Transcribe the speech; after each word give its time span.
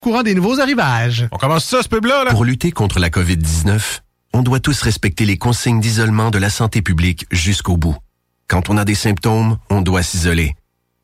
Courant 0.00 0.22
des 0.22 0.34
nouveaux 0.34 0.60
arrivages. 0.60 1.26
On 1.32 1.36
commence 1.36 1.64
ça, 1.64 1.82
ce 1.82 1.88
pub-là, 1.88 2.24
là? 2.24 2.30
Pour 2.30 2.44
lutter 2.44 2.70
contre 2.70 2.98
la 2.98 3.10
COVID-19, 3.10 4.00
on 4.34 4.42
doit 4.42 4.60
tous 4.60 4.82
respecter 4.82 5.24
les 5.24 5.38
consignes 5.38 5.80
d'isolement 5.80 6.30
de 6.30 6.38
la 6.38 6.50
santé 6.50 6.82
publique 6.82 7.26
jusqu'au 7.30 7.76
bout. 7.76 7.96
Quand 8.48 8.68
on 8.70 8.76
a 8.76 8.84
des 8.84 8.94
symptômes, 8.94 9.58
on 9.70 9.80
doit 9.80 10.02
s'isoler. 10.02 10.54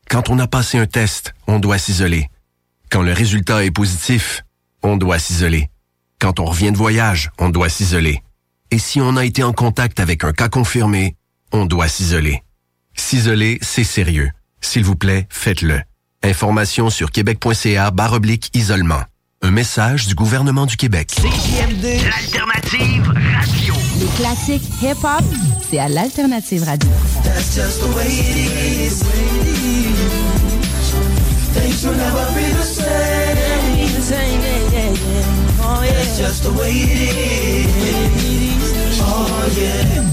Quand 0.09 0.29
on 0.29 0.39
a 0.39 0.47
passé 0.47 0.77
un 0.77 0.85
test, 0.85 1.33
on 1.47 1.59
doit 1.59 1.77
s'isoler. 1.77 2.29
Quand 2.89 3.01
le 3.01 3.11
résultat 3.11 3.65
est 3.65 3.71
positif, 3.71 4.43
on 4.83 4.95
doit 4.95 5.19
s'isoler. 5.19 5.69
Quand 6.19 6.39
on 6.39 6.45
revient 6.45 6.71
de 6.71 6.77
voyage, 6.77 7.31
on 7.39 7.49
doit 7.49 7.69
s'isoler. 7.69 8.21
Et 8.71 8.79
si 8.79 9.01
on 9.01 9.17
a 9.17 9.25
été 9.25 9.43
en 9.43 9.53
contact 9.53 9.99
avec 9.99 10.23
un 10.23 10.31
cas 10.31 10.49
confirmé, 10.49 11.15
on 11.51 11.65
doit 11.65 11.87
s'isoler. 11.87 12.43
S'isoler, 12.95 13.57
c'est 13.61 13.83
sérieux. 13.83 14.31
S'il 14.61 14.85
vous 14.85 14.95
plaît, 14.95 15.27
faites-le. 15.29 15.81
Information 16.23 16.89
sur 16.89 17.11
québec.ca 17.11 17.91
oblique 18.13 18.49
isolement. 18.53 19.01
Un 19.41 19.51
message 19.51 20.07
du 20.07 20.15
gouvernement 20.15 20.65
du 20.65 20.77
Québec. 20.77 21.11
CJMD, 21.15 22.01
l'alternative 22.01 23.07
radio. 23.09 23.73
Les 23.99 24.07
classiques 24.15 24.63
hip-hop, 24.81 25.25
c'est 25.69 25.79
à 25.79 25.89
l'alternative 25.89 26.63
radio. 26.63 26.89
That's 27.25 27.53
just 27.53 27.81
the 27.81 27.93
way 27.93 28.07
it 28.07 28.37
is. 28.87 29.03
Things 31.53 31.85
will 31.85 31.97
never 31.97 32.25
be 32.33 32.53
the 32.55 32.63
same. 32.63 32.93
Oh, 35.61 35.83
yeah. 35.83 35.91
That's 35.91 36.17
just 36.17 36.43
the 36.43 36.51
way 36.57 36.71
it 36.71 37.01
is. 37.19 39.01
Oh, 39.01 39.27
yeah. 39.57 40.12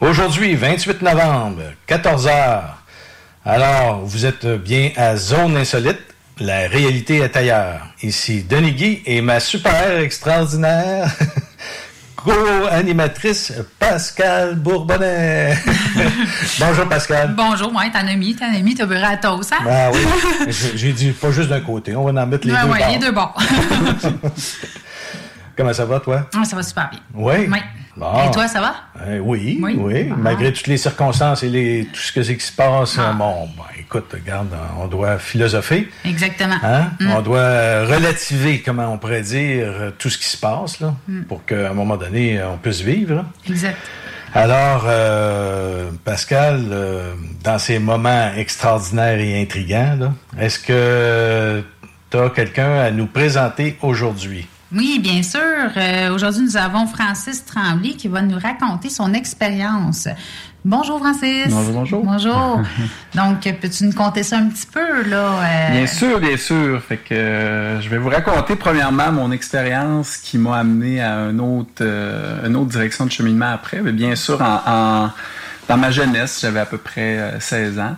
Aujourd'hui, 0.00 0.54
28 0.54 1.02
novembre, 1.02 1.62
14 1.86 2.26
heures. 2.28 2.78
Alors, 3.44 4.00
vous 4.04 4.24
êtes 4.26 4.46
bien 4.46 4.90
à 4.96 5.16
Zone 5.16 5.56
Insolite. 5.56 5.98
La 6.40 6.66
réalité 6.66 7.18
est 7.18 7.36
ailleurs. 7.36 7.80
Ici 8.02 8.42
Denis 8.42 8.72
Guy 8.72 9.02
et 9.06 9.20
ma 9.20 9.38
super 9.38 9.98
extraordinaire 9.98 11.10
co-animatrice 12.16 13.52
Pascal 13.78 14.56
Bourbonnais. 14.56 15.56
Bonjour 16.58 16.88
Pascal. 16.88 17.34
Bonjour, 17.36 17.72
ouais, 17.76 17.90
t'en 17.92 18.06
as 18.06 18.16
mis, 18.16 18.34
t'en 18.34 18.52
as 18.52 18.58
mis, 18.60 18.74
t'as 18.74 18.86
beurré 18.86 19.04
à 19.04 19.16
toast, 19.18 19.52
hein? 19.52 19.64
Ah 19.68 19.90
oui, 19.92 20.52
j'ai 20.74 20.92
dit 20.92 21.12
pas 21.12 21.30
juste 21.30 21.50
d'un 21.50 21.60
côté, 21.60 21.94
on 21.94 22.10
va 22.10 22.22
en 22.22 22.26
mettre 22.26 22.46
les 22.46 22.52
Ouais, 22.54 22.62
deux 22.62 22.68
ouais, 22.70 22.78
bords. 22.78 22.88
les 22.88 22.98
deux 22.98 23.12
bords. 23.12 23.42
Comment 25.56 25.72
ça 25.72 25.84
va 25.84 26.00
toi? 26.00 26.28
Ah, 26.36 26.44
ça 26.44 26.56
va 26.56 26.62
super 26.62 26.90
bien. 26.90 27.00
Oui? 27.14 27.48
Oui. 27.50 27.58
Bon. 27.96 28.26
Et 28.26 28.30
toi, 28.32 28.48
ça 28.48 28.60
va? 28.60 28.74
Euh, 29.06 29.18
oui, 29.20 29.60
oui, 29.62 29.76
Oui. 29.78 30.08
Ah. 30.10 30.16
Malgré 30.18 30.52
toutes 30.52 30.66
les 30.66 30.76
circonstances 30.76 31.44
et 31.44 31.48
les, 31.48 31.88
tout 31.92 32.00
ce 32.00 32.10
que 32.10 32.24
c'est 32.24 32.36
qui 32.36 32.44
se 32.44 32.50
passe, 32.52 32.98
euh, 32.98 33.12
bon, 33.12 33.46
ben, 33.56 33.62
écoute, 33.78 34.06
regarde, 34.12 34.48
on 34.80 34.88
doit 34.88 35.16
philosopher. 35.18 35.88
Exactement. 36.04 36.56
Hein? 36.64 36.88
Mm. 36.98 37.10
On 37.12 37.22
doit 37.22 37.38
euh, 37.38 37.86
relativer, 37.88 38.62
comment 38.62 38.88
on 38.92 38.98
pourrait 38.98 39.22
dire, 39.22 39.66
euh, 39.68 39.90
tout 39.96 40.10
ce 40.10 40.18
qui 40.18 40.24
se 40.26 40.36
passe, 40.36 40.80
là, 40.80 40.94
Mm. 41.06 41.22
pour 41.22 41.44
qu'à 41.44 41.70
un 41.70 41.72
moment 41.74 41.96
donné, 41.96 42.40
euh, 42.40 42.48
on 42.50 42.56
puisse 42.56 42.80
vivre. 42.80 43.14
là. 43.14 43.24
Exact. 43.48 43.76
Alors, 44.34 44.86
euh, 44.88 45.90
Pascal, 46.04 46.64
euh, 46.72 47.12
dans 47.44 47.60
ces 47.60 47.78
moments 47.78 48.32
extraordinaires 48.36 49.20
et 49.20 49.40
intrigants, 49.40 50.12
est-ce 50.40 50.58
que 50.58 51.62
tu 52.10 52.16
as 52.18 52.30
quelqu'un 52.30 52.80
à 52.80 52.90
nous 52.90 53.06
présenter 53.06 53.78
aujourd'hui? 53.82 54.48
Oui, 54.74 54.98
bien 54.98 55.22
sûr. 55.22 55.40
Euh, 55.76 56.12
Aujourd'hui, 56.14 56.42
nous 56.42 56.56
avons 56.56 56.86
Francis 56.86 57.44
Tremblay 57.44 57.90
qui 57.90 58.08
va 58.08 58.22
nous 58.22 58.38
raconter 58.38 58.90
son 58.90 59.14
expérience. 59.14 60.08
Bonjour, 60.64 60.98
Francis. 60.98 61.46
Bonjour, 61.50 61.72
bonjour. 61.74 62.02
Bonjour. 62.04 62.62
Donc, 63.14 63.40
peux-tu 63.60 63.84
nous 63.84 63.92
conter 63.92 64.22
ça 64.22 64.38
un 64.38 64.46
petit 64.48 64.66
peu, 64.66 65.02
là? 65.08 65.42
euh, 65.42 65.70
Bien 65.72 65.86
sûr, 65.86 66.18
bien 66.18 66.36
sûr. 66.36 66.82
Fait 66.82 66.96
que 66.96 67.14
euh, 67.14 67.80
je 67.80 67.88
vais 67.88 67.98
vous 67.98 68.08
raconter 68.08 68.56
premièrement 68.56 69.12
mon 69.12 69.30
expérience 69.30 70.16
qui 70.16 70.38
m'a 70.38 70.56
amené 70.58 71.00
à 71.02 71.14
un 71.18 71.38
autre, 71.38 71.82
une 72.44 72.56
autre 72.56 72.70
direction 72.70 73.06
de 73.06 73.12
cheminement 73.12 73.52
après. 73.52 73.80
Mais 73.82 73.92
bien 73.92 74.16
sûr, 74.16 74.40
en, 74.42 74.60
en- 74.66 75.10
dans 75.68 75.76
ma 75.76 75.90
jeunesse, 75.90 76.40
j'avais 76.42 76.60
à 76.60 76.66
peu 76.66 76.78
près 76.78 77.18
euh, 77.18 77.40
16 77.40 77.78
ans. 77.78 77.96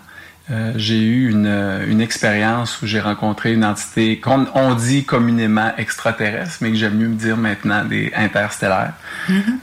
Euh, 0.50 0.72
j'ai 0.76 1.00
eu 1.02 1.30
une, 1.30 1.46
euh, 1.46 1.84
une 1.88 2.00
expérience 2.00 2.80
où 2.80 2.86
j'ai 2.86 3.00
rencontré 3.00 3.52
une 3.52 3.64
entité 3.64 4.20
qu'on 4.20 4.46
on 4.54 4.74
dit 4.74 5.04
communément 5.04 5.72
extraterrestre, 5.76 6.58
mais 6.60 6.70
que 6.70 6.76
j'aime 6.76 6.94
mieux 6.96 7.08
me 7.08 7.16
dire 7.16 7.36
maintenant 7.36 7.84
des 7.84 8.12
interstellaires. 8.16 8.92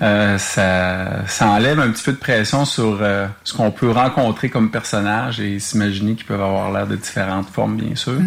Euh, 0.01 0.37
ça, 0.37 1.25
ça 1.27 1.47
enlève 1.47 1.79
un 1.79 1.89
petit 1.89 2.03
peu 2.03 2.11
de 2.11 2.17
pression 2.17 2.65
sur 2.65 2.99
euh, 3.01 3.27
ce 3.45 3.53
qu'on 3.53 3.71
peut 3.71 3.91
rencontrer 3.91 4.49
comme 4.49 4.71
personnage 4.71 5.39
et 5.39 5.59
s'imaginer 5.59 6.15
qu'ils 6.15 6.25
peuvent 6.25 6.41
avoir 6.41 6.71
l'air 6.71 6.85
de 6.87 6.97
différentes 6.97 7.49
formes, 7.49 7.77
bien 7.77 7.95
sûr. 7.95 8.17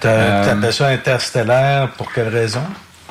Tu 0.00 0.06
Euh, 0.08 0.52
appelles 0.52 0.72
ça 0.72 0.88
interstellaire 0.88 1.90
pour 1.96 2.12
quelle 2.12 2.28
raison? 2.28 2.62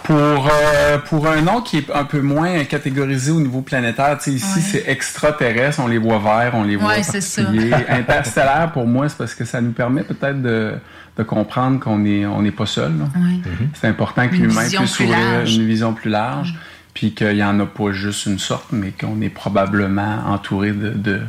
Pour, 0.07 0.50
euh, 0.50 0.98
pour 1.00 1.27
un 1.27 1.42
nom 1.42 1.62
qui 1.62 1.80
est 1.80 1.92
un 1.94 2.06
peu 2.06 2.21
moins 2.21 2.63
catégorisé 2.63 3.31
au 3.31 3.42
niveau 3.42 3.59
planétaire, 3.62 4.18
tu 4.18 4.31
sais, 4.31 4.31
ici 4.38 4.56
Ouais. 4.59 4.62
c'est 4.62 4.83
extraterrestre, 4.89 5.81
on 5.83 5.88
les 5.88 5.98
voit 5.98 6.18
verts, 6.19 6.51
on 6.56 6.63
les 6.63 6.77
voit 6.77 6.88
Ouais, 6.89 7.04
c'est 7.04 7.19
ça. 7.19 7.44
particuliers. 7.44 7.74
Interstellaire, 7.89 8.71
pour 8.71 8.88
moi, 8.88 9.09
c'est 9.09 9.18
parce 9.18 9.36
que 9.36 9.44
ça 9.44 9.59
nous 9.59 9.74
permet 9.74 10.04
peut-être 10.04 10.42
de, 10.42 10.75
de 11.18 11.24
comprendre 11.24 11.80
qu'on 11.81 11.98
n'est 12.00 12.25
on 12.25 12.42
n'est 12.42 12.51
pas 12.51 12.65
seul. 12.65 12.94
là. 12.98 13.06
Ouais. 13.19 13.39
C'est 13.74 13.88
important 13.89 14.27
que 14.30 14.36
l'humain 14.36 14.63
vision 14.63 14.80
puisse 14.81 14.95
plus 14.95 15.06
ouvrir 15.06 15.19
large. 15.19 15.56
une 15.57 15.65
vision 15.68 15.94
plus 15.94 16.09
large, 16.09 16.56
puis 16.94 17.13
qu'il 17.13 17.36
n'y 17.36 17.44
en 17.44 17.59
a 17.59 17.65
pas 17.65 17.92
juste 17.92 18.27
une 18.27 18.39
sorte, 18.39 18.68
mais 18.71 18.92
qu'on 18.92 19.19
est 19.21 19.30
probablement 19.30 20.19
entouré 20.27 20.71
de, 20.71 20.89
de, 20.92 21.19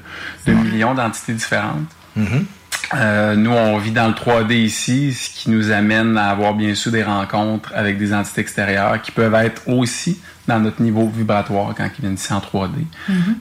de 0.46 0.52
millions 0.52 0.94
d'entités 0.94 1.32
différentes. 1.32 1.90
Euh, 2.94 3.36
nous, 3.36 3.50
on 3.50 3.76
vit 3.78 3.90
dans 3.90 4.08
le 4.08 4.14
3D 4.14 4.52
ici, 4.54 5.12
ce 5.12 5.28
qui 5.30 5.50
nous 5.50 5.70
amène 5.70 6.16
à 6.16 6.30
avoir 6.30 6.54
bien 6.54 6.74
sûr 6.74 6.90
des 6.90 7.02
rencontres 7.02 7.70
avec 7.74 7.98
des 7.98 8.14
entités 8.14 8.40
extérieures 8.40 9.00
qui 9.02 9.10
peuvent 9.10 9.34
être 9.34 9.62
aussi 9.68 10.18
dans 10.46 10.58
notre 10.58 10.80
niveau 10.80 11.06
vibratoire 11.06 11.74
quand 11.76 11.84
ils 11.98 12.00
viennent 12.00 12.14
ici 12.14 12.32
en 12.32 12.38
3D. 12.40 12.70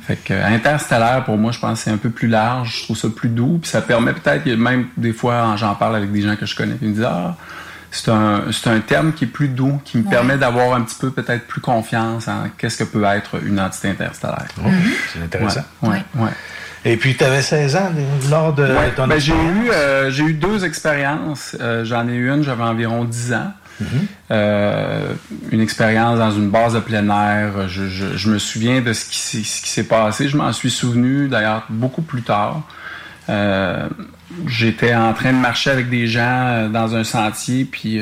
Fait 0.01 0.17
que 0.17 0.33
euh, 0.33 0.45
interstellaire, 0.47 1.23
pour 1.23 1.37
moi, 1.37 1.53
je 1.53 1.59
pense 1.59 1.79
que 1.79 1.85
c'est 1.85 1.91
un 1.91 1.97
peu 1.97 2.09
plus 2.09 2.27
large, 2.27 2.79
je 2.79 2.83
trouve 2.83 2.97
ça 2.97 3.07
plus 3.09 3.29
doux, 3.29 3.59
puis 3.61 3.69
ça 3.71 3.81
permet 3.81 4.11
peut-être, 4.11 4.43
que 4.43 4.49
même 4.55 4.87
des 4.97 5.13
fois, 5.13 5.55
j'en 5.55 5.75
parle 5.75 5.95
avec 5.95 6.11
des 6.11 6.21
gens 6.21 6.35
que 6.35 6.45
je 6.45 6.53
connais, 6.55 6.73
puis 6.73 6.87
ils 6.87 6.89
me 6.89 6.95
disent 6.95 7.07
Ah, 7.09 7.37
c'est 7.89 8.11
un, 8.11 8.41
c'est 8.51 8.69
un 8.69 8.81
terme 8.81 9.13
qui 9.13 9.23
est 9.23 9.27
plus 9.27 9.47
doux, 9.47 9.79
qui 9.85 9.97
me 9.97 10.03
Ouais. 10.03 10.09
permet 10.09 10.37
d'avoir 10.37 10.73
un 10.75 10.81
petit 10.81 10.97
peu 10.99 11.09
peut-être 11.09 11.47
plus 11.47 11.61
confiance 11.61 12.27
en 12.27 12.49
qu'est-ce 12.57 12.79
que 12.79 12.83
peut 12.83 13.05
être 13.05 13.41
une 13.45 13.61
entité 13.61 13.87
interstellaire. 13.89 14.45
C'est 15.13 15.21
intéressant. 15.23 15.61
Ouais, 15.81 15.89
ouais, 16.15 16.23
ouais. 16.25 16.29
Et 16.89 16.95
puis, 16.97 17.15
tu 17.15 17.23
avais 17.23 17.41
16 17.41 17.75
ans 17.75 17.91
lors 18.31 18.53
de 18.53 18.63
Ouais, 18.63 18.91
ton 18.95 19.07
ben, 19.07 19.19
j'ai 19.19 19.33
eu 19.33 19.69
euh, 19.71 20.09
j'ai 20.09 20.23
eu 20.23 20.33
deux 20.33 20.63
expériences. 20.63 21.55
Euh, 21.59 21.83
J'en 21.83 22.07
ai 22.07 22.13
eu 22.13 22.29
une, 22.31 22.43
j'avais 22.43 22.63
environ 22.63 23.03
10 23.03 23.33
ans. 23.33 23.51
Euh, 24.31 25.01
une 25.51 25.61
expérience 25.61 26.17
dans 26.17 26.31
une 26.31 26.49
base 26.49 26.73
de 26.73 26.79
plein 26.79 27.07
air. 27.09 27.67
Je, 27.67 27.87
je- 27.87 28.15
je 28.17 28.29
me 28.29 28.39
souviens 28.39 28.81
de 28.81 28.91
ce 28.93 29.05
qui, 29.05 29.17
s'est- 29.19 29.43
ce 29.43 29.61
qui 29.61 29.69
s'est 29.69 29.83
passé. 29.83 30.27
Je 30.29 30.37
m'en 30.37 30.51
suis 30.53 30.71
souvenu 30.71 31.27
d'ailleurs 31.27 31.65
beaucoup 31.69 32.01
plus 32.01 32.21
tard. 32.23 32.61
Euh, 33.29 33.87
J'étais 34.47 34.93
en 34.93 35.13
train 35.13 35.31
de 35.31 35.37
marcher 35.37 35.69
avec 35.71 35.89
des 35.89 36.05
gens 36.07 36.69
dans 36.69 36.95
un 36.95 37.03
sentier, 37.05 37.63
puis 37.65 38.01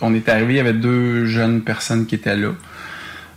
on 0.00 0.12
est 0.14 0.28
arrivé, 0.28 0.54
il 0.54 0.56
y 0.56 0.60
avait 0.60 0.72
deux 0.72 1.26
jeunes 1.26 1.60
personnes 1.60 2.06
qui 2.06 2.16
étaient 2.16 2.36
là. 2.36 2.50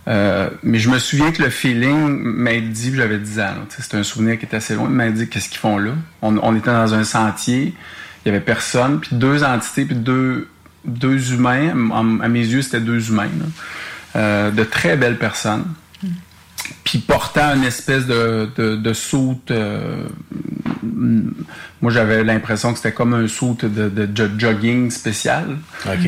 Euh, 0.06 0.50
mais 0.62 0.78
je 0.78 0.90
me 0.90 0.98
souviens 0.98 1.32
que 1.32 1.42
le 1.42 1.50
feeling 1.50 2.20
m'a 2.22 2.60
dit, 2.60 2.94
j'avais 2.94 3.18
10 3.18 3.40
ans, 3.40 3.54
c'était 3.70 3.96
un 3.96 4.02
souvenir 4.02 4.38
qui 4.38 4.44
était 4.44 4.56
assez 4.56 4.74
loin, 4.74 4.88
m'a 4.88 5.08
dit 5.10 5.28
qu'est-ce 5.28 5.48
qu'ils 5.48 5.58
font 5.58 5.78
là? 5.78 5.92
On, 6.20 6.36
on 6.38 6.54
était 6.56 6.70
dans 6.70 6.92
un 6.94 7.04
sentier, 7.04 7.74
il 8.24 8.28
y 8.28 8.30
avait 8.30 8.44
personne, 8.44 9.00
puis 9.00 9.16
deux 9.16 9.44
entités, 9.44 9.86
puis 9.86 9.96
deux, 9.96 10.48
deux 10.84 11.32
humains, 11.32 11.70
à, 11.92 11.98
à 12.24 12.28
mes 12.28 12.40
yeux 12.46 12.60
c'était 12.60 12.80
deux 12.80 13.08
humains, 13.08 13.30
là. 13.38 13.46
Euh, 14.16 14.50
de 14.52 14.62
très 14.62 14.96
belles 14.96 15.18
personnes, 15.18 15.64
puis 16.84 16.98
portant 16.98 17.54
une 17.54 17.64
espèce 17.64 18.06
de, 18.06 18.48
de, 18.56 18.76
de 18.76 18.92
soute. 18.92 19.50
euh, 19.50 20.06
moi 21.82 21.90
j'avais 21.92 22.24
l'impression 22.24 22.72
que 22.72 22.78
c'était 22.78 22.92
comme 22.92 23.14
un 23.14 23.28
soute 23.28 23.64
de, 23.64 23.88
de 23.88 24.08
jo- 24.16 24.30
jogging 24.38 24.90
spécial. 24.90 25.56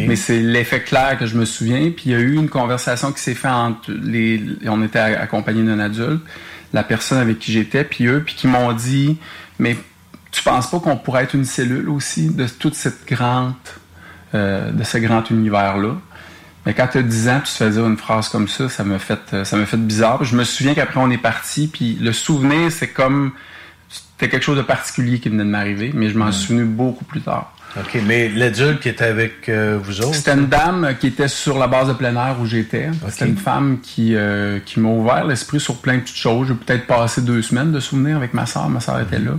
Mais 0.06 0.17
c'est 0.17 0.41
l'effet 0.41 0.82
clair 0.82 1.17
que 1.19 1.26
je 1.26 1.37
me 1.37 1.44
souviens. 1.44 1.91
Puis 1.91 2.05
il 2.06 2.12
y 2.12 2.14
a 2.14 2.19
eu 2.19 2.35
une 2.35 2.49
conversation 2.49 3.12
qui 3.12 3.20
s'est 3.20 3.35
faite 3.35 3.50
entre 3.50 3.91
les. 3.93 4.43
On 4.67 4.82
était 4.82 4.99
accompagnés 4.99 5.62
d'un 5.64 5.79
adulte, 5.81 6.23
la 6.73 6.82
personne 6.82 7.19
avec 7.19 7.38
qui 7.38 7.53
j'étais, 7.53 7.85
puis 7.85 8.06
eux, 8.06 8.23
puis 8.25 8.35
qui 8.35 8.47
m'ont 8.47 8.73
dit 8.73 9.19
Mais 9.58 9.76
tu 10.31 10.43
penses 10.43 10.70
pas 10.70 10.79
qu'on 10.81 10.97
pourrait 10.97 11.25
être 11.25 11.35
une 11.35 11.44
cellule 11.44 11.88
aussi 11.88 12.29
de 12.35 12.47
toute 12.47 12.75
cette 12.75 13.06
grande. 13.06 13.55
euh, 14.35 14.70
de 14.73 14.82
ce 14.85 14.99
grand 14.99 15.29
univers-là? 15.31 15.97
Mais 16.66 16.74
quand 16.74 16.88
tu 16.88 16.98
as 16.98 17.02
10 17.02 17.28
ans, 17.28 17.40
tu 17.44 17.52
te 17.52 17.56
fais 17.56 17.70
dire 17.70 17.86
une 17.86 17.96
phrase 17.96 18.28
comme 18.28 18.48
ça, 18.48 18.68
ça 18.68 18.82
m'a 18.82 18.98
fait, 18.98 19.20
euh, 19.32 19.44
ça 19.44 19.56
m'a 19.56 19.66
fait 19.66 19.76
bizarre. 19.76 20.24
Je 20.24 20.36
me 20.36 20.42
souviens 20.42 20.74
qu'après 20.74 20.98
on 21.00 21.10
est 21.10 21.18
parti, 21.18 21.68
puis 21.68 21.96
le 22.00 22.12
souvenir, 22.12 22.72
c'est 22.72 22.88
comme 22.88 23.32
c'était 23.88 24.28
quelque 24.30 24.42
chose 24.42 24.56
de 24.56 24.62
particulier 24.62 25.20
qui 25.20 25.28
venait 25.28 25.44
de 25.44 25.48
m'arriver, 25.48 25.92
mais 25.94 26.08
je 26.08 26.18
m'en 26.18 26.32
suis 26.32 26.48
souvenu 26.48 26.64
beaucoup 26.64 27.04
plus 27.04 27.20
tard. 27.20 27.52
OK, 27.78 28.00
mais 28.06 28.28
l'adulte 28.30 28.80
qui 28.80 28.88
était 28.88 29.04
avec 29.04 29.48
euh, 29.48 29.78
vous 29.80 30.00
autres? 30.00 30.14
C'était 30.14 30.32
une 30.32 30.46
dame 30.46 30.94
qui 30.98 31.08
était 31.08 31.28
sur 31.28 31.58
la 31.58 31.66
base 31.66 31.88
de 31.88 31.92
plein 31.92 32.16
air 32.16 32.36
où 32.40 32.46
j'étais. 32.46 32.88
C'était 33.10 33.28
une 33.28 33.36
femme 33.36 33.80
qui, 33.82 34.14
euh, 34.14 34.58
qui 34.64 34.80
m'a 34.80 34.88
ouvert 34.88 35.26
l'esprit 35.26 35.60
sur 35.60 35.76
plein 35.76 35.96
de 35.96 36.00
petites 36.00 36.16
choses. 36.16 36.48
J'ai 36.48 36.54
peut-être 36.54 36.86
passé 36.86 37.20
deux 37.20 37.42
semaines 37.42 37.72
de 37.72 37.80
souvenirs 37.80 38.16
avec 38.16 38.32
ma 38.32 38.46
soeur. 38.46 38.69
Ma 38.70 38.80
soeur 38.80 39.00
était 39.00 39.19
là. 39.19 39.32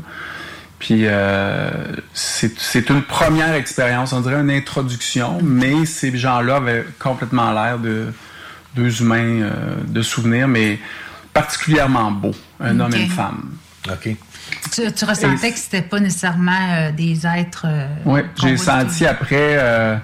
Puis 0.79 1.01
euh, 1.06 1.71
c'est 2.13 2.89
une 2.89 3.01
première 3.01 3.53
expérience, 3.56 4.13
on 4.13 4.21
dirait 4.21 4.39
une 4.41 4.51
introduction, 4.51 5.39
mais 5.41 5.85
ces 5.85 6.15
gens-là 6.15 6.57
avaient 6.57 6.85
complètement 7.00 7.51
l'air 7.51 7.79
de 7.79 8.13
deux 8.75 9.01
humains 9.01 9.41
euh, 9.41 9.51
de 9.88 10.01
souvenirs, 10.03 10.47
mais 10.47 10.79
particulièrement 11.33 12.12
beaux, 12.12 12.35
un 12.59 12.79
homme 12.79 12.94
et 12.94 13.03
une 13.03 13.09
femme. 13.09 13.50
OK. 13.89 14.15
Tu, 14.71 14.91
tu 14.94 15.06
ressentais 15.06 15.51
que 15.51 15.57
c'était 15.57 15.81
pas 15.81 16.00
nécessairement 16.00 16.51
euh, 16.71 16.91
des 16.91 17.25
êtres. 17.25 17.65
euh, 17.68 17.88
Oui, 18.06 18.21
j'ai 18.41 18.56
senti 18.57 19.06
après. 19.06 19.57
euh, 19.57 19.95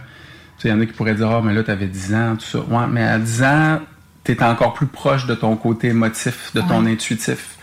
tu 0.57 0.63
sais, 0.63 0.69
il 0.69 0.71
y 0.71 0.73
en 0.73 0.81
a 0.81 0.85
qui 0.85 0.93
pourraient 0.93 1.13
dire 1.15 1.29
Ah, 1.29 1.41
mais 1.43 1.53
là, 1.53 1.63
tu 1.63 1.71
avais 1.71 1.85
10 1.87 2.15
ans, 2.15 2.35
tout 2.35 2.45
ça. 2.45 2.59
Ouais, 2.59 2.85
mais 2.89 3.03
à 3.03 3.19
10 3.19 3.43
ans, 3.43 3.79
tu 4.23 4.31
es 4.31 4.43
encore 4.43 4.73
plus 4.73 4.87
proche 4.87 5.27
de 5.27 5.35
ton 5.35 5.55
côté 5.55 5.89
émotif, 5.89 6.51
de 6.55 6.61
ton 6.61 6.83
Ouais. 6.85 6.91
intuitif. 6.93 7.57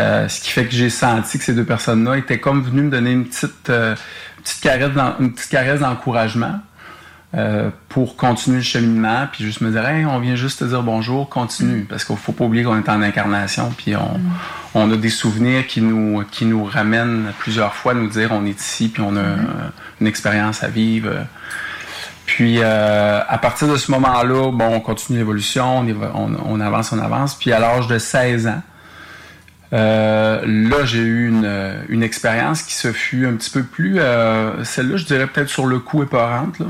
Euh, 0.00 0.28
ce 0.28 0.40
qui 0.40 0.50
fait 0.50 0.64
que 0.64 0.72
j'ai 0.72 0.88
senti 0.90 1.38
que 1.38 1.44
ces 1.44 1.52
deux 1.54 1.64
personnes-là 1.64 2.16
étaient 2.16 2.40
comme 2.40 2.62
venues 2.62 2.82
me 2.82 2.90
donner 2.90 3.12
une 3.12 3.26
petite, 3.26 3.68
euh, 3.70 3.94
petite 4.42 4.60
caresse, 4.62 4.92
d'en- 4.92 5.14
une 5.20 5.32
petite 5.32 5.50
caresse 5.50 5.80
d'encouragement 5.80 6.60
euh, 7.36 7.70
pour 7.88 8.16
continuer 8.16 8.56
le 8.58 8.62
cheminement, 8.64 9.28
puis 9.30 9.44
juste 9.44 9.60
me 9.60 9.70
dire 9.70 9.86
Hey, 9.86 10.04
on 10.06 10.18
vient 10.18 10.34
juste 10.36 10.60
te 10.60 10.64
dire 10.64 10.82
bonjour, 10.82 11.28
continue, 11.28 11.84
parce 11.88 12.04
qu'il 12.04 12.16
faut 12.16 12.32
pas 12.32 12.44
oublier 12.44 12.64
qu'on 12.64 12.78
est 12.78 12.88
en 12.88 13.02
incarnation, 13.02 13.70
puis 13.76 13.94
on, 13.94 14.20
on 14.74 14.90
a 14.90 14.96
des 14.96 15.10
souvenirs 15.10 15.66
qui 15.66 15.80
nous 15.80 16.24
qui 16.30 16.44
nous 16.46 16.64
ramènent 16.64 17.32
plusieurs 17.38 17.74
fois, 17.74 17.92
nous 17.94 18.08
dire 18.08 18.30
on 18.32 18.44
est 18.46 18.58
ici, 18.60 18.88
puis 18.88 19.02
on 19.02 19.14
a 19.16 19.20
euh, 19.20 19.36
une 20.00 20.06
expérience 20.06 20.64
à 20.64 20.68
vivre. 20.68 21.10
Puis 22.26 22.58
euh, 22.60 23.20
à 23.28 23.38
partir 23.38 23.68
de 23.68 23.76
ce 23.76 23.90
moment-là, 23.92 24.50
bon, 24.52 24.74
on 24.76 24.80
continue 24.80 25.18
l'évolution, 25.18 25.78
on, 25.78 25.84
évo- 25.84 26.10
on, 26.14 26.30
on 26.46 26.60
avance, 26.60 26.92
on 26.92 26.98
avance. 26.98 27.34
Puis 27.36 27.52
à 27.52 27.58
l'âge 27.58 27.86
de 27.88 27.98
16 27.98 28.46
ans, 28.46 28.62
euh, 29.72 30.42
là, 30.44 30.84
j'ai 30.84 31.02
eu 31.02 31.28
une, 31.28 31.44
euh, 31.44 31.82
une 31.88 32.02
expérience 32.02 32.62
qui 32.62 32.74
se 32.74 32.92
fut 32.92 33.26
un 33.26 33.34
petit 33.34 33.50
peu 33.50 33.62
plus, 33.62 33.98
euh, 33.98 34.64
celle-là, 34.64 34.96
je 34.96 35.04
dirais 35.04 35.26
peut-être 35.26 35.48
sur 35.48 35.66
le 35.66 35.78
coup 35.78 36.02
épeurante. 36.02 36.58
Là. 36.58 36.66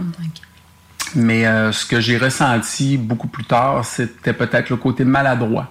Mais 1.14 1.47
euh, 1.47 1.73
ce 1.73 1.87
que 1.87 2.00
j'ai 2.00 2.19
ressenti 2.19 2.99
beaucoup 2.99 3.29
plus 3.29 3.44
tard, 3.44 3.85
c'était 3.85 4.32
peut-être 4.32 4.70
le 4.70 4.76
côté 4.76 5.05
maladroit 5.05 5.69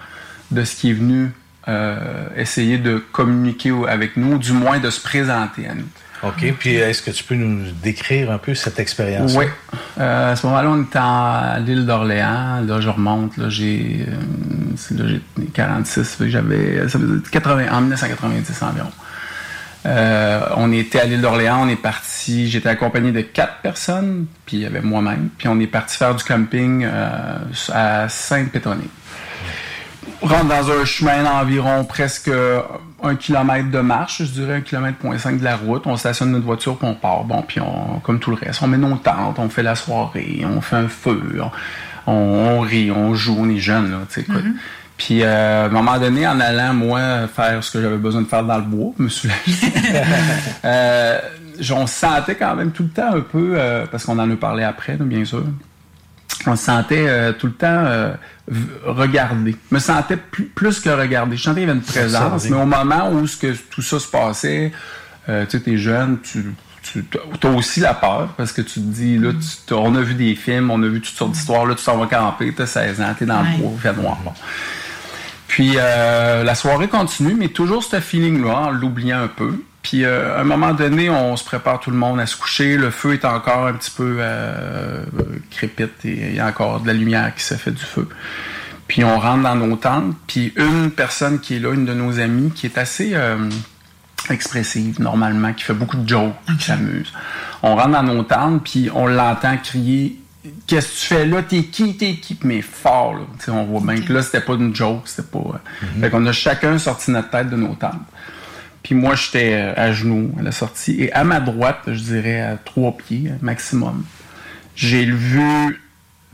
de 0.52 0.64
ce 0.64 0.76
qui 0.76 0.90
est 0.90 0.94
venu 0.94 1.32
euh, 1.68 2.28
essayer 2.36 2.78
de 2.78 2.98
communiquer 3.12 3.72
avec 3.88 4.18
nous, 4.18 4.34
ou 4.34 4.38
du 4.40 4.54
moins 4.54 4.80
de 4.80 4.90
se 4.90 5.00
présenter 5.00 5.68
à 5.68 5.76
nous. 5.76 5.88
OK. 6.24 6.54
Puis 6.60 6.76
est-ce 6.76 7.02
que 7.02 7.12
tu 7.12 7.24
peux 7.24 7.36
nous 7.36 7.72
décrire 7.84 8.32
un 8.32 8.38
peu 8.38 8.54
cette 8.54 8.80
expérience? 8.80 9.36
Oui. 9.36 9.46
Euh, 10.00 10.34
à 10.34 10.36
ce 10.36 10.46
moment-là, 10.48 10.70
on 10.70 10.84
était 10.84 11.00
à 11.00 11.58
l'île 11.60 11.86
d'Orléans. 11.86 12.62
Là, 12.62 12.82
je 12.82 12.90
remonte. 12.90 13.38
Là, 13.38 13.50
j'ai, 13.50 14.06
euh, 14.08 14.16
c'est 14.76 14.98
là, 14.98 15.06
j'ai 15.08 15.46
46. 15.54 16.16
fait 16.16 16.26
que 16.26 16.30
j'avais, 16.30 16.88
ça 16.90 16.98
veut 16.98 17.20
dire 17.20 17.32
80, 17.32 17.68
en 17.72 17.82
1990 17.82 18.62
environ. 18.64 18.92
Euh, 19.86 20.42
on 20.58 20.74
était 20.74 21.00
à 21.00 21.06
l'île 21.06 21.22
d'Orléans. 21.22 21.62
On 21.64 21.70
est 21.70 21.82
parti. 21.82 22.50
J'étais 22.50 22.70
accompagné 22.70 23.12
de 23.12 23.22
quatre 23.22 23.62
personnes. 23.62 24.26
Puis 24.46 24.58
il 24.58 24.64
y 24.64 24.66
avait 24.66 24.82
moi-même. 24.82 25.30
Puis 25.38 25.48
on 25.48 25.60
est 25.60 25.68
parti 25.68 25.96
faire 25.96 26.16
du 26.16 26.24
camping 26.24 26.86
euh, 26.86 27.38
à 27.74 28.10
Sainte-Pétronée. 28.10 28.90
On 30.22 30.28
rentre 30.28 30.48
dans 30.48 30.70
un 30.72 30.84
chemin 30.84 31.24
d'environ 31.24 31.86
presque 31.86 32.30
un 33.04 33.16
kilomètre 33.16 33.72
de 33.72 33.80
marche, 33.80 34.24
je 34.24 34.32
dirais 34.32 34.56
un 34.56 34.62
kilomètre 34.62 34.98
point 34.98 35.18
cinq 35.18 35.40
de 35.40 35.44
la 35.44 35.56
route. 35.56 35.84
On 35.86 35.98
stationne 35.98 36.32
notre 36.32 36.46
voiture 36.46 36.78
puis 36.78 36.88
on 36.88 36.96
part. 36.96 37.24
Bon, 37.24 37.42
puis 37.42 37.60
on, 37.60 38.00
comme 38.00 38.20
tout 38.20 38.32
le 38.32 38.38
reste, 38.38 38.62
on 38.62 38.68
met 38.68 38.78
nos 38.78 38.96
tentes, 38.96 39.40
on 39.40 39.50
fait 39.50 39.64
la 39.64 39.76
soirée, 39.76 40.44
on 40.46 40.62
fait 40.62 40.76
un 40.78 40.88
feu, 40.88 41.22
on, 42.06 42.12
on 42.12 42.60
rit, 42.62 42.92
on 42.92 43.14
joue, 43.14 43.36
on 43.40 43.50
est 43.50 43.60
jeunes 43.60 43.92
là, 43.92 44.00
tu 44.08 44.16
sais. 44.16 44.22
écoute. 44.22 44.46
Puis 44.98 45.24
euh, 45.24 45.64
à 45.64 45.66
un 45.68 45.70
moment 45.70 45.98
donné, 45.98 46.28
en 46.28 46.40
allant 46.40 46.74
moi 46.74 47.28
faire 47.34 47.64
ce 47.64 47.72
que 47.72 47.82
j'avais 47.82 47.98
besoin 47.98 48.22
de 48.22 48.28
faire 48.28 48.44
dans 48.44 48.58
le 48.58 48.64
bois, 48.64 48.92
je 48.98 49.04
me 49.04 49.10
suis 49.10 49.30
euh, 50.66 51.20
on 51.72 51.88
se 51.88 51.94
sentait 51.94 52.36
quand 52.36 52.56
même 52.56 52.72
tout 52.72 52.84
le 52.84 52.90
temps 52.90 53.14
un 53.14 53.22
peu, 53.22 53.54
euh, 53.56 53.86
parce 53.90 54.04
qu'on 54.06 54.20
en 54.20 54.30
a 54.30 54.36
parlé 54.36 54.64
après, 54.64 54.98
bien 54.98 55.24
sûr 55.24 55.44
on 56.48 56.56
se 56.56 56.66
sentait 56.66 57.06
euh, 57.08 57.34
tout 57.34 57.48
le 57.48 57.54
temps 57.54 57.86
regardé. 58.86 59.56
Je 59.70 59.76
me 59.76 59.80
sentais 59.80 60.18
plus, 60.18 60.46
plus 60.46 60.80
que 60.80 60.90
regardé. 60.90 61.38
Je 61.38 61.44
sentais 61.44 61.62
qu'il 61.62 61.68
y 61.68 61.72
avait 61.72 61.80
une 61.80 61.86
présence, 61.86 62.46
mais 62.50 62.58
au 62.58 62.66
moment 62.66 63.12
où 63.12 63.28
ce 63.28 63.38
que 63.38 63.54
tout 63.70 63.82
ça 63.82 64.00
se 64.00 64.08
passait, 64.08 64.72
euh, 65.28 65.46
tu 65.46 65.58
sais, 65.58 65.64
t'es 65.64 65.78
jeune, 65.78 66.18
tu, 66.22 66.54
tu 66.82 67.04
as 67.44 67.48
aussi 67.50 67.80
la 67.82 67.94
peur 67.94 68.30
parce 68.38 68.52
que 68.52 68.62
tu 68.62 68.76
te 68.76 68.80
dis, 68.80 69.18
là, 69.18 69.32
tu- 69.34 69.74
on 69.74 69.94
a 69.96 70.02
vu 70.02 70.16
des 70.16 70.34
films, 70.36 70.72
on 70.72 70.82
a 70.82 70.88
vu 70.88 71.02
toutes 71.02 71.16
sortes 71.16 71.32
d'histoires, 71.34 71.66
là, 71.66 71.76
tu 71.76 71.84
t'en 71.84 71.98
vas 71.98 72.08
camper, 72.08 72.52
t'as 72.56 72.66
16 72.66 73.00
ans, 73.02 73.14
t'es 73.18 73.26
dans 73.26 73.42
Ouais. 73.44 73.52
le 73.58 73.58
bois, 73.64 73.72
il 73.76 73.80
fait 73.82 73.94
noir. 73.94 74.18
Bon. 74.26 74.34
Puis 75.48 75.74
euh, 75.76 76.44
la 76.44 76.56
soirée 76.56 76.88
continue, 76.88 77.36
mais 77.38 77.50
toujours 77.50 77.84
ce 77.84 78.00
feeling-là, 78.00 78.56
en 78.56 78.70
l'oubliant 78.72 79.22
un 79.24 79.28
peu. 79.28 79.62
Puis 79.90 80.06
euh, 80.06 80.38
à 80.38 80.42
un 80.42 80.44
moment 80.44 80.74
donné, 80.74 81.10
on 81.10 81.36
se 81.36 81.44
prépare 81.44 81.80
tout 81.80 81.90
le 81.90 81.98
monde 81.98 82.20
à 82.20 82.28
se 82.28 82.38
coucher. 82.38 82.78
Le 82.78 82.92
feu 82.92 83.14
est 83.14 83.26
encore 83.26 83.66
un 83.66 83.74
petit 83.74 83.90
peu 83.90 84.18
euh, 84.20 85.04
crépite 85.50 86.06
et 86.06 86.30
il 86.30 86.36
y 86.36 86.40
a 86.40 86.46
encore 86.46 86.82
de 86.82 86.86
la 86.88 86.94
lumière 86.94 87.34
qui 87.34 87.44
se 87.44 87.56
fait 87.56 87.72
du 87.72 87.82
feu. 87.84 88.08
Puis 88.88 89.04
on 89.04 89.20
rentre 89.20 89.42
dans 89.42 89.56
nos 89.56 89.76
tentes. 89.78 90.16
Puis 90.28 90.54
une 90.58 90.92
personne 90.92 91.40
qui 91.40 91.56
est 91.56 91.60
là, 91.60 91.74
une 91.74 91.86
de 91.86 91.96
nos 91.96 92.20
amies, 92.20 92.52
qui 92.52 92.68
est 92.68 92.78
assez 92.78 93.16
euh, 93.16 93.50
expressive 94.30 95.02
normalement, 95.02 95.54
qui 95.54 95.64
fait 95.64 95.74
beaucoup 95.74 95.98
de 95.98 96.08
jokes, 96.08 96.36
qui 96.60 96.66
s'amuse. 96.66 97.12
On 97.64 97.76
rentre 97.76 97.90
dans 97.90 98.04
nos 98.04 98.22
tentes, 98.22 98.64
puis 98.64 98.92
on 98.94 99.08
l'entend 99.08 99.58
crier 99.58 100.20
Qu'est-ce 100.68 100.88
que 100.88 101.00
tu 101.00 101.06
fais 101.08 101.26
là? 101.26 101.42
T'es 101.44 101.64
qui? 101.64 101.98
T'es 101.98 102.16
qui? 102.16 102.38
Mais 102.44 102.62
fort, 102.62 103.16
là. 103.16 103.22
On 103.50 103.64
voit 103.66 103.82
bien 103.94 104.02
que 104.04 104.14
là, 104.14 104.22
c'était 104.22 104.40
pas 104.40 104.54
une 104.54 104.74
joke, 104.74 105.02
c'était 105.06 105.28
pas. 105.28 105.40
euh, 105.40 105.86
Fait 106.00 106.10
qu'on 106.12 106.26
a 106.28 106.32
chacun 106.32 106.78
sorti 106.78 107.12
notre 107.12 107.30
tête 107.32 107.50
de 107.50 107.56
nos 107.58 107.74
tentes. 107.76 108.00
Puis 108.90 108.98
moi, 108.98 109.14
j'étais 109.14 109.54
euh, 109.54 109.74
à 109.76 109.92
genoux 109.92 110.32
à 110.40 110.42
la 110.42 110.52
sortie. 110.52 110.96
Et 110.98 111.14
à 111.14 111.24
ma 111.24 111.40
droite, 111.40 111.82
je 111.86 112.02
dirais 112.02 112.42
à 112.42 112.58
trois 112.58 112.98
pieds 112.98 113.32
maximum, 113.40 114.04
j'ai 114.76 115.06
vu 115.06 115.80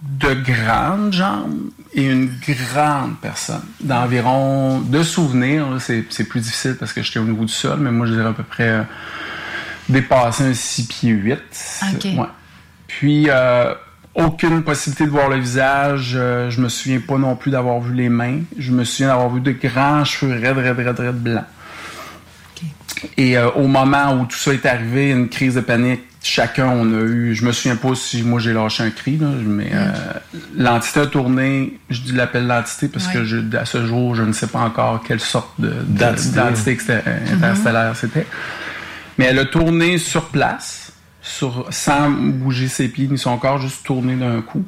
de 0.02 0.34
grandes 0.36 1.12
jambes 1.12 1.70
et 1.94 2.10
une 2.10 2.30
grande 2.48 3.20
personne. 3.22 3.66
D'environ, 3.82 4.80
de 4.80 5.04
souvenirs, 5.04 5.68
c'est 5.80 6.06
c'est 6.10 6.24
plus 6.24 6.40
difficile 6.40 6.78
parce 6.80 6.94
que 6.94 7.04
j'étais 7.04 7.20
au 7.20 7.26
niveau 7.26 7.44
du 7.44 7.52
sol, 7.52 7.78
mais 7.82 7.92
moi, 7.92 8.06
je 8.06 8.14
dirais 8.14 8.30
à 8.30 8.32
peu 8.32 8.44
près 8.44 8.70
euh, 8.70 8.84
dépasser 9.90 10.46
un 10.46 10.54
6 10.54 10.88
pieds 10.88 11.12
8. 11.12 11.34
OK. 11.94 12.04
Ouais. 12.06 12.26
Puis, 12.88 13.26
euh, 13.28 13.74
aucune 14.14 14.64
possibilité 14.64 15.04
de 15.04 15.10
voir 15.10 15.28
le 15.28 15.40
visage. 15.40 16.14
Euh, 16.16 16.50
je 16.50 16.62
me 16.62 16.70
souviens 16.70 17.02
pas 17.02 17.18
non 17.18 17.36
plus 17.36 17.52
d'avoir 17.52 17.82
vu 17.82 17.94
les 17.94 18.08
mains. 18.08 18.40
Je 18.58 18.72
me 18.72 18.86
souviens 18.86 19.08
d'avoir 19.08 19.30
vu 19.30 19.42
de 19.42 19.52
grands 19.52 20.06
cheveux 20.06 20.40
raides, 20.40 20.58
raides, 20.58 20.80
raides, 20.80 21.00
raides 21.00 21.22
blancs. 21.22 21.44
Et 23.18 23.38
euh, 23.38 23.50
au 23.52 23.68
moment 23.68 24.14
où 24.20 24.26
tout 24.26 24.38
ça 24.38 24.54
est 24.54 24.66
arrivé, 24.66 25.12
une 25.12 25.28
crise 25.30 25.56
de 25.56 25.62
panique, 25.62 26.02
chacun 26.24 26.68
on 26.68 26.86
a 26.94 27.02
eu. 27.02 27.36
Je 27.36 27.46
me 27.46 27.52
souviens 27.52 27.76
pas 27.76 27.94
si 27.96 28.24
moi 28.24 28.40
j'ai 28.40 28.54
lâché 28.54 28.84
un 28.84 28.90
cri, 28.90 29.18
là, 29.18 29.28
mais 29.46 29.70
euh, 29.74 29.92
l'entité 30.56 31.02
a 31.02 31.06
tourné. 31.08 31.78
Je 31.90 32.02
dis 32.02 32.14
l'appel 32.14 32.48
l'entité 32.48 32.88
parce 32.88 33.08
que 33.08 33.24
je, 33.26 33.38
à 33.58 33.66
ce 33.66 33.86
jour, 33.86 34.16
je 34.16 34.24
ne 34.24 34.32
sais 34.32 34.48
pas 34.48 34.60
encore 34.60 35.04
quelle 35.06 35.20
sorte 35.20 35.60
de- 35.60 35.70
de- 35.70 35.98
D'entité. 36.50 36.76
interstellaire 37.34 37.96
c'était. 37.96 38.26
Mais 39.18 39.26
elle 39.26 39.40
a 39.40 39.46
tourné 39.46 39.98
sur 39.98 40.26
place, 40.26 40.92
sur, 41.22 41.68
sans 41.70 42.10
bouger 42.10 42.68
ses 42.68 42.88
pieds 42.88 43.08
ni 43.08 43.18
son 43.18 43.38
corps, 43.38 43.60
juste 43.60 43.86
tourné 43.86 44.16
d'un 44.16 44.42
coup. 44.42 44.66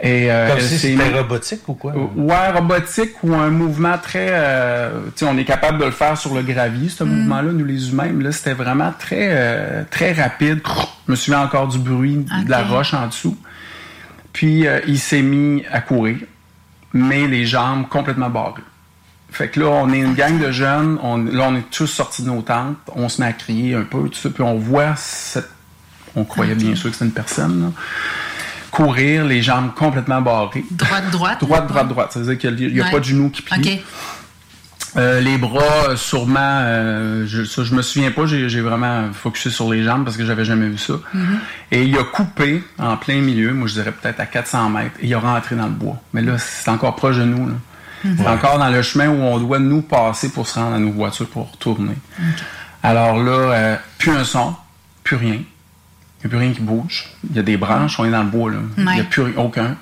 Et, 0.00 0.30
euh, 0.30 0.48
Comme 0.48 0.60
si 0.60 0.76
c'était 0.76 1.08
robotique 1.10 1.68
ou 1.68 1.74
quoi? 1.74 1.94
Ouais, 2.16 2.50
robotique 2.52 3.12
ou 3.22 3.32
un 3.34 3.48
mouvement 3.50 3.96
très. 3.96 4.28
euh, 4.30 5.00
tu 5.16 5.24
sais, 5.24 5.30
on 5.30 5.38
est 5.38 5.44
capable 5.44 5.78
de 5.78 5.84
le 5.84 5.92
faire 5.92 6.18
sur 6.18 6.34
le 6.34 6.42
gravier, 6.42 6.88
ce 6.88 7.04
mouvement-là, 7.04 7.52
nous 7.52 7.64
les 7.64 7.90
humains. 7.90 8.10
Mais 8.12 8.24
là, 8.24 8.32
c'était 8.32 8.54
vraiment 8.54 8.92
très, 8.98 9.28
euh, 9.30 9.82
très 9.90 10.12
rapide. 10.12 10.60
Je 11.06 11.12
me 11.12 11.16
souviens 11.16 11.40
encore 11.42 11.68
du 11.68 11.78
bruit 11.78 12.16
de 12.44 12.50
la 12.50 12.64
roche 12.64 12.92
en 12.92 13.06
dessous. 13.06 13.38
Puis, 14.32 14.66
euh, 14.66 14.80
il 14.88 14.98
s'est 14.98 15.22
mis 15.22 15.64
à 15.70 15.80
courir, 15.80 16.16
mais 16.92 17.28
les 17.28 17.46
jambes 17.46 17.88
complètement 17.88 18.30
barrées. 18.30 18.62
Fait 19.30 19.48
que 19.48 19.60
là, 19.60 19.66
on 19.66 19.92
est 19.92 19.98
une 19.98 20.14
gang 20.14 20.38
de 20.38 20.50
jeunes. 20.50 20.98
On, 21.02 21.18
là, 21.18 21.46
on 21.48 21.56
est 21.56 21.70
tous 21.70 21.86
sortis 21.86 22.22
de 22.22 22.28
nos 22.28 22.42
tentes. 22.42 22.76
On 22.94 23.08
se 23.08 23.20
met 23.20 23.28
à 23.28 23.32
crier 23.32 23.74
un 23.74 23.82
peu, 23.82 24.08
tout 24.08 24.14
ça. 24.14 24.28
Puis 24.30 24.42
on 24.42 24.58
voit 24.58 24.94
cette. 24.96 25.48
On 26.16 26.24
croyait 26.24 26.54
bien 26.54 26.74
sûr 26.76 26.90
que 26.90 26.94
c'était 26.94 27.06
une 27.06 27.12
personne, 27.12 27.62
là. 27.62 27.68
Courir, 28.74 29.24
les 29.24 29.40
jambes 29.40 29.72
complètement 29.74 30.20
barrées. 30.20 30.64
Droite, 30.72 31.10
droite. 31.12 31.40
Droite, 31.40 31.66
droite, 31.68 31.88
droite. 31.88 32.12
Ça 32.12 32.18
veut 32.20 32.34
dire 32.34 32.38
qu'il 32.38 32.72
n'y 32.72 32.80
a, 32.80 32.84
Ouais. 32.84 32.90
pas 32.90 32.98
de 32.98 33.04
genou 33.04 33.30
qui 33.30 33.40
plie. 33.42 33.80
Euh, 34.96 35.20
les 35.20 35.38
bras, 35.38 35.88
euh, 35.90 35.96
sûrement, 35.96 36.38
euh, 36.40 37.24
je, 37.26 37.44
ça, 37.44 37.62
je 37.64 37.74
me 37.74 37.82
souviens 37.82 38.10
pas, 38.12 38.26
j'ai 38.26 38.60
vraiment 38.60 39.12
focusé 39.12 39.50
sur 39.50 39.70
les 39.72 39.82
jambes 39.82 40.04
parce 40.04 40.16
que 40.16 40.24
j'avais 40.24 40.44
jamais 40.44 40.68
vu 40.68 40.78
ça. 40.78 40.94
Et 41.72 41.82
il 41.84 41.96
a 41.98 42.04
coupé 42.04 42.62
en 42.78 42.96
plein 42.96 43.20
milieu, 43.20 43.52
moi 43.52 43.66
je 43.68 43.74
dirais 43.74 43.92
peut-être 43.92 44.20
à 44.20 44.26
400 44.26 44.70
mètres, 44.70 44.96
et 45.00 45.06
il 45.06 45.14
a 45.14 45.18
rentré 45.20 45.56
dans 45.56 45.66
le 45.66 45.72
bois. 45.72 45.96
Mais 46.12 46.22
là, 46.22 46.38
c'est 46.38 46.68
encore 46.70 46.94
proche 46.96 47.16
de 47.16 47.24
nous. 47.24 47.48
là. 47.48 47.54
C'est 48.18 48.26
encore 48.28 48.58
dans 48.58 48.68
le 48.70 48.82
chemin 48.82 49.08
où 49.08 49.20
on 49.22 49.38
doit 49.38 49.58
nous 49.58 49.82
passer 49.82 50.30
pour 50.30 50.46
se 50.46 50.58
rendre 50.58 50.74
à 50.76 50.78
nos 50.78 50.90
voitures 50.92 51.26
pour 51.28 51.50
retourner. 51.50 51.94
Alors 52.82 53.16
là, 53.22 53.32
euh, 53.32 53.76
plus 53.98 54.12
un 54.12 54.24
son, 54.24 54.54
plus 55.04 55.16
rien. 55.16 55.38
Il 56.24 56.28
n'y 56.30 56.34
a 56.34 56.38
plus 56.38 56.46
rien 56.46 56.54
qui 56.54 56.62
bouge. 56.62 57.10
Il 57.30 57.36
y 57.36 57.38
a 57.38 57.42
des 57.42 57.56
branches, 57.58 58.00
on 58.00 58.04
est 58.06 58.10
dans 58.10 58.22
le 58.22 58.30
bois. 58.30 58.50
là. 58.50 58.58
Il 58.78 58.84
n'y 58.84 59.00
a 59.00 59.04
plus 59.04 59.34
aucun. 59.36 59.76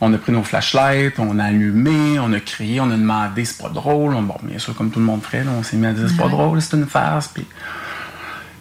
On 0.00 0.12
a 0.12 0.18
pris 0.18 0.32
nos 0.32 0.42
flashlights, 0.42 1.18
on 1.18 1.38
a 1.38 1.44
allumé, 1.44 2.18
on 2.18 2.32
a 2.32 2.40
crié, 2.40 2.80
on 2.80 2.90
a 2.90 2.96
demandé 2.96 3.44
c'est 3.44 3.62
pas 3.62 3.68
drôle. 3.68 4.14
On, 4.14 4.22
bon, 4.22 4.36
bien 4.42 4.58
sûr, 4.58 4.74
comme 4.74 4.90
tout 4.90 4.98
le 4.98 5.04
monde 5.04 5.22
ferait, 5.22 5.44
là, 5.44 5.50
on 5.58 5.62
s'est 5.62 5.76
mis 5.76 5.86
à 5.86 5.92
dire 5.92 6.08
c'est 6.08 6.16
pas 6.16 6.24
Ouais. 6.24 6.30
drôle, 6.30 6.60
c'est 6.60 6.76
une 6.76 6.86
farce. 6.86 7.28
Puis, 7.28 7.46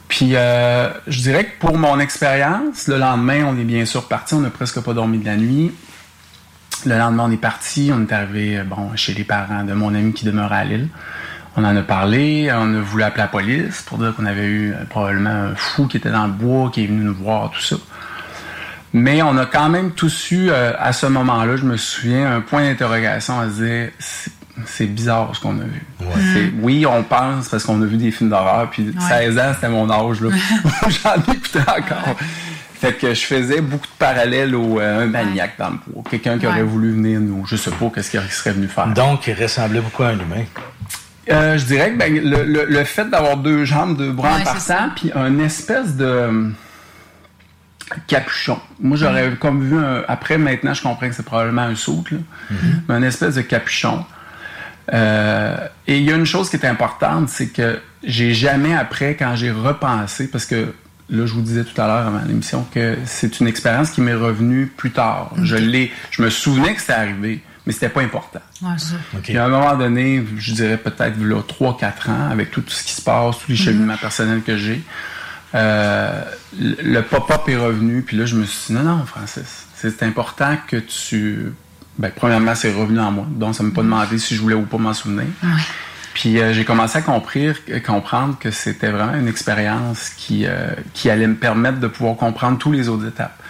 puis 0.07 0.31
euh, 0.35 0.89
je 1.07 1.19
dirais 1.21 1.45
que 1.45 1.59
pour 1.59 1.77
mon 1.77 1.99
expérience, 1.99 2.87
le 2.87 2.97
lendemain, 2.97 3.45
on 3.45 3.57
est 3.57 3.63
bien 3.63 3.85
sûr 3.85 4.07
parti, 4.07 4.35
on 4.35 4.41
n'a 4.41 4.49
presque 4.51 4.79
pas 4.81 4.93
dormi 4.93 5.17
de 5.17 5.25
la 5.25 5.35
nuit. 5.37 5.71
Le 6.85 6.97
lendemain, 6.97 7.23
on 7.27 7.31
est 7.31 7.37
parti, 7.37 7.91
on 7.93 8.01
est 8.03 8.11
arrivé 8.11 8.61
bon, 8.63 8.91
chez 8.95 9.13
les 9.13 9.23
parents 9.23 9.63
de 9.63 9.73
mon 9.73 9.95
ami 9.95 10.13
qui 10.13 10.25
demeurait 10.25 10.57
à 10.57 10.63
Lille. 10.65 10.89
On 11.55 11.63
en 11.63 11.75
a 11.75 11.81
parlé, 11.83 12.49
on 12.51 12.73
a 12.75 12.79
voulu 12.79 13.03
appeler 13.03 13.23
la 13.23 13.27
police 13.27 13.83
pour 13.83 13.99
dire 13.99 14.15
qu'on 14.15 14.25
avait 14.25 14.45
eu 14.47 14.71
euh, 14.71 14.85
probablement 14.89 15.29
un 15.29 15.55
fou 15.55 15.85
qui 15.87 15.97
était 15.97 16.09
dans 16.09 16.25
le 16.25 16.31
bois, 16.33 16.71
qui 16.73 16.83
est 16.83 16.87
venu 16.87 17.03
nous 17.03 17.13
voir, 17.13 17.51
tout 17.51 17.61
ça. 17.61 17.75
Mais 18.91 19.21
on 19.21 19.37
a 19.37 19.45
quand 19.45 19.69
même 19.69 19.91
tous 19.91 20.31
eu, 20.31 20.49
euh, 20.49 20.73
à 20.79 20.93
ce 20.93 21.05
moment-là, 21.07 21.55
je 21.57 21.63
me 21.63 21.77
souviens, 21.77 22.35
un 22.35 22.41
point 22.41 22.63
d'interrogation 22.63 23.39
à 23.39 23.45
se 23.49 23.63
dire, 23.63 23.89
c'est- 23.99 24.31
bizarre 24.87 25.31
ce 25.35 25.39
qu'on 25.41 25.59
a 25.59 25.63
vu. 25.63 25.81
Oui, 26.61 26.85
on 26.85 27.01
pense 27.03 27.49
parce 27.49 27.63
qu'on 27.63 27.81
a 27.81 27.85
vu 27.85 27.97
des 27.97 28.11
films 28.11 28.29
d'horreur, 28.29 28.69
puis 28.69 28.93
16 29.07 29.37
ans, 29.39 29.51
c'était 29.55 29.69
mon 29.69 29.89
âge, 29.89 30.21
là. 30.21 30.29
J'en 30.89 31.33
écoutais 31.33 31.59
encore. 31.61 32.15
Fait 32.79 32.93
que 32.93 33.13
je 33.13 33.21
faisais 33.21 33.61
beaucoup 33.61 33.87
de 33.87 33.97
parallèles 33.97 34.53
au 34.55 34.79
euh, 34.79 35.03
un 35.03 35.05
maniaque 35.07 35.53
dans 35.57 35.69
le 35.69 35.77
bois. 35.87 36.03
Quelqu'un 36.09 36.37
qui 36.37 36.45
aurait 36.45 36.63
voulu 36.63 36.91
venir 36.93 37.19
nous, 37.19 37.45
je 37.47 37.55
sais 37.55 37.71
pas 37.71 37.89
qu'est-ce 37.95 38.11
qu'il 38.11 38.21
serait 38.29 38.51
venu 38.51 38.67
faire. 38.67 38.87
Donc, 38.87 39.25
il 39.27 39.33
ressemblait 39.41 39.79
beaucoup 39.79 40.03
à 40.03 40.07
un 40.09 40.13
humain. 40.19 40.43
Euh, 41.31 41.57
je 41.57 41.65
dirais 41.65 41.91
que 41.93 41.97
ben, 41.97 42.13
le, 42.13 42.43
le- 42.43 42.65
le 42.65 42.83
fait 42.83 43.09
d'avoir 43.09 43.37
deux 43.37 43.63
jambes, 43.65 43.97
deux 43.97 44.11
bras 44.11 44.35
Ouais, 44.35 44.41
en 44.41 44.43
partant, 44.43 44.89
puis 44.95 45.11
un 45.15 45.39
espèce 45.39 45.95
de 45.95 46.03
euh, 46.05 46.49
capuchon. 48.07 48.59
Moi, 48.79 48.97
j'aurais 48.97 49.31
comme 49.39 49.63
vu 49.63 49.77
un- 49.77 50.03
après, 50.07 50.37
maintenant, 50.37 50.73
je 50.73 50.81
comprends 50.81 51.07
que 51.07 51.15
c'est 51.15 51.23
probablement 51.25 51.61
un 51.63 51.75
saut, 51.75 52.03
là, 52.11 52.17
mais 52.87 52.95
un 52.95 53.03
espèce 53.03 53.35
de 53.35 53.41
capuchon. 53.41 54.05
Euh, 54.93 55.55
et 55.87 55.97
il 55.99 56.03
y 56.03 56.11
a 56.11 56.15
une 56.15 56.25
chose 56.25 56.49
qui 56.49 56.57
est 56.57 56.65
importante, 56.65 57.29
c'est 57.29 57.47
que 57.47 57.79
j'ai 58.03 58.33
jamais 58.33 58.73
après, 58.75 59.15
quand 59.15 59.35
j'ai 59.35 59.51
repensé, 59.51 60.27
parce 60.27 60.45
que 60.45 60.73
là, 61.09 61.25
je 61.25 61.33
vous 61.33 61.41
disais 61.41 61.63
tout 61.63 61.79
à 61.81 61.87
l'heure 61.87 62.07
avant 62.07 62.21
l'émission 62.27 62.65
que 62.73 62.97
c'est 63.05 63.39
une 63.39 63.47
expérience 63.47 63.91
qui 63.91 64.01
m'est 64.01 64.13
revenue 64.13 64.65
plus 64.75 64.91
tard. 64.91 65.31
Je 65.41 65.55
l'ai, 65.55 65.91
je 66.11 66.21
me 66.21 66.29
souvenais 66.29 66.73
que 66.73 66.81
c'était 66.81 66.93
arrivé, 66.93 67.41
mais 67.65 67.73
c'était 67.73 67.89
pas 67.89 68.01
important. 68.01 68.41
Ouais. 68.61 68.75
Puis 69.21 69.37
à 69.37 69.45
un 69.45 69.49
moment 69.49 69.75
donné, 69.75 70.23
je 70.37 70.53
dirais 70.53 70.77
peut-être 70.77 71.17
là, 71.19 71.41
3-4 71.41 72.09
ans, 72.09 72.29
avec 72.31 72.51
tout, 72.51 72.63
ce 72.67 72.83
qui 72.83 72.91
se 72.91 73.01
passe, 73.01 73.37
tous 73.39 73.51
les 73.51 73.57
cheminements 73.57 73.97
personnels 73.97 74.41
que 74.41 74.57
j'ai, 74.57 74.81
euh, 75.55 76.23
le 76.59 77.01
pop-up 77.01 77.47
est 77.47 77.57
revenu. 77.57 78.01
Puis 78.01 78.17
là, 78.17 78.25
je 78.25 78.35
me 78.35 78.45
suis 78.45 78.73
dit, 78.73 78.73
non, 78.73 78.83
non, 78.97 79.05
Francis, 79.05 79.67
c'est 79.75 80.03
important 80.03 80.57
que 80.67 80.77
tu... 80.77 81.53
Ben, 81.97 82.11
premièrement, 82.13 82.55
c'est 82.55 82.73
revenu 82.73 82.99
en 82.99 83.11
moi. 83.11 83.27
Donc, 83.29 83.53
ça 83.55 83.63
ne 83.63 83.69
m'a 83.69 83.75
pas 83.75 83.83
demandé 83.83 84.17
si 84.17 84.35
je 84.35 84.41
voulais 84.41 84.55
ou 84.55 84.63
pas 84.63 84.77
m'en 84.77 84.93
souvenir. 84.93 85.27
Puis 86.13 86.39
euh, 86.39 86.53
j'ai 86.53 86.63
commencé 86.63 86.97
à 86.97 87.01
comprendre, 87.01 87.55
comprendre 87.85 88.37
que 88.39 88.51
c'était 88.51 88.89
vraiment 88.89 89.15
une 89.15 89.27
expérience 89.27 90.09
qui, 90.09 90.45
euh, 90.45 90.67
qui 90.93 91.09
allait 91.09 91.27
me 91.27 91.35
permettre 91.35 91.79
de 91.79 91.87
pouvoir 91.87 92.15
comprendre 92.15 92.57
tous 92.57 92.71
les 92.71 92.87
autres 92.87 93.07
étapes. 93.07 93.41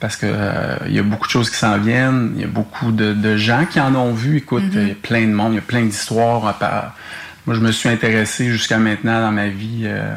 Parce 0.00 0.16
que 0.16 0.26
euh, 0.28 0.76
il 0.86 0.94
y 0.94 0.98
a 1.00 1.02
beaucoup 1.02 1.26
de 1.26 1.32
choses 1.32 1.50
qui 1.50 1.56
s'en 1.56 1.76
viennent, 1.78 2.32
il 2.36 2.42
y 2.42 2.44
a 2.44 2.48
beaucoup 2.48 2.92
de, 2.92 3.12
de 3.12 3.36
gens 3.36 3.64
qui 3.66 3.80
en 3.80 3.94
ont 3.96 4.12
vu. 4.12 4.36
Écoute, 4.36 4.62
il 4.72 4.88
y 4.88 4.90
a 4.92 4.94
plein 4.94 5.22
de 5.22 5.32
monde, 5.32 5.52
il 5.52 5.56
y 5.56 5.58
a 5.58 5.62
plein 5.62 5.82
d'histoires. 5.82 6.46
à 6.46 6.52
part- 6.56 6.94
Moi, 7.46 7.56
je 7.56 7.60
me 7.60 7.72
suis 7.72 7.88
intéressé 7.88 8.46
jusqu'à 8.48 8.78
maintenant 8.78 9.20
dans 9.20 9.32
ma 9.32 9.48
vie 9.48 9.82
euh, 9.86 10.14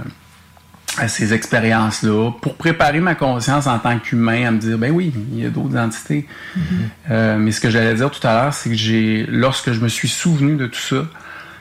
à 1.00 1.08
ces 1.08 1.34
expériences-là 1.34 2.32
pour 2.42 2.58
préparer 2.58 3.00
ma 3.00 3.16
conscience 3.16 3.66
en 3.66 3.80
tant 3.80 3.98
qu'humain 3.98 4.46
à 4.48 4.52
me 4.52 4.60
dire, 4.60 4.78
ben 4.78 4.92
oui, 4.92 5.12
il 5.34 5.40
y 5.42 5.46
a 5.48 5.50
d'autres 5.50 5.78
entités. 5.78 6.28
Euh, 7.10 7.38
mais 7.40 7.52
ce 7.52 7.60
que 7.60 7.70
j'allais 7.72 7.96
dire 7.96 8.12
tout 8.12 8.26
à 8.28 8.34
l'heure, 8.34 8.54
c'est 8.54 8.70
que 8.70 8.76
j'ai, 8.76 9.26
lorsque 9.30 9.72
je 9.72 9.80
me 9.80 9.88
suis 9.88 10.10
souvenu 10.10 10.58
de 10.58 10.68
tout 10.68 10.80
ça, 10.80 11.06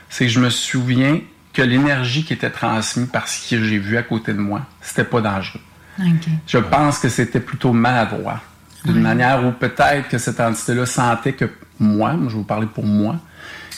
c'est 0.09 0.25
que 0.25 0.31
je 0.31 0.39
me 0.39 0.49
souviens 0.51 1.21
que 1.53 1.61
l'énergie 1.63 2.23
qui 2.23 2.33
était 2.33 2.49
transmise 2.51 3.07
par 3.07 3.27
ce 3.27 3.49
que 3.49 3.63
j'ai 3.63 3.77
vu 3.79 3.97
à 3.97 4.03
côté 4.03 4.33
de 4.33 4.37
moi, 4.39 4.61
c'était 4.81 5.05
pas 5.05 5.21
dangereux. 5.21 5.59
Je 6.47 6.57
pense 6.57 6.99
que 6.99 7.09
c'était 7.09 7.39
plutôt 7.39 7.73
maladroit. 7.73 8.39
D'une 8.85 9.01
manière 9.01 9.45
où 9.45 9.51
peut-être 9.51 10.09
que 10.09 10.17
cette 10.17 10.39
entité-là 10.39 10.85
sentait 10.87 11.33
que 11.33 11.45
moi, 11.79 12.13
moi, 12.13 12.27
je 12.29 12.33
vais 12.33 12.37
vous 12.39 12.43
parler 12.43 12.65
pour 12.67 12.85
moi, 12.85 13.17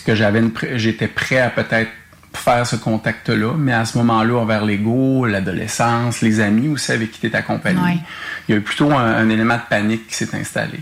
que 0.05 0.15
j'avais 0.15 0.41
j'étais 0.75 1.07
prêt 1.07 1.39
à 1.39 1.49
peut-être 1.49 1.89
faire 2.33 2.65
ce 2.65 2.75
contact-là, 2.77 3.53
mais 3.57 3.73
à 3.73 3.85
ce 3.85 3.97
moment-là, 3.99 4.39
envers 4.39 4.63
l'ego, 4.65 5.25
l'adolescence, 5.25 6.21
les 6.21 6.39
amis 6.39 6.67
aussi 6.69 6.91
avec 6.91 7.11
qui 7.11 7.19
tu 7.19 7.27
es 7.27 7.35
accompagné, 7.35 8.01
il 8.47 8.51
y 8.51 8.55
a 8.55 8.57
eu 8.57 8.61
plutôt 8.61 8.91
un, 8.91 9.15
un 9.15 9.29
élément 9.29 9.55
de 9.55 9.61
panique 9.69 10.07
qui 10.07 10.15
s'est 10.15 10.33
installé. 10.35 10.79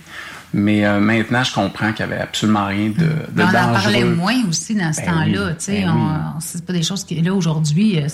Mais 0.54 0.86
euh, 0.86 1.00
maintenant, 1.00 1.44
je 1.44 1.54
comprends 1.54 1.92
qu'il 1.94 2.06
n'y 2.06 2.14
avait 2.14 2.22
absolument 2.22 2.66
rien 2.68 2.90
de, 2.90 2.94
de 3.06 3.14
Mais 3.36 3.44
on 3.44 3.48
en 3.48 3.52
dangereux. 3.52 3.74
parlait 3.74 4.04
moins 4.04 4.46
aussi 4.50 4.76
dans 4.76 4.92
ce 4.94 5.02
Ben 5.02 5.08
temps-là. 5.08 5.26
oui, 5.26 5.54
ben 5.68 5.90
on- 5.90 5.94
oui. 5.96 6.12
on- 6.36 6.40
c'est 6.42 6.66
pas 6.66 6.74
des 6.74 6.84
choses 6.84 7.04
qui, 7.06 7.22
là, 7.22 7.34
aujourd'hui, 7.34 8.00
euh, 8.00 8.08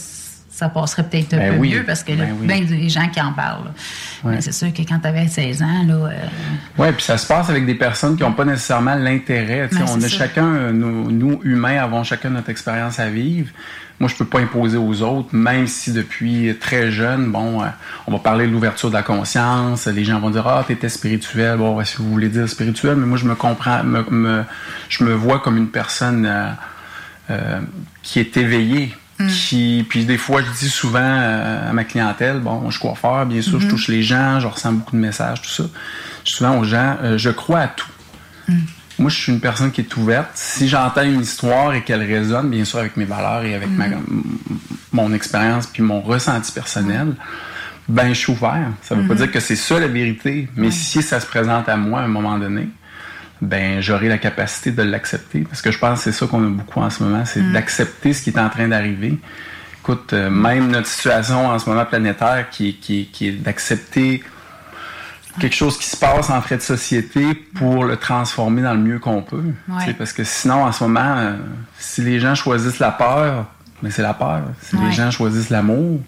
ça 0.58 0.70
passerait 0.70 1.04
peut-être 1.04 1.36
un 1.36 1.38
Ben 1.38 1.54
peu 1.54 1.60
oui, 1.60 1.72
mieux 1.76 1.84
parce 1.84 2.04
que 2.04 2.14
là, 2.14 2.26
ben 2.26 2.36
oui. 2.42 2.48
ben 2.48 2.66
des 2.66 2.90
gens 2.90 3.08
qui 3.10 3.22
en 3.22 3.32
parlent. 3.32 3.66
là. 3.66 3.72
Ouais. 4.24 4.36
Mais 4.36 4.42
c'est 4.42 4.52
sûr 4.52 4.74
que 4.74 4.82
quand 4.82 4.98
tu 5.00 5.08
avais 5.08 5.28
16 5.28 5.62
ans, 5.62 5.84
là, 5.88 5.94
euh, 5.94 6.12
Oui, 6.80 6.88
puis 6.94 7.04
ça 7.04 7.20
se 7.20 7.28
passe 7.28 7.50
avec 7.52 7.68
des 7.68 7.76
personnes 7.76 8.18
qui 8.18 8.24
n'ont 8.24 8.32
pas 8.34 8.44
nécessairement 8.46 8.96
l'intérêt. 8.96 9.70
Ouais, 9.72 9.80
on 9.88 9.98
a 9.98 10.02
ça. 10.02 10.08
chacun, 10.10 10.46
euh, 10.48 10.72
nous, 10.72 11.12
nous, 11.12 11.40
humains, 11.44 11.78
avons 11.78 12.04
chacun 12.04 12.32
notre 12.32 12.50
expérience 12.50 13.00
à 13.00 13.08
vivre. 13.08 13.52
Moi, 14.00 14.10
je 14.10 14.16
peux 14.16 14.26
pas 14.26 14.40
imposer 14.40 14.78
aux 14.78 15.02
autres, 15.04 15.30
même 15.36 15.68
si 15.68 15.92
depuis 15.92 16.56
très 16.60 16.90
jeune, 16.92 17.32
bon, 17.32 17.62
euh, 17.62 17.68
on 18.08 18.12
va 18.12 18.18
parler 18.20 18.48
de 18.48 18.52
l'ouverture 18.52 18.90
de 18.90 18.96
la 18.96 19.04
conscience. 19.04 19.86
Les 19.86 20.04
gens 20.06 20.20
vont 20.20 20.32
dire 20.32 20.48
ah, 20.48 20.64
t'étais 20.68 20.90
spirituel. 20.90 21.58
Bon, 21.60 21.84
si 21.84 21.98
vous 21.98 22.10
voulez 22.10 22.30
dire 22.30 22.50
spirituel, 22.50 22.96
mais 22.96 23.06
moi, 23.06 23.18
je 23.20 23.26
me 23.26 23.36
comprends, 23.36 23.84
me, 23.84 24.04
me- 24.10 24.44
je 24.90 25.04
me 25.04 25.14
vois 25.14 25.40
comme 25.40 25.58
une 25.58 25.70
personne 25.70 26.26
euh, 26.26 26.50
euh, 27.30 27.60
qui 28.02 28.20
est 28.20 28.38
éveillée. 28.38 28.94
Qui, 29.30 29.84
puis 29.90 30.06
des 30.06 30.18
fois, 30.18 30.42
je 30.44 30.52
dis 30.60 30.70
souvent 30.70 31.00
à 31.00 31.74
ma 31.74 31.84
clientèle, 31.86 32.40
bon, 32.40 32.66
je 32.70 32.78
suis 32.78 32.82
coiffeur, 32.82 33.26
bien 33.26 33.42
sûr, 33.42 33.60
je 33.60 33.66
Mhm. 33.66 33.72
touche 33.72 33.88
les 33.88 34.04
gens, 34.04 34.40
je 34.40 34.46
ressens 34.48 34.74
beaucoup 34.74 34.96
de 34.96 35.02
messages, 35.02 35.42
tout 35.42 35.50
ça. 35.50 35.64
Je 36.24 36.30
dis 36.30 36.38
souvent 36.38 36.58
aux 36.60 36.64
gens, 36.64 36.98
euh, 37.02 37.18
je 37.18 37.32
crois 37.32 37.62
à 37.62 37.68
tout. 37.68 37.88
Moi, 39.00 39.10
je 39.10 39.16
suis 39.16 39.32
une 39.32 39.40
personne 39.40 39.72
qui 39.72 39.82
est 39.82 39.98
ouverte. 39.98 40.30
Si 40.36 40.68
j'entends 40.68 41.04
une 41.04 41.22
histoire 41.22 41.74
et 41.74 41.84
qu'elle 41.84 42.04
résonne, 42.04 42.50
bien 42.50 42.64
sûr, 42.66 42.80
avec 42.80 42.96
mes 42.98 43.06
valeurs 43.06 43.44
et 43.44 43.54
avec 43.56 43.70
ma- 43.70 43.86
mon 44.92 45.14
expérience 45.14 45.68
puis 45.68 45.82
mon 45.84 46.02
ressenti 46.02 46.52
personnel, 46.52 47.16
ben, 47.88 48.10
je 48.10 48.14
suis 48.20 48.32
ouvert. 48.34 48.70
Ça 48.82 48.96
veut 48.96 49.08
pas 49.08 49.16
dire 49.16 49.32
que 49.32 49.40
c'est 49.40 49.56
ça 49.56 49.80
la 49.80 49.88
vérité, 49.88 50.48
mais 50.56 50.72
si 50.72 51.02
ça 51.02 51.20
se 51.20 51.26
présente 51.26 51.70
à 51.70 51.78
moi 51.78 52.02
à 52.02 52.04
un 52.04 52.08
moment 52.08 52.38
donné, 52.38 52.70
ben, 53.42 53.82
j'aurai 53.82 54.08
la 54.10 54.18
capacité 54.18 54.72
de 54.72 54.82
l'accepter. 54.84 55.42
Parce 55.42 55.62
que 55.62 55.72
je 55.72 55.78
pense 55.80 56.00
que 56.00 56.04
c'est 56.06 56.18
ça 56.18 56.26
qu'on 56.28 56.44
a 56.46 56.50
beaucoup 56.50 56.80
en 56.82 56.90
ce 56.90 57.04
moment, 57.04 57.24
c'est 57.26 57.42
Mhm. 57.42 57.54
d'accepter 57.54 58.14
ce 58.14 58.22
qui 58.24 58.30
est 58.32 58.40
en 58.40 58.50
train 58.50 58.68
d'arriver. 58.68 59.18
Écoute, 59.82 60.12
euh, 60.14 60.30
même 60.30 60.70
notre 60.70 60.88
situation 60.88 61.48
en 61.48 61.58
ce 61.60 61.70
moment 61.70 61.86
planétaire 61.86 62.48
qui, 62.52 62.70
est- 62.70 62.74
qui, 62.74 63.02
est- 63.02 63.06
qui 63.06 63.28
est 63.30 63.32
d'accepter 63.32 64.24
quelque 65.40 65.56
chose 65.56 65.78
qui 65.78 65.86
se 65.86 65.96
passe 65.96 66.30
en 66.32 66.42
trait 66.42 66.58
de 66.58 66.62
société 66.64 67.36
pour 67.56 67.86
le 67.86 67.96
transformer 67.98 68.64
dans 68.64 68.74
le 68.74 68.80
mieux 68.80 69.00
qu'on 69.00 69.22
peut. 69.22 69.44
Ouais. 69.70 69.94
Parce 69.94 70.12
que 70.12 70.24
sinon, 70.24 70.64
en 70.64 70.72
ce 70.72 70.84
moment, 70.84 71.16
euh, 71.18 71.34
si 71.78 72.02
les 72.02 72.20
gens 72.20 72.34
choisissent 72.36 72.80
la 72.80 72.92
peur, 72.92 73.46
ben 73.84 73.92
c'est 73.92 74.02
la 74.02 74.16
peur. 74.16 74.42
Si 74.62 74.76
Ouais. 74.76 74.86
les 74.86 74.92
gens 74.92 75.12
choisissent 75.12 75.52
l'amour, 75.52 76.02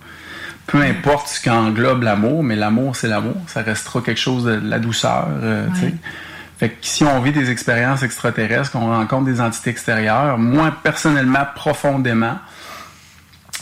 peu 0.66 0.82
importe 0.82 1.28
ce 1.28 1.42
qu'englobe 1.44 2.02
l'amour, 2.04 2.44
mais 2.44 2.56
l'amour, 2.56 2.96
c'est 2.96 3.08
l'amour. 3.08 3.36
Ça 3.48 3.62
restera 3.62 4.02
quelque 4.02 4.20
chose 4.20 4.44
de, 4.46 4.56
de 4.56 4.68
la 4.70 4.80
douceur. 4.80 5.28
euh. 5.30 5.68
Ouais. 5.82 5.94
Fait 6.60 6.70
que 6.70 6.76
si 6.82 7.04
on 7.06 7.22
vit 7.22 7.32
des 7.32 7.50
expériences 7.50 8.04
extraterrestres, 8.04 8.72
qu'on 8.72 8.88
rencontre 8.94 9.26
des 9.26 9.40
entités 9.40 9.70
extérieures, 9.70 10.38
moi, 10.38 10.74
personnellement, 10.84 11.46
profondément, 11.56 12.38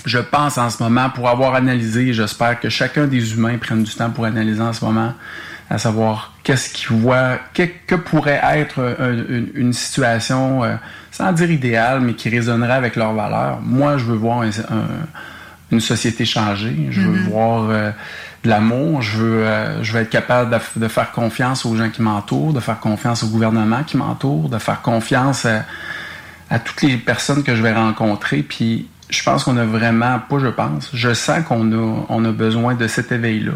je 0.05 0.17
pense 0.19 0.57
en 0.57 0.69
ce 0.69 0.81
moment, 0.81 1.09
pour 1.09 1.29
avoir 1.29 1.53
analysé, 1.55 2.13
j'espère 2.13 2.59
que 2.59 2.69
chacun 2.69 3.05
des 3.05 3.33
humains 3.33 3.57
prenne 3.57 3.83
du 3.83 3.93
temps 3.93 4.09
pour 4.09 4.25
analyser 4.25 4.61
en 4.61 4.73
ce 4.73 4.83
moment, 4.83 5.13
à 5.69 5.77
savoir 5.77 6.33
qu'est-ce 6.43 6.69
qu'ils 6.73 6.95
voient, 6.97 7.37
que, 7.53 7.63
que 7.85 7.95
pourrait 7.95 8.41
être 8.55 8.79
un- 8.99 9.13
une, 9.29 9.49
une 9.53 9.73
situation, 9.73 10.63
euh, 10.63 10.75
sans 11.11 11.31
dire 11.33 11.51
idéale, 11.51 11.99
mais 12.01 12.13
qui 12.13 12.29
résonnerait 12.29 12.73
avec 12.73 12.95
leurs 12.95 13.13
valeurs. 13.13 13.59
Moi, 13.61 13.97
je 13.97 14.05
veux 14.05 14.15
voir 14.15 14.41
un- 14.41 14.47
un- 14.49 15.07
une 15.71 15.81
société 15.81 16.23
changer, 16.25 16.87
je 16.89 17.01
veux 17.01 17.19
Mhm. 17.19 17.29
voir 17.29 17.69
euh, 17.69 17.91
l'amour, 18.47 19.01
je 19.01 19.17
veux, 19.17 19.45
euh, 19.45 19.83
je 19.83 19.93
veux 19.93 20.01
être 20.01 20.09
capable 20.09 20.57
de, 20.75 20.87
faire 20.87 21.11
confiance 21.11 21.65
aux 21.65 21.75
gens 21.75 21.89
qui 21.89 22.01
m'entourent, 22.01 22.53
de 22.53 22.59
faire 22.59 22.79
confiance 22.79 23.23
au 23.23 23.27
gouvernement 23.27 23.83
qui 23.83 23.97
m'entoure, 23.97 24.49
de 24.49 24.57
faire 24.57 24.81
confiance 24.81 25.45
à, 25.45 25.65
à 26.49 26.59
toutes 26.59 26.81
les 26.81 26.97
personnes 26.97 27.43
que 27.43 27.55
je 27.55 27.61
vais 27.61 27.73
rencontrer. 27.73 28.43
Puis 28.43 28.87
je 29.09 29.23
pense 29.23 29.43
qu'on 29.43 29.57
a 29.57 29.65
vraiment, 29.65 30.19
pas 30.19 30.39
je 30.39 30.47
pense, 30.47 30.89
je 30.93 31.13
sens 31.13 31.43
qu'on 31.45 31.71
a, 31.71 32.05
on 32.09 32.25
a 32.25 32.31
besoin 32.31 32.75
de 32.75 32.87
cet 32.87 33.11
éveil-là. 33.11 33.53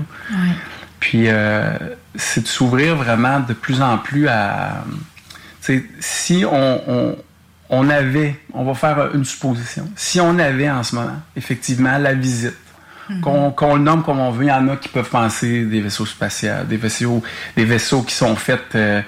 Puis 0.99 1.25
euh, 1.27 1.73
c'est 2.15 2.41
de 2.41 2.47
s'ouvrir 2.47 2.95
vraiment 2.95 3.39
de 3.39 3.53
plus 3.53 3.81
en 3.81 3.97
plus 3.97 4.27
à... 4.27 4.83
si 5.99 6.45
on, 6.49 6.81
on, 6.87 7.17
on 7.69 7.89
avait, 7.89 8.39
on 8.53 8.63
va 8.63 8.73
faire 8.75 9.15
une 9.15 9.25
supposition, 9.25 9.89
si 9.95 10.19
on 10.19 10.37
avait 10.37 10.69
en 10.69 10.83
ce 10.83 10.95
moment, 10.95 11.19
effectivement, 11.35 11.97
la 11.97 12.13
visite, 12.13 12.53
qu'on 13.21 13.51
qu'on 13.51 13.75
le 13.75 13.81
nomme 13.81 14.03
comme 14.03 14.19
on 14.19 14.31
veut, 14.31 14.45
il 14.45 14.47
y 14.49 14.51
en 14.51 14.67
a 14.69 14.77
qui 14.77 14.89
peuvent 14.89 15.09
penser 15.09 15.65
des 15.65 15.81
vaisseaux 15.81 16.05
spatiaux, 16.05 16.63
des 16.67 16.77
vaisseaux, 16.77 17.21
des 17.55 17.65
vaisseaux 17.65 18.03
qui 18.03 18.15
sont 18.15 18.35
faits 18.35 18.75
euh, 18.75 19.01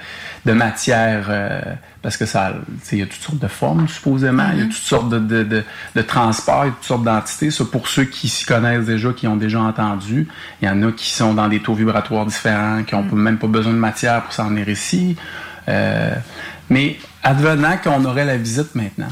de 0.46 0.52
matière, 0.52 1.28
euh, 1.30 1.62
parce 2.02 2.18
que 2.18 2.26
ça, 2.26 2.54
il 2.92 2.98
y 2.98 3.02
a 3.02 3.06
toutes 3.06 3.22
sortes 3.22 3.40
de 3.40 3.48
formes, 3.48 3.88
supposément, 3.88 4.50
il 4.52 4.58
y 4.60 4.62
a 4.62 4.66
Mhm. 4.66 4.70
toutes 4.72 4.84
sortes 4.84 5.10
de, 5.10 5.20
de, 5.20 5.44
de, 5.44 5.64
de 5.96 6.02
transports, 6.02 6.66
il 6.66 6.68
y 6.68 6.72
a 6.72 6.74
toutes 6.74 6.84
sortes 6.84 7.04
d'entités. 7.06 7.50
Ça, 7.50 7.64
pour 7.64 7.88
ceux 7.88 8.04
qui 8.04 8.28
s'y 8.28 8.46
connaissent 8.46 8.86
déjà, 8.86 9.14
qui 9.14 9.26
ont 9.28 9.38
déjà 9.38 9.62
entendu, 9.62 10.28
il 10.62 10.68
y 10.68 10.70
en 10.70 10.82
a 10.84 10.92
qui 10.92 11.10
sont 11.10 11.34
dans 11.34 11.48
des 11.48 11.62
taux 11.62 11.76
vibratoires 11.76 12.26
différents, 12.26 12.84
qui 12.84 12.94
n'ont 12.96 13.04
même 13.04 13.38
pas 13.38 13.48
besoin 13.48 13.72
de 13.72 13.78
matière 13.78 14.22
pour 14.24 14.34
s'en 14.34 14.50
venir 14.50 14.68
ici. 14.68 15.16
Euh, 15.70 16.14
mais 16.70 16.98
advenant 17.24 17.78
qu'on 17.82 18.04
aurait 18.04 18.26
la 18.26 18.36
visite 18.36 18.76
maintenant. 18.76 19.08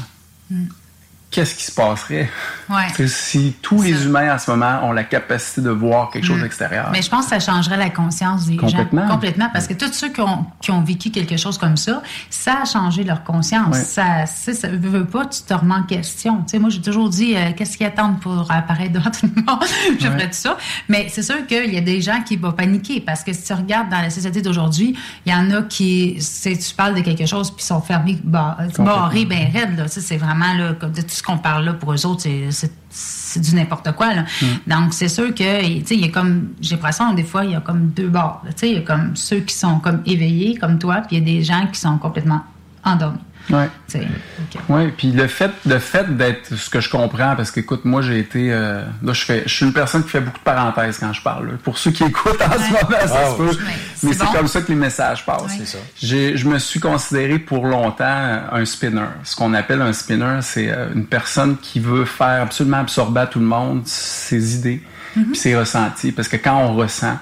Qu'est-ce 1.32 1.54
qui 1.56 1.64
se 1.64 1.72
passerait? 1.72 2.30
Ouais. 2.70 3.06
Si 3.08 3.56
tous 3.60 3.82
les 3.82 4.04
humains 4.04 4.34
en 4.34 4.38
ce 4.38 4.50
moment 4.50 4.80
ont 4.84 4.92
la 4.92 5.02
capacité 5.04 5.60
de 5.62 5.70
voir 5.70 6.10
quelque 6.10 6.24
chose 6.26 6.38
Mm. 6.38 6.42
d'extérieur? 6.42 6.88
Mais 6.92 7.02
je 7.02 7.10
pense 7.10 7.24
que 7.26 7.30
ça 7.30 7.40
changerait 7.40 7.76
la 7.76 7.90
conscience 7.90 8.46
des 8.46 8.56
Complètement. 8.56 9.06
gens. 9.08 9.14
Complètement. 9.14 9.48
Parce 9.52 9.66
que 9.66 9.74
tous 9.74 9.92
ceux 9.92 10.10
qui 10.10 10.20
ont, 10.20 10.46
qui 10.60 10.70
ont 10.70 10.82
vécu 10.82 11.10
quelque 11.10 11.36
chose 11.36 11.58
comme 11.58 11.76
ça, 11.76 12.02
ça 12.30 12.60
a 12.62 12.64
changé 12.64 13.02
leur 13.02 13.24
conscience. 13.24 13.74
Ouais. 13.76 13.82
Ça, 13.82 14.26
ça, 14.26 14.68
veut, 14.68 14.76
veut 14.88 15.04
pas, 15.06 15.26
tu 15.26 15.42
te 15.42 15.52
remets 15.54 15.74
en 15.74 15.82
question. 15.82 16.38
Tu 16.42 16.52
sais, 16.52 16.58
moi, 16.58 16.70
j'ai 16.70 16.80
toujours 16.80 17.08
dit, 17.08 17.34
euh, 17.36 17.50
qu'est-ce 17.56 17.76
qu'ils 17.76 17.86
attendent 17.86 18.20
pour 18.20 18.50
apparaître 18.50 18.92
devant 18.92 19.10
tout 19.10 19.28
le 19.34 19.42
monde? 19.42 19.64
je 20.00 20.08
Ouais. 20.08 20.18
tout 20.28 20.28
ça. 20.32 20.56
Mais 20.88 21.08
c'est 21.08 21.22
sûr 21.22 21.46
qu'il 21.46 21.72
y 21.72 21.78
a 21.78 21.80
des 21.80 22.00
gens 22.02 22.20
qui 22.22 22.36
vont 22.36 22.52
paniquer 22.52 23.00
parce 23.00 23.24
que 23.24 23.32
si 23.32 23.42
tu 23.44 23.52
regardes 23.54 23.88
dans 23.88 24.00
la 24.02 24.10
société 24.10 24.42
d'aujourd'hui, 24.42 24.94
il 25.26 25.32
y 25.32 25.34
en 25.34 25.50
a 25.50 25.62
qui, 25.62 26.18
tu 26.42 26.74
parles 26.76 26.94
de 26.94 27.00
quelque 27.00 27.24
chose 27.26 27.50
puis 27.50 27.62
ils 27.64 27.66
sont 27.66 27.80
fermés, 27.80 28.18
bar- 28.22 28.58
barrés, 28.78 29.24
ben 29.24 29.48
raides, 29.52 29.86
c'est 29.88 30.16
vraiment, 30.18 30.52
là, 30.54 30.74
comme 30.78 30.92
de 30.92 31.00
tout 31.00 31.21
ce 31.22 31.26
qu'on 31.26 31.38
parle 31.38 31.64
là 31.64 31.74
pour 31.74 31.92
eux 31.92 32.06
autres, 32.06 32.22
c'est, 32.50 33.40
du 33.40 33.54
n'importe 33.54 33.92
quoi, 33.92 34.12
là. 34.12 34.24
Donc, 34.66 34.92
c'est 34.92 35.08
sûr 35.08 35.32
que, 35.32 35.78
tu 35.78 35.86
sais, 35.86 35.94
il 35.94 36.00
y 36.00 36.04
a 36.04 36.08
comme, 36.08 36.48
j'ai 36.60 36.74
l'impression, 36.74 37.14
des 37.14 37.22
fois, 37.22 37.44
il 37.44 37.52
y 37.52 37.54
a 37.54 37.60
comme 37.60 37.90
deux 37.90 38.08
bords. 38.08 38.42
Tu 38.46 38.52
sais, 38.56 38.70
il 38.70 38.74
y 38.74 38.78
a 38.78 38.82
comme 38.82 39.14
ceux 39.14 39.40
qui 39.40 39.54
sont 39.54 39.78
comme 39.78 40.02
éveillés, 40.04 40.56
comme 40.56 40.78
toi, 40.78 40.96
puis 41.06 41.16
il 41.16 41.18
y 41.20 41.22
a 41.22 41.34
des 41.36 41.44
gens 41.44 41.68
qui 41.72 41.78
sont 41.78 41.96
complètement 41.98 42.42
endormis. 42.84 43.20
Ouais. 43.50 43.68
Tu 43.88 43.98
sais, 43.98 44.06
ok. 44.54 44.62
Oui, 44.68 44.92
puis 44.96 45.10
le 45.10 45.26
fait, 45.26 45.50
le 45.66 45.78
fait 45.78 46.16
d'être 46.16 46.54
ce 46.54 46.70
que 46.70 46.80
je 46.80 46.88
comprends, 46.88 47.34
parce 47.36 47.50
que 47.50 47.60
écoute, 47.60 47.84
moi 47.84 48.00
j'ai 48.00 48.18
été, 48.20 48.52
euh, 48.52 48.84
là 49.02 49.12
je 49.12 49.24
fais, 49.24 49.42
je 49.46 49.52
suis 49.54 49.66
une 49.66 49.72
personne 49.72 50.04
qui 50.04 50.10
fait 50.10 50.20
beaucoup 50.20 50.38
de 50.38 50.44
parenthèses 50.44 50.98
quand 50.98 51.12
je 51.12 51.22
parle. 51.22 51.46
là. 51.48 51.52
Pour 51.62 51.76
ceux 51.76 51.90
qui 51.90 52.04
écoutent 52.04 52.40
en 52.40 52.52
ce 52.52 52.70
moment, 52.72 53.06
ça 53.06 53.18
Ah, 53.26 53.30
se 53.32 53.36
peut, 53.36 53.58
mais 54.04 54.12
c'est 54.12 54.24
bon. 54.24 54.32
comme 54.32 54.46
ça 54.48 54.60
que 54.62 54.68
les 54.68 54.74
messages 54.76 55.26
passent. 55.26 55.42
C'est 55.58 55.66
ça. 55.66 55.78
J'ai, 56.00 56.36
je 56.36 56.48
me 56.48 56.58
suis 56.58 56.78
considéré 56.80 57.38
pour 57.40 57.66
longtemps 57.66 58.40
un 58.52 58.64
spinner. 58.64 59.06
Ce 59.24 59.34
qu'on 59.34 59.54
appelle 59.54 59.82
un 59.82 59.92
spinner, 59.92 60.38
c'est 60.42 60.70
euh, 60.70 60.88
une 60.94 61.06
personne 61.06 61.56
qui 61.58 61.80
veut 61.80 62.04
faire 62.04 62.42
absolument 62.42 62.78
absorber 62.78 63.20
à 63.22 63.26
tout 63.26 63.40
le 63.40 63.46
monde 63.46 63.82
ses 63.86 64.54
idées, 64.54 64.82
puis 65.14 65.34
ses 65.36 65.56
ressentis, 65.56 66.12
parce 66.12 66.28
que 66.28 66.36
quand 66.36 66.56
on 66.58 66.74
ressent 66.74 67.18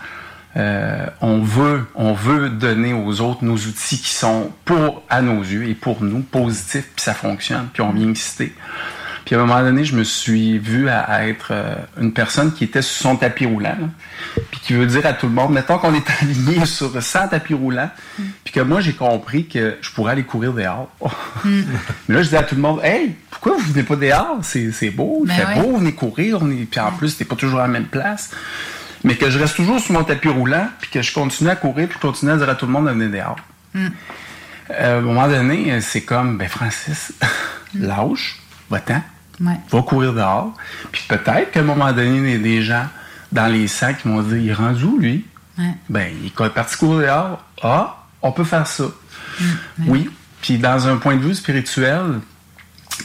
euh, 0.56 1.06
on 1.20 1.38
veut, 1.38 1.86
on 1.94 2.12
veut 2.12 2.50
donner 2.50 2.92
aux 2.92 3.20
autres 3.20 3.44
nos 3.44 3.56
outils 3.56 3.98
qui 3.98 4.10
sont 4.10 4.50
pour, 4.64 5.02
à 5.08 5.22
nos 5.22 5.40
yeux 5.40 5.68
et 5.68 5.74
pour 5.74 6.02
nous, 6.02 6.20
positifs, 6.20 6.88
puis 6.94 7.04
ça 7.04 7.14
fonctionne, 7.14 7.68
puis 7.72 7.82
on 7.82 7.92
vient 7.92 8.10
exciter. 8.10 8.52
Puis 9.24 9.36
à 9.36 9.38
un 9.38 9.46
moment 9.46 9.60
donné, 9.60 9.84
je 9.84 9.94
me 9.94 10.02
suis 10.02 10.58
vu 10.58 10.88
à, 10.88 11.00
à 11.02 11.26
être 11.26 11.50
euh, 11.52 11.76
une 12.00 12.12
personne 12.12 12.52
qui 12.52 12.64
était 12.64 12.82
sur 12.82 13.10
son 13.10 13.16
tapis 13.16 13.46
roulant, 13.46 13.76
là, 13.80 13.88
puis 14.50 14.60
qui 14.60 14.72
veut 14.72 14.86
dire 14.86 15.06
à 15.06 15.12
tout 15.12 15.26
le 15.26 15.32
monde, 15.32 15.52
mettons 15.52 15.78
qu'on 15.78 15.94
est 15.94 16.10
aligné 16.20 16.66
sur 16.66 17.00
100 17.00 17.28
tapis 17.28 17.54
roulants, 17.54 17.90
puis 18.42 18.52
que 18.52 18.60
moi 18.60 18.80
j'ai 18.80 18.94
compris 18.94 19.46
que 19.46 19.76
je 19.80 19.90
pourrais 19.92 20.12
aller 20.12 20.24
courir 20.24 20.52
dehors. 20.52 20.90
Mais 21.44 22.16
là, 22.16 22.22
je 22.22 22.28
dis 22.28 22.36
à 22.36 22.42
tout 22.42 22.56
le 22.56 22.60
monde, 22.60 22.80
hey, 22.82 23.14
pourquoi 23.30 23.56
vous 23.56 23.72
venez 23.72 23.84
pas 23.84 23.94
dehors? 23.94 24.38
C'est 24.42 24.72
c'est 24.72 24.90
beau, 24.90 25.20
il 25.22 25.28
Ben 25.28 25.34
fait 25.34 25.46
ouais. 25.46 25.62
beau, 25.62 25.76
venez 25.76 25.92
courir, 25.92 26.38
on 26.40 26.50
est... 26.50 26.64
puis 26.64 26.80
en 26.80 26.90
plus, 26.90 27.16
t'es 27.16 27.24
pas 27.24 27.36
toujours 27.36 27.60
à 27.60 27.62
la 27.62 27.68
même 27.68 27.86
place. 27.86 28.30
Mais 29.04 29.16
que 29.16 29.30
je 29.30 29.38
reste 29.38 29.56
toujours 29.56 29.80
sur 29.80 29.92
mon 29.94 30.04
tapis 30.04 30.28
roulant, 30.28 30.68
puis 30.80 30.90
que 30.90 31.02
je 31.02 31.12
continue 31.12 31.50
à 31.50 31.56
courir, 31.56 31.88
puis 31.88 31.96
je 32.00 32.06
continue 32.06 32.32
à 32.32 32.36
dire 32.36 32.48
à 32.48 32.54
tout 32.54 32.66
le 32.66 32.72
monde 32.72 32.86
de 32.86 32.90
venir 32.92 33.10
dehors. 33.10 33.36
Mm. 33.74 33.86
Euh, 34.72 34.96
à 34.96 34.98
un 34.98 35.00
moment 35.00 35.26
donné, 35.28 35.80
c'est 35.80 36.02
comme, 36.02 36.36
ben 36.38 36.48
Francis, 36.48 37.12
lâche, 37.74 38.38
va-t'en, 38.68 39.02
Ouais. 39.40 39.56
va 39.70 39.82
courir 39.82 40.12
dehors. 40.12 40.52
Puis 40.92 41.04
peut-être 41.08 41.50
qu'à 41.50 41.60
un 41.60 41.64
moment 41.64 41.92
donné, 41.92 42.18
il 42.18 42.30
y 42.30 42.34
a 42.34 42.38
des 42.38 42.62
gens 42.62 42.86
dans 43.32 43.46
les 43.46 43.68
sacs 43.68 44.02
qui 44.02 44.08
vont 44.08 44.20
dire, 44.22 44.36
il 44.36 44.48
est 44.50 44.54
rendu 44.54 44.84
où, 44.84 44.98
lui? 44.98 45.24
Ouais. 45.58 45.74
Ben, 45.88 46.12
il 46.22 46.26
est 46.26 46.50
parti 46.50 46.76
courir 46.76 47.06
dehors. 47.06 47.44
Ah, 47.62 48.04
on 48.22 48.32
peut 48.32 48.44
faire 48.44 48.66
ça. 48.66 48.84
Oui. 49.86 50.10
Puis 50.42 50.58
dans 50.58 50.88
un 50.88 50.96
point 50.96 51.16
de 51.16 51.22
vue 51.22 51.34
spirituel, 51.34 52.20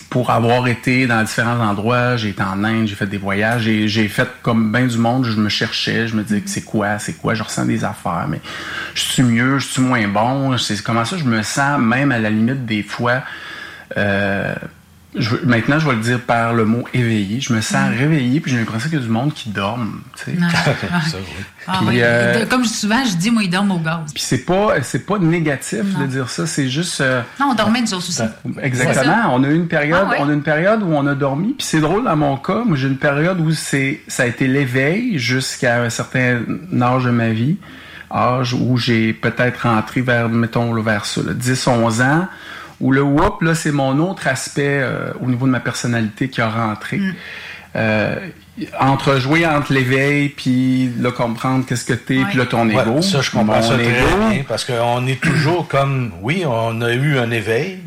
pour 0.09 0.31
avoir 0.31 0.67
été 0.67 1.07
dans 1.07 1.23
différents 1.23 1.59
endroits, 1.59 2.17
j'ai 2.17 2.29
été 2.29 2.41
en 2.41 2.63
Inde, 2.63 2.87
j'ai 2.87 2.95
fait 2.95 3.07
des 3.07 3.17
voyages, 3.17 3.63
j'ai 3.63 4.07
fait 4.07 4.29
comme 4.41 4.71
bien 4.71 4.85
du 4.85 4.97
monde, 4.97 5.25
je 5.25 5.37
me 5.37 5.49
cherchais, 5.49 6.07
je 6.07 6.15
me 6.15 6.23
disais 6.23 6.41
que 6.41 6.49
c'est 6.49 6.63
quoi, 6.63 6.99
c'est 6.99 7.13
quoi, 7.13 7.33
je 7.33 7.43
ressens 7.43 7.65
des 7.65 7.83
affaires, 7.83 8.25
mais 8.29 8.41
je 8.93 9.01
suis 9.01 9.23
mieux, 9.23 9.59
je 9.59 9.67
suis 9.67 9.81
moins 9.81 10.07
bon, 10.07 10.57
c'est 10.57 10.81
comment 10.81 11.05
ça? 11.05 11.17
Je 11.17 11.23
me 11.25 11.41
sens, 11.41 11.79
même 11.79 12.11
à 12.11 12.19
la 12.19 12.29
limite 12.29 12.65
des 12.65 12.83
fois, 12.83 13.23
euh, 13.97 14.55
je, 15.17 15.35
maintenant, 15.45 15.79
je 15.79 15.87
vais 15.87 15.95
le 15.95 16.01
dire 16.01 16.19
par 16.21 16.53
le 16.53 16.65
mot 16.65 16.83
éveillé. 16.93 17.39
Je 17.41 17.53
me 17.53 17.61
sens 17.61 17.89
Mm. 17.89 17.97
réveillé, 17.99 18.39
puis 18.39 18.51
j'ai 18.51 18.57
l'impression 18.57 18.89
qu'il 18.89 18.99
y 18.99 19.01
a 19.01 19.05
du 19.05 19.11
monde 19.11 19.33
qui 19.33 19.49
dorme. 19.49 20.01
Tu 20.17 20.31
sais. 20.31 20.37
Non. 20.37 20.47
Ça, 21.09 21.17
oui. 21.17 21.23
Ah, 21.67 21.77
Puis, 21.79 21.87
oui. 21.87 21.95
euh, 22.01 22.45
Comme 22.45 22.63
je 22.63 22.67
dis 22.69 22.73
souvent, 22.75 23.03
je 23.05 23.15
dis, 23.15 23.31
moi, 23.31 23.43
ils 23.43 23.49
dorment 23.49 23.71
au 23.71 23.79
gaz. 23.79 24.13
Puis 24.13 24.23
c'est 24.23 24.45
pas, 24.45 24.81
c'est 24.83 25.05
pas 25.05 25.17
négatif 25.19 25.81
Non. 25.93 26.01
de 26.01 26.05
dire 26.07 26.29
ça. 26.29 26.45
C'est 26.45 26.69
juste. 26.69 27.01
euh, 27.01 27.21
Non, 27.39 27.47
on 27.51 27.55
dormait 27.55 27.81
nous 27.81 27.93
autres 27.93 28.07
aussi. 28.09 28.21
Exactement. 28.61 29.33
On 29.33 29.43
a 29.43 29.47
eu 29.47 29.55
une 29.55 29.67
période, 29.67 30.01
Ah 30.07 30.09
ouais? 30.11 30.17
on 30.19 30.29
a 30.29 30.33
une 30.33 30.43
période 30.43 30.83
où 30.83 30.87
on 30.93 31.05
a 31.07 31.15
dormi. 31.15 31.53
Puis 31.57 31.65
c'est 31.67 31.79
drôle 31.79 32.03
dans 32.03 32.15
mon 32.15 32.37
cas. 32.37 32.63
Moi, 32.65 32.77
j'ai 32.77 32.87
une 32.87 32.97
période 32.97 33.39
où 33.39 33.51
c'est, 33.51 34.01
ça 34.07 34.23
a 34.23 34.25
été 34.27 34.47
l'éveil 34.47 35.17
jusqu'à 35.17 35.81
un 35.81 35.89
certain 35.89 36.41
âge 36.81 37.03
de 37.05 37.11
ma 37.11 37.29
vie, 37.29 37.57
âge 38.11 38.53
où 38.53 38.77
j'ai 38.77 39.13
peut-être 39.13 39.63
rentré 39.67 40.01
vers, 40.01 40.29
mettons, 40.29 40.73
vers 40.81 41.05
ça, 41.05 41.21
là, 41.25 41.33
10, 41.33 41.67
11 41.67 42.01
ans. 42.01 42.27
Où 42.81 42.91
le 42.91 43.01
whoop, 43.01 43.41
là, 43.41 43.55
c'est 43.55 43.71
mon 43.71 43.99
autre 43.99 44.27
aspect 44.27 44.79
euh, 44.81 45.11
au 45.21 45.27
niveau 45.27 45.45
de 45.45 45.51
ma 45.51 45.59
personnalité 45.59 46.29
qui 46.29 46.41
a 46.41 46.49
rentré. 46.49 46.97
Mm. 46.97 47.13
Euh, 47.77 48.15
entre 48.79 49.19
jouer 49.19 49.45
entre 49.45 49.73
l'éveil 49.73 50.29
puis 50.29 50.89
là 50.99 51.11
comprendre 51.11 51.65
qu'est-ce 51.65 51.83
que 51.83 51.91
t'es 51.91 52.21
puis 52.29 52.37
là 52.37 52.45
ton 52.45 52.69
Ouais, 52.69 52.81
ego 52.81 53.01
ça, 53.01 53.19
je 53.19 53.29
comprends 53.29 53.61
ça 53.61 53.73
très 53.75 53.83
bien, 53.83 54.45
parce 54.47 54.63
qu'on 54.63 55.05
est 55.07 55.19
toujours 55.19 55.67
comme, 55.69 56.13
oui, 56.21 56.45
on 56.47 56.81
a 56.81 56.93
eu 56.93 57.17
un 57.17 57.31
éveil, 57.31 57.79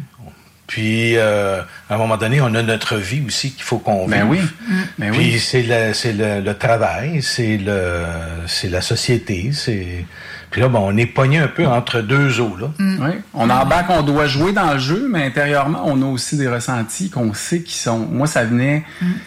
puis 0.67 1.17
euh, 1.17 1.63
à 1.89 1.95
un 1.95 1.97
moment 1.97 2.19
donné, 2.19 2.43
on 2.43 2.55
a 2.55 2.63
notre 2.63 2.97
vie 2.97 3.23
aussi 3.27 3.53
qu'il 3.53 3.63
faut 3.63 3.79
qu'on 3.79 4.07
Ben 4.07 4.31
vive. 4.31 4.53
oui. 4.69 4.77
Ben 4.99 5.11
puis 5.13 5.21
oui. 5.21 5.39
c'est 5.39 5.63
le, 5.63 5.95
c'est 5.95 6.13
le, 6.13 6.43
le 6.43 6.55
travail, 6.55 7.23
c'est 7.23 7.57
le, 7.57 8.05
c'est 8.47 8.69
la 8.69 8.83
société, 8.83 9.51
c'est. 9.55 10.05
Puis 10.51 10.61
là, 10.61 10.69
bon, 10.69 10.81
on 10.83 10.97
est 10.97 11.07
pogné 11.07 11.39
un 11.39 11.49
peu 11.49 11.67
entre 11.67 12.01
deux 12.01 12.41
eaux 12.41 12.57
là. 12.59 12.71
Oui. 12.79 13.11
On 13.35 13.51
embarque, 13.51 13.91
on 13.91 14.03
doit 14.03 14.27
jouer 14.27 14.53
dans 14.53 14.73
le 14.73 14.79
jeu, 14.79 15.09
mais 15.11 15.25
intérieurement, 15.25 15.83
on 15.85 16.01
a 16.03 16.07
aussi 16.07 16.37
des 16.37 16.49
ressentis 16.49 17.11
qu'on 17.11 17.35
sait 17.35 17.63
qui 17.63 17.77
sont. 17.77 17.99
Moi, 17.99 18.27
ça 18.27 18.45
venait, 18.45 18.85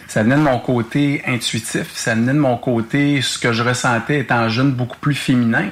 ça 0.08 0.22
venait 0.22 0.36
de 0.36 0.40
mon 0.40 0.58
côté 0.58 1.22
intuitif, 1.26 1.90
ça 1.94 2.14
venait 2.14 2.34
de 2.34 2.38
mon 2.38 2.56
côté 2.56 3.20
ce 3.22 3.38
que 3.38 3.52
je 3.52 3.62
ressentais 3.62 4.20
étant 4.20 4.48
jeune 4.48 4.72
beaucoup 4.72 4.98
plus 5.00 5.14
féminin. 5.14 5.66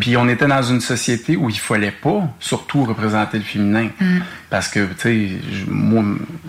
Puis 0.00 0.16
on 0.16 0.28
était 0.28 0.46
dans 0.46 0.62
une 0.62 0.80
société 0.80 1.36
où 1.36 1.48
il 1.48 1.58
fallait 1.58 1.90
pas 1.90 2.22
surtout 2.38 2.84
représenter 2.84 3.38
le 3.38 3.44
féminin, 3.44 3.88
parce 4.50 4.68
que 4.68 4.80
tu 4.80 4.94
sais, 4.98 5.28
moi, 5.68 6.02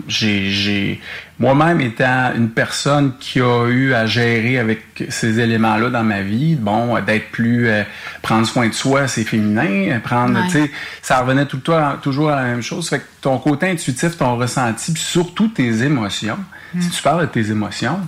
j'ai, 0.08 0.50
j'ai 0.50 1.00
moi-même 1.38 1.80
étant 1.80 2.32
une 2.36 2.50
personne 2.50 3.12
qui 3.18 3.40
a 3.40 3.66
eu 3.68 3.94
à 3.94 4.06
gérer 4.06 4.58
avec 4.58 4.82
ces 5.08 5.40
éléments-là 5.40 5.88
dans 5.90 6.02
ma 6.02 6.22
vie, 6.22 6.56
bon, 6.56 6.98
d'être 7.00 7.30
plus 7.30 7.68
euh, 7.68 7.82
prendre 8.20 8.46
soin 8.46 8.68
de 8.68 8.74
soi, 8.74 9.08
c'est 9.08 9.24
féminin, 9.24 10.00
prendre, 10.02 10.38
Ouais. 10.38 10.46
tu 10.46 10.62
sais, 10.64 10.70
ça 11.00 11.20
revenait 11.20 11.46
tout 11.46 11.56
le 11.56 11.62
temps 11.62 11.94
toujours 12.02 12.30
à 12.30 12.36
la 12.36 12.42
même 12.42 12.62
chose. 12.62 12.88
Fait 12.88 12.98
que 12.98 13.04
ton 13.20 13.38
côté 13.38 13.70
intuitif, 13.70 14.16
ton 14.18 14.36
ressenti, 14.36 14.92
puis 14.92 15.02
surtout 15.02 15.48
tes 15.48 15.82
émotions. 15.82 16.38
Si 16.80 16.90
tu 16.90 17.02
parles 17.02 17.22
de 17.22 17.26
tes 17.26 17.50
émotions, 17.50 17.98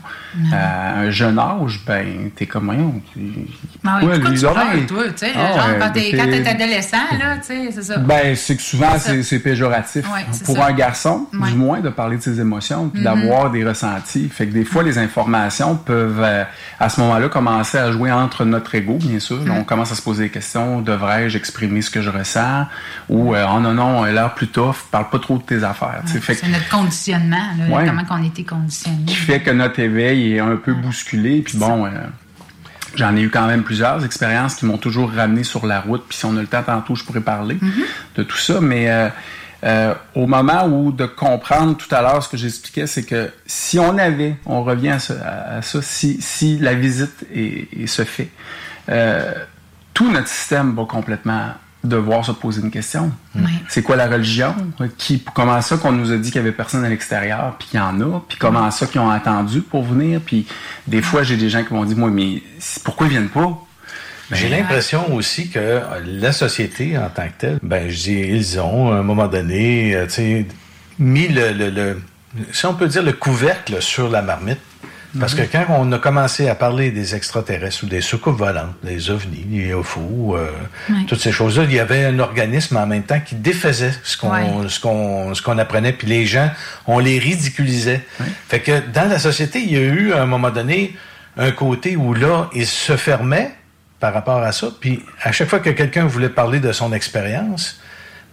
à 0.53 0.99
un 1.01 1.11
jeune 1.11 1.39
âge, 1.39 1.81
ben, 1.87 2.31
t'es 2.35 2.47
comme, 2.47 2.65
voyons, 2.67 3.01
Ah 3.85 3.99
oui, 4.03 4.09
pourquoi 4.09 4.15
pourquoi 4.15 4.31
lui, 4.31 4.39
tu 4.39 4.47
pleures, 4.47 4.87
toi, 4.87 5.05
tu 5.13 5.27
sais, 5.27 5.33
ah, 5.37 5.49
genre, 5.57 5.69
ouais, 5.69 5.79
quand 5.81 5.91
t'es, 5.93 6.11
t'es- 6.11 6.49
adolescent, 6.49 6.97
là, 7.19 7.37
tu 7.37 7.43
sais, 7.47 7.69
c'est 7.73 7.83
ça. 7.83 7.99
ben, 7.99 8.35
c'est 8.37 8.57
que 8.57 8.63
souvent, 8.63 8.89
C'est 8.99 9.39
péjoratif. 9.39 10.05
Ouais, 10.13 10.25
Pour 10.45 10.57
ça. 10.57 10.67
un 10.67 10.73
garçon, 10.73 11.27
Ouais. 11.33 11.51
du 11.51 11.57
moins, 11.57 11.81
de 11.81 11.89
parler 11.89 12.17
de 12.17 12.23
ses 12.23 12.41
émotions, 12.41 12.89
puis 12.89 13.01
Mhm. 13.01 13.05
d'avoir 13.05 13.51
des 13.51 13.65
ressentis. 13.65 14.29
Fait 14.29 14.47
que 14.47 14.53
des 14.53 14.65
fois, 14.65 14.83
les 14.83 14.99
informations 14.99 15.77
peuvent, 15.77 16.21
euh, 16.23 16.45
à 16.81 16.89
ce 16.89 17.01
moment-là, 17.01 17.29
commencer 17.29 17.79
à 17.79 17.91
jouer 17.93 18.11
entre 18.13 18.45
notre 18.45 18.75
ego, 18.75 18.99
bien 19.01 19.21
sûr. 19.21 19.41
Mhm. 19.41 19.51
On 19.59 19.65
commence 19.65 19.93
à 19.93 19.95
se 19.95 20.03
poser 20.03 20.25
des 20.25 20.31
questions. 20.31 20.81
Devrais-je 20.81 21.37
exprimer 21.37 21.83
ce 21.83 21.91
que 21.91 22.01
je 22.03 22.11
ressens? 22.11 22.67
Ou, 23.09 23.35
euh, 23.35 23.47
oh 23.55 23.61
non, 23.61 23.73
non, 23.75 24.05
l'air 24.05 24.35
plus 24.35 24.49
tough, 24.49 24.77
parle 24.91 25.09
pas 25.11 25.19
trop 25.19 25.39
de 25.39 25.43
tes 25.43 25.63
affaires. 25.63 26.03
C'est 26.07 26.49
notre 26.49 26.69
conditionnement, 26.69 27.37
là, 27.59 27.77
Ouais. 27.77 27.87
comment 27.87 28.05
qu'on 28.05 28.23
a 28.23 28.27
qui 29.07 29.15
fait 29.15 29.41
que 29.41 29.51
notre 29.51 29.81
éveil 29.81 30.35
est 30.35 30.41
un 30.41 30.57
peu 30.57 30.75
bousculé. 30.75 31.43
Puis 31.43 31.57
bon, 31.59 31.87
euh, 31.87 31.91
j'en 32.95 33.17
ai 33.17 33.23
eu 33.23 33.31
quand 33.31 33.47
même 33.47 33.63
plusieurs 33.63 34.05
expériences 34.05 34.55
qui 34.57 34.67
m'ont 34.67 34.79
toujours 34.79 35.11
ramené 35.13 35.45
sur 35.45 35.67
la 35.67 35.81
route. 35.81 36.05
Puis 36.09 36.19
si 36.19 36.25
on 36.25 36.37
a 36.37 36.41
le 36.41 36.47
temps 36.47 36.63
tantôt, 36.63 36.95
je 36.95 37.05
pourrais 37.05 37.21
parler 37.21 37.59
de 38.17 38.23
tout 38.23 38.37
ça. 38.37 38.61
Mais 38.61 38.91
euh, 38.91 39.09
euh, 39.65 39.95
au 40.15 40.27
moment 40.27 40.67
où 40.67 40.93
de 40.93 41.07
comprendre 41.07 41.77
tout 41.77 41.93
à 41.95 42.03
l'heure 42.03 42.23
ce 42.23 42.29
que 42.29 42.37
j'expliquais, 42.37 42.87
c'est 42.87 43.05
que 43.05 43.31
si 43.47 43.79
on 43.79 43.97
avait, 43.99 44.37
on 44.47 44.63
revient 44.63 44.91
à, 44.91 44.99
ça, 44.99 45.15
à- 45.25 45.57
à 45.57 45.63
ça, 45.63 45.81
si, 45.83 46.19
si 46.21 46.59
la 46.59 46.75
visite 46.75 47.25
est, 47.35 47.69
est- 47.73 47.87
se 47.87 48.05
fait, 48.05 48.29
euh, 48.91 49.33
tout 49.95 50.11
notre 50.13 50.29
système 50.29 50.75
va 50.75 50.85
complètement 50.85 51.55
devoir 51.85 52.25
se 52.25 52.33
poser 52.33 52.63
une 52.63 52.71
question. 52.71 53.13
C'est 53.69 53.83
quoi 53.83 53.97
la 53.97 54.07
religion? 54.09 54.55
Qui, 54.99 55.23
comment 55.35 55.61
ça 55.61 55.77
qu'on 55.77 55.93
nous 55.93 56.11
a 56.13 56.17
dit 56.17 56.31
qu'il 56.31 56.37
y 56.41 56.45
avait 56.45 56.53
personne 56.53 56.85
à 56.85 56.89
l'extérieur, 56.89 57.57
puis 57.59 57.69
qu'il 57.69 57.79
y 57.79 57.83
en 57.83 58.01
a? 58.01 58.21
Puis 58.29 58.39
comment 58.39 58.71
ça 58.71 58.87
qu'ils 58.87 59.01
ont 59.01 59.11
attendu 59.11 59.61
pour 59.61 59.85
venir? 59.85 60.21
Puis 60.25 60.47
des 60.87 61.03
fois, 61.03 61.23
j'ai 61.23 61.37
des 61.37 61.49
gens 61.51 61.63
qui 61.63 61.73
m'ont 61.75 61.85
dit, 61.85 61.95
moi, 61.95 62.11
mais 62.11 62.43
c'est- 62.59 62.83
pourquoi 62.83 63.07
ils 63.07 63.11
viennent 63.11 63.29
pas? 63.29 63.59
Ben, 64.31 64.37
J'ai 64.37 64.49
l'impression 64.49 65.15
aussi 65.15 65.51
que 65.51 65.81
la 66.07 66.33
société 66.33 66.97
en 66.97 67.09
tant 67.11 67.27
que 67.27 67.33
telle, 67.39 67.59
ben 67.63 67.91
je 67.91 67.97
dis, 68.05 68.13
ils 68.21 68.59
ont 68.59 68.91
à 68.91 68.97
un 68.97 69.03
moment 69.03 69.29
donné, 69.29 69.95
euh, 69.95 70.07
tu 70.07 70.13
sais, 70.15 70.47
mis 70.99 71.29
le, 71.29 71.53
le, 71.53 71.69
le- 71.71 72.03
si 72.51 72.65
on 72.67 72.75
peut 72.75 72.89
dire 72.89 73.03
le 73.03 73.13
couvercle 73.13 73.83
sur 73.83 74.09
la 74.09 74.23
marmite. 74.23 74.59
Parce 75.21 75.35
que 75.35 75.43
Mhm. 75.43 75.49
quand 75.53 75.65
on 75.71 75.93
a 75.93 75.99
commencé 75.99 76.49
à 76.49 76.55
parler 76.55 76.91
des 76.91 77.15
extraterrestres 77.15 77.85
ou 77.85 77.87
des 77.87 78.01
soucoupes 78.01 78.37
volantes, 78.39 78.75
des 78.83 79.11
ovnis, 79.11 79.45
des 79.45 79.69
UFO, 79.69 80.37
euh, 80.37 80.49
Ouais. 80.91 81.05
toutes 81.07 81.21
ces 81.21 81.31
choses-là, 81.33 81.65
il 81.65 81.73
y 81.73 81.79
avait 81.79 82.05
un 82.05 82.19
organisme 82.19 82.77
en 82.77 82.87
même 82.87 83.05
temps 83.05 83.21
qui 83.21 83.35
défaisait 83.37 83.93
ce 84.03 84.17
qu'on 84.17 84.69
ce 84.69 84.81
qu'on 84.81 85.35
ce 85.35 85.43
qu'on 85.43 85.59
apprenait, 85.59 85.93
puis 85.93 86.07
les 86.09 86.27
gens, 86.27 86.51
on 86.87 86.99
les 86.99 87.19
ridiculisait. 87.19 88.01
Fait 88.49 88.61
que 88.61 88.81
dans 88.93 89.09
la 89.09 89.19
société, 89.19 89.61
il 89.61 89.73
y 89.73 89.77
a 89.77 89.81
eu 89.81 90.13
à 90.13 90.23
un 90.23 90.27
moment 90.27 90.51
donné 90.51 90.97
un 91.37 91.51
côté 91.51 91.97
où 91.97 92.15
là, 92.15 92.49
il 92.55 92.67
se 92.67 92.97
fermait 92.97 93.53
par 94.01 94.13
rapport 94.13 94.43
à 94.43 94.53
ça, 94.53 94.69
puis 94.81 95.03
à 95.23 95.33
chaque 95.33 95.49
fois 95.49 95.61
que 95.61 95.71
quelqu'un 95.71 96.05
voulait 96.07 96.29
parler 96.29 96.61
de 96.61 96.73
son 96.73 96.93
expérience, 96.93 97.81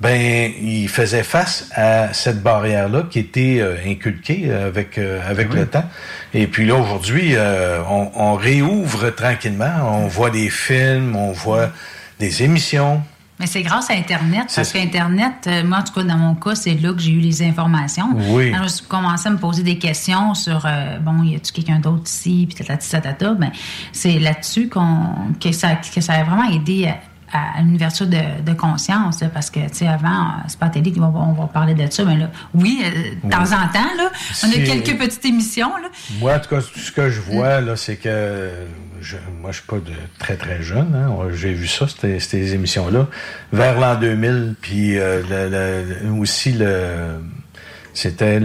ben 0.02 0.52
il 0.62 0.90
faisait 0.90 1.24
face 1.24 1.70
à 1.76 2.12
cette 2.14 2.42
barrière 2.42 2.90
là 2.90 3.04
qui 3.10 3.20
était 3.20 3.60
euh, 3.60 3.76
inculquée 3.86 4.46
euh, 4.46 4.68
avec 4.68 4.98
euh, 4.98 5.22
avec 5.30 5.54
le 5.54 5.68
temps. 5.68 5.86
Et 6.34 6.48
puis 6.48 6.66
là 6.66 6.76
aujourd'hui, 6.76 7.36
on, 7.38 8.12
on 8.16 8.36
réouvre 8.36 9.10
tranquillement, 9.12 10.04
on 10.04 10.08
voit 10.08 10.30
des 10.30 10.50
films, 10.50 11.16
on 11.16 11.32
voit 11.32 11.70
des 12.20 12.44
émissions. 12.44 13.04
Mais 13.42 13.48
c'est 13.48 13.64
grâce 13.64 13.90
à 13.90 13.94
Internet, 13.94 14.54
parce 14.56 14.72
qu'Internet, 14.72 15.48
euh, 15.48 15.64
moi, 15.64 15.80
en 15.80 15.84
tout 15.84 15.94
cas, 15.94 16.04
dans 16.04 16.18
mon 16.18 16.36
cas, 16.36 16.54
c'est 16.54 16.76
là 16.76 16.94
que 16.94 17.00
j'ai 17.00 17.10
eu 17.10 17.22
les 17.22 17.42
informations. 17.42 18.10
Oui. 18.16 18.54
Alors, 18.54 18.68
j'ai 18.68 18.86
commencé 18.88 19.30
à 19.30 19.32
me 19.32 19.40
poser 19.40 19.64
des 19.64 19.80
questions 19.80 20.36
sur, 20.36 20.64
euh, 20.68 21.00
bon, 21.00 21.24
y 21.24 21.36
a-tu 21.36 21.52
quelqu'un 21.52 21.80
d'autre 21.80 22.04
ici, 22.06 22.46
puis 22.48 22.64
tatati, 22.64 22.88
tatata. 22.88 23.34
Ben, 23.34 23.52
c'est 23.94 24.20
là-dessus 24.20 24.70
qu'on, 24.70 25.34
que, 25.40 25.52
ça, 25.54 25.70
que 25.74 26.02
ça 26.02 26.14
a 26.14 26.24
vraiment 26.24 26.52
aidé 26.52 26.90
à, 26.90 26.98
à 27.34 27.62
une 27.62 27.76
ouverture 27.76 28.08
de, 28.08 28.42
de 28.46 28.54
conscience, 28.54 29.22
là, 29.22 29.30
parce 29.30 29.50
que, 29.50 29.60
tu 29.70 29.70
sais, 29.78 29.88
avant, 29.88 30.10
euh, 30.10 30.42
c'est 30.48 30.60
pas 30.60 30.68
à 30.68 30.70
télé 30.70 30.92
qu'on 30.92 31.00
va, 31.10 31.20
on 31.20 31.34
va 31.34 31.48
parler 31.48 31.74
de 31.74 31.90
ça, 31.92 32.04
mais 32.06 32.18
là, 32.18 32.30
oui, 32.54 32.84
euh, 32.84 33.16
de 33.24 33.30
temps 33.32 33.44
en 33.44 33.68
temps, 33.68 33.90
là, 33.98 34.12
on 34.44 34.50
a 34.50 34.54
quelques 34.54 34.98
petites 34.98 35.26
émissions, 35.26 35.76
là. 35.78 35.90
Moi, 36.20 36.36
en 36.36 36.40
tout 36.40 36.50
cas, 36.50 36.62
ce 36.62 36.92
que 36.92 37.10
je 37.10 37.22
vois, 37.22 37.62
là, 37.62 37.76
c'est 37.76 37.96
que 37.98 38.50
je, 39.02 39.18
moi, 39.42 39.52
je 39.52 39.58
suis 39.58 39.68
pas 39.68 39.78
de 39.78 39.94
très, 40.20 40.36
très 40.36 40.62
jeune. 40.62 40.94
Hein. 40.96 41.16
J'ai 41.34 41.54
vu 41.54 41.68
ça, 41.68 41.86
ces, 41.88 42.20
ces 42.20 42.54
émissions-là, 42.54 43.08
vers 43.52 43.80
l'an 43.80 43.96
2000. 44.00 44.56
Puis 44.62 44.98
euh, 44.98 45.22
le, 45.30 45.50
le- 46.08 46.12
aussi, 46.20 46.52
le, 46.52 47.20
c'était 47.94 48.40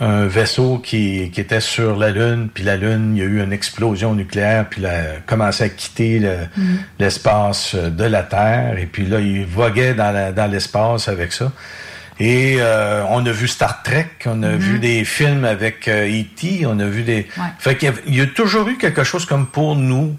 un 0.00 0.26
vaisseau 0.26 0.78
qui, 0.78 1.30
qui 1.32 1.40
était 1.40 1.60
sur 1.60 1.96
la 1.96 2.10
Lune. 2.10 2.48
Puis 2.52 2.64
la 2.64 2.76
Lune, 2.76 3.12
il 3.14 3.18
y 3.18 3.22
a 3.22 3.24
eu 3.28 3.42
une 3.42 3.52
explosion 3.52 4.14
nucléaire. 4.14 4.66
Puis 4.70 4.80
il 4.82 4.86
a 4.86 5.20
commencé 5.26 5.64
à 5.64 5.68
quitter 5.68 6.18
le- 6.18 6.36
Mm. 6.56 6.76
l'espace 6.98 7.74
de 7.74 8.04
la 8.04 8.22
Terre. 8.22 8.78
Et 8.78 8.86
puis 8.86 9.06
là, 9.06 9.20
il 9.20 9.44
voguait 9.46 9.94
dans 9.94 10.10
la- 10.12 10.32
dans 10.32 10.46
l'espace 10.50 11.08
avec 11.08 11.32
ça. 11.32 11.52
Et 12.18 12.56
euh, 12.60 13.02
on 13.10 13.26
a 13.26 13.30
vu 13.30 13.46
Star 13.46 13.82
Trek, 13.82 14.08
on 14.24 14.42
a 14.42 14.52
vu 14.56 14.78
des 14.78 15.04
films 15.04 15.44
avec 15.44 15.86
euh, 15.86 16.08
E.T., 16.08 16.64
on 16.64 16.78
a 16.80 16.86
vu 16.86 17.02
des... 17.02 17.26
Ouais. 17.36 17.44
Fait 17.58 17.76
qu'il 17.76 17.86
y, 17.86 17.92
avait- 17.92 18.02
il 18.06 18.16
y 18.16 18.22
a 18.22 18.26
toujours 18.26 18.66
eu 18.68 18.78
quelque 18.78 19.04
chose 19.04 19.26
comme 19.26 19.46
pour 19.46 19.76
nous 19.76 20.16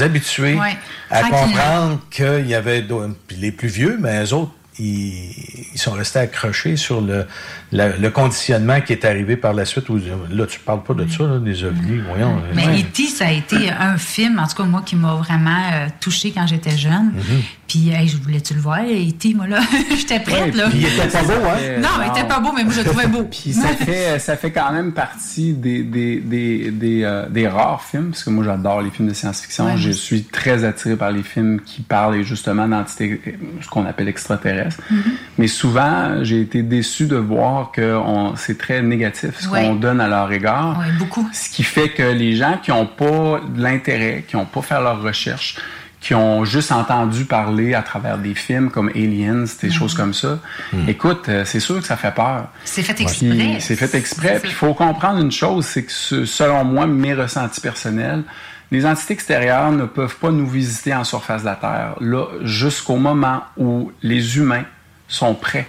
habituer 0.00 0.54
Ouais. 0.54 0.76
à 1.10 1.22
comprendre 1.22 1.98
qu'il 2.10 2.46
y 2.46 2.54
avait... 2.54 2.84
Puis 3.26 3.36
les 3.36 3.50
plus 3.50 3.66
vieux, 3.66 3.98
mais 4.00 4.22
eux 4.24 4.32
autres, 4.32 4.52
ils, 4.78 5.30
ils 5.74 5.78
sont 5.78 5.92
restés 5.92 6.20
accrochés 6.20 6.76
sur 6.76 7.00
le, 7.00 7.26
la- 7.74 7.96
le 7.96 8.10
conditionnement 8.10 8.80
qui 8.80 8.92
est 8.92 9.04
arrivé 9.04 9.36
par 9.36 9.52
la 9.52 9.64
suite. 9.64 9.88
Où, 9.88 9.98
là, 10.30 10.46
tu 10.46 10.60
parles 10.60 10.82
pas 10.82 10.94
de 10.94 11.06
ça, 11.08 11.24
là, 11.24 11.38
des 11.38 11.64
ovnis, 11.64 12.00
voyons. 12.08 12.36
Mais 12.54 12.66
Ouais. 12.66 12.80
E.T., 12.80 13.02
ça 13.08 13.26
a 13.26 13.32
été 13.32 13.70
un 13.70 13.96
film, 13.98 14.38
en 14.38 14.46
tout 14.46 14.56
cas, 14.56 14.62
moi, 14.64 14.82
qui 14.86 14.96
m'a 14.96 15.14
vraiment 15.14 15.50
euh, 15.72 15.86
touchée 16.00 16.32
quand 16.34 16.46
j'étais 16.46 16.76
jeune. 16.78 17.12
Mhm. 17.14 17.42
Puis, 17.66 17.88
hey, 17.90 18.06
je 18.06 18.16
voulais-tu 18.18 18.54
le 18.54 18.60
voir, 18.60 18.80
E.T., 18.84 19.34
moi, 19.34 19.46
là? 19.46 19.60
J'étais 19.98 20.20
prête, 20.20 20.54
Ouais, 20.54 20.60
là. 20.60 20.68
puis 20.68 20.78
il 20.80 20.86
était 20.86 21.08
pas 21.08 21.22
beau, 21.22 21.32
hein? 21.32 21.80
Non, 21.80 21.88
il 22.04 22.10
était 22.18 22.28
pas 22.28 22.38
beau, 22.38 22.50
mais 22.54 22.62
moi, 22.62 22.72
je 22.72 22.80
le 22.80 22.84
trouvais 22.84 23.06
beau. 23.06 23.24
Puis 23.24 23.52
ça 23.52 23.68
fait, 23.84 24.18
ça 24.18 24.36
fait 24.36 24.50
quand 24.52 24.70
même 24.72 24.92
partie 24.92 25.54
des, 25.54 25.82
des, 25.82 26.20
des, 26.20 26.70
des, 26.70 27.02
euh, 27.04 27.28
des 27.28 27.48
rares 27.48 27.82
films, 27.82 28.10
parce 28.10 28.22
que 28.22 28.30
moi 28.30 28.44
j'adore 28.44 28.82
les 28.82 28.90
films 28.90 29.08
de 29.08 29.14
science-fiction. 29.14 29.64
Ouais, 29.66 29.76
je 29.78 29.90
suis 29.90 30.22
très 30.24 30.62
attiré 30.64 30.94
par 30.96 31.10
les 31.10 31.22
films 31.22 31.60
qui 31.64 31.80
parlent 31.82 32.22
justement 32.22 32.68
d'entités, 32.68 33.20
ce 33.60 33.68
qu'on 33.68 33.86
appelle 33.86 34.08
extraterrestres. 34.08 34.80
Mhm. 34.90 35.02
Mais 35.38 35.46
souvent, 35.46 36.22
j'ai 36.22 36.42
été 36.42 36.62
déçu 36.62 37.06
de 37.06 37.16
voir 37.16 37.63
que 37.72 37.94
on- 37.96 38.36
c'est 38.36 38.58
très 38.58 38.82
négatif 38.82 39.38
ce 39.40 39.48
Ouais. 39.48 39.62
qu'on 39.62 39.74
donne 39.74 40.00
à 40.00 40.08
leur 40.08 40.30
égard. 40.32 40.78
Ouais, 40.78 40.92
beaucoup. 40.98 41.28
Ce 41.32 41.48
qui 41.50 41.62
fait 41.62 41.88
que 41.90 42.02
les 42.02 42.36
gens 42.36 42.58
qui 42.62 42.70
n'ont 42.70 42.86
pas 42.86 43.40
de 43.46 43.62
l'intérêt, 43.62 44.24
qui 44.26 44.36
n'ont 44.36 44.44
pas 44.46 44.62
fait 44.62 44.80
leurs 44.80 45.00
recherches, 45.02 45.56
qui 46.00 46.14
ont 46.14 46.44
juste 46.44 46.70
entendu 46.70 47.24
parler 47.24 47.72
à 47.72 47.80
travers 47.80 48.18
des 48.18 48.34
films 48.34 48.70
comme 48.70 48.90
Aliens, 48.90 49.44
des 49.62 49.68
Mhm. 49.68 49.72
choses 49.72 49.94
comme 49.94 50.12
ça, 50.12 50.38
écoute, 50.86 51.28
euh, 51.30 51.44
c'est 51.46 51.60
sûr 51.60 51.80
que 51.80 51.86
ça 51.86 51.96
fait 51.96 52.14
peur. 52.14 52.48
C'est 52.64 52.82
fait 52.82 53.00
exprès. 53.00 53.56
C'est 53.60 53.74
fait 53.76 53.94
exprès. 53.96 54.38
Puis 54.40 54.50
il 54.50 54.54
faut 54.54 54.74
comprendre 54.74 55.20
une 55.20 55.32
chose, 55.32 55.64
c'est 55.64 55.84
que 55.84 55.92
ce- 55.92 56.26
selon 56.26 56.62
moi, 56.64 56.86
mes 56.86 57.14
ressentis 57.14 57.62
personnels, 57.62 58.22
les 58.70 58.84
entités 58.84 59.14
extérieures 59.14 59.72
ne 59.72 59.86
peuvent 59.86 60.16
pas 60.16 60.30
nous 60.30 60.46
visiter 60.46 60.94
en 60.94 61.04
surface 61.04 61.40
de 61.42 61.46
la 61.46 61.54
Terre, 61.56 61.94
là, 62.00 62.26
jusqu'au 62.42 62.96
moment 62.96 63.42
où 63.56 63.90
les 64.02 64.36
humains 64.36 64.64
sont 65.08 65.34
prêts 65.34 65.68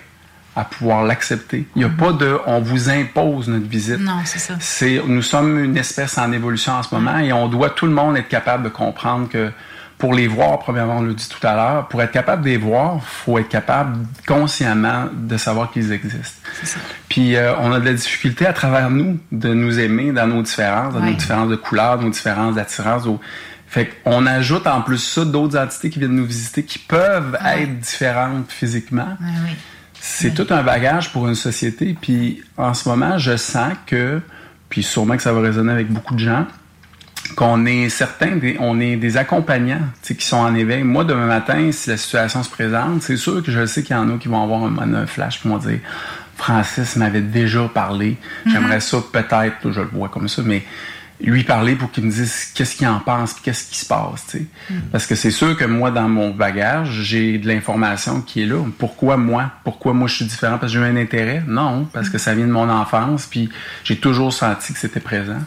à 0.56 0.64
pouvoir 0.64 1.04
l'accepter. 1.04 1.68
Il 1.76 1.80
n'y 1.80 1.86
a 1.86 1.90
pas 1.90 2.14
de 2.14 2.40
on 2.46 2.62
vous 2.62 2.90
impose 2.90 3.50
notre 3.50 3.68
visite. 3.68 4.00
Non, 4.00 4.20
c'est 4.24 4.40
ça. 4.40 4.56
C'est, 4.60 5.02
nous 5.06 5.22
sommes 5.22 5.64
une 5.64 5.78
espèce 5.78 6.18
en 6.18 6.32
évolution 6.32 6.74
en 6.74 6.84
ce 6.84 6.96
moment 6.96 7.18
et 7.18 7.34
on 7.34 7.48
doit 7.48 7.70
tout 7.70 7.86
le 7.86 7.92
monde 7.92 8.16
être 8.18 8.30
capable 8.30 8.64
de 8.64 8.70
comprendre 8.70 9.28
que 9.28 9.52
pour 9.98 10.14
les 10.14 10.28
voir, 10.28 10.60
premièrement, 10.60 10.98
on 10.98 11.04
l'a 11.04 11.14
dit 11.14 11.30
tout 11.30 11.46
à 11.46 11.56
l'heure, 11.56 11.88
pour 11.88 12.02
être 12.02 12.12
capable 12.12 12.44
de 12.44 12.50
les 12.50 12.58
voir, 12.58 13.02
faut 13.02 13.40
être 13.40 13.48
capable 13.48 13.98
consciemment 14.28 15.06
de 15.14 15.38
savoir 15.38 15.72
qu'ils 15.72 15.92
existent. 15.94 16.42
Puis 17.08 17.36
euh, 17.36 17.56
on 17.60 17.72
a 17.72 17.80
de 17.80 17.86
la 17.86 17.94
difficulté 17.94 18.46
à 18.46 18.54
travers 18.54 18.90
nous 18.90 19.20
de 19.32 19.54
nous 19.54 19.80
aimer 19.80 20.12
dans 20.12 20.28
nos 20.28 20.42
différences, 20.42 20.94
dans 20.94 21.00
nos 21.00 21.14
différences 21.14 21.50
de 21.50 21.56
couleurs, 21.56 22.02
nos 22.02 22.10
différences 22.10 22.56
d'attirance. 22.56 23.08
Fait 23.68 23.90
qu'on 24.04 24.26
ajoute 24.26 24.68
en 24.68 24.82
plus 24.82 25.00
ça 25.00 25.26
d'autres 25.26 25.58
entités 25.58 25.90
qui 25.90 26.00
viennent 26.00 26.16
nous 26.16 26.26
visiter 26.26 26.64
qui 26.64 26.80
peuvent 26.80 27.38
être 27.46 27.80
différentes 27.80 28.52
physiquement. 28.52 29.18
Ouais, 29.20 29.28
oui. 29.46 29.56
C'est 30.08 30.34
tout 30.34 30.48
un 30.52 30.62
bagage 30.62 31.12
pour 31.12 31.28
une 31.28 31.36
société. 31.36 31.98
Puis 32.00 32.44
en 32.58 32.74
ce 32.74 32.88
moment, 32.88 33.18
je 33.18 33.36
sens 33.36 33.74
que, 33.86 34.22
puis 34.70 34.84
sûrement 34.84 35.18
que 35.18 35.24
ça 35.24 35.34
va 35.34 35.42
résonner 35.42 35.74
avec 35.74 35.92
beaucoup 35.92 36.14
de 36.14 36.20
gens, 36.20 36.46
qu'on 37.36 37.66
est 37.66 37.90
certains, 37.90 38.36
des, 38.36 38.56
on 38.60 38.80
est 38.80 38.98
des 38.98 39.18
accompagnants 39.18 39.82
qui 40.04 40.26
sont 40.26 40.38
en 40.38 40.54
éveil. 40.54 40.84
Moi, 40.84 41.04
demain 41.06 41.26
matin, 41.26 41.72
si 41.72 41.90
la 41.90 41.98
situation 41.98 42.44
se 42.44 42.50
présente, 42.50 43.02
c'est 43.02 43.18
sûr 43.18 43.44
que 43.44 43.52
je 43.52 43.66
sais 43.66 43.82
qu'il 43.82 43.96
y 43.96 44.00
en 44.00 44.10
a 44.14 44.18
qui 44.18 44.28
vont 44.28 44.42
avoir 44.44 44.64
un, 44.64 44.94
un 44.94 45.08
flash 45.08 45.42
pour 45.42 45.56
me 45.56 45.60
dire 45.60 45.80
Francis 46.38 46.96
m'avait 46.98 47.22
déjà 47.22 47.68
parlé. 47.68 48.18
J'aimerais 48.46 48.82
ça 48.82 49.00
peut-être, 49.12 49.72
je 49.72 49.82
le 49.82 49.88
vois 49.88 50.10
comme 50.10 50.30
ça, 50.30 50.44
mais 50.46 50.64
lui 51.22 51.44
parler 51.44 51.76
pour 51.76 51.92
qu'il 51.92 52.04
me 52.04 52.12
dise 52.12 52.52
qu'est-ce 52.54 52.76
qu'il 52.76 52.88
en 52.88 53.00
pense, 53.00 53.34
qu'est-ce 53.34 53.70
qui 53.70 53.78
se 53.78 53.86
passe. 53.86 54.26
tu 54.30 54.40
sais. 54.40 54.46
Parce 54.92 55.08
que 55.08 55.16
c'est 55.16 55.32
sûr 55.32 55.56
que 55.56 55.64
moi, 55.66 55.90
dans 55.92 56.10
mon 56.10 56.32
bagage, 56.32 56.90
j'ai 57.04 57.38
de 57.38 57.48
l'information 57.48 58.22
qui 58.22 58.44
est 58.44 58.46
là. 58.46 58.62
Pourquoi 58.78 59.16
moi? 59.16 59.52
Pourquoi 59.64 59.94
moi 59.94 60.08
je 60.08 60.16
suis 60.16 60.26
différent? 60.26 60.58
Parce 60.58 60.74
que 60.74 60.80
j'ai 60.80 60.86
un 60.86 60.98
intérêt? 60.98 61.42
Non, 61.48 61.86
parce 61.86 62.10
que 62.10 62.18
ça 62.18 62.34
vient 62.36 62.48
de 62.48 62.52
mon 62.52 62.70
enfance, 62.70 63.28
puis 63.28 63.50
j'ai 63.84 63.98
toujours 63.98 64.34
senti 64.34 64.74
que 64.74 64.80
c'était 64.80 65.00
présent. 65.00 65.42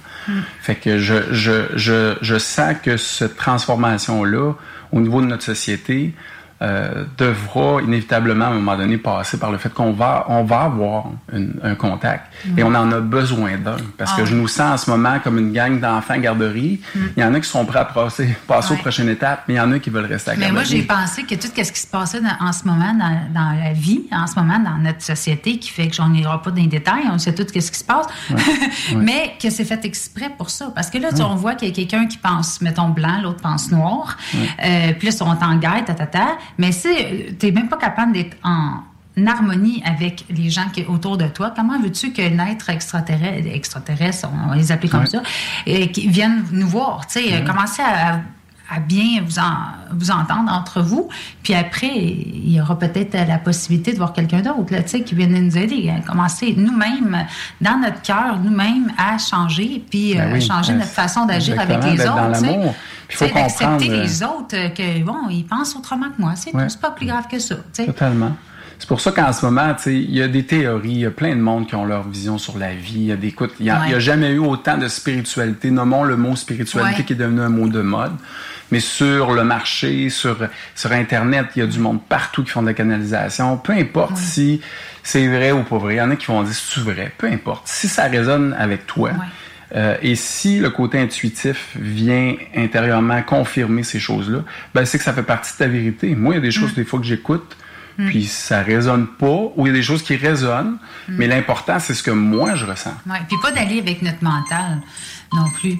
Fait 0.61 0.75
que 0.75 0.99
je, 0.99 1.33
je, 1.33 1.67
je, 1.75 2.17
je 2.21 2.39
sens 2.39 2.75
que 2.83 2.97
cette 2.97 3.37
transformation-là, 3.37 4.55
au 4.93 5.01
niveau 5.01 5.21
de 5.21 5.27
notre 5.27 5.45
société, 5.45 6.15
euh, 6.61 7.05
devra 7.17 7.81
inévitablement 7.83 8.47
à 8.47 8.49
un 8.49 8.55
moment 8.55 8.77
donné 8.77 8.97
passer 8.99 9.39
par 9.39 9.53
le 9.53 9.59
fait 9.59 9.73
qu'on 9.73 9.93
va 9.93 10.25
on 10.29 10.43
va 10.45 10.63
avoir 10.63 11.05
une- 11.33 11.55
un 11.63 11.75
contact 11.77 12.33
et 12.57 12.65
on 12.65 12.75
en 12.75 12.91
a 12.91 12.99
besoin 13.01 13.57
d'un 13.59 13.77
parce 13.97 14.13
que 14.15 14.23
Ah 14.23 14.25
je 14.25 14.35
nous 14.35 14.49
sens 14.49 14.73
en 14.73 14.77
ce 14.77 14.91
moment 14.91 15.19
comme 15.23 15.39
une 15.39 15.53
gang 15.53 15.79
d'enfants 15.79 16.19
garderie. 16.19 16.81
Il 17.17 17.23
y 17.23 17.25
en 17.25 17.33
a 17.35 17.41
qui 17.41 17.49
sont 17.49 17.65
prêts 17.65 17.79
à 17.79 17.85
passer, 17.85 18.37
passer 18.47 18.73
Ouais. 18.73 18.79
aux 18.79 18.83
prochaines 18.83 19.09
étapes, 19.09 19.45
mais 19.47 19.55
il 19.55 19.57
y 19.59 19.61
en 19.61 19.71
a 19.71 19.79
qui 19.79 19.91
veulent 19.91 20.07
rester 20.07 20.33
à 20.33 20.35
la 20.35 20.41
Mais 20.41 20.47
moi, 20.53 20.63
garderie. 20.63 20.81
j'ai 20.81 20.87
pensé 20.87 21.23
que 21.25 21.35
tout 21.37 21.47
ce 21.55 21.73
qui 21.73 21.81
se 21.81 21.87
passait 21.87 22.21
dans- 22.21 22.37
en 22.47 22.53
ce 22.53 22.65
moment 22.67 22.93
dans, 22.93 23.21
dans 23.33 23.53
la 23.65 23.73
vie, 23.73 24.03
en 24.13 24.27
ce 24.27 24.35
moment 24.35 24.59
dans 24.59 24.79
notre 24.79 25.03
société, 25.03 25.59
qui 25.59 25.71
fait 25.71 25.87
que 25.89 25.95
j'en 25.95 26.13
irai 26.13 26.39
pas 26.43 26.51
dans 26.51 26.57
les 26.57 26.67
détails, 26.67 27.05
on 27.13 27.19
sait 27.19 27.35
tout 27.35 27.45
ce 27.47 27.53
qui 27.53 27.63
se 27.79 27.85
passe, 27.85 28.07
mais 28.97 29.35
que 29.41 29.51
c'est 29.51 29.65
fait 29.65 29.85
exprès 29.85 30.31
pour 30.37 30.51
ça. 30.51 30.73
Parce 30.75 30.91
que 30.91 30.99
là, 30.99 31.09
tu- 31.15 31.23
on 31.23 31.35
voit 31.35 31.55
qu'il 31.55 31.69
y 31.69 31.71
a 31.71 31.75
quelqu'un 31.75 32.07
qui 32.07 32.19
pense, 32.19 32.61
mettons, 32.61 32.89
blanc, 32.89 33.21
l'autre 33.23 33.43
pense 33.43 33.71
noir, 33.71 34.17
euh, 34.35 34.93
puis 34.99 35.09
là, 35.09 35.13
ils 35.13 35.13
sont 35.13 35.25
en 35.27 35.57
guerre, 35.57 35.85
ta, 35.87 35.95
ta, 35.95 36.07
ta. 36.07 36.27
Mais 36.57 36.73
si 36.73 36.89
tu 37.39 37.53
même 37.53 37.69
pas 37.69 37.77
capable 37.77 38.13
d'être 38.13 38.37
en 38.43 38.81
harmonie 39.27 39.83
avec 39.85 40.25
les 40.31 40.51
gens 40.51 40.69
qui 40.73 40.85
autour 40.85 41.17
de 41.17 41.27
toi, 41.27 41.53
comment 41.55 41.79
veux-tu 41.81 42.13
qu'un 42.13 42.39
être 42.47 42.71
extraterrestre, 42.71 43.49
extraterrestre, 43.53 44.29
on 44.45 44.49
va 44.51 44.57
les 44.57 44.71
appeler 44.73 44.89
comme 44.89 45.01
Ouais. 45.01 45.07
ça, 45.07 45.23
qui 45.93 46.09
viennent 46.09 46.45
nous 46.53 46.69
voir, 46.69 47.07
tu 47.07 47.21
sais, 47.21 47.45
commencer 47.45 47.83
à, 47.83 48.21
à 48.71 48.81
bien 48.81 49.23
vous, 49.25 49.39
en, 49.39 49.55
vous 49.93 50.11
entendre 50.11 50.53
entre 50.53 50.83
vous, 50.83 51.09
puis 51.43 51.55
après, 51.55 51.91
il 51.97 52.53
y 52.53 52.61
aura 52.61 52.79
peut-être 52.79 53.15
la 53.27 53.39
possibilité 53.39 53.93
de 53.93 53.97
voir 53.97 54.13
quelqu'un 54.13 54.41
d'autre, 54.43 54.73
là, 54.73 54.83
tu 54.83 54.91
sais, 54.91 55.03
qui 55.03 55.15
vienne 55.15 55.33
nous 55.33 55.57
aider, 55.57 55.91
à 55.91 56.01
commencer 56.07 56.55
nous-mêmes, 56.57 57.27
dans 57.61 57.79
notre 57.79 58.03
cœur, 58.03 58.39
nous-mêmes, 58.43 58.93
à 58.99 59.17
changer, 59.19 59.83
puis 59.91 60.15
Ben 60.15 60.35
euh, 60.35 60.41
changer 60.41 60.75
euh, 60.75 60.77
notre 60.77 60.91
façon 60.91 61.25
d'agir 61.25 61.59
avec 61.59 61.83
les 61.85 62.01
autres, 62.03 62.75
il 63.11 63.17
faut 63.17 63.29
comprendre, 63.29 63.83
euh, 63.85 64.03
les 64.03 64.23
autres, 64.23 64.55
euh, 64.55 64.69
que 64.69 65.03
bon, 65.05 65.29
ils 65.31 65.45
pensent 65.45 65.75
autrement 65.77 66.09
que 66.11 66.21
moi, 66.21 66.33
c'est 66.37 66.55
Ouais. 66.55 66.67
pas 66.81 66.91
plus 66.91 67.07
grave 67.07 67.25
que 67.31 67.39
ça. 67.39 67.57
Totalement. 67.87 68.37
C'est 68.81 68.87
pour 68.87 69.01
ça 69.01 69.11
qu'en 69.11 69.33
ce 69.33 69.45
moment, 69.45 69.75
il 69.87 70.11
y 70.17 70.23
a 70.23 70.29
des 70.29 70.45
théories, 70.47 70.91
il 70.91 70.99
y 71.01 71.07
a 71.07 71.11
plein 71.11 71.35
de 71.35 71.41
monde 71.41 71.67
qui 71.67 71.75
ont 71.75 71.85
leur 71.85 72.07
vision 72.09 72.39
sur 72.39 72.59
la 72.59 72.75
vie. 72.75 72.93
Il 72.95 73.05
y 73.07 73.13
a 73.13 73.17
des, 73.17 73.27
écoute, 73.29 73.53
il 73.59 73.67
y 73.67 73.71
a, 73.71 73.81
Ouais. 73.81 73.99
jamais 74.01 74.31
eu 74.31 74.39
autant 74.39 74.79
de 74.79 74.87
spiritualité. 74.87 75.73
Nommons 75.73 76.05
le 76.05 76.17
mot 76.17 76.37
spiritualité 76.37 76.99
Ouais. 76.99 77.05
qui 77.05 77.13
est 77.15 77.17
devenu 77.17 77.41
un 77.41 77.49
mot 77.49 77.67
de 77.67 77.83
mode. 77.83 78.13
Mais 78.71 78.79
sur 78.79 79.33
le 79.33 79.43
marché, 79.43 80.11
sur, 80.11 80.37
sur 80.77 80.93
Internet, 80.93 81.47
il 81.57 81.61
y 81.61 81.63
a 81.63 81.67
du 81.67 81.81
monde 81.81 82.01
partout 82.09 82.45
qui 82.45 82.51
font 82.51 82.63
de 82.63 82.67
la 82.69 82.75
canalisation. 82.75 83.57
Peu 83.57 83.73
importe 83.73 84.17
si 84.17 84.61
c'est 85.03 85.27
vrai 85.27 85.51
ou 85.51 85.65
pas 85.65 85.79
vrai. 85.79 85.95
Il 85.95 85.99
y 85.99 86.01
en 86.03 86.11
a 86.13 86.17
qui 86.17 86.27
vont 86.27 86.43
dire 86.45 86.55
c'est 86.55 86.81
vrai? 86.81 87.13
Peu 87.19 87.27
importe. 87.27 87.63
Si 87.67 87.89
ça 87.89 88.05
résonne 88.05 88.55
avec 88.57 88.87
toi, 88.87 89.11
euh, 89.75 89.97
et 90.01 90.15
si 90.15 90.61
le 90.61 90.71
côté 90.71 90.99
intuitif 90.99 91.77
vient 91.79 92.37
intérieurement 92.57 93.23
confirmer 93.23 93.83
ces 93.83 93.99
choses-là, 93.99 94.45
ben 94.75 94.85
c'est 94.85 94.99
que 94.99 95.05
ça 95.05 95.13
fait 95.13 95.23
partie 95.23 95.53
de 95.53 95.59
ta 95.59 95.69
vérité. 95.69 96.15
Moi, 96.15 96.35
il 96.35 96.37
y 96.37 96.39
a 96.39 96.43
des 96.43 96.51
choses 96.51 96.75
des 96.75 96.85
fois 96.85 96.99
que 96.99 97.07
j'écoute, 97.07 97.57
puis 98.07 98.27
ça 98.27 98.63
résonne 98.63 99.09
pas, 99.09 99.53
ou 99.57 99.67
il 99.67 99.67
y 99.67 99.71
a 99.71 99.73
des 99.73 99.83
choses 99.83 100.03
qui 100.03 100.17
résonnent, 100.17 100.79
mais 101.09 101.27
l'important, 101.27 101.81
c'est 101.81 101.95
ce 101.95 102.03
que 102.03 102.13
moi 102.13 102.55
je 102.55 102.65
ressens. 102.65 102.95
Ouais, 103.07 103.19
puis 103.29 103.37
pas 103.43 103.51
d'aller 103.51 103.81
avec 103.81 104.03
notre 104.03 104.23
mental 104.23 104.81
non 105.33 105.51
plus. 105.51 105.79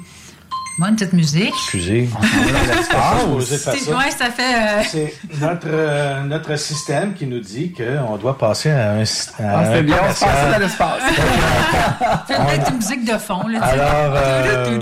Moi, 0.79 0.91
une 0.91 0.95
petite 0.95 1.13
musique. 1.13 1.49
Excusez. 1.49 2.09
On 2.17 2.23
s'en 2.23 2.53
va 2.53 2.53
dans 2.53 2.75
l'espace, 2.77 3.21
supposé 3.21 3.57
faire 3.59 3.73
C'est- 3.75 3.79
ça. 3.91 3.97
Ouais, 3.97 4.11
ça 4.17 4.31
fait. 4.31 4.55
euh, 4.55 4.83
C'est 4.89 5.15
notre, 5.41 5.67
euh, 5.67 6.23
notre 6.23 6.57
système 6.57 7.15
qui 7.15 7.27
nous 7.27 7.41
dit 7.41 7.73
qu'on 7.73 8.17
doit 8.17 8.39
passer 8.39 8.71
à 8.71 8.93
un, 8.93 9.01
à 9.01 9.03
Ah, 9.03 9.65
c'est 9.75 9.83
bien, 9.83 9.97
on 10.01 10.07
passe 10.07 10.53
dans 10.53 10.59
l'espace. 10.61 11.03
Fait 12.29 12.35
peut-être 12.37 12.71
une 12.71 12.77
musique 12.77 13.05
de 13.05 13.19
fond, 13.19 13.47
là. 13.49 13.61
Alors, 13.61 14.15
euh, 14.17 14.79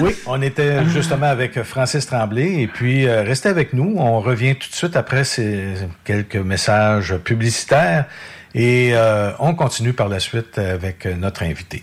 oui, 0.00 0.14
on 0.26 0.40
était 0.42 0.84
justement 0.86 1.26
avec 1.26 1.60
Francis 1.64 2.06
Tremblay 2.06 2.60
et 2.62 2.66
puis 2.68 3.08
euh, 3.08 3.22
restez 3.22 3.48
avec 3.48 3.72
nous. 3.72 3.94
On 3.98 4.20
revient 4.20 4.54
tout 4.54 4.68
de 4.70 4.74
suite 4.74 4.94
après 4.96 5.24
ces 5.24 5.74
quelques 6.04 6.36
messages 6.36 7.16
publicitaires 7.16 8.04
et 8.54 8.90
euh, 8.94 9.32
on 9.40 9.54
continue 9.54 9.92
par 9.92 10.08
la 10.08 10.20
suite 10.20 10.58
avec 10.58 11.04
notre 11.06 11.42
invité. 11.42 11.82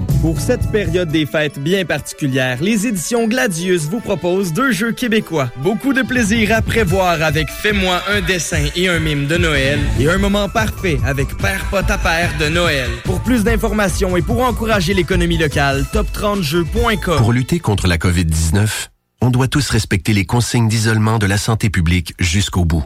Pour 0.21 0.39
cette 0.39 0.71
période 0.71 1.09
des 1.09 1.25
fêtes 1.25 1.57
bien 1.57 1.83
particulière, 1.83 2.61
les 2.61 2.85
éditions 2.85 3.27
Gladius 3.27 3.85
vous 3.85 3.99
proposent 3.99 4.53
deux 4.53 4.71
jeux 4.71 4.91
québécois. 4.91 5.49
Beaucoup 5.57 5.93
de 5.93 6.03
plaisir 6.03 6.55
à 6.55 6.61
prévoir 6.61 7.23
avec 7.23 7.49
Fais-moi 7.49 7.99
un 8.07 8.21
dessin 8.21 8.67
et 8.75 8.87
un 8.87 8.99
mime 8.99 9.25
de 9.25 9.37
Noël 9.37 9.79
et 9.99 10.07
un 10.07 10.19
moment 10.19 10.47
parfait 10.47 10.99
avec 11.07 11.35
Père 11.37 11.65
pot 11.71 11.77
à 11.89 11.97
père 11.97 12.37
de 12.39 12.49
Noël. 12.49 12.87
Pour 13.03 13.21
plus 13.21 13.43
d'informations 13.43 14.15
et 14.15 14.21
pour 14.21 14.43
encourager 14.43 14.93
l'économie 14.93 15.39
locale, 15.39 15.87
top30jeux.com. 15.91 17.17
Pour 17.17 17.33
lutter 17.33 17.59
contre 17.59 17.87
la 17.87 17.97
COVID-19, 17.97 18.89
on 19.21 19.31
doit 19.31 19.47
tous 19.47 19.69
respecter 19.69 20.13
les 20.13 20.25
consignes 20.25 20.67
d'isolement 20.67 21.17
de 21.17 21.25
la 21.25 21.39
santé 21.39 21.71
publique 21.71 22.13
jusqu'au 22.19 22.63
bout. 22.63 22.85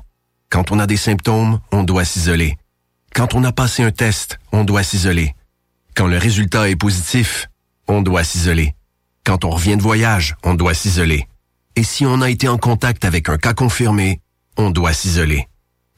Quand 0.50 0.72
on 0.72 0.80
a 0.80 0.88
des 0.88 0.96
symptômes, 0.96 1.60
on 1.74 1.84
doit 1.84 2.06
s'isoler. 2.06 2.56
Quand 3.14 3.36
on 3.36 3.44
a 3.44 3.52
passé 3.52 3.84
un 3.84 3.92
test, 3.92 4.40
on 4.54 4.64
doit 4.64 4.84
s'isoler. 4.84 5.34
Quand 5.96 6.08
le 6.08 6.18
résultat 6.18 6.70
est 6.70 6.76
positif, 6.76 7.48
on 7.88 8.02
doit 8.02 8.26
s'isoler. 8.26 8.76
Quand 9.24 9.46
on 9.46 9.50
revient 9.50 9.78
de 9.78 9.82
voyage, 9.82 10.36
on 10.44 10.54
doit 10.54 10.74
s'isoler. 10.74 11.26
Et 11.78 11.84
si 11.84 12.06
on 12.06 12.22
a 12.22 12.30
été 12.30 12.50
en 12.50 12.58
contact 12.58 13.06
avec 13.06 13.30
un 13.30 13.38
cas 13.38 13.54
confirmé, 13.54 14.20
on 14.58 14.72
doit 14.72 14.92
s'isoler. 14.92 15.48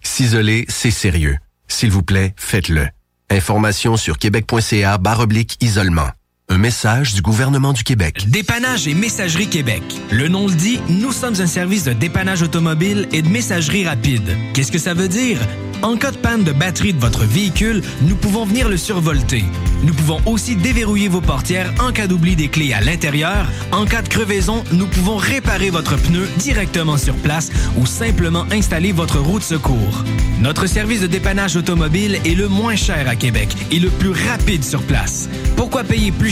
S'isoler, 0.02 0.66
c'est 0.70 0.92
sérieux. 0.92 1.38
S'il 1.68 1.90
vous 1.90 2.04
plaît, 2.04 2.36
faites-le. 2.38 2.88
Information 3.32 3.98
sur 3.98 4.20
québec.ca 4.20 5.00
oblique 5.20 5.58
isolement. 5.62 6.12
Un 6.50 6.60
message 6.60 7.14
du 7.14 7.22
gouvernement 7.22 7.74
du 7.74 7.84
Québec. 7.84 8.30
Dépannage 8.30 8.88
et 8.88 8.94
Messagerie 8.94 9.50
Québec. 9.50 9.84
Le 10.12 10.30
nom 10.30 10.48
le 10.48 10.54
dit, 10.54 10.80
nous 10.88 11.12
sommes 11.12 11.42
un 11.42 11.46
service 11.46 11.84
de 11.84 11.92
dépannage 11.92 12.42
automobile 12.42 13.06
et 13.12 13.22
de 13.22 13.28
messagerie 13.28 13.86
rapide. 13.86 14.38
Qu'est-ce 14.54 14.72
que 14.72 14.78
ça 14.78 14.94
veut 14.94 15.10
dire? 15.10 15.40
En 15.82 15.98
cas 15.98 16.12
de 16.12 16.18
panne 16.18 16.44
de 16.44 16.54
batterie 16.54 16.94
de 16.94 17.00
votre 17.00 17.26
véhicule, 17.26 17.84
nous 18.02 18.16
pouvons 18.16 18.46
venir 18.46 18.70
le 18.70 18.78
survolter. 18.78 19.44
Nous 19.84 19.94
pouvons 19.94 20.20
aussi 20.26 20.56
déverrouiller 20.56 21.08
vos 21.08 21.22
portières 21.22 21.72
en 21.80 21.92
cas 21.92 22.08
d'oubli 22.08 22.36
des 22.36 22.48
clés 22.48 22.74
à 22.74 22.82
l'intérieur. 22.82 23.46
En 23.72 23.86
cas 23.86 24.02
de 24.02 24.08
crevaison, 24.08 24.64
nous 24.72 24.88
pouvons 24.88 25.18
réparer 25.18 25.70
votre 25.70 25.98
pneu 25.98 26.28
directement 26.38 26.98
sur 26.98 27.16
place 27.16 27.52
ou 27.78 27.86
simplement 27.86 28.46
installer 28.52 28.92
votre 28.92 29.20
roue 29.20 29.38
de 29.38 29.44
secours. 29.44 30.04
Notre 30.40 30.66
service 30.66 31.02
de 31.02 31.08
dépannage 31.08 31.58
automobile 31.58 32.20
est 32.26 32.36
le 32.36 32.48
moins 32.48 32.76
cher 32.76 33.08
à 33.08 33.16
Québec 33.16 33.50
et 33.72 33.80
le 33.80 33.90
plus 33.90 34.14
rapide 34.30 34.64
sur 34.64 34.82
place. 34.82 35.30
Pourquoi 35.56 35.84
payer 35.84 36.12
plus 36.12 36.32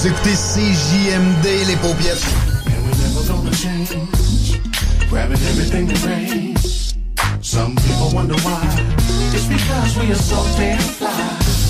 Vous 0.00 0.06
écoutez 0.06 0.34
CJMD, 0.34 1.66
les 1.68 1.76
paupiètes. 1.76 2.24
Grabbing 5.10 5.36
everything 5.36 5.88
that 5.88 6.02
rains. 6.06 6.94
Some 7.42 7.76
people 7.76 8.08
wonder 8.14 8.36
why. 8.36 8.62
It's 9.34 9.44
because 9.44 9.98
we 9.98 10.10
are 10.10 10.14
so 10.14 10.42
damn 10.56 10.78
fly. 10.78 11.69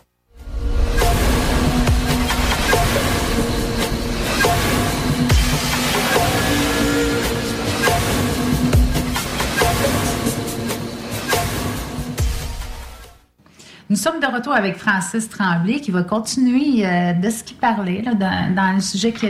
Nous 13.91 13.97
sommes 13.97 14.21
de 14.21 14.25
retour 14.25 14.53
avec 14.53 14.77
Francis 14.77 15.27
Tremblay 15.27 15.81
qui 15.81 15.91
va 15.91 16.03
continuer 16.03 16.85
euh, 16.85 17.11
de 17.11 17.29
ce 17.29 17.43
qu'il 17.43 17.57
parlait 17.57 18.01
là, 18.01 18.13
dans, 18.13 18.55
dans 18.55 18.71
le 18.75 18.79
sujet 18.79 19.11
que- 19.11 19.27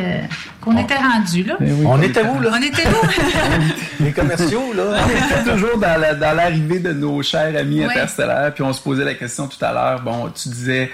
qu'on 0.62 0.78
était 0.78 0.98
rendu. 0.98 1.42
Là. 1.42 1.56
On 1.84 2.00
était 2.00 2.22
où, 2.24 2.40
là? 2.40 2.52
On 2.54 2.62
était 2.62 2.88
où? 2.88 4.04
Les 4.04 4.12
commerciaux, 4.12 4.72
là. 4.76 4.84
On 5.04 5.10
était 5.10 5.52
toujours 5.52 5.80
dans 5.80 6.00
la- 6.00 6.14
dans 6.14 6.36
l'arrivée 6.36 6.78
de 6.78 6.94
nos 6.94 7.24
chers 7.24 7.58
amis 7.60 7.80
Oui. 7.80 7.86
interstellaires, 7.86 8.54
puis 8.54 8.62
on 8.64 8.72
se 8.72 8.80
posait 8.82 9.04
la 9.04 9.16
question 9.16 9.48
tout 9.48 9.66
à 9.66 9.74
l'heure. 9.74 10.02
Bon, 10.04 10.30
tu 10.30 10.50
disais, 10.50 10.92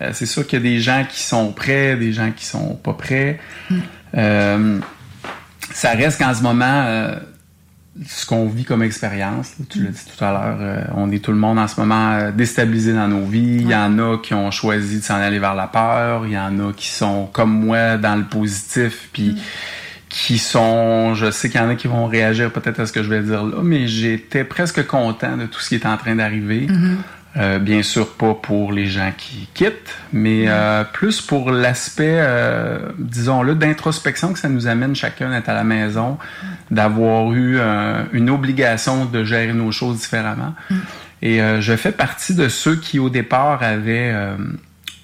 euh, 0.00 0.12
c'est 0.14 0.24
sûr 0.24 0.46
qu'il 0.46 0.58
y 0.58 0.62
a 0.66 0.70
des 0.72 0.80
gens 0.80 1.04
qui 1.06 1.20
sont 1.22 1.52
prêts, 1.52 1.96
des 1.96 2.14
gens 2.14 2.30
qui 2.34 2.46
sont 2.46 2.74
pas 2.76 2.94
prêts. 2.94 3.38
Euh, 4.16 4.78
ça 5.74 5.90
reste 5.90 6.18
qu'en 6.22 6.32
ce 6.32 6.42
moment, 6.42 6.64
euh, 6.86 7.16
ce 8.06 8.24
qu'on 8.24 8.46
vit 8.46 8.64
comme 8.64 8.82
expérience, 8.82 9.54
tu 9.68 9.82
l'as 9.82 9.90
dit 9.90 10.00
tout 10.16 10.24
à 10.24 10.30
l'heure, 10.30 10.58
euh, 10.60 10.84
on 10.94 11.10
est 11.10 11.22
tout 11.22 11.32
le 11.32 11.38
monde 11.38 11.58
en 11.58 11.66
ce 11.66 11.80
moment 11.80 12.12
euh, 12.12 12.30
déstabilisé 12.30 12.92
dans 12.92 13.08
nos 13.08 13.24
vies. 13.24 13.58
Il 13.60 13.68
y 13.68 13.74
en 13.74 13.98
a 13.98 14.18
qui 14.18 14.32
ont 14.32 14.50
choisi 14.50 15.00
de 15.00 15.04
s'en 15.04 15.16
aller 15.16 15.38
vers 15.38 15.54
la 15.54 15.66
peur. 15.66 16.24
Il 16.26 16.32
y 16.32 16.38
en 16.38 16.68
a 16.68 16.72
qui 16.72 16.88
sont 16.88 17.28
comme 17.32 17.52
moi 17.52 17.96
dans 17.96 18.14
le 18.14 18.24
positif, 18.24 19.08
puis 19.12 19.36
qui 20.08 20.38
sont, 20.38 21.14
je 21.14 21.30
sais 21.30 21.50
qu'il 21.50 21.60
y 21.60 21.64
en 21.64 21.68
a 21.68 21.74
qui 21.74 21.88
vont 21.88 22.06
réagir 22.06 22.52
peut-être 22.52 22.80
à 22.80 22.86
ce 22.86 22.92
que 22.92 23.02
je 23.02 23.08
vais 23.08 23.22
dire 23.22 23.44
là, 23.44 23.58
mais 23.62 23.86
j'étais 23.86 24.44
presque 24.44 24.86
content 24.86 25.36
de 25.36 25.46
tout 25.46 25.60
ce 25.60 25.68
qui 25.68 25.74
est 25.76 25.86
en 25.86 25.96
train 25.96 26.16
d'arriver. 26.16 26.68
Euh, 27.36 27.60
bien 27.60 27.84
sûr 27.84 28.14
pas 28.14 28.34
pour 28.34 28.72
les 28.72 28.86
gens 28.86 29.12
qui 29.16 29.48
quittent, 29.54 29.94
mais 30.12 30.46
euh, 30.48 30.82
plus 30.82 31.20
pour 31.20 31.52
l'aspect, 31.52 32.16
euh, 32.18 32.88
disons-le, 32.98 33.54
d'introspection 33.54 34.32
que 34.32 34.38
ça 34.40 34.48
nous 34.48 34.66
amène 34.66 34.96
chacun 34.96 35.30
d'être 35.30 35.48
à 35.48 35.54
la 35.54 35.62
maison, 35.62 36.18
d'avoir 36.72 37.32
eu 37.32 37.56
euh, 37.60 38.02
une 38.12 38.30
obligation 38.30 39.04
de 39.04 39.22
gérer 39.22 39.52
nos 39.52 39.70
choses 39.70 40.00
différemment. 40.00 40.54
Et 41.22 41.40
euh, 41.40 41.60
je 41.60 41.76
fais 41.76 41.92
partie 41.92 42.34
de 42.34 42.48
ceux 42.48 42.74
qui 42.74 42.98
au 42.98 43.10
départ 43.10 43.62
avaient 43.62 44.10
euh, 44.12 44.34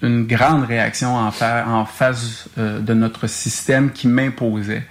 une 0.03 0.27
grande 0.27 0.67
réaction 0.67 1.15
en, 1.15 1.31
fa- 1.31 1.65
en 1.69 1.85
face 1.85 2.49
de 2.59 2.93
notre 2.93 3.29
système 3.29 3.93
qui 3.93 4.09
m'imposait 4.09 4.83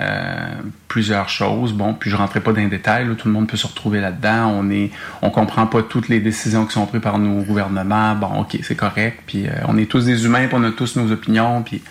euh, 0.00 0.54
plusieurs 0.88 1.28
choses. 1.28 1.72
Bon, 1.72 1.94
puis 1.94 2.10
je 2.10 2.16
rentrais 2.16 2.40
pas 2.40 2.52
dans 2.52 2.60
les 2.60 2.66
détails, 2.66 3.06
là, 3.06 3.14
tout 3.14 3.28
le 3.28 3.34
monde 3.34 3.48
peut 3.48 3.56
se 3.56 3.66
retrouver 3.66 4.00
là-dedans. 4.00 4.48
On 4.48 4.70
est, 4.70 4.90
on 5.22 5.30
comprend 5.30 5.66
pas 5.66 5.82
toutes 5.82 6.08
les 6.08 6.20
décisions 6.20 6.66
qui 6.66 6.72
sont 6.72 6.86
prises 6.86 7.00
par 7.00 7.18
nos 7.18 7.42
gouvernements. 7.42 8.14
Bon, 8.16 8.40
ok, 8.40 8.58
c'est 8.62 8.74
correct. 8.74 9.20
Puis 9.26 9.46
euh, 9.46 9.52
on 9.68 9.78
est 9.78 9.90
tous 9.90 10.04
des 10.04 10.24
humains, 10.24 10.46
puis 10.46 10.56
on 10.58 10.64
a 10.64 10.70
tous 10.70 10.96
nos 10.96 11.12
opinions. 11.12 11.62
Puis 11.62 11.82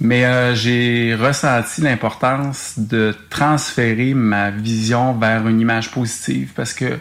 mais 0.00 0.24
euh, 0.24 0.54
j'ai 0.54 1.14
ressenti 1.14 1.82
l'importance 1.82 2.74
de 2.78 3.14
transférer 3.28 4.14
ma 4.14 4.50
vision 4.50 5.12
vers 5.12 5.46
une 5.46 5.60
image 5.60 5.90
positive 5.90 6.52
parce 6.56 6.72
que 6.72 6.98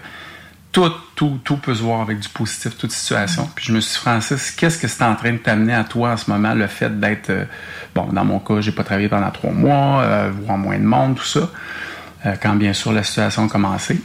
tout, 0.72 0.92
tout, 1.16 1.40
tout 1.44 1.58
peut 1.58 1.74
se 1.74 1.82
voir 1.82 2.02
avec 2.02 2.20
du 2.20 2.30
positif, 2.30 2.78
toute 2.78 2.92
situation. 2.92 3.50
Puis 3.56 3.66
je 3.66 3.74
me 3.74 3.80
suis 3.80 3.94
dit, 3.94 4.00
Francis, 4.00 4.52
qu'est-ce 4.52 4.78
que 4.78 4.88
c'est 4.88 5.04
en 5.04 5.16
train 5.16 5.34
de 5.34 5.38
t'amener 5.38 5.74
à 5.74 5.84
toi 5.84 6.12
en 6.12 6.18
ce 6.18 6.30
moment, 6.30 6.54
le 6.54 6.68
fait 6.68 7.00
d'être, 7.00 7.32
euh, 7.32 7.46
bon, 7.96 8.08
dans 8.14 8.26
mon 8.26 8.40
cas, 8.40 8.62
j'ai 8.62 8.72
pas 8.72 8.84
travaillé 8.84 9.10
pendant 9.10 9.32
trois 9.32 9.52
mois, 9.52 10.02
euh, 10.04 10.32
voir 10.46 10.58
moins 10.58 10.78
de 10.78 10.84
monde, 10.84 11.16
tout 11.16 11.26
ça, 11.26 11.50
euh, 12.26 12.36
quand 12.42 12.56
bien 12.56 12.74
sûr 12.74 12.92
la 12.92 13.04
situation 13.04 13.46
a 13.46 13.50
commencé. 13.50 14.00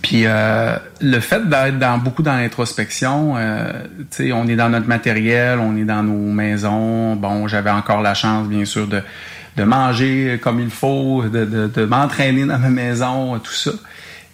Puis 0.00 0.24
le 0.24 1.20
fait 1.20 1.46
d'être 1.50 1.78
dans 1.78 1.98
beaucoup 1.98 2.22
dans 2.22 2.36
l'introspection, 2.36 3.34
tu 3.98 4.06
sais, 4.08 4.32
on 4.32 4.46
est 4.46 4.56
dans 4.56 4.70
notre 4.70 4.88
matériel, 4.88 5.58
on 5.58 5.76
est 5.76 5.84
dans 5.84 6.02
nos 6.02 6.32
maisons. 6.32 7.14
Bon, 7.16 7.46
j'avais 7.46 7.68
encore 7.70 8.00
la 8.00 8.14
chance, 8.14 8.48
bien 8.48 8.64
sûr, 8.64 8.86
de, 8.86 9.02
manger 9.62 10.40
comme 10.42 10.60
il 10.60 10.70
faut, 10.70 11.24
de, 11.24 11.44
de 11.44 11.84
m'entraîner 11.84 12.46
dans 12.46 12.58
ma 12.58 12.70
maison, 12.70 13.38
tout 13.38 13.52
ça. 13.52 13.72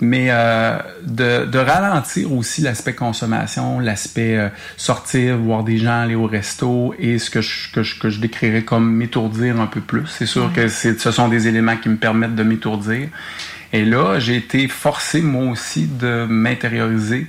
Mais 0.00 0.28
euh, 0.30 0.78
de, 1.04 1.44
de 1.44 1.58
ralentir 1.58 2.32
aussi 2.32 2.60
l'aspect 2.60 2.94
consommation, 2.94 3.80
l'aspect 3.80 4.36
euh, 4.36 4.48
sortir, 4.76 5.36
voir 5.38 5.64
des 5.64 5.78
gens, 5.78 6.02
aller 6.02 6.14
au 6.14 6.26
resto 6.26 6.94
et 7.00 7.18
ce 7.18 7.30
que 7.30 7.40
je, 7.40 7.72
que 7.72 7.82
je, 7.82 7.98
que 7.98 8.08
je 8.08 8.20
décrirais 8.20 8.62
comme 8.62 8.92
m'étourdir 8.92 9.60
un 9.60 9.66
peu 9.66 9.80
plus. 9.80 10.06
C'est 10.06 10.26
sûr 10.26 10.52
que 10.52 10.68
ce 10.68 11.10
sont 11.10 11.28
des 11.28 11.48
éléments 11.48 11.76
qui 11.76 11.88
me 11.88 11.96
permettent 11.96 12.36
de 12.36 12.44
m'étourdir. 12.44 13.08
Et 13.72 13.84
là, 13.84 14.18
j'ai 14.18 14.36
été 14.36 14.68
forcé, 14.68 15.20
moi 15.20 15.50
aussi, 15.50 15.86
de 15.86 16.26
m'intérioriser. 16.28 17.26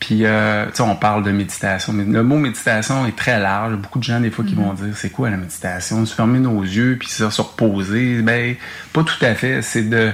Puis, 0.00 0.24
euh, 0.24 0.66
tu 0.66 0.72
sais, 0.74 0.82
on 0.82 0.96
parle 0.96 1.22
de 1.22 1.30
méditation, 1.30 1.92
mais 1.92 2.04
le 2.04 2.24
mot 2.24 2.36
méditation 2.36 3.06
est 3.06 3.16
très 3.16 3.38
large. 3.38 3.76
Beaucoup 3.76 4.00
de 4.00 4.04
gens, 4.04 4.18
des 4.18 4.32
fois, 4.32 4.44
qui 4.44 4.56
vont 4.56 4.72
dire, 4.74 4.94
c'est 4.96 5.10
quoi 5.10 5.30
la 5.30 5.36
méditation? 5.36 6.04
Se 6.04 6.12
fermer 6.12 6.40
nos 6.40 6.60
yeux, 6.60 6.96
puis 6.98 7.08
se 7.08 7.30
se 7.30 7.40
reposer. 7.40 8.20
Ben, 8.20 8.56
pas 8.92 9.04
tout 9.04 9.24
à 9.24 9.34
fait. 9.34 9.62
C'est 9.62 9.88
de, 9.88 10.10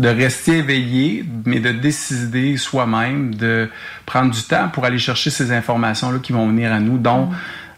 de 0.00 0.08
rester 0.08 0.58
éveillé, 0.58 1.24
mais 1.44 1.60
de 1.60 1.70
décider 1.72 2.56
soi-même, 2.56 3.34
de 3.34 3.68
prendre 4.06 4.32
du 4.32 4.42
temps 4.42 4.68
pour 4.68 4.84
aller 4.84 4.98
chercher 4.98 5.30
ces 5.30 5.52
informations-là 5.52 6.18
qui 6.22 6.32
vont 6.32 6.48
venir 6.48 6.72
à 6.72 6.80
nous, 6.80 6.98
dont 6.98 7.28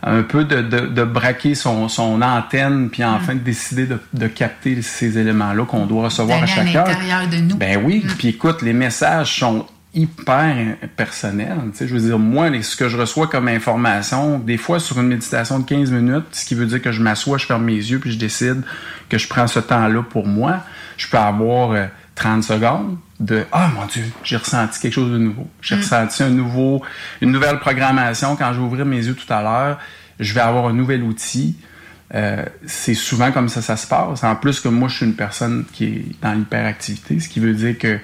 un 0.04 0.22
peu 0.22 0.44
de, 0.44 0.62
de, 0.62 0.80
de 0.86 1.04
braquer 1.04 1.54
son, 1.54 1.88
son 1.88 2.22
antenne, 2.22 2.88
puis 2.90 3.04
enfin 3.04 3.34
de 3.34 3.40
décider 3.40 3.86
de, 3.86 3.98
de 4.14 4.26
capter 4.26 4.82
ces 4.82 5.18
éléments-là 5.18 5.64
qu'on 5.64 5.86
doit 5.86 6.04
recevoir 6.04 6.42
à 6.42 6.46
chaque 6.46 6.74
heure. 6.74 6.86
l'intérieur 6.88 7.28
de 7.28 7.36
nous. 7.36 7.56
Ben 7.56 7.80
oui, 7.84 8.04
puis 8.18 8.28
écoute, 8.28 8.62
les 8.62 8.72
messages 8.72 9.38
sont 9.38 9.66
hyper 9.94 10.76
personnels. 10.96 11.56
Tu 11.72 11.78
sais, 11.78 11.88
je 11.88 11.94
veux 11.94 12.00
dire, 12.00 12.18
moi, 12.18 12.48
les- 12.50 12.62
ce 12.62 12.76
que 12.76 12.88
je 12.88 12.96
reçois 12.96 13.26
comme 13.26 13.46
information, 13.48 14.38
des 14.38 14.56
fois 14.56 14.80
sur 14.80 14.98
une 15.00 15.08
méditation 15.08 15.58
de 15.58 15.64
15 15.66 15.90
minutes, 15.92 16.24
ce 16.32 16.44
qui 16.46 16.54
veut 16.54 16.66
dire 16.66 16.80
que 16.82 16.92
je 16.92 17.02
m'assois, 17.02 17.38
je 17.38 17.46
ferme 17.46 17.64
mes 17.64 17.74
yeux, 17.76 17.98
puis 17.98 18.12
je 18.12 18.18
décide 18.18 18.62
que 19.08 19.18
je 19.18 19.28
prends 19.28 19.46
ce 19.46 19.58
temps-là 19.60 20.02
pour 20.02 20.26
moi, 20.26 20.64
je 20.96 21.08
peux 21.08 21.18
avoir 21.18 21.72
euh, 21.72 21.84
30 22.22 22.44
secondes 22.44 22.96
de 23.20 23.44
«Ah, 23.52 23.68
mon 23.74 23.86
Dieu, 23.86 24.04
j'ai 24.22 24.36
ressenti 24.36 24.80
quelque 24.80 24.94
chose 24.94 25.10
de 25.12 25.18
nouveau. 25.18 25.48
J'ai 25.60 25.74
Mm. 25.76 25.78
ressenti 25.78 26.22
un 26.22 26.30
nouveau, 26.30 26.82
une 27.20 27.32
nouvelle 27.32 27.58
programmation. 27.58 28.36
Quand 28.36 28.52
je 28.52 28.58
vais 28.58 28.64
ouvrir 28.64 28.86
mes 28.86 29.04
yeux 29.04 29.14
tout 29.14 29.32
à 29.32 29.42
l'heure, 29.42 29.78
je 30.20 30.32
vais 30.34 30.40
avoir 30.40 30.66
un 30.66 30.72
nouvel 30.72 31.02
outil. 31.02 31.56
Euh, 32.14 32.44
c'est 32.66 32.94
souvent 32.94 33.32
comme 33.32 33.48
ça 33.48 33.62
ça 33.62 33.76
se 33.76 33.86
passe. 33.86 34.22
En 34.22 34.36
plus 34.36 34.60
que 34.60 34.68
moi, 34.68 34.88
je 34.88 34.96
suis 34.96 35.06
une 35.06 35.14
personne 35.14 35.64
qui 35.72 35.84
est 35.84 36.04
dans 36.22 36.32
l'hyperactivité, 36.32 37.18
ce 37.20 37.28
qui 37.28 37.40
veut 37.40 37.54
dire 37.54 37.76
que 37.78 37.98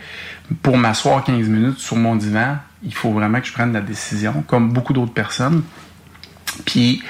pour 0.63 0.79
m'asseoir 0.79 1.23
15 1.25 1.47
minutes 1.49 1.79
sur 1.79 1.97
mon 1.97 2.17
divan, 2.17 2.57
il 2.83 2.95
faut 2.95 3.11
vraiment 3.13 3.41
que 3.41 3.47
je 3.47 3.53
prenne 3.53 3.73
la 3.73 3.81
décision, 3.83 4.43
comme 4.47 4.73
beaucoup 4.73 4.93
d'autres 4.95 5.13
personnes. 5.13 5.63
Puis 6.65 7.03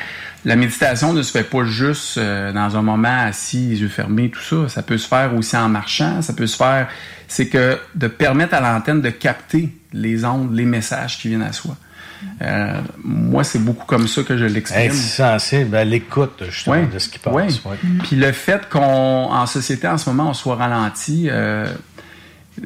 la 0.45 0.57
méditation 0.57 1.13
ne 1.13 1.23
se 1.23 1.31
fait 1.33 1.45
pas 1.45 1.65
juste 1.65 2.17
euh, 2.19 2.53
dans 2.53 2.77
un 2.77 2.83
moment 2.83 3.23
assis, 3.27 3.69
les 3.71 3.81
yeux 3.81 3.89
fermés, 3.89 4.31
tout 4.31 4.41
ça. 4.41 4.69
Ça 4.69 4.83
peut 4.83 4.99
se 4.99 5.07
faire 5.09 5.35
aussi 5.35 5.57
en 5.57 5.69
marchant. 5.69 6.23
Ça 6.23 6.33
peut 6.33 6.47
se 6.47 6.57
faire. 6.57 6.89
C'est 7.27 7.49
que 7.49 7.79
de 7.95 8.07
permettre 8.07 8.55
à 8.55 8.61
l'antenne 8.61 9.01
de 9.03 9.11
capter 9.11 9.69
les 9.93 10.25
ondes, 10.25 10.55
les 10.55 10.65
messages 10.65 11.19
qui 11.19 11.29
viennent 11.29 11.43
à 11.43 11.53
soi. 11.53 11.77
Euh, 12.43 12.81
moi, 13.05 13.45
c'est 13.45 13.59
beaucoup 13.61 13.85
comme 13.87 14.09
ça 14.09 14.23
que 14.23 14.37
je 14.37 14.45
l'exprime. 14.45 14.87
Être 14.87 14.95
sensible 14.95 15.77
à 15.77 15.85
l'écoute, 15.85 16.43
justement, 16.49 16.77
Ouais, 16.77 16.87
de 16.87 16.99
ce 16.99 17.09
qui 17.09 17.19
passe. 17.19 17.33
ouais. 17.35 17.47
ouais. 17.65 17.77
Puis 18.05 18.17
le 18.17 18.33
fait 18.33 18.69
qu'on, 18.69 18.81
en 18.81 19.47
société, 19.47 19.87
en 19.87 19.99
ce 19.99 20.09
moment, 20.11 20.31
on 20.31 20.35
soit 20.35 20.57
ralenti, 20.57 21.29
euh, 21.31 21.67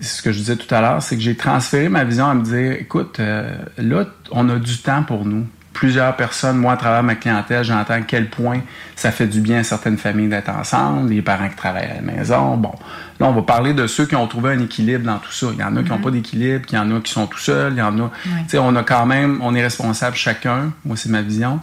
ce 0.01 0.23
que 0.23 0.33
je 0.33 0.39
disais 0.39 0.57
tout 0.57 0.73
à 0.75 0.81
l'heure, 0.81 1.03
c'est 1.03 1.17
que 1.17 1.23
j'ai 1.23 1.37
transféré 1.37 1.89
ma 1.91 2.05
vision 2.05 2.27
à 2.29 2.35
me 2.35 2.43
dire, 2.45 2.73
écoute, 2.81 3.21
euh, 3.21 3.55
là, 3.77 4.07
on 4.31 4.49
a 4.49 4.57
du 4.59 4.79
temps 4.79 5.03
pour 5.03 5.27
nous. 5.27 5.47
Plusieurs 5.73 6.15
personnes, 6.17 6.59
moi, 6.59 6.75
à 6.75 6.77
travers 6.77 7.03
ma 7.03 7.15
clientèle, 7.15 7.65
j'entends 7.65 7.95
à 7.95 8.01
quel 8.03 8.29
point 8.29 8.61
ça 8.95 9.11
fait 9.11 9.27
du 9.27 9.41
bien 9.41 9.61
à 9.61 9.63
certaines 9.65 9.97
familles 9.97 10.29
d'être 10.29 10.51
ensemble, 10.51 11.09
les 11.11 11.23
parents 11.23 11.49
qui 11.49 11.57
travaillent 11.57 11.91
à 11.91 11.95
la 11.95 12.03
maison. 12.03 12.57
Bon, 12.57 12.73
là, 13.19 13.27
on 13.27 13.33
va 13.33 13.43
parler 13.43 13.73
de 13.73 13.87
ceux 13.87 14.05
qui 14.07 14.15
ont 14.15 14.27
trouvé 14.27 14.53
un 14.53 14.61
équilibre 14.61 15.05
dans 15.07 15.19
tout 15.19 15.33
ça. 15.33 15.47
Il 15.53 15.59
y 15.59 15.65
en 15.65 15.75
a 15.77 15.83
qui 15.83 15.89
n'ont 15.91 15.97
Mhm. 15.97 16.03
pas 16.03 16.11
d'équilibre, 16.11 16.65
il 16.71 16.75
y 16.75 16.79
en 16.79 16.95
a 16.97 17.01
qui 17.01 17.11
sont 17.13 17.27
tout 17.27 17.39
seuls, 17.39 17.73
il 17.75 17.79
y 17.79 17.83
en 17.83 17.99
a... 17.99 18.11
Tu 18.25 18.31
sais, 18.49 18.59
on 18.59 18.77
a 18.77 18.83
quand 18.83 19.07
même, 19.07 19.41
on 19.43 19.55
est 19.55 19.63
responsable 19.63 20.15
chacun, 20.17 20.73
moi, 20.85 20.97
c'est 20.97 21.09
ma 21.09 21.23
vision, 21.23 21.59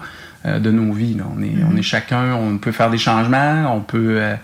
euh, 0.46 0.58
de 0.60 0.72
nos 0.72 0.92
vies. 0.92 1.14
là. 1.16 1.26
On, 1.38 1.42
est, 1.44 1.48
Mhm. 1.48 1.70
on 1.72 1.78
est 1.78 1.82
chacun, 1.84 2.34
on 2.34 2.58
peut 2.58 2.72
faire 2.72 2.90
des 2.90 2.98
changements, 2.98 3.74
on 3.76 3.82
peut... 3.82 4.16
euh, 4.20 4.36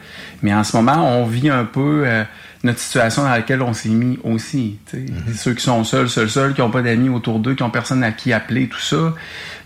mais 0.44 0.54
en 0.54 0.64
ce 0.64 0.78
moment, 0.78 1.20
on 1.20 1.26
vit 1.26 1.50
un 1.50 1.66
peu 1.66 2.04
euh, 2.06 2.24
notre 2.66 2.80
situation 2.80 3.24
dans 3.24 3.30
laquelle 3.30 3.62
on 3.62 3.74
s'est 3.74 3.90
mis 3.90 4.20
aussi. 4.24 4.78
sais. 4.92 5.06
Ceux 5.36 5.54
qui 5.54 5.64
sont 5.64 5.84
seuls, 5.84 6.10
seuls, 6.10 6.30
seuls, 6.30 6.54
qui 6.54 6.62
n'ont 6.62 6.70
pas 6.72 6.82
d'amis 6.82 7.10
autour 7.10 7.40
d'eux, 7.40 7.56
qui 7.56 7.64
n'ont 7.64 7.70
personne 7.70 8.04
à 8.04 8.12
qui 8.12 8.34
appeler, 8.34 8.68
tout 8.68 8.80
ça, 8.80 9.14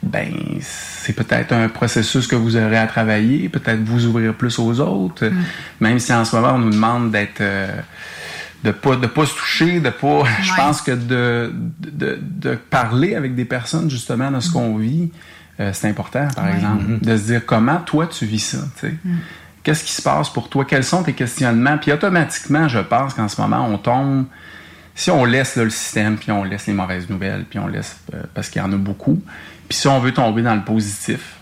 ben 0.03 0.31
c'est 0.61 1.13
peut-être 1.13 1.51
un 1.53 1.67
processus 1.69 2.27
que 2.27 2.35
vous 2.35 2.55
aurez 2.55 2.77
à 2.77 2.87
travailler, 2.87 3.49
peut-être 3.49 3.81
vous 3.83 4.05
ouvrir 4.05 4.33
plus 4.33 4.59
aux 4.59 4.79
autres, 4.79 5.31
même 5.79 5.99
si 5.99 6.13
en 6.13 6.23
ce 6.25 6.35
moment 6.35 6.53
on 6.55 6.59
nous 6.59 6.69
demande 6.71 7.11
d'être... 7.11 7.41
euh, 7.41 7.71
de 8.63 8.71
pas 8.71 8.97
de 8.97 9.07
pas 9.07 9.25
se 9.25 9.33
toucher, 9.35 9.79
de 9.79 9.89
pas. 9.89 10.23
Je 10.43 10.53
pense 10.53 10.81
que 10.81 10.91
de, 10.91 11.53
de, 11.79 12.19
de 12.21 12.55
parler 12.55 13.15
avec 13.15 13.33
des 13.33 13.45
personnes 13.45 13.89
justement 13.89 14.29
de 14.31 14.41
ce 14.41 14.51
qu'on 14.51 14.75
vit, 14.75 15.09
euh, 15.61 15.71
c'est 15.73 15.87
important, 15.87 16.27
par 16.35 16.43
Ouais. 16.45 16.55
exemple, 16.55 16.83
Mhm. 16.83 16.99
de 16.99 17.15
se 17.17 17.23
dire 17.23 17.45
comment 17.45 17.77
toi 17.77 18.07
tu 18.07 18.25
vis 18.25 18.39
ça, 18.39 18.57
tu 18.77 18.87
sais. 18.87 18.93
Qu'est-ce 19.63 19.83
qui 19.83 19.91
se 19.91 20.01
passe 20.01 20.29
pour 20.29 20.49
toi? 20.49 20.65
Quels 20.65 20.83
sont 20.83 21.03
tes 21.03 21.13
questionnements? 21.13 21.77
Puis 21.77 21.91
automatiquement, 21.91 22.67
je 22.67 22.79
pense 22.79 23.13
qu'en 23.13 23.27
ce 23.27 23.39
moment, 23.41 23.67
on 23.69 23.77
tombe. 23.77 24.25
Si 24.95 25.11
on 25.11 25.23
laisse 25.25 25.55
là, 25.55 25.63
le 25.63 25.69
système, 25.69 26.17
puis 26.17 26.31
on 26.31 26.43
laisse 26.43 26.67
les 26.67 26.73
mauvaises 26.73 27.09
nouvelles, 27.09 27.45
puis 27.49 27.59
on 27.59 27.67
laisse 27.67 27.97
euh, 28.13 28.23
parce 28.33 28.49
qu'il 28.49 28.61
y 28.61 28.65
en 28.65 28.71
a 28.73 28.77
beaucoup. 28.77 29.21
Puis 29.67 29.77
si 29.77 29.87
on 29.87 29.99
veut 29.99 30.13
tomber 30.13 30.41
dans 30.41 30.55
le 30.55 30.63
positif, 30.63 31.35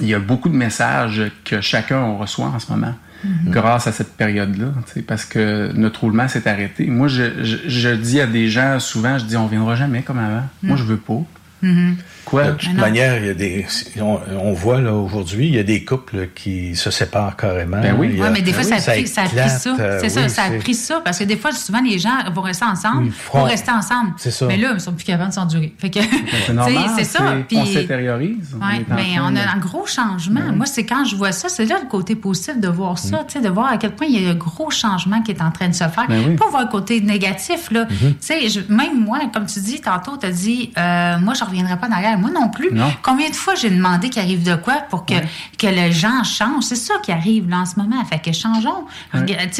il 0.00 0.08
y 0.08 0.14
a 0.14 0.18
beaucoup 0.18 0.48
de 0.48 0.56
messages 0.56 1.22
que 1.44 1.60
chacun 1.60 1.98
on 1.98 2.16
reçoit 2.18 2.46
en 2.46 2.58
ce 2.58 2.70
moment 2.72 2.94
Mhm. 3.24 3.52
grâce 3.52 3.86
à 3.86 3.92
cette 3.92 4.16
période-là, 4.16 4.72
parce 5.06 5.24
que 5.24 5.70
notre 5.74 6.00
roulement 6.00 6.26
s'est 6.26 6.48
arrêté. 6.48 6.86
Moi, 6.86 7.06
je, 7.06 7.44
je, 7.44 7.56
je 7.68 7.88
dis 7.90 8.20
à 8.20 8.26
des 8.26 8.48
gens 8.48 8.80
souvent, 8.80 9.16
je 9.16 9.24
dis, 9.24 9.36
on 9.36 9.46
viendra 9.46 9.76
jamais 9.76 10.02
comme 10.02 10.18
avant. 10.18 10.42
Moi, 10.64 10.76
je 10.76 10.82
veux 10.82 10.96
pas. 10.96 11.22
Mhm. 11.62 11.96
Quoi? 12.32 12.44
De 12.44 12.50
toute 12.52 12.72
manière, 12.74 13.18
il 13.18 13.26
y 13.26 13.30
a 13.30 13.34
des, 13.34 13.66
on, 14.00 14.18
on 14.42 14.52
voit 14.52 14.80
là 14.80 14.92
aujourd'hui, 14.94 15.46
il 15.48 15.54
y 15.54 15.58
a 15.58 15.62
des 15.62 15.84
couples 15.84 16.28
qui 16.34 16.74
se 16.74 16.90
séparent 16.90 17.36
carrément. 17.36 17.80
Ben 17.80 17.94
oui. 17.96 18.20
A- 18.20 18.30
mais 18.30 18.42
des 18.42 18.52
fois, 18.52 18.62
Ben 18.68 18.80
ça, 18.80 18.90
a 18.92 18.94
oui, 18.94 19.02
pris, 19.02 19.08
ça 19.12 19.20
a 19.22 19.24
pris 19.26 19.36
éclate, 19.36 19.50
ça. 19.60 19.76
euh, 19.78 19.98
C'est 20.00 20.08
ça, 20.08 20.20
oui, 20.22 20.30
ça 20.30 20.42
a 20.44 20.50
pris 20.52 20.74
ça. 20.74 21.00
Parce 21.04 21.18
que 21.18 21.24
des 21.24 21.36
fois, 21.36 21.52
souvent, 21.52 21.80
les 21.82 21.98
gens 21.98 22.10
vont 22.34 22.40
rester 22.42 22.64
ensemble 22.64 23.06
Ils 23.06 23.12
pour 23.12 23.44
rester 23.44 23.70
ensemble. 23.70 24.14
C'est 24.16 24.30
ça. 24.30 24.46
Mais 24.46 24.56
là, 24.56 24.70
ils 24.74 24.80
sont 24.80 24.92
plus 24.92 25.04
capables 25.04 25.28
de 25.30 25.34
s'endurer. 25.34 25.72
Fait 25.78 25.90
que, 25.90 26.00
C'est 26.46 26.52
normal. 26.54 26.90
c'est 26.96 27.04
ça. 27.04 27.22
Puis- 27.46 27.58
On 27.58 27.66
s'intériorise. 27.66 28.54
Ouais, 28.54 28.84
mais 28.88 29.20
on 29.20 29.36
a 29.36 29.54
un 29.54 29.58
gros 29.58 29.86
changement. 29.86 30.40
Ben 30.40 30.56
Moi, 30.56 30.66
c'est 30.66 30.84
quand 30.86 31.04
je 31.04 31.14
vois 31.16 31.32
ça, 31.32 31.48
c'est 31.48 31.66
là 31.66 31.76
le 31.82 31.88
côté 31.88 32.16
positif 32.16 32.58
de 32.58 32.68
voir 32.68 32.98
ça, 32.98 33.18
Mm. 33.18 33.26
tu 33.28 33.32
sais, 33.34 33.40
de 33.40 33.48
voir 33.50 33.66
à 33.72 33.76
quel 33.76 33.92
point 33.94 34.06
il 34.08 34.22
y 34.22 34.26
a 34.26 34.30
un 34.30 34.34
gros 34.34 34.70
changement 34.70 35.20
qui 35.22 35.32
est 35.32 35.42
en 35.42 35.50
train 35.50 35.68
de 35.68 35.74
se 35.74 35.84
faire. 35.84 36.06
Ben 36.08 36.22
oui. 36.26 36.36
Pas 36.36 36.48
voir 36.48 36.62
le 36.62 36.68
côté 36.70 37.00
négatif, 37.00 37.70
là. 37.70 37.84
Mhm. 37.90 37.96
Tu 38.12 38.14
sais, 38.20 38.48
je- 38.48 38.72
même 38.72 38.98
moi, 39.04 39.18
comme 39.32 39.46
tu 39.46 39.60
dis 39.60 39.80
tantôt, 39.80 40.16
tu 40.16 40.26
as 40.26 40.30
dit, 40.30 40.72
euh, 40.78 41.18
moi, 41.18 41.34
je 41.34 41.44
reviendrai 41.44 41.76
pas 41.76 41.88
en 41.88 41.92
arrière. 41.92 42.18
Moi 42.22 42.30
non 42.30 42.48
plus. 42.48 42.72
Non. 42.72 42.90
Combien 43.02 43.28
de 43.28 43.34
fois 43.34 43.54
j'ai 43.54 43.70
demandé 43.70 44.08
qu'il 44.08 44.22
arrive 44.22 44.42
de 44.42 44.54
quoi 44.54 44.76
pour 44.88 45.04
que, 45.04 45.14
que 45.58 45.66
les 45.66 45.92
gens 45.92 46.24
changent? 46.24 46.64
C'est 46.64 46.76
ça 46.76 46.94
qui 47.02 47.12
arrive 47.12 47.48
là 47.48 47.58
en 47.60 47.66
ce 47.66 47.78
moment. 47.78 48.02
Fait 48.04 48.18
que 48.18 48.32
changeons. 48.32 48.86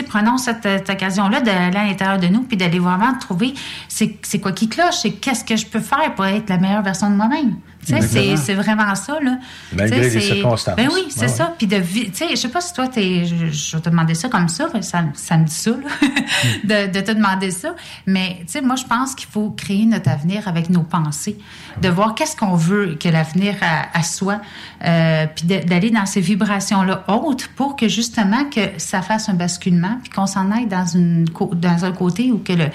Prenons 0.08 0.38
cette, 0.38 0.62
cette 0.62 0.90
occasion-là 0.90 1.40
d'aller 1.40 1.76
à 1.76 1.84
l'intérieur 1.84 2.18
de 2.18 2.26
nous 2.26 2.42
puis 2.42 2.56
d'aller 2.56 2.78
vraiment 2.78 3.14
trouver 3.18 3.54
c'est 3.88 4.18
c'est 4.22 4.40
quoi 4.40 4.52
qui 4.52 4.68
cloche, 4.68 4.96
c'est 5.02 5.12
qu'est-ce 5.12 5.44
que 5.44 5.56
je 5.56 5.66
peux 5.66 5.80
faire 5.80 6.14
pour 6.14 6.24
être 6.24 6.48
la 6.48 6.58
meilleure 6.58 6.82
version 6.82 7.10
de 7.10 7.16
moi-même. 7.16 7.56
C'est- 7.82 8.54
vraiment 8.54 8.94
ça, 8.94 9.18
là. 9.20 9.38
Malgré 9.72 10.00
les 10.08 10.20
circonstances. 10.20 10.76
Ben 10.76 10.88
oui, 10.92 11.06
c'est 11.10 11.22
Ouais, 11.22 11.28
ça. 11.28 11.54
Puis 11.58 11.66
de 11.66 11.76
vi- 11.76 12.10
tu 12.10 12.16
sais, 12.18 12.26
je 12.30 12.36
sais 12.36 12.48
pas 12.48 12.60
si 12.60 12.72
toi, 12.72 12.86
t'es, 12.88 13.24
je, 13.24 13.46
je 13.50 13.76
vais 13.76 13.82
te 13.82 13.90
demander 13.90 14.14
ça 14.14 14.28
comme 14.28 14.48
ça, 14.48 14.68
ça, 14.82 15.04
ça 15.14 15.36
me 15.38 15.44
dit 15.44 15.54
ça, 15.54 15.70
là, 15.70 16.86
de, 16.86 16.92
de 16.92 17.00
te 17.00 17.12
demander 17.12 17.50
ça. 17.50 17.74
Mais, 18.06 18.36
tu 18.40 18.52
sais, 18.52 18.60
moi, 18.60 18.76
je 18.76 18.84
pense 18.84 19.14
qu'il 19.14 19.28
faut 19.28 19.50
créer 19.50 19.84
notre 19.86 20.10
avenir 20.10 20.46
avec 20.48 20.70
nos 20.70 20.82
pensées, 20.82 21.36
de 21.80 21.88
voir 21.88 22.14
qu'est-ce 22.14 22.36
qu'on 22.36 22.54
veut 22.54 22.96
que 23.00 23.08
l'avenir 23.08 23.56
à, 23.62 23.98
à 23.98 24.02
soi, 24.02 24.40
euh, 24.84 25.26
puis 25.34 25.44
d'aller 25.46 25.90
dans 25.90 26.06
ces 26.06 26.20
vibrations-là 26.20 27.04
hautes 27.08 27.48
pour 27.56 27.76
que 27.76 27.88
justement 27.88 28.44
que 28.44 28.60
ça 28.78 29.02
fasse 29.02 29.28
un 29.28 29.34
basculement, 29.34 29.98
puis 30.02 30.10
qu'on 30.10 30.26
s'en 30.26 30.50
aille 30.50 30.66
dans 30.66 30.86
une 30.86 31.24
dans 31.54 31.84
un 31.84 31.92
côté 31.92 32.30
où 32.32 32.38
que 32.38 32.52
le 32.52 32.66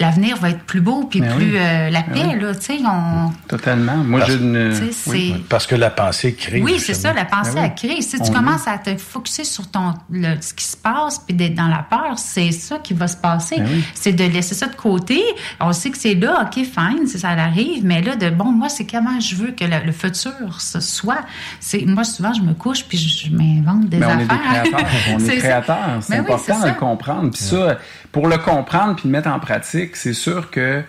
l'avenir 0.00 0.36
va 0.36 0.50
être 0.50 0.64
plus 0.64 0.80
beau 0.80 1.04
puis 1.04 1.20
Ben 1.20 1.34
plus 1.36 1.52
oui. 1.52 1.58
euh, 1.58 1.90
la 1.90 2.02
Ben 2.02 2.12
paix 2.12 2.28
oui. 2.34 2.40
là 2.40 2.54
tu 2.54 2.60
sais 2.62 2.78
on 2.84 3.30
Totalement. 3.48 3.96
Moi, 3.98 4.20
Parce-. 4.20 4.32
Tu 4.32 4.72
sais, 4.72 5.10
oui. 5.10 5.32
c'est- 5.36 5.48
Parce 5.48 5.66
que 5.66 5.74
la 5.76 5.90
pensée 5.90 6.34
crée. 6.34 6.60
oui, 6.62 6.78
c'est 6.78 6.94
ça, 6.94 7.12
la 7.12 7.24
pensée 7.24 7.52
Ben 7.54 7.60
oui. 7.60 7.66
à 7.66 7.68
créer. 7.70 8.02
Si 8.02 8.18
tu 8.20 8.26
est- 8.28 8.32
commences 8.34 8.66
à 8.66 8.78
te 8.78 8.96
focuser 8.96 9.44
sur 9.44 9.70
ton, 9.70 9.94
le- 10.10 10.40
ce 10.40 10.54
qui 10.54 10.64
se 10.64 10.76
passe, 10.76 11.18
puis 11.20 11.34
d'être 11.36 11.54
dans 11.54 11.68
la 11.68 11.84
peur, 11.88 12.14
c'est 12.18 12.50
ça 12.52 12.78
qui 12.78 12.94
va 12.94 13.06
se 13.08 13.16
passer. 13.16 13.56
Oui. 13.58 13.84
C'est 13.94 14.12
de 14.12 14.24
laisser 14.24 14.54
ça 14.54 14.66
de 14.66 14.74
côté. 14.76 15.20
On 15.60 15.72
sait 15.72 15.90
que 15.90 15.98
c'est 15.98 16.14
là, 16.14 16.42
OK, 16.46 16.54
fine, 16.64 17.06
si 17.06 17.18
ça 17.18 17.30
arrive, 17.30 17.84
mais 17.84 18.00
là, 18.02 18.16
de 18.16 18.30
bon, 18.30 18.50
moi, 18.52 18.68
c'est 18.68 18.86
comment 18.86 19.18
je 19.20 19.34
veux 19.36 19.50
que 19.52 19.64
le, 19.64 19.84
le 19.86 19.92
futur 19.92 20.60
ce 20.60 20.80
soit. 20.80 21.20
C'est 21.60 21.84
Moi, 21.86 22.04
souvent, 22.04 22.32
je 22.32 22.40
me 22.42 22.54
couche, 22.54 22.84
puis 22.84 22.96
je, 22.98 23.26
je 23.28 23.34
m'invente 23.34 23.88
des 23.88 23.98
Mais 23.98 24.06
on 24.06 24.18
est 24.18 24.22
affaires. 24.24 24.62
des 24.62 24.70
créateurs. 24.70 24.90
On 25.14 25.18
est 25.18 25.36
créateurs. 25.36 25.98
C'est 26.00 26.16
important 26.16 26.60
de 26.66 26.70
comprendre. 26.78 27.30
Puis 27.30 27.42
ça, 27.42 27.78
pour 28.12 28.28
le 28.28 28.38
comprendre 28.38 28.96
puis 28.96 29.08
le 29.08 29.12
mettre 29.12 29.28
en 29.28 29.38
pratique, 29.38 29.96
c'est 29.96 30.14
sûr 30.14 30.50
que 30.50 30.82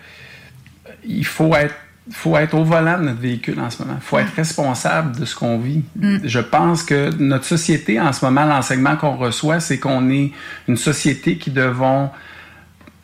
il 1.04 1.26
faut 1.26 1.54
être 1.54 1.74
faut 2.10 2.36
être 2.36 2.54
au 2.54 2.64
volant 2.64 2.98
de 2.98 3.04
notre 3.04 3.20
véhicule 3.20 3.60
en 3.60 3.70
ce 3.70 3.82
moment. 3.82 3.96
Il 3.96 4.04
faut 4.04 4.18
être 4.18 4.34
responsable 4.34 5.18
de 5.18 5.24
ce 5.24 5.36
qu'on 5.36 5.58
vit. 5.58 5.84
Mm. 5.96 6.18
Je 6.24 6.40
pense 6.40 6.82
que 6.82 7.14
notre 7.18 7.44
société, 7.44 8.00
en 8.00 8.12
ce 8.12 8.24
moment, 8.24 8.44
l'enseignement 8.44 8.96
qu'on 8.96 9.16
reçoit, 9.16 9.60
c'est 9.60 9.78
qu'on 9.78 10.10
est 10.10 10.32
une 10.66 10.76
société 10.76 11.38
qui 11.38 11.50
devons 11.50 12.10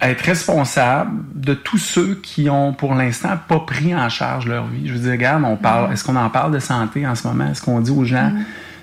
être 0.00 0.20
responsable 0.22 1.12
de 1.34 1.54
tous 1.54 1.78
ceux 1.78 2.16
qui 2.22 2.50
ont, 2.50 2.72
pour 2.72 2.94
l'instant, 2.94 3.38
pas 3.48 3.60
pris 3.60 3.94
en 3.94 4.08
charge 4.08 4.46
leur 4.46 4.66
vie. 4.66 4.88
Je 4.88 4.92
veux 4.94 5.00
dire, 5.00 5.12
regarde, 5.12 5.44
on 5.44 5.56
parle, 5.56 5.90
Mm. 5.90 5.92
est-ce 5.92 6.04
qu'on 6.04 6.16
en 6.16 6.30
parle 6.30 6.52
de 6.52 6.58
santé 6.60 7.06
en 7.06 7.14
ce 7.14 7.26
moment? 7.26 7.46
Est-ce 7.50 7.62
qu'on 7.62 7.80
dit 7.80 7.92
aux 7.92 8.04
gens, 8.04 8.32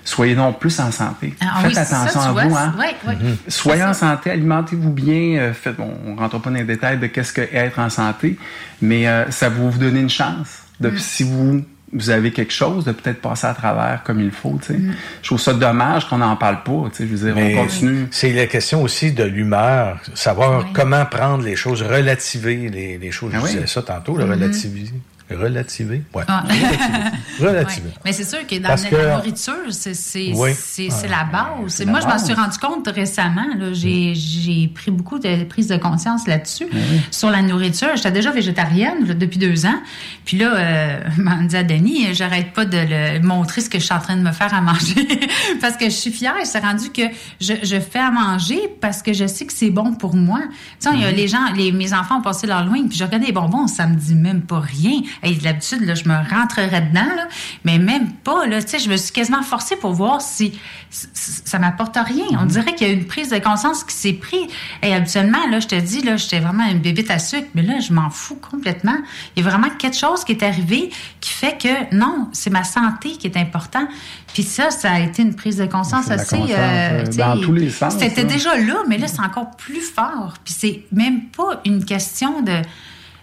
soyez 0.06 0.34
donc 0.34 0.58
plus 0.58 0.80
en 0.80 0.90
santé? 0.90 1.34
Ah 1.42 1.58
Faites 1.60 1.66
oui, 1.68 1.74
c'est 1.74 1.84
ça, 1.84 2.00
attention 2.00 2.20
à 2.20 2.32
vois, 2.32 2.44
vous, 2.44 2.56
hein? 2.56 2.74
Mhm. 3.06 3.36
Soyez 3.48 3.84
en 3.84 3.92
santé, 3.92 4.30
alimentez-vous 4.30 4.90
bien. 4.90 5.38
euh, 5.38 5.52
faites, 5.52 5.76
bon, 5.76 5.92
on 6.06 6.14
ne 6.14 6.18
rentre 6.18 6.38
pas 6.40 6.48
dans 6.48 6.56
les 6.56 6.64
détails 6.64 6.98
de 6.98 7.06
qu'est-ce 7.08 7.32
que 7.34 7.42
être 7.52 7.78
en 7.78 7.90
santé, 7.90 8.38
mais 8.80 9.06
euh, 9.06 9.30
ça 9.30 9.50
va 9.50 9.56
vous 9.68 9.78
donner 9.78 10.00
une 10.00 10.08
chance. 10.10 10.60
De, 10.80 10.88
Mm. 10.90 10.98
Si 10.98 11.22
vous, 11.24 11.62
vous 11.92 12.10
avez 12.10 12.32
quelque 12.32 12.52
chose, 12.52 12.84
de 12.84 12.92
peut-être 12.92 13.20
passer 13.22 13.46
à 13.46 13.54
travers 13.54 14.02
comme 14.04 14.20
il 14.20 14.30
faut. 14.30 14.58
tu 14.60 14.72
sais. 14.72 14.78
Mm. 14.78 14.94
Je 15.22 15.26
trouve 15.28 15.40
ça 15.40 15.54
dommage 15.54 16.08
qu'on 16.08 16.18
n'en 16.18 16.36
parle 16.36 16.62
pas. 16.62 16.84
tu 16.90 16.96
sais. 16.96 17.06
Je 17.08 17.14
veux 17.14 17.26
dire, 17.26 17.34
Mais 17.34 17.54
on 17.58 17.62
continue. 17.62 18.06
C'est 18.10 18.32
la 18.32 18.46
question 18.46 18.82
aussi 18.82 19.12
de 19.12 19.24
l'humeur, 19.24 19.98
savoir 20.14 20.66
comment 20.74 21.04
prendre 21.06 21.44
les 21.44 21.56
choses, 21.56 21.82
relativer 21.82 22.68
les, 22.68 22.98
les 22.98 23.10
choses. 23.10 23.32
Ah 23.34 23.38
Je 23.40 23.44
oui. 23.44 23.50
disais 23.54 23.66
ça 23.66 23.82
tantôt, 23.82 24.16
le 24.16 24.24
Mhm. 24.24 24.30
relativiser. 24.32 24.94
Relativer? 25.30 26.02
Ouais. 26.14 26.22
Ah. 26.28 26.44
Relativer. 26.46 27.10
Relativer. 27.40 27.86
Ouais. 27.88 27.94
Mais 28.04 28.12
c'est 28.12 28.24
sûr 28.24 28.46
que 28.46 28.54
dans 28.56 28.68
Parce 28.68 28.84
la 28.84 28.90
que- 28.90 29.16
nourriture, 29.16 29.54
c'est 29.70 30.32
Oui. 30.34 30.50
Ah, 30.52 31.06
la 31.08 31.24
base. 31.24 31.80
la 31.80 31.90
Moi, 31.90 32.00
je 32.00 32.06
m'en 32.06 32.18
suis 32.18 32.34
rendu 32.34 32.58
compte 32.58 32.88
récemment. 32.88 33.46
là. 33.58 33.72
J'ai 33.72 34.70
pris 34.74 34.90
beaucoup 34.90 35.18
de 35.18 35.44
prise 35.44 35.68
de 35.68 35.76
conscience 35.76 36.26
là-dessus, 36.26 36.66
sur 37.10 37.30
la 37.30 37.42
nourriture. 37.42 37.88
J'étais 37.96 38.12
déjà 38.12 38.30
végétarienne 38.30 39.06
là, 39.06 39.14
depuis 39.14 39.38
deux 39.38 39.66
ans. 39.66 39.80
Puis 40.24 40.36
là, 40.38 40.54
euh, 40.56 41.00
m'a 41.18 41.36
dit 41.42 41.56
à 41.56 41.64
Denis, 41.64 42.14
j'arrête 42.14 42.52
pas 42.52 42.64
de 42.64 42.78
le 42.78 43.20
montrer 43.20 43.60
ce 43.62 43.68
que 43.70 43.78
je 43.78 43.84
suis 43.84 43.94
en 43.94 44.00
train 44.00 44.16
de 44.16 44.22
me 44.22 44.32
faire 44.32 44.52
à 44.54 44.60
manger. 44.60 45.08
parce 45.60 45.76
que 45.76 45.86
je 45.86 45.90
suis 45.94 46.12
fière. 46.12 46.34
C'est 46.44 46.60
rendu 46.60 46.90
que 46.90 47.02
je, 47.40 47.54
je 47.62 47.80
fais 47.80 47.98
à 47.98 48.10
manger 48.10 48.60
parce 48.80 49.02
que 49.02 49.12
je 49.12 49.26
sais 49.26 49.46
que 49.46 49.52
c'est 49.52 49.70
bon 49.70 49.94
pour 49.94 50.14
moi. 50.14 50.40
Tu 50.80 50.88
sais, 50.90 50.96
y 50.96 51.04
a 51.04 51.10
les 51.10 51.26
gens, 51.28 51.52
les, 51.56 51.72
mes 51.72 51.92
enfants 51.92 52.18
ont 52.18 52.22
passé 52.22 52.46
leur 52.46 52.64
loin, 52.64 52.86
puis 52.88 52.96
je 52.96 53.04
regardais 53.04 53.26
les 53.26 53.32
bonbons, 53.32 53.66
ça 53.66 53.86
me 53.86 53.96
dit 53.96 54.14
même 54.14 54.42
pas 54.42 54.60
rien. 54.60 55.00
Et 55.22 55.34
d'habitude, 55.34 55.82
là, 55.82 55.94
je 55.94 56.04
me 56.08 56.14
rentrerais 56.14 56.82
dedans, 56.82 57.14
là, 57.16 57.26
mais 57.64 57.78
même 57.78 58.12
pas. 58.12 58.46
Là, 58.46 58.62
tu 58.62 58.68
sais, 58.70 58.78
je 58.78 58.88
me 58.90 58.96
suis 58.96 59.12
quasiment 59.12 59.42
forcée 59.42 59.76
pour 59.76 59.92
voir 59.92 60.20
si, 60.20 60.58
si- 60.90 61.08
ça 61.44 61.58
m'apporte 61.58 61.96
rien. 61.96 62.26
On 62.40 62.46
dirait 62.46 62.74
qu'il 62.74 62.86
y 62.86 62.90
a 62.90 62.92
une 62.92 63.06
prise 63.06 63.30
de 63.30 63.38
conscience 63.38 63.84
qui 63.84 63.94
s'est 63.94 64.12
prise. 64.12 64.46
Et 64.82 64.94
habituellement, 64.94 65.46
là, 65.50 65.60
je 65.60 65.66
te 65.68 65.74
dis, 65.74 66.02
là, 66.02 66.16
j'étais 66.16 66.40
vraiment 66.40 66.66
une 66.66 66.78
bébête 66.80 67.10
à 67.10 67.18
sucre, 67.18 67.48
mais 67.54 67.62
là, 67.62 67.80
je 67.80 67.92
m'en 67.92 68.10
fous 68.10 68.36
complètement. 68.36 68.96
Il 69.36 69.42
y 69.42 69.46
a 69.46 69.50
vraiment 69.50 69.68
quelque 69.78 69.96
chose 69.96 70.24
qui 70.24 70.32
est 70.32 70.42
arrivé 70.42 70.90
qui 71.20 71.30
fait 71.30 71.56
que 71.60 71.94
non, 71.94 72.28
c'est 72.32 72.50
ma 72.50 72.64
santé 72.64 73.10
qui 73.12 73.26
est 73.26 73.36
important. 73.36 73.86
Puis 74.34 74.42
ça, 74.42 74.70
ça 74.70 74.92
a 74.92 75.00
été 75.00 75.22
une 75.22 75.34
prise 75.34 75.56
de 75.56 75.66
conscience 75.66 76.10
assez. 76.10 76.36
euh, 76.36 76.56
euh, 76.58 77.04
dans 77.16 77.40
tous 77.40 77.52
les 77.54 77.70
sens, 77.70 77.94
C'était 77.98 78.24
déjà 78.24 78.56
là, 78.56 78.76
mais 78.88 78.98
là, 78.98 79.06
c'est 79.08 79.20
encore 79.20 79.50
plus 79.56 79.80
fort. 79.80 80.34
Puis 80.44 80.54
c'est 80.58 80.82
même 80.92 81.22
pas 81.36 81.60
une 81.64 81.84
question 81.84 82.42
de 82.42 82.52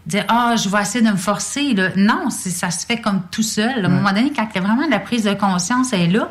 dire 0.06 0.26
ah 0.28 0.56
je 0.56 0.70
vais 0.70 0.82
essayer 0.82 1.06
de 1.06 1.12
me 1.12 1.18
forcer 1.18 1.74
là. 1.74 1.90
non 1.96 2.30
ça 2.30 2.72
se 2.72 2.86
fait 2.86 3.00
comme 3.00 3.22
tout 3.32 3.44
seul 3.44 3.84
à 3.84 3.88
un 3.88 3.90
moment 3.90 4.12
donné 4.12 4.32
quand 4.36 4.48
vraiment 4.60 4.88
la 4.90 5.00
prise 5.00 5.24
de 5.24 5.34
conscience 5.34 5.94
est 5.94 6.08
là 6.08 6.30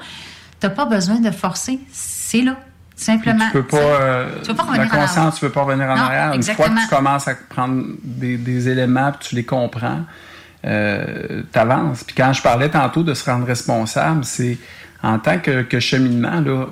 t'as 0.60 0.70
pas 0.70 0.84
besoin 0.84 1.20
de 1.20 1.30
forcer 1.30 1.80
c'est 1.90 2.42
là 2.42 2.56
simplement 2.94 3.46
Tu 3.46 3.52
peux 3.52 3.66
pas, 3.66 3.76
euh, 3.76 4.26
Tu 4.42 4.48
peux 4.48 4.54
pas 4.54 4.62
revenir 4.64 4.94
en 4.94 4.96
conscience, 4.96 5.34
tu 5.34 5.40
peux 5.40 5.50
pas 5.50 5.62
revenir 5.62 5.86
en 5.86 5.96
Non, 5.96 6.02
arrière. 6.02 6.32
Une 6.34 6.42
fois 6.42 6.68
que 6.68 6.80
tu 6.80 6.88
commences 6.88 7.28
à 7.28 7.34
prendre 7.34 7.84
des, 8.02 8.36
des 8.36 8.68
éléments, 8.68 9.12
puis 9.12 9.28
tu 9.30 9.34
les 9.34 9.44
comprends, 9.44 10.00
euh, 10.64 11.42
t'avances. 11.52 12.04
Puis 12.04 12.14
quand 12.14 12.32
je 12.32 12.42
parlais 12.42 12.68
tantôt 12.68 13.02
de 13.02 13.14
se 13.14 13.28
rendre 13.28 13.46
responsable, 13.46 14.24
c'est 14.24 14.58
en 15.02 15.18
tant 15.18 15.38
que, 15.38 15.62
que 15.62 15.80
cheminement 15.80 16.40
là. 16.40 16.66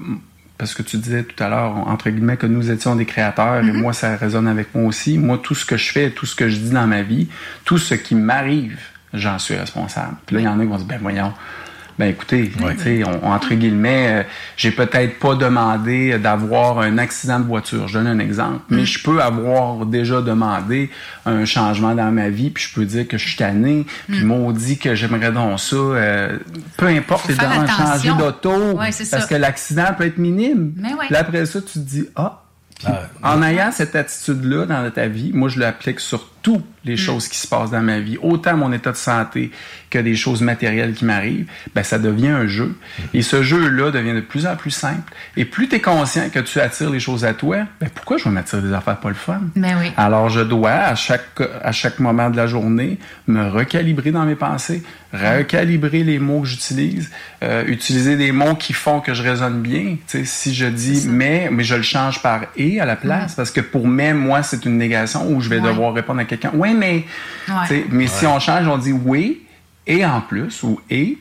Parce 0.61 0.75
que 0.75 0.83
tu 0.83 0.99
disais 0.99 1.23
tout 1.23 1.43
à 1.43 1.49
l'heure, 1.49 1.73
entre 1.89 2.11
guillemets, 2.11 2.37
que 2.37 2.45
nous 2.47 2.71
étions 2.71 2.95
des 2.95 3.07
créateurs, 3.07 3.61
et 3.65 3.73
Mhm. 3.73 3.81
moi, 3.81 3.95
ça 3.95 4.15
résonne 4.15 4.47
avec 4.47 4.75
moi 4.75 4.85
aussi. 4.85 5.17
Moi, 5.17 5.41
tout 5.43 5.55
ce 5.55 5.65
que 5.65 5.79
je 5.79 5.91
fais, 5.91 6.11
tout 6.11 6.27
ce 6.27 6.35
que 6.37 6.51
je 6.51 6.59
dis 6.59 6.69
dans 6.71 6.87
ma 6.87 7.01
vie, 7.01 7.29
tout 7.65 7.79
ce 7.79 7.95
qui 7.95 8.15
m'arrive, 8.15 8.79
j'en 9.15 9.39
suis 9.39 9.55
responsable. 9.55 10.17
Puis 10.27 10.37
là, 10.37 10.43
il 10.43 10.45
y 10.45 10.49
en 10.49 10.61
a 10.61 10.63
qui 10.63 10.69
vont 10.69 10.75
se 10.77 10.85
dire, 10.85 10.89
ben 10.89 10.99
voyons, 11.01 11.33
ben 12.01 12.09
écoutez, 12.09 12.51
on- 13.05 13.27
entre 13.27 13.55
guillemets, 13.55 14.07
euh, 14.09 14.23
j'ai 14.57 14.71
peut-être 14.71 15.19
pas 15.19 15.35
demandé 15.35 16.19
d'avoir 16.19 16.79
un 16.81 16.99
accident 16.99 17.39
de 17.39 17.45
voiture. 17.45 17.87
Je 17.89 17.99
donne 17.99 18.07
un 18.07 18.19
exemple, 18.19 18.61
mais 18.71 18.85
je 18.87 19.03
peux 19.03 19.21
avoir 19.23 19.85
déjà 19.87 20.21
demandé 20.23 20.91
un 21.27 21.45
changement 21.45 21.95
dans 21.95 22.11
ma 22.11 22.29
vie, 22.31 22.51
puis 22.51 22.65
je 22.69 22.75
peux 22.75 22.85
dire 22.87 23.07
que 23.07 23.19
je 23.19 23.29
suis 23.29 23.37
tanné, 23.37 23.87
puis 24.09 24.25
Mm. 24.25 24.27
maudit 24.29 24.79
que 24.79 24.95
j'aimerais 24.95 25.31
donc 25.33 25.61
ça. 25.61 25.77
euh, 25.77 26.39
peu 26.79 26.87
importe, 26.87 27.25
c'est 27.27 27.37
dans 27.37 27.67
changer 27.67 28.11
d'auto, 28.19 28.51
c'est 28.91 29.11
parce 29.11 29.23
ça. 29.25 29.29
que 29.29 29.35
l'accident 29.35 29.87
peut 29.97 30.07
être 30.07 30.19
minime. 30.19 30.73
Mais 30.77 30.95
ouais. 30.95 31.07
Puis 31.07 31.17
après 31.17 31.45
ça, 31.47 31.61
tu 31.61 31.75
te 31.75 31.79
dis, 31.81 32.07
ah, 32.17 32.43
en 33.23 33.43
ayant 33.43 33.71
cette 33.73 33.95
attitude-là 33.95 34.65
dans 34.65 34.91
ta 34.91 35.07
vie, 35.07 35.33
moi, 35.35 35.51
je 35.51 35.59
l'applique 35.61 36.01
sur 36.01 36.30
toutes 36.43 36.65
les 36.85 36.97
choses 36.97 37.29
qui 37.29 37.39
se 37.39 37.47
passent 37.47 37.71
dans 37.71 37.83
ma 37.83 38.01
vie, 38.01 38.17
autant 38.23 38.57
mon 38.57 38.73
état 38.73 38.93
de 38.93 38.97
santé 38.97 39.51
que 39.91 39.99
des 39.99 40.15
choses 40.15 40.41
matérielles 40.41 40.95
qui 40.95 41.05
m'arrivent, 41.05 41.47
ben, 41.75 41.83
ça 41.83 41.99
devient 41.99 42.29
un 42.29 42.47
jeu. 42.47 42.75
Et 43.13 43.23
ce 43.23 43.43
jeu-là 43.43 43.91
devient 43.91 44.15
de 44.15 44.21
plus 44.21 44.47
en 44.47 44.57
plus 44.57 44.71
simple. 44.71 45.13
Et 45.37 45.45
plus 45.45 45.69
tu 45.69 45.77
es 45.77 45.81
conscient 45.81 46.31
que 46.31 46.39
tu 46.39 46.61
attires 46.61 46.91
les 46.91 47.01
choses 47.01 47.25
à 47.25 47.35
toi, 47.35 47.59
ben, 47.81 47.91
pourquoi 47.95 48.17
je 48.17 48.25
vais 48.25 48.31
m'attirer 48.31 48.63
des 48.63 48.73
affaires 48.73 48.99
pas 48.99 49.09
le 49.09 49.15
fun? 49.15 49.41
mais 49.57 49.75
oui 49.79 49.93
Alors, 49.97 50.29
je 50.29 50.41
dois, 50.41 50.71
à 50.71 50.95
chaque, 50.95 51.43
à 51.63 51.73
chaque 51.73 51.99
moment 51.99 52.31
de 52.31 52.37
la 52.37 52.47
journée, 52.47 52.99
me 53.27 53.49
recalibrer 53.49 54.13
dans 54.13 54.25
mes 54.25 54.37
pensées, 54.37 54.83
recalibrer 55.13 56.05
les 56.05 56.19
mots 56.19 56.41
que 56.41 56.49
j'utilise, 56.49 57.11
euh, 57.43 57.65
utiliser 57.67 58.17
des 58.17 58.33
mots 58.33 58.55
qui 58.55 58.73
font 58.73 59.01
que 59.01 59.13
je 59.13 59.23
résonne 59.23 59.61
bien. 59.61 59.97
Tu 60.07 60.19
sais, 60.19 60.25
si 60.25 60.55
je 60.55 60.67
dis 60.67 61.09
mais, 61.09 61.49
mais 61.51 61.65
je 61.65 61.75
le 61.75 61.83
change 61.83 62.23
par 62.23 62.43
et 62.57 62.81
à 62.81 62.87
la 62.87 62.97
place, 62.97 63.35
parce 63.35 63.51
que 63.51 63.61
pour 63.61 63.89
mais, 63.89 64.15
moi, 64.15 64.43
c'est 64.43 64.65
une 64.65 64.79
négation 64.79 65.29
où 65.31 65.41
je 65.41 65.49
vais 65.49 65.61
devoir 65.61 65.93
répondre 65.93 66.21
à 66.21 66.25
quelqu'un. 66.31 66.51
Oui, 66.55 66.73
mais. 66.75 67.05
Ouais. 67.49 67.87
Mais 67.91 68.07
si 68.07 68.27
on 68.27 68.39
change, 68.41 68.67
on 68.67 68.79
dit 68.79 68.93
oui 68.93 69.43
et 69.87 70.05
en 70.07 70.21
plus, 70.21 70.63
ou 70.63 70.81
et. 70.91 71.19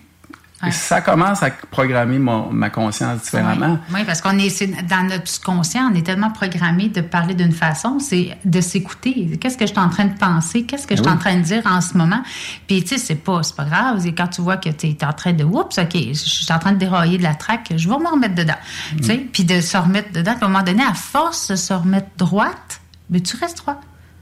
Ça 0.71 0.99
commence 0.99 1.41
à 1.41 1.51
programmer 1.51 2.19
mon- 2.19 2.51
ma 2.51 2.69
conscience 2.69 3.21
différemment. 3.21 3.79
Oui, 3.93 4.01
parce 4.05 4.19
qu'on 4.19 4.37
est 4.37 4.65
dans 4.89 5.07
notre 5.07 5.29
subconscient, 5.29 5.89
on 5.89 5.95
est 5.95 6.05
tellement 6.05 6.31
programmé 6.31 6.89
de 6.89 6.99
parler 6.99 7.33
d'une 7.33 7.53
façon, 7.53 7.97
c'est 7.99 8.37
de 8.43 8.59
s'écouter. 8.59 9.37
Qu'est-ce 9.39 9.57
que 9.57 9.65
je 9.65 9.71
suis 9.71 9.79
en 9.79 9.87
train 9.87 10.03
de 10.03 10.17
penser? 10.17 10.63
Qu'est-ce 10.63 10.85
que 10.85 10.97
je 10.97 11.01
suis 11.01 11.09
Oui. 11.09 11.15
en 11.15 11.17
train 11.17 11.37
de 11.37 11.43
dire 11.43 11.61
en 11.65 11.79
ce 11.79 11.97
moment? 11.97 12.21
Puis, 12.67 12.81
tu 12.83 12.89
sais, 12.89 12.97
c'est 12.97 13.15
pas, 13.15 13.41
c'est 13.41 13.55
pas 13.55 13.63
grave. 13.63 14.05
Et 14.05 14.13
quand 14.13 14.27
tu 14.27 14.41
vois 14.41 14.57
que 14.57 14.67
tu 14.67 14.87
es 14.87 15.05
en 15.05 15.13
train 15.13 15.31
de, 15.31 15.45
oups, 15.45 15.77
OK, 15.77 15.93
je 15.95 16.11
suis 16.13 16.51
en 16.51 16.59
train 16.59 16.73
de 16.73 16.77
dérailler 16.77 17.17
de 17.17 17.23
la 17.23 17.35
traque, 17.35 17.71
je 17.77 17.87
vais 17.87 17.97
me 17.97 18.09
remettre 18.09 18.35
dedans. 18.35 18.59
Tu 18.97 19.03
sais, 19.05 19.15
puis 19.31 19.45
de 19.45 19.61
se 19.61 19.77
remettre 19.77 20.11
dedans. 20.11 20.33
Puis 20.33 20.43
à 20.43 20.47
un 20.47 20.49
moment 20.49 20.63
donné, 20.65 20.83
à 20.83 20.93
force 20.93 21.47
de 21.51 21.55
se 21.55 21.71
remettre 21.71 22.09
droite, 22.17 22.81
mais 23.09 23.21
tu 23.21 23.37
restes 23.37 23.59
droit. 23.59 23.79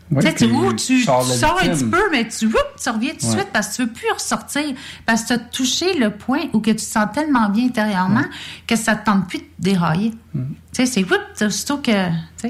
Oui, 0.09 0.23
tu 0.23 0.29
sais, 0.29 0.33
tu, 0.35 0.47
tu, 0.77 0.99
tu 0.99 1.03
sors 1.03 1.59
un 1.61 1.67
petit 1.69 1.83
peu, 1.83 2.01
mais 2.11 2.27
tu, 2.29 2.45
oups, 2.45 2.55
tu 2.81 2.89
reviens 2.89 3.11
tout 3.11 3.25
de 3.25 3.31
Ouais. 3.31 3.37
suite 3.39 3.49
parce 3.51 3.67
que 3.69 3.75
tu 3.75 3.81
veux 3.83 3.89
plus 3.91 4.11
ressortir. 4.13 4.63
Parce 5.05 5.23
que 5.23 5.27
tu 5.27 5.33
as 5.33 5.37
touché 5.39 5.93
le 5.97 6.11
point 6.11 6.43
où 6.53 6.59
que 6.61 6.69
tu 6.71 6.77
te 6.77 6.81
sens 6.81 7.07
tellement 7.13 7.49
bien 7.49 7.65
intérieurement 7.65 8.23
que 8.67 8.75
ça 8.77 8.95
te 8.95 9.05
tente 9.05 9.27
plus 9.27 9.39
de 9.39 9.45
dérailler. 9.59 10.11
Tu 10.33 10.39
sais, 10.71 10.85
c'est 10.85 11.03
oups, 11.03 11.41
aussitôt 11.41 11.77
que. 11.77 11.91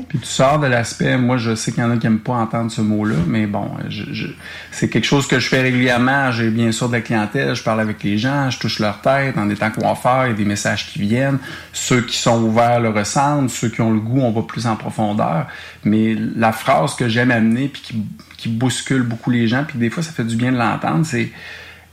Puis 0.10 0.20
tu 0.20 0.26
sors 0.26 0.60
de 0.60 0.68
l'aspect, 0.68 1.18
moi 1.18 1.38
je 1.38 1.56
sais 1.56 1.72
qu'il 1.72 1.82
y 1.82 1.86
en 1.86 1.92
a 1.92 1.96
qui 1.98 2.06
n'aiment 2.06 2.20
pas 2.20 2.34
entendre 2.34 2.70
ce 2.70 2.82
mot-là, 2.82 3.16
mais 3.26 3.48
bon, 3.48 3.72
je, 3.88 4.04
je- 4.12 4.28
c'est 4.72 4.90
quelque 4.90 5.06
chose 5.06 5.26
que 5.26 5.40
je 5.40 5.48
fais 5.48 5.62
régulièrement. 5.62 6.32
J'ai 6.32 6.50
bien 6.50 6.74
sûr 6.74 6.90
de 6.90 6.94
la 6.94 7.02
clientèle, 7.02 7.56
je 7.56 7.64
parle 7.64 7.80
avec 7.80 8.04
les 8.04 8.18
gens, 8.18 8.50
je 8.50 8.60
touche 8.60 8.80
leur 8.80 9.00
tête 9.00 9.38
en 9.38 9.50
étant 9.50 9.72
coiffeur, 9.72 10.26
il 10.26 10.30
y 10.30 10.34
a 10.34 10.36
des 10.36 10.44
messages 10.44 10.88
qui 10.92 11.00
viennent. 11.00 11.40
Ceux 11.72 12.02
qui 12.02 12.18
sont 12.18 12.42
ouverts 12.44 12.82
le 12.82 12.90
ressentent, 12.90 13.50
ceux 13.52 13.70
qui 13.70 13.80
ont 13.80 13.92
le 13.92 14.00
goût, 14.02 14.20
on 14.20 14.32
va 14.32 14.42
plus 14.42 14.68
en 14.68 14.76
profondeur. 14.76 15.48
Mais 15.86 16.14
la 16.36 16.52
phrase 16.52 16.96
que 16.96 17.08
j'aime 17.08 17.32
amener 17.32 17.70
puis 17.70 17.82
qui, 17.82 18.04
qui 18.38 18.50
bouscule 18.50 19.04
beaucoup 19.04 19.30
les 19.32 19.48
gens, 19.48 19.64
puis 19.66 19.80
des 19.80 19.90
fois 19.90 20.04
ça 20.04 20.12
fait 20.12 20.26
du 20.26 20.36
bien 20.36 20.52
de 20.52 20.58
l'entendre, 20.58 21.06
c'est 21.06 21.32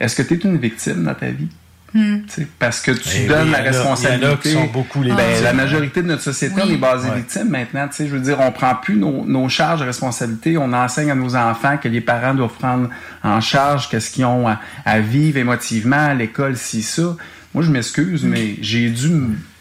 est-ce 0.00 0.16
que 0.16 0.22
tu 0.22 0.34
es 0.34 0.36
une 0.38 0.58
victime 0.58 1.04
dans 1.04 1.14
ta 1.14 1.28
vie? 1.30 1.48
Hmm. 1.94 2.22
Parce 2.58 2.80
que 2.80 2.90
tu 2.90 3.08
Eh 3.14 3.26
donnes 3.28 3.44
oui, 3.46 3.52
la 3.52 3.58
responsabilité. 3.58 4.18
il 4.24 4.28
y 4.28 4.30
en 4.30 4.34
a 4.34 4.36
qui 4.36 4.50
sont 4.52 4.72
beaucoup 4.72 5.02
les 5.02 5.12
Ben, 5.12 5.26
victimes. 5.28 5.44
La 5.44 5.52
majorité 5.52 6.02
de 6.02 6.08
notre 6.08 6.22
société, 6.22 6.54
Oui. 6.56 6.62
on 6.66 6.74
est 6.74 6.76
basé 6.76 7.08
Ouais. 7.08 7.16
victime 7.16 7.48
maintenant. 7.48 7.86
Tu 7.86 7.94
sais, 7.94 8.06
je 8.08 8.12
veux 8.12 8.20
dire, 8.20 8.38
on 8.40 8.50
prend 8.50 8.74
plus 8.74 8.96
nos, 8.96 9.24
nos 9.24 9.48
charges 9.48 9.78
de 9.80 9.84
responsabilité. 9.86 10.58
On 10.58 10.72
enseigne 10.72 11.12
à 11.12 11.14
nos 11.14 11.36
enfants 11.36 11.76
que 11.78 11.86
les 11.88 12.00
parents 12.00 12.34
doivent 12.34 12.52
prendre 12.58 12.88
en 13.22 13.40
charge 13.40 13.88
qu'est-ce 13.88 14.10
qu'ils 14.10 14.24
ont 14.24 14.48
à, 14.48 14.58
à 14.84 14.98
vivre 14.98 15.38
émotivement 15.38 16.06
à 16.08 16.14
l'école, 16.14 16.56
si 16.56 16.82
ça. 16.82 17.16
Moi, 17.54 17.62
je 17.62 17.70
m'excuse, 17.70 18.24
mais 18.24 18.56
j'ai 18.62 18.90
dû 18.90 19.08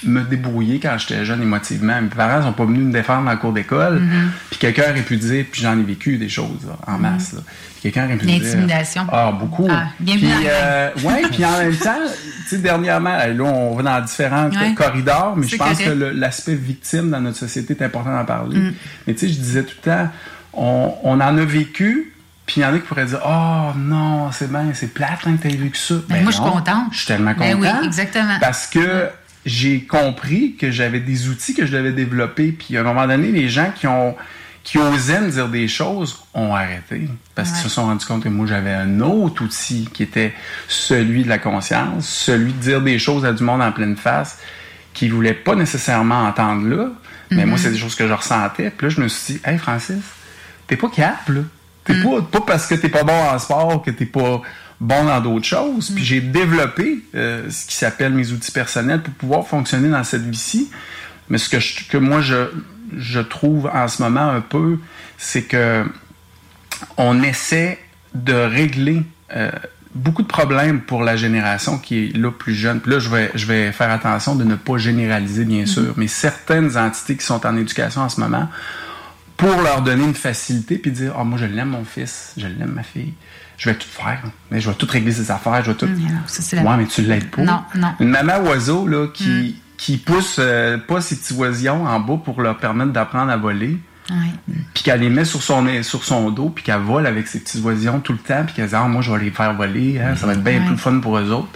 me 0.03 0.21
débrouiller 0.23 0.79
quand 0.79 0.97
j'étais 0.97 1.23
jeune 1.25 1.43
émotivement. 1.43 2.01
Mes 2.01 2.07
parents 2.09 2.41
sont 2.41 2.53
pas 2.53 2.65
venus 2.65 2.83
me 2.85 2.91
défendre 2.91 3.25
dans 3.25 3.29
la 3.29 3.35
cour 3.37 3.53
d'école. 3.53 3.99
Mhm. 3.99 4.31
Puis 4.49 4.59
quelqu'un 4.59 4.89
aurait 4.89 5.03
pu 5.03 5.15
dire, 5.17 5.45
puis 5.51 5.61
j'en 5.61 5.77
ai 5.79 5.83
vécu 5.83 6.17
des 6.17 6.27
choses 6.27 6.65
là, 6.67 6.75
en 6.87 6.97
masse. 6.97 7.35
quelqu'un 7.83 8.05
aurait 8.05 8.17
pu 8.17 8.25
dire. 8.25 8.41
L'intimidation. 8.41 9.05
Ah, 9.11 9.31
beaucoup. 9.31 9.67
Ah, 9.69 9.89
bienvenue 9.99 10.27
Puis, 10.27 10.45
euh, 10.49 10.89
ouais, 11.03 11.21
puis 11.31 11.45
en 11.45 11.57
même 11.59 11.75
temps, 11.75 11.99
tu 12.43 12.49
sais, 12.49 12.57
dernièrement, 12.57 13.15
là, 13.15 13.43
on 13.43 13.75
va 13.75 13.83
dans 13.83 14.01
différents 14.03 14.49
Ouais. 14.49 14.73
corridors, 14.73 15.35
mais 15.37 15.47
je 15.47 15.55
pense 15.55 15.77
correct. 15.77 15.85
que 15.99 16.03
l'aspect 16.15 16.55
victime 16.55 17.11
dans 17.11 17.21
notre 17.21 17.37
société 17.37 17.75
est 17.79 17.83
important 17.83 18.11
d'en 18.11 18.25
parler. 18.25 18.57
Mm. 18.57 18.73
Mais 19.05 19.13
tu 19.13 19.27
sais, 19.27 19.33
je 19.33 19.39
disais 19.39 19.61
tout 19.63 19.75
le 19.85 19.91
temps, 19.91 20.09
on, 20.53 20.93
on 21.03 21.13
en 21.21 21.37
a 21.37 21.45
vécu, 21.45 22.12
puis 22.45 22.61
il 22.61 22.63
y 22.63 22.65
en 22.65 22.73
a 22.73 22.79
qui 22.79 22.85
pourraient 22.85 23.05
dire, 23.05 23.21
oh 23.25 23.71
non, 23.77 24.31
c'est 24.31 24.51
bien, 24.51 24.71
c'est 24.73 24.93
plate 24.93 25.19
hein, 25.25 25.37
que 25.37 25.47
tu 25.47 25.55
vécu 25.55 25.77
ça. 25.77 25.95
Ben, 26.09 26.23
moi, 26.23 26.31
je 26.31 26.37
suis 26.37 26.43
contente. 26.43 26.91
Je 26.91 26.97
suis 26.97 27.07
tellement 27.07 27.33
content. 27.33 27.45
Ben 27.45 27.79
oui, 27.81 27.85
exactement. 27.85 28.37
Parce 28.41 28.67
que 28.67 29.09
j'ai 29.45 29.83
compris 29.83 30.55
que 30.55 30.71
j'avais 30.71 30.99
des 30.99 31.29
outils 31.29 31.53
que 31.53 31.65
je 31.65 31.71
devais 31.71 31.91
développer, 31.91 32.51
puis 32.51 32.77
à 32.77 32.81
un 32.81 32.83
moment 32.83 33.07
donné, 33.07 33.31
les 33.31 33.49
gens 33.49 33.71
qui 33.73 33.87
ont 33.87 34.15
qui 34.63 34.77
osaient 34.77 35.19
me 35.19 35.29
dire 35.29 35.49
des 35.49 35.67
choses 35.67 36.23
ont 36.33 36.55
arrêté 36.55 37.09
parce 37.35 37.51
qu'ils 37.51 37.63
se 37.63 37.69
sont 37.69 37.83
rendus 37.83 38.05
compte 38.05 38.23
que 38.23 38.29
moi 38.29 38.47
j'avais 38.47 38.71
un 38.71 39.01
autre 39.01 39.43
outil 39.43 39.89
qui 39.93 40.03
était 40.03 40.33
celui 40.69 41.23
de 41.23 41.29
la 41.29 41.37
conscience, 41.37 42.07
celui 42.07 42.53
de 42.53 42.59
dire 42.59 42.81
des 42.81 42.97
choses 42.97 43.25
à 43.25 43.33
du 43.33 43.43
monde 43.43 43.61
en 43.61 43.73
pleine 43.73 43.97
face 43.97 44.39
qui 44.93 45.09
voulait 45.09 45.33
pas 45.33 45.55
nécessairement 45.55 46.23
entendre 46.23 46.65
là, 46.67 46.87
mais 47.29 47.45
moi 47.45 47.57
c'est 47.57 47.71
des 47.71 47.77
choses 47.77 47.95
que 47.95 48.07
je 48.07 48.13
ressentais. 48.13 48.69
Puis 48.69 48.87
là 48.87 48.93
je 48.95 49.01
me 49.01 49.09
suis 49.09 49.33
dit, 49.33 49.41
hey 49.43 49.57
Francis, 49.57 50.01
t'es 50.67 50.77
pas 50.77 50.89
capable, 50.89 51.39
là. 51.39 51.41
T'es 51.85 52.01
pas, 52.01 52.21
pas 52.21 52.41
parce 52.41 52.67
que 52.67 52.75
t'es 52.75 52.89
pas 52.89 53.03
bon 53.03 53.13
en 53.13 53.37
sport 53.39 53.81
que 53.83 53.91
t'es 53.91 54.05
pas 54.05 54.41
bon 54.79 55.03
dans 55.05 55.19
d'autres 55.21 55.45
choses. 55.45 55.89
Puis 55.93 56.03
j'ai 56.03 56.21
développé 56.21 57.03
euh, 57.15 57.49
ce 57.49 57.65
qui 57.67 57.75
s'appelle 57.75 58.13
mes 58.13 58.31
outils 58.31 58.51
personnels 58.51 59.01
pour 59.01 59.13
pouvoir 59.13 59.47
fonctionner 59.47 59.89
dans 59.89 60.03
cette 60.03 60.23
vie-ci. 60.29 60.69
Mais 61.29 61.37
ce 61.37 61.49
que, 61.49 61.59
je- 61.59 61.87
que 61.89 61.97
moi 61.97 62.21
je, 62.21 62.47
je 62.97 63.19
trouve 63.19 63.69
en 63.73 63.87
ce 63.87 64.01
moment 64.01 64.29
un 64.29 64.41
peu, 64.41 64.77
c'est 65.17 65.43
que 65.43 65.83
on 66.97 67.21
essaie 67.23 67.79
de 68.13 68.33
régler 68.33 69.03
euh, 69.35 69.49
beaucoup 69.95 70.21
de 70.21 70.27
problèmes 70.27 70.81
pour 70.81 71.03
la 71.03 71.15
génération 71.15 71.77
qui 71.77 72.05
est 72.09 72.17
là 72.17 72.31
plus 72.31 72.53
jeune. 72.55 72.79
Puis 72.79 72.91
là, 72.91 72.99
je 72.99 73.09
vais, 73.09 73.31
je 73.35 73.45
vais 73.45 73.71
faire 73.71 73.89
attention 73.91 74.35
de 74.35 74.43
ne 74.43 74.55
pas 74.55 74.77
généraliser, 74.77 75.45
bien 75.45 75.65
sûr, 75.65 75.93
mais 75.97 76.07
certaines 76.07 76.77
entités 76.77 77.15
qui 77.15 77.25
sont 77.25 77.45
en 77.45 77.55
éducation 77.57 78.01
en 78.01 78.09
ce 78.09 78.19
moment, 78.19 78.49
pour 79.37 79.61
leur 79.61 79.81
donner 79.81 80.03
une 80.03 80.13
facilité, 80.13 80.77
puis 80.77 80.91
dire, 80.91 81.13
ah 81.17 81.23
moi, 81.23 81.37
je 81.39 81.45
l'aime, 81.45 81.69
mon 81.69 81.83
fils, 81.85 82.33
je 82.37 82.47
l'aime, 82.47 82.71
ma 82.75 82.83
fille, 82.83 83.13
je 83.57 83.69
vais 83.69 83.75
tout 83.75 83.87
faire, 83.87 84.21
mais 84.51 84.59
je 84.59 84.69
vais 84.69 84.75
tout 84.75 84.87
régler 84.89 85.11
ses 85.11 85.31
affaires, 85.31 85.63
je 85.63 85.71
vais 85.71 85.77
tout... 85.77 85.85
Non, 85.87 85.95
ça, 86.27 86.41
c'est 86.41 86.55
la- 86.55 86.63
Ouais, 86.63 86.77
mais 86.77 86.85
tu 86.85 87.01
l'aides 87.01 87.29
pas. 87.29 87.41
Non, 87.43 87.61
non. 87.75 87.93
Une 87.99 88.09
maman 88.09 88.39
oiseau, 88.47 88.87
là, 88.87 89.07
qui, 89.13 89.57
qui 89.77 89.97
pousse 89.97 90.37
euh, 90.39 90.77
pas 90.77 91.01
ses 91.01 91.15
petits 91.17 91.33
oisillons 91.33 91.85
en 91.85 91.99
bas 91.99 92.17
pour 92.23 92.41
leur 92.41 92.57
permettre 92.57 92.91
d'apprendre 92.91 93.31
à 93.31 93.37
voler, 93.37 93.77
puis 94.73 94.83
qu'elle 94.83 94.99
les 94.99 95.09
met 95.09 95.25
sur 95.25 95.41
son, 95.41 95.65
sur 95.81 96.03
son 96.03 96.29
dos, 96.29 96.49
puis 96.49 96.63
qu'elle 96.63 96.81
vole 96.81 97.07
avec 97.07 97.27
ses 97.27 97.39
petits 97.39 97.59
oisillons 97.61 97.99
tout 98.01 98.11
le 98.13 98.19
temps, 98.19 98.43
puis 98.45 98.53
qu'elle 98.55 98.67
dit, 98.67 98.75
ah, 98.75 98.83
moi, 98.87 99.01
je 99.01 99.11
vais 99.11 99.23
les 99.23 99.31
faire 99.31 99.53
voler, 99.55 99.99
hein, 99.99 100.15
ça 100.15 100.25
va 100.27 100.33
être 100.33 100.43
bien 100.43 100.61
plus 100.67 100.77
fun 100.77 100.99
pour 100.99 101.17
eux 101.17 101.31
autres. 101.31 101.47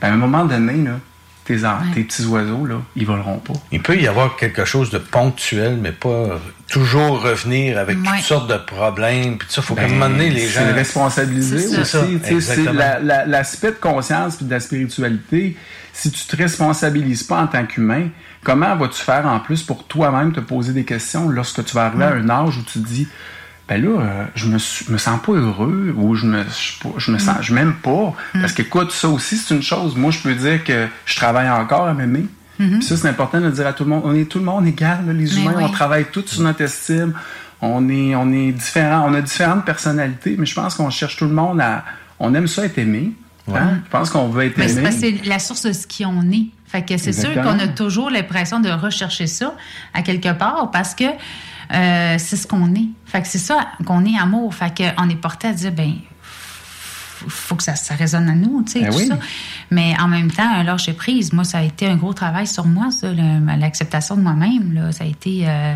Ben, 0.00 0.08
à 0.10 0.12
un 0.14 0.16
moment 0.16 0.44
donné, 0.44 0.82
là, 0.82 0.98
tes, 1.44 1.56
petits 2.02 2.24
oiseaux, 2.26 2.64
là, 2.66 2.76
ils 2.96 3.06
voleront 3.06 3.38
pas. 3.38 3.52
Il 3.72 3.82
peut 3.82 3.96
y 3.96 4.06
avoir 4.08 4.36
quelque 4.36 4.64
chose 4.64 4.90
de 4.90 4.98
ponctuel, 4.98 5.78
mais 5.80 5.92
pas 5.92 6.40
toujours 6.68 7.22
revenir 7.22 7.78
avec 7.78 7.98
Ouais. 7.98 8.04
toutes 8.16 8.24
sortes 8.24 8.50
de 8.50 8.56
problèmes. 8.56 9.36
Puis 9.38 9.48
ça, 9.50 9.60
faut 9.62 9.74
qu'à 9.74 9.82
un 9.82 9.88
Ben, 9.88 9.92
moment 9.94 10.08
donné, 10.10 10.30
les 10.30 10.48
gens. 10.48 10.60
C'est 10.66 10.72
responsabiliser 10.72 11.58
C'est 11.58 11.78
aussi. 11.80 12.18
C'est 12.24 12.32
exactement. 12.32 12.72
la- 12.72 12.98
la- 13.00 13.26
l'aspect 13.26 13.70
de 13.72 13.76
conscience 13.76 14.36
puis 14.36 14.46
de 14.46 14.50
la 14.50 14.60
spiritualité. 14.60 15.56
Si 15.92 16.10
tu 16.10 16.24
te 16.26 16.36
responsabilises 16.36 17.22
pas 17.22 17.40
en 17.42 17.46
tant 17.46 17.64
qu'humain, 17.66 18.08
comment 18.42 18.74
vas-tu 18.76 19.00
faire 19.02 19.26
en 19.26 19.38
plus 19.40 19.62
pour 19.62 19.86
toi-même 19.86 20.32
te 20.32 20.40
poser 20.40 20.72
des 20.72 20.84
questions 20.84 21.28
lorsque 21.28 21.64
tu 21.64 21.74
vas 21.74 21.86
arriver 21.86 22.04
à 22.04 22.12
un 22.14 22.28
âge 22.30 22.56
où 22.58 22.62
tu 22.62 22.80
te 22.80 22.86
dis 22.88 23.06
ben 23.68 23.82
là, 23.82 24.00
euh, 24.00 24.24
je 24.34 24.46
me, 24.46 24.54
me 24.92 24.98
sens 24.98 25.20
pas 25.24 25.32
heureux 25.32 25.94
ou 25.96 26.14
je 26.14 26.26
me, 26.26 26.44
je, 26.98 27.10
me 27.10 27.18
sens, 27.18 27.36
je 27.40 27.54
m'aime 27.54 27.74
pas. 27.74 28.14
Parce 28.34 28.52
que 28.52 28.62
écoute, 28.62 28.92
ça 28.92 29.08
aussi, 29.08 29.36
c'est 29.36 29.54
une 29.54 29.62
chose. 29.62 29.96
Moi, 29.96 30.10
je 30.10 30.18
peux 30.18 30.34
dire 30.34 30.62
que 30.64 30.86
je 31.06 31.16
travaille 31.16 31.48
encore 31.50 31.86
à 31.86 31.94
m'aimer. 31.94 32.26
Puis 32.58 32.82
ça, 32.82 32.96
c'est 32.96 33.08
important 33.08 33.40
de 33.40 33.46
le 33.46 33.52
dire 33.52 33.66
à 33.66 33.72
tout 33.72 33.84
le 33.84 33.90
monde. 33.90 34.02
On 34.04 34.14
est 34.14 34.26
tout 34.30 34.38
le 34.38 34.44
monde 34.44 34.66
égal, 34.66 35.06
là, 35.06 35.12
les 35.12 35.24
Mais 35.24 35.30
humains. 35.40 35.54
oui. 35.56 35.64
On 35.64 35.70
travaille 35.70 36.04
tous 36.12 36.26
sur 36.26 36.42
notre 36.42 36.60
estime. 36.60 37.14
On 37.62 37.88
est, 37.88 38.14
on 38.14 38.30
est 38.32 38.52
différents. 38.52 39.08
On 39.10 39.14
a 39.14 39.20
différentes 39.22 39.64
personnalités, 39.64 40.36
mais 40.38 40.46
je 40.46 40.54
pense 40.54 40.74
qu'on 40.74 40.90
cherche 40.90 41.16
tout 41.16 41.24
le 41.26 41.32
monde 41.34 41.60
à. 41.60 41.84
On 42.20 42.32
aime 42.34 42.46
ça 42.46 42.64
être 42.66 42.78
aimé. 42.78 43.12
hein? 43.52 43.78
Je 43.84 43.90
pense 43.90 44.10
qu'on 44.10 44.28
veut 44.28 44.44
être 44.44 44.58
aimé. 44.60 44.82
que 44.88 44.94
c'est 44.94 45.24
la 45.26 45.38
source 45.38 45.62
de 45.62 45.72
ce 45.72 45.86
qui 45.86 46.04
on 46.04 46.22
est. 46.30 46.46
Fait 46.66 46.82
que 46.84 46.96
c'est 46.96 47.12
sûr 47.12 47.32
qu'on 47.34 47.58
a 47.58 47.68
toujours 47.68 48.10
l'impression 48.10 48.60
de 48.60 48.68
rechercher 48.68 49.26
ça 49.26 49.54
à 49.94 50.02
quelque 50.02 50.32
part 50.32 50.70
parce 50.72 50.94
que 50.94 51.04
euh, 51.72 52.16
c'est 52.18 52.36
ce 52.36 52.46
qu'on 52.46 52.74
est. 52.74 52.88
Fait 53.06 53.22
que 53.22 53.28
c'est 53.28 53.38
ça 53.38 53.68
qu'on 53.86 54.04
est 54.04 54.18
amour. 54.18 54.54
Fait 54.54 54.72
qu'on 54.76 55.08
est 55.08 55.16
porté 55.16 55.48
à 55.48 55.52
dire, 55.52 55.72
ben, 55.72 55.92
faut- 57.16 57.28
faut 57.30 57.54
que 57.54 57.62
ça, 57.62 57.74
ça 57.76 57.94
résonne 57.94 58.28
à 58.28 58.34
nous, 58.34 58.62
tu 58.64 58.72
sais, 58.72 58.80
Ben 58.80 58.90
tout 58.90 58.98
oui. 58.98 59.06
ça. 59.06 59.18
Mais 59.70 59.94
en 60.00 60.08
même 60.08 60.30
temps, 60.30 60.48
un 60.52 60.62
lâcher 60.64 60.92
prise, 60.92 61.32
moi, 61.32 61.44
ça 61.44 61.58
a 61.58 61.62
été 61.62 61.86
un 61.86 61.96
gros 61.96 62.12
travail 62.12 62.46
sur 62.46 62.66
moi, 62.66 62.90
ça, 62.90 63.08
l'acceptation 63.58 64.16
de 64.16 64.20
moi-même, 64.20 64.72
là. 64.74 64.92
Ça 64.92 65.04
a 65.04 65.06
été, 65.06 65.44
euh, 65.46 65.74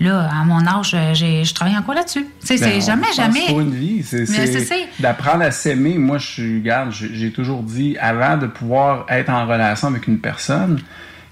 là, 0.00 0.28
à 0.30 0.44
mon 0.44 0.64
âge, 0.66 0.96
j'ai- 1.14 1.44
je 1.44 1.52
travaille 1.54 1.76
encore 1.76 1.94
là-dessus. 1.94 2.26
Tu 2.40 2.46
sais, 2.46 2.58
Ben, 2.58 2.70
c'est 2.70 2.76
on 2.84 2.86
jamais, 2.86 3.12
jamais. 3.14 3.50
une 3.50 3.74
vie. 3.74 4.02
C'est, 4.02 4.24
d'apprendre 5.00 5.42
à 5.42 5.50
s'aimer. 5.50 5.98
Moi, 5.98 6.18
je 6.18 6.26
suis, 6.26 6.58
regarde, 6.60 6.92
j'ai 6.92 7.14
j'ai 7.14 7.32
toujours 7.32 7.62
dit, 7.62 7.96
avant 8.00 8.36
de 8.36 8.46
pouvoir 8.46 9.04
être 9.08 9.30
en 9.30 9.46
relation 9.46 9.88
avec 9.88 10.06
une 10.06 10.20
personne, 10.20 10.80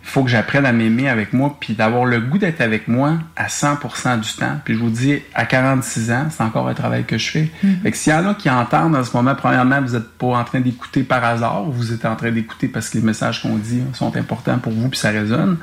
faut 0.06 0.22
que 0.22 0.30
j'apprenne 0.30 0.64
à 0.64 0.72
m'aimer 0.72 1.08
avec 1.08 1.32
moi, 1.32 1.56
puis 1.58 1.74
d'avoir 1.74 2.04
le 2.04 2.20
goût 2.20 2.38
d'être 2.38 2.60
avec 2.60 2.86
moi 2.86 3.14
à 3.34 3.48
100% 3.48 4.20
du 4.20 4.32
temps. 4.34 4.60
Puis 4.64 4.74
je 4.74 4.78
vous 4.78 4.88
dis, 4.88 5.18
à 5.34 5.46
46 5.46 6.12
ans, 6.12 6.26
c'est 6.30 6.44
encore 6.44 6.68
un 6.68 6.74
travail 6.74 7.04
que 7.04 7.18
je 7.18 7.28
fais. 7.28 7.50
Mhm. 7.62 7.80
Fait 7.82 7.90
que 7.90 7.96
s'il 7.96 8.12
y 8.12 8.16
en 8.16 8.24
a 8.28 8.34
qui 8.34 8.48
entendent 8.48 8.94
en 8.94 9.02
ce 9.02 9.14
moment, 9.16 9.34
premièrement, 9.34 9.82
vous 9.82 9.94
n'êtes 9.94 10.08
pas 10.10 10.28
en 10.28 10.44
train 10.44 10.60
d'écouter 10.60 11.02
par 11.02 11.24
hasard, 11.24 11.64
vous 11.64 11.92
êtes 11.92 12.04
en 12.04 12.14
train 12.14 12.30
d'écouter 12.30 12.68
parce 12.68 12.88
que 12.88 12.98
les 12.98 13.04
messages 13.04 13.42
qu'on 13.42 13.56
dit 13.56 13.82
sont 13.94 14.16
importants 14.16 14.58
pour 14.58 14.72
vous, 14.72 14.88
puis 14.88 14.98
ça 14.98 15.10
résonne. 15.10 15.56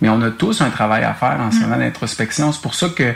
Mais 0.00 0.08
on 0.08 0.22
a 0.22 0.30
tous 0.30 0.60
un 0.60 0.70
travail 0.70 1.02
à 1.02 1.12
faire 1.12 1.40
en 1.40 1.50
ce 1.50 1.58
moment 1.58 1.76
d'introspection. 1.76 2.52
C'est 2.52 2.62
pour 2.62 2.74
ça 2.74 2.88
que 2.90 3.14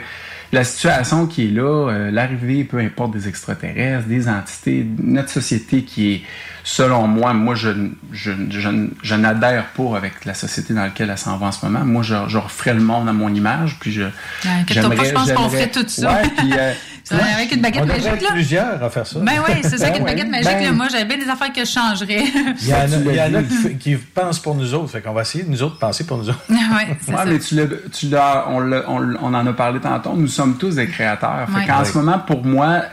la 0.53 0.63
situation 0.63 1.25
qui 1.25 1.47
est 1.47 1.51
là, 1.51 1.89
euh, 1.89 2.11
l'arrivée, 2.11 2.63
peu 2.63 2.77
importe, 2.77 3.11
des 3.11 3.27
extraterrestres, 3.27 4.07
des 4.07 4.29
entités, 4.29 4.85
notre 4.99 5.29
société 5.29 5.81
qui 5.83 6.13
est, 6.13 6.21
selon 6.63 7.07
moi, 7.07 7.33
moi, 7.33 7.55
je, 7.55 7.69
je, 8.11 8.31
je, 8.49 8.69
je 9.01 9.15
n'adhère 9.15 9.65
pas 9.75 9.97
avec 9.97 10.25
la 10.25 10.35
société 10.35 10.73
dans 10.75 10.83
laquelle 10.83 11.09
elle 11.09 11.17
s'en 11.17 11.37
va 11.37 11.47
en 11.47 11.51
ce 11.51 11.65
moment. 11.65 11.83
Moi, 11.83 12.03
je, 12.03 12.37
referais 12.37 12.75
le 12.75 12.81
monde 12.81 13.09
à 13.09 13.13
mon 13.13 13.33
image, 13.33 13.77
puis 13.79 13.91
je... 13.91 14.03
inquiète-toi 14.45 14.95
pas, 14.95 15.03
je 15.03 15.11
pense 15.11 15.31
qu'on 15.33 15.49
j'aimerais- 15.49 15.67
ferait 15.67 15.71
tout 15.71 15.85
ça. 15.87 16.13
Ouais, 16.13 16.29
puis, 16.37 16.53
euh, 16.57 16.73
Ça, 17.03 17.15
avec 17.35 17.51
une 17.53 17.61
baguette 17.61 17.83
On 17.83 17.87
magique, 17.87 18.21
là. 18.21 18.31
plusieurs 18.31 18.81
à 18.83 18.89
faire 18.89 19.05
ça. 19.05 19.19
Ben 19.19 19.33
oui, 19.45 19.55
c'est 19.63 19.77
ça, 19.77 19.87
Ben 19.89 19.93
qu'une 19.93 20.03
ouais. 20.03 20.11
baguette 20.11 20.29
magique, 20.29 20.45
Ben- 20.45 20.63
là. 20.63 20.71
Moi, 20.71 20.87
j'avais 20.89 21.03
bien 21.05 21.17
des 21.17 21.29
affaires 21.29 21.51
que 21.51 21.65
je 21.65 21.69
changerais. 21.69 22.23
Il 22.61 22.67
y 22.67 22.73
en 22.73 22.77
a, 22.77 23.27
y 23.29 23.37
en 23.37 23.43
qui, 23.77 23.95
pensent 23.97 24.39
pour 24.39 24.55
nous 24.55 24.73
autres. 24.73 24.89
Fait 24.91 25.01
qu'on 25.01 25.11
va 25.11 25.21
essayer 25.23 25.43
de 25.43 25.49
nous 25.49 25.61
autres 25.63 25.77
penser 25.77 26.05
pour 26.05 26.17
nous 26.17 26.29
autres. 26.29 26.39
ouais, 26.49 26.97
c'est 27.01 27.11
Ouais, 27.11 27.17
ça. 27.17 27.25
mais 27.25 27.39
tu 27.39 27.55
l'as, 27.55 27.65
tu 27.91 28.07
l'as, 28.07 28.45
on, 28.49 29.33
en 29.33 29.45
a 29.47 29.53
parlé 29.53 29.79
tantôt, 29.81 30.13
nous 30.15 30.27
sommes 30.29 30.57
tous 30.57 30.75
des 30.75 30.87
créateurs. 30.87 31.45
Fait 31.49 31.59
Ouais. 31.59 31.65
qu'en 31.67 31.79
Ouais. 31.79 31.85
ce 31.85 31.97
moment, 31.97 32.19
pour 32.19 32.45
moi, 32.45 32.83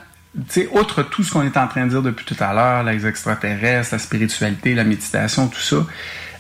tu 0.49 0.63
sais, 0.63 0.69
outre 0.73 1.03
tout 1.05 1.23
ce 1.23 1.31
qu'on 1.31 1.43
est 1.43 1.57
en 1.57 1.69
train 1.69 1.85
de 1.85 1.91
dire 1.91 2.03
depuis 2.03 2.25
tout 2.25 2.37
à 2.41 2.53
l'heure, 2.53 2.83
les 2.83 3.07
extraterrestres, 3.07 3.91
la 3.93 3.99
spiritualité, 4.01 4.75
la 4.75 4.85
méditation, 4.85 5.47
tout 5.47 5.61
ça, 5.61 5.77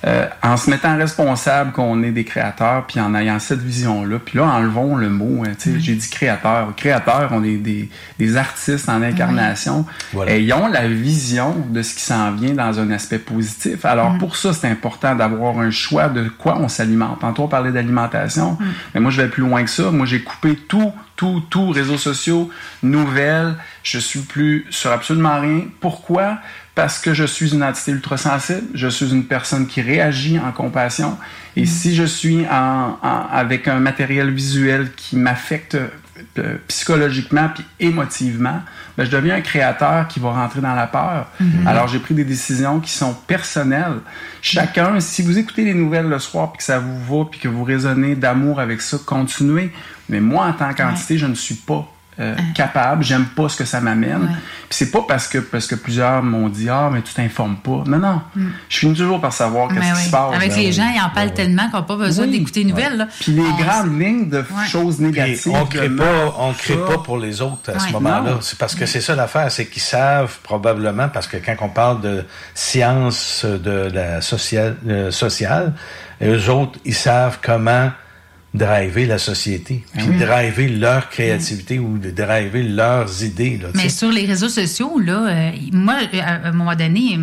euh, 0.06 0.26
en 0.42 0.56
se 0.56 0.70
mettant 0.70 0.96
responsable 0.96 1.72
qu'on 1.72 2.02
est 2.02 2.12
des 2.12 2.24
créateurs, 2.24 2.86
puis 2.86 3.00
en 3.00 3.14
ayant 3.14 3.38
cette 3.38 3.60
vision-là, 3.60 4.18
puis 4.18 4.38
là, 4.38 4.44
enlevons 4.46 4.96
le 4.96 5.10
mot, 5.10 5.44
hein, 5.44 5.52
tu 5.58 5.74
sais, 5.74 5.80
j'ai 5.80 5.94
dit 5.94 6.08
créateur. 6.08 6.74
Créateur, 6.74 7.28
on 7.32 7.44
est 7.44 7.56
des, 7.56 7.90
des 8.18 8.36
artistes 8.36 8.88
en 8.88 9.02
incarnation. 9.02 9.84
Voilà. 10.12 10.32
Ayons 10.32 10.68
la 10.68 10.88
vision 10.88 11.54
de 11.68 11.82
ce 11.82 11.94
qui 11.94 12.02
s'en 12.02 12.32
vient 12.32 12.54
dans 12.54 12.80
un 12.80 12.90
aspect 12.90 13.18
positif. 13.18 13.84
Alors, 13.84 14.16
pour 14.18 14.36
ça, 14.36 14.54
c'est 14.54 14.68
important 14.68 15.14
d'avoir 15.14 15.58
un 15.58 15.70
choix 15.70 16.08
de 16.08 16.28
quoi 16.28 16.58
on 16.58 16.68
s'alimente. 16.68 17.20
Tantôt, 17.20 17.44
on 17.44 17.48
parlait 17.48 17.72
d'alimentation, 17.72 18.56
mais 18.94 19.00
moi, 19.00 19.10
je 19.10 19.20
vais 19.20 19.28
plus 19.28 19.42
loin 19.42 19.62
que 19.64 19.70
ça. 19.70 19.90
Moi, 19.90 20.06
j'ai 20.06 20.22
coupé 20.22 20.56
tout, 20.56 20.92
tout, 21.16 21.42
tout, 21.50 21.70
réseaux 21.70 21.98
sociaux, 21.98 22.48
nouvelles. 22.82 23.54
Je 23.82 23.98
suis 23.98 24.20
plus 24.20 24.66
sur 24.70 24.90
absolument 24.92 25.40
rien. 25.40 25.64
Pourquoi? 25.80 26.38
Parce 26.80 26.98
que 26.98 27.12
je 27.12 27.24
suis 27.24 27.52
une 27.52 27.62
entité 27.62 27.92
ultra 27.92 28.16
sensible. 28.16 28.62
Je 28.72 28.88
suis 28.88 29.10
une 29.12 29.24
personne 29.24 29.66
qui 29.66 29.82
réagit 29.82 30.38
en 30.38 30.50
compassion. 30.50 31.18
Et 31.54 31.66
si 31.66 31.94
je 31.94 32.04
suis 32.04 32.46
en, 32.50 32.96
en- 33.02 33.26
avec 33.30 33.68
un 33.68 33.80
matériel 33.80 34.30
visuel 34.30 34.90
qui 34.96 35.16
m'affecte 35.16 35.76
euh, 36.38 36.56
psychologiquement 36.68 37.50
puis 37.54 37.64
émotivement, 37.80 38.62
ben, 38.96 39.04
je 39.04 39.10
deviens 39.10 39.34
un 39.36 39.40
créateur 39.42 40.08
qui 40.08 40.20
va 40.20 40.30
rentrer 40.32 40.62
dans 40.62 40.74
la 40.74 40.86
peur. 40.86 41.26
Mhm. 41.38 41.66
Alors 41.66 41.86
j'ai 41.86 41.98
pris 41.98 42.14
des 42.14 42.24
décisions 42.24 42.80
qui 42.80 42.92
sont 42.92 43.12
personnelles. 43.12 43.98
Chacun, 44.40 45.00
si 45.00 45.20
vous 45.20 45.36
écoutez 45.36 45.64
les 45.64 45.74
nouvelles 45.74 46.08
le 46.08 46.18
soir 46.18 46.50
puis 46.52 46.58
que 46.58 46.64
ça 46.64 46.78
vous 46.78 46.98
va 47.04 47.26
puis 47.30 47.40
que 47.40 47.48
vous 47.48 47.62
raisonnez 47.62 48.14
d'amour 48.14 48.58
avec 48.58 48.80
ça, 48.80 48.96
continuez. 49.04 49.70
Mais 50.08 50.20
moi, 50.20 50.46
en 50.46 50.54
tant 50.54 50.72
qu'entité, 50.72 51.18
je 51.18 51.26
ne 51.26 51.34
suis 51.34 51.56
pas 51.56 51.86
euh, 52.20 52.34
capable, 52.54 53.02
j'aime 53.02 53.24
pas 53.26 53.48
ce 53.48 53.56
que 53.56 53.64
ça 53.64 53.80
m'amène. 53.80 54.28
Puis 54.68 54.78
c'est 54.78 54.90
pas 54.90 55.02
parce 55.08 55.26
que 55.26 55.38
parce 55.38 55.66
que 55.66 55.74
plusieurs 55.74 56.22
m'ont 56.22 56.48
dit 56.48 56.68
ah 56.68 56.90
mais 56.92 57.00
tu 57.02 57.14
t'informes 57.14 57.56
pas. 57.56 57.82
Non 57.86 57.98
non, 57.98 58.20
Mm. 58.36 58.48
je 58.68 58.78
finis 58.78 58.94
toujours 58.94 59.20
par 59.20 59.32
savoir 59.32 59.68
qu'est-ce 59.68 59.80
Mais 59.80 59.92
qui 59.92 60.04
se 60.06 60.10
passe. 60.10 60.34
Avec 60.36 60.54
les 60.56 60.72
gens, 60.72 60.90
ils 60.94 61.00
en 61.00 61.08
parlent 61.10 61.32
tellement 61.34 61.68
qu'on 61.70 61.78
n'a 61.78 61.82
pas 61.84 61.96
besoin 61.96 62.26
Oui. 62.26 62.32
d'écouter 62.38 62.64
les 62.64 62.70
nouvelles. 62.70 62.96
là. 62.96 63.06
Puis 63.20 63.32
les 63.32 63.40
On- 63.42 63.56
grandes 63.56 64.00
lignes 64.00 64.28
de 64.28 64.44
choses 64.68 65.00
négatives. 65.00 65.40
Puis 65.42 65.52
on 65.54 65.66
crée 65.66 65.88
pas, 65.90 66.34
on 66.38 66.52
crée 66.52 66.76
pas 66.76 66.98
pour 66.98 67.18
les 67.18 67.40
autres 67.40 67.72
à 67.74 67.78
ce 67.78 67.90
moment-là. 67.92 68.38
C'est 68.42 68.58
parce 68.58 68.74
que 68.74 68.86
c'est 68.86 69.00
ça 69.00 69.14
l'affaire, 69.14 69.50
c'est 69.50 69.66
qu'ils 69.66 69.82
savent 69.82 70.38
probablement, 70.42 71.08
parce 71.08 71.26
que 71.26 71.36
quand 71.38 71.56
on 71.62 71.68
parle 71.68 72.00
de 72.00 72.24
science 72.54 73.44
de 73.44 73.90
la 73.92 74.20
sociale, 74.20 74.76
euh, 74.86 75.10
sociale, 75.10 75.72
eux 76.22 76.48
autres, 76.50 76.78
ils 76.84 76.94
savent 76.94 77.38
comment 77.42 77.90
driver 78.52 79.06
la 79.06 79.18
société, 79.18 79.84
puis 79.94 80.04
Oui. 80.08 80.18
driver 80.18 80.68
leur 80.68 81.08
créativité 81.08 81.78
ou 81.78 81.98
de 81.98 82.10
driver 82.10 82.62
leurs 82.62 83.22
idées. 83.22 83.58
Là, 83.62 83.68
Mais 83.74 83.88
sur 83.88 84.10
les 84.10 84.26
réseaux 84.26 84.48
sociaux, 84.48 84.98
là, 84.98 85.26
euh, 85.28 85.50
moi, 85.72 85.98
euh, 86.12 86.20
à 86.20 86.48
un 86.48 86.52
moment 86.52 86.74
donné, 86.74 87.18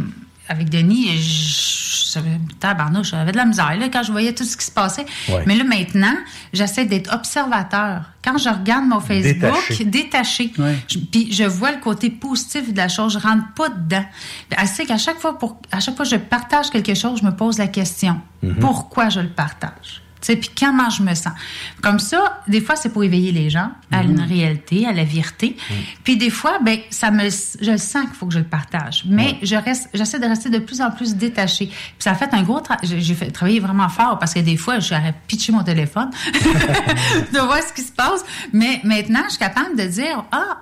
avec 0.49 0.69
Denis, 0.69 1.17
je- 1.21 2.19
tabarnouche, 2.59 3.11
j'avais 3.11 3.34
de 3.34 3.38
la 3.38 3.45
misère 3.45 3.75
là, 3.78 3.89
quand 3.91 4.01
je 4.01 4.11
voyais 4.11 4.34
tout 4.34 4.45
ce 4.45 4.55
qui 4.57 4.65
se 4.65 4.71
passait. 4.71 5.05
Ouais. 5.30 5.43
Mais 5.45 5.55
là, 5.55 5.63
maintenant, 5.65 6.15
j'essaie 6.53 6.86
d'être 6.86 7.13
observateur. 7.13 8.03
Quand 8.23 8.38
je 8.38 8.49
regarde 8.49 8.86
mon 8.86 8.99
Facebook, 9.01 9.53
Détaché. 9.86 10.53
puis 11.11 11.32
je 11.34 11.43
vois 11.43 11.71
le 11.73 11.80
côté 11.80 12.09
positif 12.09 12.71
de 12.71 12.78
la 12.78 12.88
chose, 12.88 13.13
je 13.13 13.19
rentre 13.19 13.43
pas 13.55 13.69
dedans. 13.69 14.05
Puis 14.49 14.67
sait 14.67 14.86
qu'à 14.86 14.97
chaque 14.97 15.19
fois, 15.19 15.38
pour, 15.38 15.59
à 15.71 15.80
chaque 15.82 15.95
fois 15.97 16.05
que 16.05 16.11
je 16.11 16.15
partage 16.15 16.69
quelque 16.69 16.95
chose, 16.95 17.19
je 17.19 17.25
me 17.25 17.32
pose 17.36 17.57
la 17.57 17.67
question 17.67 18.19
Mhm. 18.41 18.55
pourquoi 18.55 19.09
je 19.09 19.19
le 19.19 19.30
partage? 19.30 20.01
Puis 20.22 20.49
comment 20.59 20.89
je 20.89 21.03
me 21.03 21.13
sens. 21.15 21.34
Comme 21.82 21.99
ça, 21.99 22.41
des 22.47 22.61
fois, 22.61 22.76
c'est 22.76 22.89
pour 22.89 23.03
éveiller 23.03 23.32
les 23.32 23.49
gens 23.49 23.70
à 23.91 24.03
Mhm. 24.03 24.11
une 24.11 24.22
réalité, 24.22 24.86
à 24.88 24.91
la 24.93 25.03
vérité. 25.03 25.55
Puis 26.03 26.18
des 26.18 26.30
fois, 26.30 26.59
ben, 26.61 26.80
ça 26.89 27.11
me, 27.11 27.30
je 27.30 27.72
le 27.72 27.78
sens 27.78 28.05
qu'il 28.05 28.13
faut 28.15 28.26
que 28.26 28.34
je 28.34 28.39
le 28.39 28.45
partage. 28.45 29.03
Mais 29.07 29.38
je 29.43 29.55
reste, 29.55 29.89
j'essaie 29.93 30.20
de 30.20 30.26
rester 30.26 30.49
de 30.49 30.59
plus 30.59 30.82
en 30.82 30.91
plus 30.91 31.15
détachée. 31.15 31.68
Puis 31.68 31.76
ça 31.99 32.11
a 32.11 32.15
fait 32.15 32.34
un 32.34 32.43
gros 32.43 32.59
travail. 32.59 32.88
J'ai 32.99 33.13
fait 33.15 33.32
travailler 33.32 33.59
vraiment 33.59 33.89
fort 33.89 34.18
parce 34.20 34.34
que 34.34 34.39
des 34.39 34.57
fois, 34.57 34.80
j'aurais 34.80 35.13
pitché 35.28 35.51
mon 35.51 35.63
téléphone 35.63 36.09
de 37.34 37.39
voir 37.39 37.59
ce 37.61 37.74
qui 37.74 37.82
se 37.82 37.91
passe. 37.91 38.24
Mais 38.53 38.82
maintenant, 38.84 39.22
je 39.26 39.32
suis 39.32 39.39
capable 39.39 39.78
de 39.78 39.84
dire, 39.84 40.24
ah, 40.32 40.57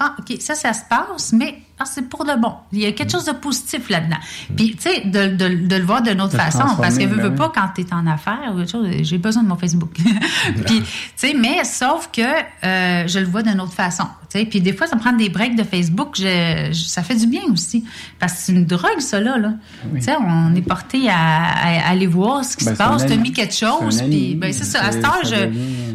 ah, 0.00 0.14
OK, 0.18 0.36
ça, 0.40 0.54
ça 0.54 0.72
se 0.72 0.82
passe, 0.88 1.32
mais 1.32 1.62
ah, 1.80 1.84
c'est 1.84 2.02
pour 2.08 2.24
le 2.24 2.36
bon. 2.40 2.52
Il 2.72 2.80
y 2.80 2.86
a 2.86 2.92
quelque 2.92 3.12
chose 3.12 3.24
de 3.24 3.32
positif 3.32 3.88
là-dedans. 3.88 4.16
Puis, 4.56 4.76
tu 4.76 4.82
sais, 4.90 5.00
de, 5.06 5.28
de- 5.36 5.66
de 5.66 5.76
le 5.76 5.84
voir 5.84 6.02
d'une 6.02 6.20
autre 6.20 6.36
façon, 6.36 6.64
parce 6.80 6.98
que 6.98 7.04
veux, 7.04 7.16
ben 7.16 7.22
veux 7.22 7.28
oui. 7.30 7.36
pas, 7.36 7.52
quand 7.54 7.68
tu 7.74 7.82
es 7.82 7.94
en 7.94 8.06
affaires 8.06 8.52
ou 8.52 8.58
quelque 8.58 8.70
chose, 8.72 8.88
j'ai 9.02 9.18
besoin 9.18 9.42
de 9.42 9.48
mon 9.48 9.56
Facebook. 9.56 9.90
Puis, 10.66 10.80
tu 10.80 10.86
sais, 11.16 11.34
mais 11.34 11.64
sauf 11.64 12.10
que 12.12 12.22
euh, 12.22 13.06
je 13.06 13.18
le 13.18 13.26
vois 13.26 13.42
d'une 13.42 13.60
autre 13.60 13.72
façon. 13.72 14.04
Tu 14.30 14.38
sais, 14.40 14.44
puis 14.44 14.60
des 14.60 14.74
fois, 14.74 14.86
ça 14.86 14.94
me 14.94 15.00
prend 15.00 15.12
des 15.14 15.30
breaks 15.30 15.56
de 15.56 15.62
Facebook, 15.62 16.10
je- 16.14 16.68
je- 16.70 16.84
ça 16.84 17.02
fait 17.02 17.14
du 17.16 17.26
bien 17.26 17.40
aussi. 17.50 17.84
Parce 18.18 18.34
que 18.34 18.38
c'est 18.40 18.52
une 18.52 18.66
drogue, 18.66 19.00
ça, 19.00 19.20
là. 19.20 19.38
là. 19.38 19.54
Tu 19.94 20.02
sais, 20.02 20.12
on 20.20 20.54
est 20.54 20.60
porté 20.60 21.08
à, 21.08 21.14
à- 21.16 21.80
à 21.86 21.90
aller 21.90 22.06
voir 22.06 22.44
ce 22.44 22.54
qui 22.58 22.66
Ben, 22.66 22.72
se 22.72 22.76
passe. 22.76 23.06
Tu 23.06 23.12
as 23.14 23.16
mis 23.16 23.32
quelque 23.32 23.54
chose, 23.54 24.02
puis 24.02 24.34
ben, 24.34 24.52
c'est 24.52 24.64
ça. 24.64 24.82
À 24.84 24.92
cette 24.92 25.02
heure, 25.04 25.24
ça 25.24 25.36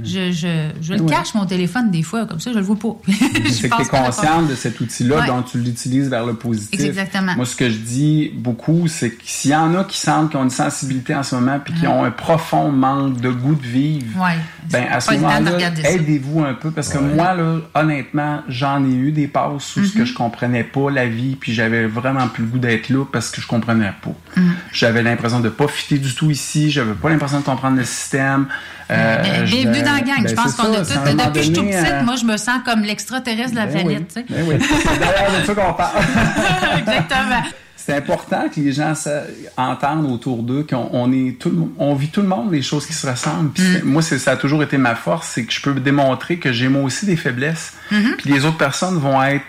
je, 0.04 0.94
le 0.94 1.02
Ouais. 1.02 1.10
cache, 1.10 1.34
mon 1.36 1.46
téléphone, 1.46 1.92
des 1.92 2.02
fois, 2.04 2.26
comme 2.26 2.40
ça, 2.40 2.52
je 2.52 2.58
le 2.58 2.64
vois 2.64 2.76
pas. 2.76 2.96
C'est 3.52 3.70
que 3.70 3.76
tu 3.76 3.82
es 3.82 3.86
consciente 3.86 4.48
de 4.48 4.56
cet 4.56 4.80
outil-là, 4.80 5.20
Ouais. 5.22 5.28
donc 5.28 5.46
tu 5.52 5.58
l'utilises 5.74 6.10
vers 6.10 6.26
le 6.26 6.34
positif. 6.36 6.80
Exactement. 6.80 7.34
Moi, 7.36 7.46
ce 7.46 7.56
que 7.56 7.70
je 7.70 7.78
dis 7.78 8.32
beaucoup, 8.36 8.88
c'est 8.88 9.10
que 9.12 9.22
s'il 9.26 9.52
y 9.52 9.56
en 9.56 9.74
a 9.76 9.84
qui 9.84 9.98
sentent 9.98 10.30
qu'ils 10.32 10.40
ont 10.40 10.44
une 10.44 10.50
sensibilité 10.50 11.16
en 11.16 11.24
ce 11.24 11.36
moment 11.36 11.60
puis 11.64 11.74
qui 11.74 11.88
ont 11.88 12.04
un 12.04 12.12
profond 12.12 12.70
manque 12.72 13.20
de 13.20 13.30
goût 13.30 13.56
de 13.56 13.66
vivre, 13.66 14.22
Ouais. 14.22 14.38
ben, 14.72 14.86
à 14.92 15.00
ce 15.00 15.14
moment-là, 15.14 15.52
aidez-vous 15.84 16.44
un 16.44 16.54
peu 16.54 16.72
parce 16.72 16.90
que 16.90 17.00
moi, 17.00 17.34
là, 17.34 17.58
honnêtement, 17.74 18.42
j'en 18.48 18.84
ai 18.86 18.94
eu 18.94 19.12
des 19.12 19.28
passes 19.28 19.76
où 19.76 19.84
ce 19.84 19.94
Mhm. 19.98 20.04
que 20.04 20.06
je 20.06 20.14
comprenais 20.14 20.64
pas 20.64 20.90
la 20.92 21.08
vie 21.08 21.36
puis 21.36 21.54
j'avais 21.54 21.86
vraiment 21.88 22.28
plus 22.28 22.44
le 22.44 22.50
goût 22.50 22.60
d'être 22.60 22.90
là 22.90 23.04
parce 23.12 23.32
que 23.32 23.42
je 23.42 23.48
comprenais 23.48 23.94
pas. 24.04 24.14
Mhm. 24.40 24.54
J'avais 24.72 25.02
l'impression 25.04 25.40
de 25.40 25.50
pas 25.50 25.68
fitter 25.68 25.98
du 25.98 26.14
tout 26.14 26.30
ici, 26.32 26.70
j'avais 26.72 26.94
pas 26.94 27.10
l'impression 27.10 27.40
de 27.40 27.46
comprendre 27.46 27.78
le 27.78 27.86
système. 27.86 28.46
Euh, 28.92 29.22
Ben, 29.24 29.46
Bienvenue 29.46 29.82
dans 29.82 29.94
la 29.94 30.02
gang. 30.02 30.24
ben, 30.24 30.28
je 30.28 30.36
pense 30.36 30.52
c'est 30.52 30.58
qu'on 30.62 30.74
a 30.74 30.82
tout. 30.82 30.92
Depuis 31.18 31.32
que 31.32 31.38
je 31.40 31.44
suis 31.44 31.54
tout 31.54 31.64
petite, 31.64 31.76
euh, 31.94 32.04
moi, 32.04 32.16
je 32.18 32.26
me 32.26 32.36
sens 32.38 32.60
comme 32.66 32.82
l'extraterrestre 32.82 33.52
de 33.52 33.56
la 33.56 33.66
Ben 33.66 33.82
planète. 33.82 34.14
oui. 34.18 34.24
Ben 34.30 34.44
oui. 34.48 34.56
C'est 34.60 35.00
d'ailleurs 35.00 35.40
de 35.42 35.46
ça 35.46 35.56
qu'on 35.56 35.63
parle. 35.72 36.04
Exactement. 36.80 37.42
C'est 37.76 37.96
important 37.98 38.46
que 38.54 38.62
les 38.62 38.72
gens 38.72 38.94
entendent 39.58 40.10
autour 40.10 40.42
d'eux 40.44 40.66
qu'on 40.70 40.88
on 40.94 41.12
est 41.12 41.38
tout 41.40 41.50
le 41.50 41.56
monde- 41.56 41.72
on 41.80 41.96
vit 41.96 42.08
tout 42.10 42.22
le 42.22 42.28
monde 42.30 42.50
des 42.52 42.62
choses 42.62 42.86
qui 42.86 42.94
se 42.94 43.06
ressemblent. 43.08 43.50
Puis 43.52 43.64
c'est- 43.64 43.84
moi, 43.84 44.02
ça 44.02 44.32
a 44.32 44.36
toujours 44.38 44.64
été 44.64 44.78
ma 44.78 44.96
force, 44.96 45.28
c'est 45.34 45.44
que 45.46 45.52
je 45.52 45.62
peux 45.62 45.74
démontrer 45.74 46.38
que 46.38 46.54
j'ai 46.54 46.70
moi 46.70 46.84
aussi 46.84 47.06
des 47.06 47.18
faiblesses. 47.18 47.74
Mhm. 47.92 48.16
Puis 48.18 48.30
les 48.32 48.46
autres 48.46 48.58
personnes 48.58 48.98
vont 49.00 49.22
être 49.24 49.44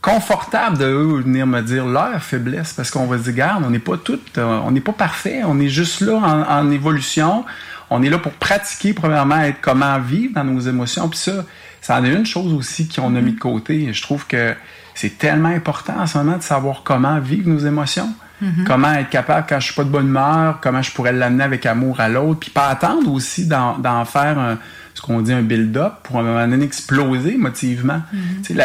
confortables 0.00 0.78
de 0.78 0.86
eux 0.86 1.20
venir 1.22 1.46
me 1.46 1.60
dire 1.60 1.84
leurs 1.86 2.22
faiblesses 2.22 2.72
parce 2.72 2.90
qu'on 2.90 3.06
va 3.06 3.18
se 3.18 3.24
dire, 3.24 3.32
regarde, 3.34 3.64
on 3.66 3.70
n'est 3.70 3.78
pas 3.78 3.96
toutes, 3.98 4.38
euh, 4.38 4.60
on 4.64 4.70
n'est 4.70 4.80
pas 4.80 4.92
parfait, 4.92 5.42
on 5.44 5.60
est 5.60 5.68
juste 5.68 6.00
là 6.00 6.14
en, 6.16 6.42
en 6.66 6.70
évolution. 6.70 7.44
On 7.90 8.02
est 8.02 8.08
là 8.08 8.18
pour 8.18 8.32
pratiquer, 8.32 8.92
premièrement, 8.94 9.40
être 9.40 9.58
comment 9.60 9.98
vivre 9.98 10.34
dans 10.34 10.44
nos 10.44 10.60
émotions. 10.60 11.08
Puis 11.08 11.18
ça, 11.18 11.44
ça 11.80 11.98
en 11.98 12.04
est 12.04 12.12
une 12.12 12.24
chose 12.26 12.52
aussi 12.54 12.88
qu'on 12.88 13.14
a 13.16 13.20
mis 13.20 13.32
de 13.32 13.38
côté. 13.40 13.92
Je 13.92 14.00
trouve 14.02 14.26
que 14.26 14.54
c'est 15.00 15.16
tellement 15.18 15.48
important 15.48 15.94
en 15.98 16.06
ce 16.06 16.18
moment 16.18 16.36
de 16.36 16.42
savoir 16.42 16.82
comment 16.84 17.18
vivre 17.20 17.48
nos 17.48 17.58
émotions. 17.58 18.12
Mhm. 18.42 18.64
Comment 18.66 18.92
être 18.94 19.10
capable, 19.10 19.46
quand 19.48 19.60
je 19.60 19.66
suis 19.66 19.74
pas 19.74 19.84
de 19.84 19.90
bonne 19.90 20.06
humeur, 20.08 20.58
comment 20.62 20.80
je 20.82 20.90
pourrais 20.92 21.12
l'amener 21.12 21.44
avec 21.44 21.64
amour 21.66 22.00
à 22.00 22.08
l'autre. 22.08 22.40
Puis 22.40 22.50
pas 22.50 22.68
attendre 22.68 23.10
aussi 23.12 23.46
d'en 23.46 24.04
faire 24.06 24.38
un- 24.38 24.58
ce 24.94 25.02
qu'on 25.02 25.20
dit 25.20 25.32
un 25.32 25.42
build-up 25.42 25.92
pour 26.02 26.18
un 26.18 26.22
moment 26.22 26.46
donné 26.48 26.64
exploser 26.64 27.34
émotivement. 27.34 28.02
Mhm. 28.12 28.58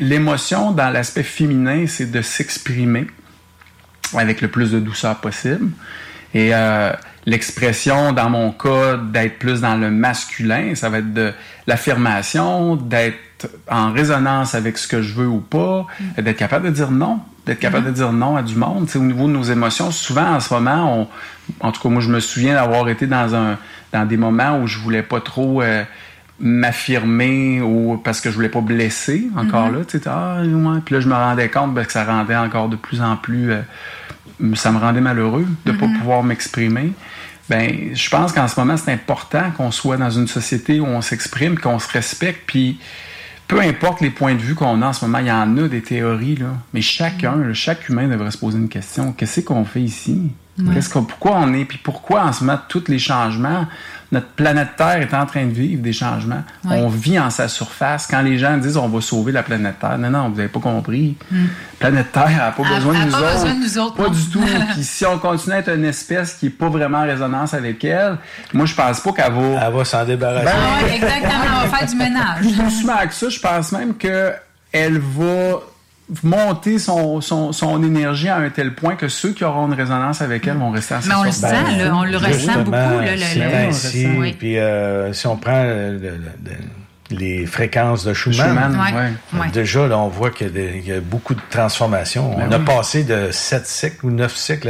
L'émotion 0.00 0.72
dans 0.72 0.90
l'aspect 0.90 1.22
féminin, 1.22 1.84
c'est 1.86 2.10
de 2.10 2.22
s'exprimer 2.22 3.06
avec 4.16 4.40
le 4.40 4.48
plus 4.48 4.70
de 4.72 4.80
douceur 4.80 5.16
possible. 5.16 5.70
Et 6.34 6.54
euh, 6.54 6.92
l'expression, 7.26 8.12
dans 8.12 8.30
mon 8.30 8.52
cas, 8.52 8.96
d'être 8.96 9.38
plus 9.38 9.60
dans 9.60 9.76
le 9.76 9.90
masculin, 9.90 10.74
ça 10.74 10.88
va 10.88 10.98
être 10.98 11.12
de 11.12 11.32
l'affirmation, 11.66 12.76
d'être 12.76 13.16
en 13.70 13.92
résonance 13.92 14.54
avec 14.54 14.78
ce 14.78 14.86
que 14.88 15.02
je 15.02 15.14
veux 15.14 15.26
ou 15.28 15.40
pas, 15.40 15.86
d'être 16.16 16.36
capable 16.36 16.66
de 16.66 16.70
dire 16.72 16.90
non, 16.90 17.20
d'être 17.46 17.60
capable 17.60 17.86
de 17.86 17.90
dire 17.92 18.12
non 18.12 18.36
à 18.36 18.42
du 18.42 18.54
monde. 18.56 18.86
Tu 18.86 18.92
sais, 18.92 18.98
au 18.98 19.02
niveau 19.04 19.26
de 19.26 19.32
nos 19.32 19.42
émotions, 19.42 19.90
souvent 19.90 20.34
en 20.34 20.40
ce 20.40 20.52
moment, 20.54 21.00
on, 21.60 21.66
en 21.66 21.72
tout 21.72 21.80
cas 21.82 21.88
moi 21.88 22.00
je 22.00 22.08
me 22.08 22.20
souviens 22.20 22.54
d'avoir 22.54 22.88
été 22.88 23.06
dans 23.06 23.34
un 23.34 23.58
dans 23.92 24.06
des 24.06 24.16
moments 24.16 24.58
où 24.60 24.66
je 24.66 24.78
voulais 24.78 25.02
pas 25.02 25.20
trop 25.20 25.60
euh, 25.62 25.84
m'affirmer 26.40 27.60
ou 27.60 28.00
parce 28.02 28.20
que 28.20 28.30
je 28.30 28.34
voulais 28.34 28.48
pas 28.48 28.60
blesser 28.60 29.28
encore 29.36 29.66
Mhm. 29.68 29.78
là 29.78 29.84
tu 29.84 29.98
sais 29.98 30.08
ah 30.08 30.42
ouais. 30.42 30.80
puis 30.84 30.94
là 30.94 31.00
je 31.00 31.08
me 31.08 31.14
rendais 31.14 31.48
compte 31.48 31.74
ben, 31.74 31.84
que 31.84 31.92
ça 31.92 32.04
rendait 32.04 32.36
encore 32.36 32.68
de 32.68 32.76
plus 32.76 33.00
en 33.02 33.16
plus 33.16 33.52
euh, 33.52 33.60
ça 34.54 34.70
me 34.72 34.78
rendait 34.78 35.00
malheureux 35.00 35.46
de 35.66 35.72
pas 35.72 35.86
Mhm. 35.86 35.98
pouvoir 35.98 36.22
m'exprimer 36.22 36.92
ben 37.48 37.90
je 37.94 38.08
pense 38.10 38.32
qu'en 38.32 38.48
ce 38.48 38.58
moment 38.58 38.76
c'est 38.76 38.92
important 38.92 39.50
qu'on 39.56 39.70
soit 39.70 39.96
dans 39.96 40.10
une 40.10 40.28
société 40.28 40.80
où 40.80 40.86
on 40.86 41.00
s'exprime 41.02 41.58
qu'on 41.58 41.78
se 41.78 41.88
respecte 41.90 42.42
puis 42.46 42.78
peu 43.52 43.60
importe 43.60 44.00
les 44.00 44.10
points 44.10 44.34
de 44.34 44.40
vue 44.40 44.54
qu'on 44.54 44.80
a 44.82 44.86
en 44.88 44.92
ce 44.92 45.04
moment, 45.04 45.18
il 45.18 45.26
y 45.26 45.32
en 45.32 45.56
a 45.58 45.68
des 45.68 45.82
théories, 45.82 46.36
là. 46.36 46.46
Mais 46.72 46.80
chacun, 46.80 47.36
là, 47.36 47.52
chaque 47.54 47.88
humain 47.88 48.08
devrait 48.08 48.30
se 48.30 48.38
poser 48.38 48.58
une 48.58 48.68
question. 48.68 49.12
Qu'est-ce 49.12 49.40
qu'on 49.42 49.64
fait 49.64 49.82
ici? 49.82 50.30
Ouais. 50.58 50.74
Qu'est-ce 50.74 50.88
qu'on- 50.90 51.04
pourquoi 51.04 51.32
on 51.36 51.52
est, 51.54 51.64
puis 51.64 51.78
pourquoi 51.82 52.24
en 52.24 52.32
ce 52.32 52.44
moment 52.44 52.58
tous 52.68 52.84
les 52.88 52.98
changements, 52.98 53.66
notre 54.12 54.28
planète 54.28 54.68
Terre 54.76 54.98
est 55.00 55.14
en 55.14 55.26
train 55.26 55.46
de 55.46 55.52
vivre 55.52 55.82
des 55.82 55.92
changements. 55.92 56.42
On 56.64 56.88
vit 56.88 57.18
en 57.18 57.30
sa 57.30 57.48
surface. 57.48 58.06
Quand 58.06 58.20
les 58.22 58.38
gens 58.38 58.56
disent 58.58 58.76
on 58.76 58.88
va 58.88 59.00
sauver 59.00 59.32
la 59.32 59.42
planète 59.42 59.78
Terre, 59.80 59.98
non, 59.98 60.10
non, 60.10 60.28
vous 60.28 60.36
n'avez 60.36 60.48
pas 60.48 60.60
compris. 60.60 61.16
Mm. 61.30 61.44
planète 61.78 62.12
Terre 62.12 62.30
n'a 62.30 62.52
pas 62.52 62.62
besoin 62.62 62.92
de 62.92 62.98
a 62.98 63.04
nous 63.06 63.10
pas 63.12 63.18
autres. 63.18 63.32
besoin 63.32 63.54
de 63.54 63.58
nous 63.60 63.78
autres, 63.78 63.96
Pas 63.96 64.02
non. 64.04 64.10
du 64.10 64.28
tout. 64.30 64.44
Puis 64.74 64.84
si 64.84 65.06
on 65.06 65.18
continue 65.18 65.54
à 65.54 65.58
être 65.58 65.74
une 65.74 65.84
espèce 65.86 66.34
qui 66.34 66.46
n'est 66.46 66.50
pas 66.52 66.68
vraiment 66.68 66.98
en 66.98 67.06
résonance 67.06 67.54
avec 67.54 67.82
elle, 67.84 68.18
moi 68.52 68.66
je 68.66 68.74
pense 68.74 69.00
pas 69.00 69.12
qu'elle 69.12 69.32
va. 69.32 69.66
Elle 69.66 69.72
va 69.72 69.84
s'en 69.84 70.04
débarrasser. 70.04 70.44
Ben, 70.44 70.52
Ah 70.54 70.84
ouais, 70.84 70.94
exactement, 70.96 71.32
on 71.64 71.66
va 71.68 71.76
faire 71.78 71.88
du 71.88 71.96
ménage. 71.96 72.36
plus 72.40 72.56
doucement 72.56 73.06
que 73.08 73.14
ça, 73.14 73.28
je 73.28 73.40
pense 73.40 73.72
même 73.72 73.94
que 73.96 74.32
elle 74.72 74.98
va 74.98 75.60
monter 76.22 76.78
son, 76.78 77.20
son, 77.20 77.52
son 77.52 77.82
énergie 77.82 78.28
à 78.28 78.36
un 78.36 78.50
tel 78.50 78.74
point 78.74 78.96
que 78.96 79.08
ceux 79.08 79.32
qui 79.32 79.44
auront 79.44 79.66
une 79.66 79.74
résonance 79.74 80.20
avec 80.22 80.46
elle 80.46 80.56
vont 80.58 80.70
rester 80.70 80.94
à 80.94 81.00
sa 81.00 81.08
Mais 81.08 81.14
on 81.14 81.24
le 81.24 81.30
sent, 81.32 81.46
là, 81.78 81.94
on 81.94 82.04
le 82.04 82.16
ressent 82.16 82.28
Justement, 82.32 82.64
beaucoup, 82.64 82.74
là, 83.00 83.16
le- 83.16 83.68
ainsi. 83.68 84.06
Oui. 84.18 84.34
Puis 84.38 84.58
euh, 84.58 85.12
si 85.12 85.26
on 85.26 85.36
prend 85.36 85.62
le- 85.64 85.98
le- 85.98 86.10
le- 86.44 87.16
les 87.18 87.44
fréquences 87.46 88.04
de 88.04 88.14
Schumann, 88.14 88.36
Schumann, 88.48 88.72
Ouais, 88.74 88.98
ouais. 89.34 89.40
ouais. 89.40 89.50
déjà, 89.52 89.86
là, 89.86 89.98
on 89.98 90.08
voit 90.08 90.30
qu'il 90.30 90.56
y, 90.86 90.92
a 90.92 90.96
y 90.96 91.00
beaucoup 91.00 91.34
de 91.34 91.40
transformations. 91.50 92.34
Ben 92.38 92.46
on 92.48 92.52
a 92.52 92.58
passé 92.58 93.04
de 93.04 93.28
7 93.30 93.66
cycles 93.66 94.06
ou 94.06 94.10
9 94.10 94.34
cycles 94.34 94.68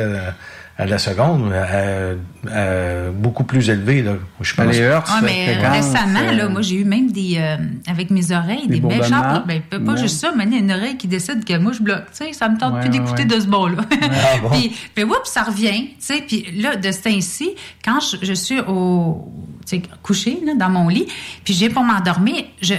la 0.86 0.98
seconde 0.98 1.52
à, 1.52 2.52
à 2.52 3.10
beaucoup 3.12 3.44
plus 3.44 3.68
élevé. 3.70 4.02
Là, 4.02 4.12
je 4.40 4.54
pense. 4.54 4.66
Les 4.72 4.78
hertz, 4.78 5.10
Ouais, 5.10 5.20
mais 5.22 5.54
fréquence, 5.54 5.76
récemment, 5.76 6.20
euh, 6.20 6.32
là, 6.32 6.48
moi, 6.48 6.62
j'ai 6.62 6.76
eu 6.76 6.84
même 6.84 7.10
des, 7.10 7.34
euh, 7.38 7.56
avec 7.86 8.10
mes 8.10 8.32
oreilles, 8.32 8.66
Des 8.68 8.80
des 8.80 8.86
méchants. 8.86 9.00
bourdonnements? 9.16 9.42
Ben, 9.46 9.62
pas 9.62 9.78
pas 9.80 9.92
Ouais. 9.92 9.98
juste 10.00 10.20
ça, 10.20 10.32
mais 10.36 10.44
une 10.44 10.70
oreille 10.72 10.96
qui 10.96 11.08
décide 11.08 11.44
que 11.44 11.56
moi, 11.58 11.72
je 11.72 11.82
bloque. 11.82 12.06
Tu 12.16 12.24
sais, 12.26 12.32
ça 12.32 12.48
me 12.48 12.58
tente 12.58 12.74
Ouais, 12.74 12.80
plus 12.80 12.88
d'écouter 12.90 13.22
ouais. 13.22 13.28
de 13.28 13.40
ce 13.40 13.46
bord-là. 13.46 13.82
Ah 14.02 14.38
bon? 14.42 14.50
puis, 14.50 14.72
puis, 14.94 15.04
oups, 15.04 15.16
ça 15.24 15.42
revient. 15.42 15.88
Tu 15.88 15.94
sais, 16.00 16.22
puis 16.26 16.46
là, 16.56 16.76
de 16.76 16.90
ce 16.92 17.00
temps-ci, 17.02 17.50
quand 17.84 17.98
je, 18.00 18.16
je 18.24 18.32
suis 18.32 18.60
au, 18.60 19.30
tu 19.66 19.76
sais, 19.76 19.82
couchée, 20.02 20.38
là, 20.44 20.54
dans 20.54 20.70
mon 20.70 20.88
lit, 20.88 21.06
puis 21.44 21.54
j'ai 21.54 21.68
pour 21.68 21.84
m'endormir, 21.84 22.44
je, 22.60 22.74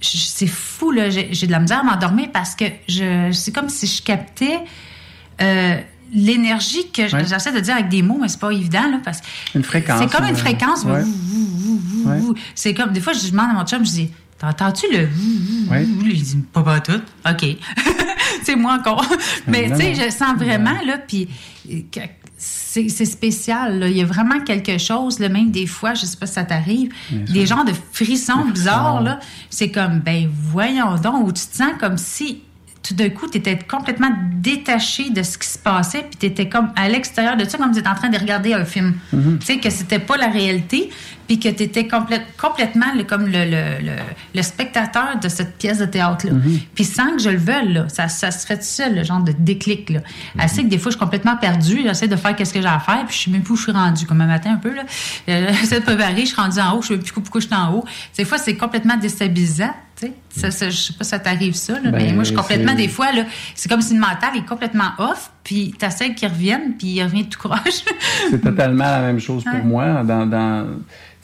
c'est 0.00 0.46
fou, 0.48 0.90
là, 0.90 1.10
j'ai 1.10 1.28
j'ai 1.32 1.46
de 1.46 1.52
la 1.52 1.60
misère 1.60 1.80
à 1.80 1.84
m'endormir 1.84 2.28
parce 2.32 2.54
que 2.56 2.64
je, 2.88 3.30
c'est 3.32 3.52
comme 3.52 3.68
si 3.68 3.86
je 3.86 4.02
captais, 4.02 4.58
euh, 5.40 5.76
l'énergie 6.12 6.90
que 6.90 7.02
Ouais. 7.12 7.24
j'essaie 7.26 7.52
de 7.52 7.60
dire 7.60 7.74
avec 7.74 7.88
des 7.88 8.02
mots, 8.02 8.18
mais 8.20 8.28
c'est 8.28 8.38
pas 8.40 8.50
évident, 8.50 8.88
là, 8.90 8.98
parce 9.04 9.20
que 9.20 9.26
Une 9.54 9.62
fréquence. 9.64 10.00
c'est 10.00 10.10
comme 10.14 10.26
une 10.26 10.34
euh, 10.34 10.38
fréquence. 10.38 10.84
ouais. 10.84 11.02
Ouais. 12.04 12.20
C'est 12.54 12.74
comme, 12.74 12.92
des 12.92 13.00
fois, 13.00 13.12
je 13.12 13.30
demande 13.30 13.50
à 13.50 13.54
mon 13.54 13.64
chum, 13.64 13.84
je 13.84 13.90
dis, 13.90 14.10
t'entends-tu 14.38 14.86
le? 14.92 15.08
Il 16.04 16.22
dit, 16.22 16.36
pas 16.52 16.62
pas 16.62 16.80
tout. 16.80 17.00
OK. 17.28 17.46
c'est 18.44 18.56
moi 18.56 18.74
encore. 18.78 19.04
Mais 19.46 19.70
tu 19.70 19.76
sais, 19.76 19.94
je 19.94 20.10
sens 20.10 20.36
vraiment, 20.36 20.76
là, 20.86 20.98
puis 20.98 21.28
c'est 22.36 23.04
spécial. 23.04 23.78
là. 23.78 23.88
Il 23.88 23.96
y 23.96 24.02
a 24.02 24.04
vraiment 24.06 24.40
quelque 24.40 24.78
chose, 24.78 25.18
là, 25.20 25.28
même 25.28 25.50
des 25.50 25.66
fois, 25.66 25.94
je 25.94 26.04
sais 26.06 26.16
pas 26.16 26.26
si 26.26 26.34
ça 26.34 26.44
t'arrive, 26.44 26.90
des 27.10 27.46
genres 27.46 27.64
de 27.64 27.72
frissons 27.92 28.44
bizarres, 28.52 29.00
là. 29.02 29.20
C'est 29.50 29.70
comme, 29.70 30.00
ben 30.00 30.28
voyons 30.50 30.96
donc, 30.96 31.28
où 31.28 31.32
tu 31.32 31.46
te 31.46 31.56
sens 31.56 31.72
comme 31.78 31.96
si 31.98 32.42
tout 32.82 32.94
d'un 32.94 33.10
coup, 33.10 33.28
tu 33.28 33.38
étais 33.38 33.58
complètement 33.58 34.10
détaché 34.34 35.10
de 35.10 35.22
ce 35.22 35.38
qui 35.38 35.46
se 35.46 35.58
passait, 35.58 36.00
puis 36.00 36.18
tu 36.18 36.26
étais 36.26 36.48
comme 36.48 36.70
à 36.74 36.88
l'extérieur 36.88 37.36
de 37.36 37.44
ça, 37.44 37.56
comme 37.58 37.68
si 37.68 37.74
tu 37.74 37.80
étais 37.80 37.88
en 37.88 37.94
train 37.94 38.08
de 38.08 38.18
regarder 38.18 38.54
un 38.54 38.64
film. 38.64 38.94
Tu 39.10 39.46
sais, 39.46 39.58
que 39.58 39.70
c'était 39.70 40.00
pas 40.00 40.16
la 40.16 40.28
réalité, 40.28 40.90
puis 41.32 41.38
que 41.40 41.48
tu 41.48 41.62
étais 41.62 41.86
complètement 41.88 42.92
le- 42.94 43.04
comme 43.04 43.26
le, 43.26 43.44
le, 43.44 43.82
le, 43.86 43.92
le 44.34 44.42
spectateur 44.42 45.18
de 45.18 45.28
cette 45.28 45.56
pièce 45.56 45.78
de 45.78 45.86
théâtre-là. 45.86 46.32
Puis 46.74 46.84
sans 46.84 47.16
que 47.16 47.22
je 47.22 47.30
le 47.30 47.38
veuille, 47.38 47.72
là, 47.72 47.88
ça, 47.88 48.08
ça 48.08 48.30
se 48.30 48.46
fait 48.46 48.56
tout 48.58 48.64
seul, 48.64 48.96
le 48.96 49.02
genre 49.04 49.20
de 49.22 49.32
déclic. 49.38 49.88
Là. 49.90 50.00
Assez 50.38 50.62
que 50.62 50.68
des 50.68 50.76
fois, 50.78 50.90
je 50.90 50.96
suis 50.96 51.04
complètement 51.04 51.36
perdue, 51.36 51.80
j'essaie 51.84 52.08
de 52.08 52.16
faire 52.16 52.36
qu'est-ce 52.36 52.52
que 52.52 52.60
j'ai 52.60 52.68
à 52.68 52.78
faire, 52.80 53.04
puis 53.06 53.16
je 53.16 53.22
sais 53.24 53.30
même 53.30 53.42
plus 53.42 53.54
où 53.54 53.56
je 53.56 53.62
suis 53.62 53.72
rendue, 53.72 54.04
comme 54.06 54.20
un 54.20 54.26
matin 54.26 54.52
un 54.52 54.56
peu. 54.56 54.74
Là. 54.74 54.82
J'essaie 55.26 55.80
de 55.80 55.84
préparer, 55.84 56.20
je 56.20 56.26
suis 56.26 56.36
rendue 56.36 56.60
en 56.60 56.76
haut, 56.76 56.82
je 56.82 56.88
sais 56.88 56.94
même 56.94 57.02
plus 57.02 57.12
pourquoi 57.14 57.40
je 57.40 57.46
suis 57.46 57.56
en 57.56 57.72
haut. 57.74 57.84
Des 58.16 58.24
fois, 58.26 58.38
c'est 58.38 58.56
complètement 58.56 58.96
déstabilisant. 58.98 59.72
tu 59.98 60.06
sais. 60.06 60.12
Ça, 60.28 60.50
ça, 60.50 60.70
je 60.70 60.76
sais 60.76 60.92
pas 60.92 61.04
si 61.04 61.10
ça 61.10 61.18
t'arrive 61.18 61.54
ça, 61.54 61.74
là, 61.74 61.80
mais 61.84 61.90
Ben, 61.90 62.14
moi, 62.14 62.24
je 62.24 62.28
suis 62.28 62.36
complètement, 62.36 62.74
des 62.74 62.88
fois, 62.88 63.10
là, 63.12 63.24
c'est 63.54 63.68
comme 63.70 63.82
si 63.82 63.94
le 63.94 64.00
mental 64.00 64.36
est 64.36 64.46
complètement 64.46 64.90
off, 64.98 65.30
puis 65.44 65.74
t'essaies 65.78 66.14
qu'il 66.14 66.28
revienne, 66.28 66.74
puis 66.78 66.88
il 66.88 67.02
revient 67.02 67.26
tout 67.28 67.38
croche. 67.38 67.84
C'est 68.30 68.40
totalement 68.40 68.84
la 68.84 69.00
même 69.00 69.20
chose 69.20 69.42
pour 69.44 69.52
Ouais. 69.54 69.62
moi. 69.62 70.02
Dans, 70.04 70.66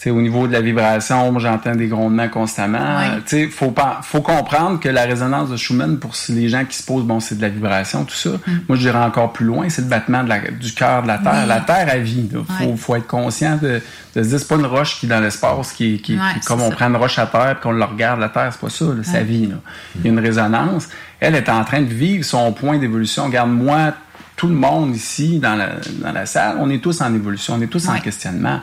au 0.07 0.23
niveau 0.23 0.47
de 0.47 0.53
la 0.53 0.61
vibration, 0.61 1.37
j'entends 1.41 1.75
des 1.75 1.89
grondements 1.89 2.29
constamment. 2.29 2.99
Ouais. 2.99 3.19
Sais, 3.27 3.49
faut, 3.49 3.75
faut 4.03 4.21
comprendre 4.21 4.79
que 4.79 4.89
la 4.89 5.03
résonance 5.03 5.51
de 5.51 5.57
Schumann, 5.57 5.99
pour 5.99 6.13
les 6.29 6.49
gens 6.49 6.65
qui 6.65 6.77
se 6.77 6.85
posent, 6.85 7.03
bon, 7.05 7.19
c'est 7.19 7.35
de 7.37 7.43
la 7.43 7.49
vibration, 7.49 8.05
tout 8.05 8.15
ça. 8.15 8.31
Moi, 8.69 8.77
je 8.77 8.83
dirais 8.83 8.99
encore 9.05 9.33
plus 9.33 9.45
loin, 9.47 9.69
c'est 9.69 9.83
le 9.83 9.89
battement 9.89 10.23
de 10.23 10.29
la- 10.29 10.51
du 10.53 10.73
cœur 10.73 11.03
de 11.03 11.09
la 11.09 11.19
Terre. 11.19 11.47
La 11.47 11.61
Terre, 11.61 11.89
elle 11.93 12.03
vit. 12.03 12.29
Il 12.33 12.39
faut, 12.67 12.77
faut 12.77 12.95
être 12.97 13.09
conscient 13.09 13.57
de, 13.61 13.81
de 14.15 14.23
se 14.23 14.29
dire, 14.29 14.39
c'est 14.39 14.49
pas 14.49 14.55
une 14.55 14.67
roche 14.67 15.01
qui 15.01 15.07
est 15.07 15.09
dans 15.09 15.21
l'espace, 15.21 15.73
qui, 15.73 16.01
qui, 16.01 16.17
comme 16.47 16.61
on 16.63 16.71
ça. 16.71 16.77
prend 16.77 16.87
une 16.87 16.97
roche 16.97 17.19
à 17.19 17.27
terre 17.27 17.57
puis 17.61 17.63
qu'on 17.65 17.73
le 17.73 17.85
regarde, 17.85 18.21
la 18.21 18.29
Terre, 18.29 18.51
c'est 18.53 18.61
pas 18.61 18.71
ça, 18.71 18.85
là, 18.85 19.03
sa 19.03 19.23
vie. 19.23 19.51
Il 19.97 20.05
y 20.05 20.09
a 20.09 20.13
une 20.13 20.21
résonance. 20.21 20.89
Elle 21.21 21.35
est 21.35 21.49
en 21.49 21.65
train 21.65 21.81
de 21.81 21.93
vivre 21.93 22.25
son 22.25 22.53
point 22.53 22.79
d'évolution. 22.79 23.25
Regarde, 23.25 23.51
moi, 23.51 23.93
tout 24.39 24.47
le 24.47 24.55
monde 24.55 24.97
ici 24.97 25.39
dans 25.41 25.57
la, 25.57 25.73
dans 26.01 26.13
la 26.13 26.25
salle, 26.25 26.57
on 26.61 26.71
est 26.71 26.83
tous 26.83 27.03
en 27.03 27.13
évolution, 27.13 27.55
on 27.55 27.61
est 27.61 27.67
tous 27.67 27.89
en 27.89 27.99
questionnement. 27.99 28.61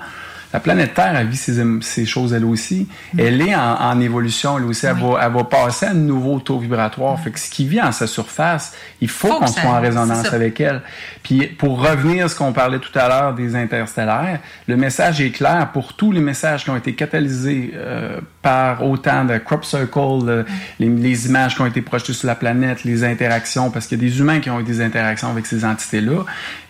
La 0.53 0.61
planète 0.61 0.93
Terre, 0.93 1.17
elle 1.17 1.27
vit 1.27 1.35
ces, 1.35 1.61
ces 1.81 2.05
choses 2.05 2.31
elle 2.31 2.45
aussi. 2.45 2.87
Mm. 3.13 3.19
Elle 3.19 3.41
est 3.41 3.53
en, 3.53 3.75
en 3.75 3.99
évolution, 3.99 4.57
elle 4.57 4.63
aussi. 4.63 4.85
Elle, 4.85 4.95
va, 4.95 5.19
elle 5.21 5.33
va 5.33 5.43
passer 5.43 5.85
à 5.85 5.89
un 5.89 5.95
nouveau 5.95 6.39
taux 6.39 6.59
vibratoire. 6.59 7.19
Fait 7.19 7.31
que 7.31 7.39
ce 7.39 7.49
qui 7.49 7.67
vit 7.67 7.81
en 7.81 7.91
sa 7.91 8.07
surface, 8.07 8.73
il 9.01 9.09
faut, 9.09 9.27
Faut 9.27 9.39
qu'on 9.39 9.47
soit 9.47 9.69
en 9.69 9.81
résonance 9.81 10.31
avec 10.31 10.61
elle. 10.61 10.81
Puis 11.23 11.47
pour 11.47 11.85
revenir 11.85 12.25
à 12.25 12.29
ce 12.29 12.35
qu'on 12.35 12.53
parlait 12.53 12.79
tout 12.79 12.97
à 12.97 13.09
l'heure 13.09 13.33
des 13.35 13.53
interstellaires, 13.57 14.39
le 14.67 14.77
message 14.77 15.19
est 15.19 15.31
clair 15.31 15.71
pour 15.73 15.93
tous 15.93 16.13
les 16.13 16.21
messages 16.21 16.63
qui 16.63 16.69
ont 16.69 16.77
été 16.77 16.95
catalysés 16.95 17.73
euh, 17.73 18.21
par 18.45 18.83
autant 18.83 19.25
de 19.25 19.37
crop 19.39 19.65
circle, 19.65 19.99
le- 20.25 20.45
les, 20.79 20.87
les 20.87 21.25
images 21.27 21.55
qui 21.55 21.61
ont 21.61 21.65
été 21.65 21.81
projetées 21.81 22.13
sur 22.13 22.27
la 22.27 22.35
planète, 22.35 22.83
les 22.83 23.03
interactions, 23.03 23.71
parce 23.71 23.87
qu'il 23.87 23.97
y 23.99 24.05
a 24.05 24.07
des 24.07 24.19
humains 24.19 24.39
qui 24.39 24.51
ont 24.51 24.59
eu 24.59 24.63
des 24.63 24.81
interactions 24.81 25.29
avec 25.31 25.45
ces 25.47 25.65
entités-là. 25.65 26.19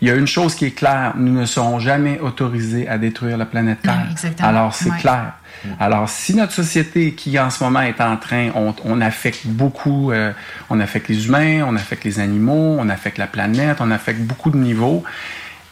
Il 0.01 0.07
y 0.07 0.11
a 0.11 0.15
une 0.15 0.25
chose 0.37 0.55
qui 0.55 0.65
est 0.65 0.71
claire, 0.71 1.13
nous 1.17 1.33
ne 1.33 1.45
serons 1.45 1.79
jamais 1.79 2.17
autorisés 2.21 2.87
à 2.87 2.97
détruire 2.97 3.37
la 3.37 3.45
planète 3.45 3.81
Terre. 3.81 4.07
Alors 4.47 4.73
c'est 4.73 4.89
clair. 5.01 5.33
Alors, 5.79 6.07
si 6.09 6.35
notre 6.35 6.53
société 6.53 7.13
qui 7.13 7.39
en 7.39 7.49
ce 7.49 7.63
moment 7.63 7.81
est 7.81 7.99
en 7.99 8.17
train, 8.17 8.49
on, 8.55 8.73
on 8.85 9.01
affecte 9.01 9.47
beaucoup, 9.47 10.11
euh, 10.11 10.31
on 10.69 10.79
affecte 10.79 11.07
les 11.09 11.25
humains, 11.27 11.65
on 11.67 11.75
affecte 11.75 12.03
les 12.03 12.19
animaux, 12.19 12.77
on 12.79 12.87
affecte 12.87 13.17
la 13.17 13.25
planète, 13.27 13.77
on 13.79 13.89
affecte 13.89 14.21
beaucoup 14.21 14.51
de 14.51 14.57
niveaux, 14.57 15.03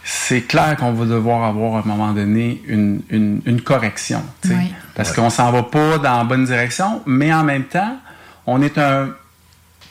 c'est 0.04 0.42
clair 0.42 0.76
qu'on 0.78 0.92
va 0.92 1.06
devoir 1.06 1.44
avoir 1.44 1.76
à 1.76 1.80
un 1.80 1.86
moment 1.86 2.12
donné 2.12 2.62
une, 2.68 3.02
une, 3.10 3.42
une 3.46 3.62
correction. 3.62 4.22
Oui. 4.46 4.74
Parce 4.96 5.14
qu'on 5.14 5.30
s'en 5.30 5.52
va 5.52 5.64
pas 5.64 5.98
dans 5.98 6.18
la 6.18 6.24
bonne 6.26 6.46
direction, 6.46 7.02
mais 7.06 7.34
en 7.34 7.44
même 7.44 7.64
temps, 7.64 7.98
on 8.46 8.62
est 8.62 8.78
un 8.78 9.10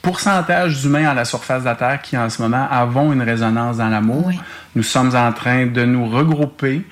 pourcentage 0.02 0.82
d'humains 0.82 1.08
à 1.08 1.14
la 1.14 1.24
surface 1.24 1.62
de 1.62 1.68
la 1.68 1.76
Terre 1.76 2.02
qui 2.02 2.18
en 2.18 2.28
ce 2.28 2.42
moment 2.42 2.66
avons 2.70 3.12
une 3.12 3.22
résonance 3.22 3.78
dans 3.78 3.88
l'amour. 3.88 4.26
Oui. 4.26 4.38
Nous 4.74 4.82
sommes 4.82 5.14
en 5.16 5.32
train 5.32 5.66
de 5.66 5.84
nous 5.84 6.06
regrouper. 6.06 6.84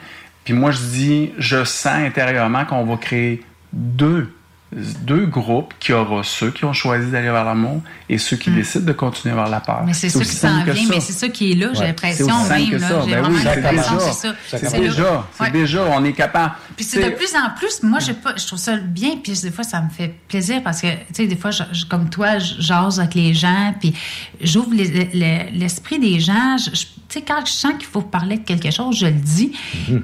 Puis 0.45 0.55
moi, 0.55 0.71
je 0.71 0.81
dis, 0.81 1.33
je 1.37 1.65
sens 1.65 1.95
intérieurement 1.95 2.65
qu'on 2.65 2.85
va 2.85 2.97
créer 2.97 3.45
deux, 3.73 4.33
deux 4.73 5.27
groupes 5.27 5.75
qui 5.81 5.93
aura 5.93 6.23
ceux 6.23 6.51
qui 6.53 6.65
ont 6.65 6.73
choisi 6.73 7.11
d'aller 7.11 7.31
vers 7.31 7.45
l'amour 7.45 7.83
et 8.09 8.19
ceux 8.19 8.37
qui 8.37 8.51
décident 8.51 8.85
de 8.85 8.93
continuer 8.93 9.35
vers 9.35 9.49
la 9.49 9.59
peur. 9.61 9.83
Hmm. 9.83 9.87
Mais 9.87 9.95
c'est 9.95 10.09
ça 10.09 10.21
qui 10.21 10.27
s'en 10.27 10.63
vient, 10.65 10.75
mais 10.89 11.01
c'est 11.01 11.13
ça 11.13 11.29
qui 11.29 11.53
est 11.53 11.55
là, 11.57 11.69
j'ai 11.75 11.83
l'impression 11.85 12.27
même. 12.49 12.71
que 12.71 12.77
là. 12.77 12.89
ça. 12.89 13.01
J'ai 13.05 13.11
Ben 13.11 13.23
vraiment 13.23 13.39
oui, 13.39 13.99
c'est 14.01 14.13
ça. 14.29 14.35
C'est 14.47 14.81
déjà, 14.81 15.27
c'est 15.39 15.51
déjà, 15.53 15.83
on 15.91 16.05
est 16.05 16.13
capable. 16.13 16.55
Puis 16.77 16.85
c'est 16.85 17.03
de 17.11 17.15
plus 17.17 17.35
en 17.35 17.51
plus, 17.59 17.83
moi, 17.83 17.99
j'ai 17.99 18.15
pas, 18.15 18.35
je 18.37 18.47
trouve 18.47 18.59
ça 18.61 18.77
bien, 18.77 19.17
puis 19.23 19.33
des 19.43 19.51
fois, 19.51 19.65
ça 19.65 19.81
me 19.83 19.91
fait 19.91 20.15
plaisir 20.29 20.63
parce 20.63 20.81
que, 20.81 20.87
tu 20.89 21.03
sais, 21.15 21.27
des 21.27 21.37
fois, 21.37 21.51
je- 21.51 21.63
je- 21.73 21.85
comme 21.87 22.09
toi, 22.09 22.39
je 22.39 22.61
jase 22.61 23.01
avec 23.01 23.15
les 23.15 23.35
gens, 23.35 23.75
puis 23.81 23.93
j'ouvre 24.41 24.73
les- 24.73 25.11
les- 25.13 25.51
l'esprit 25.53 25.99
des 25.99 26.21
gens. 26.21 26.57
Je- 26.59 26.87
sais, 27.15 27.23
quand 27.23 27.45
je 27.45 27.53
sens 27.53 27.73
qu'il 27.75 27.87
faut 27.87 28.03
parler 28.03 28.39
de 28.39 28.45
quelque 28.45 28.71
chose, 28.71 28.99
je 28.99 29.07
le 29.07 29.13
dis. 29.13 29.53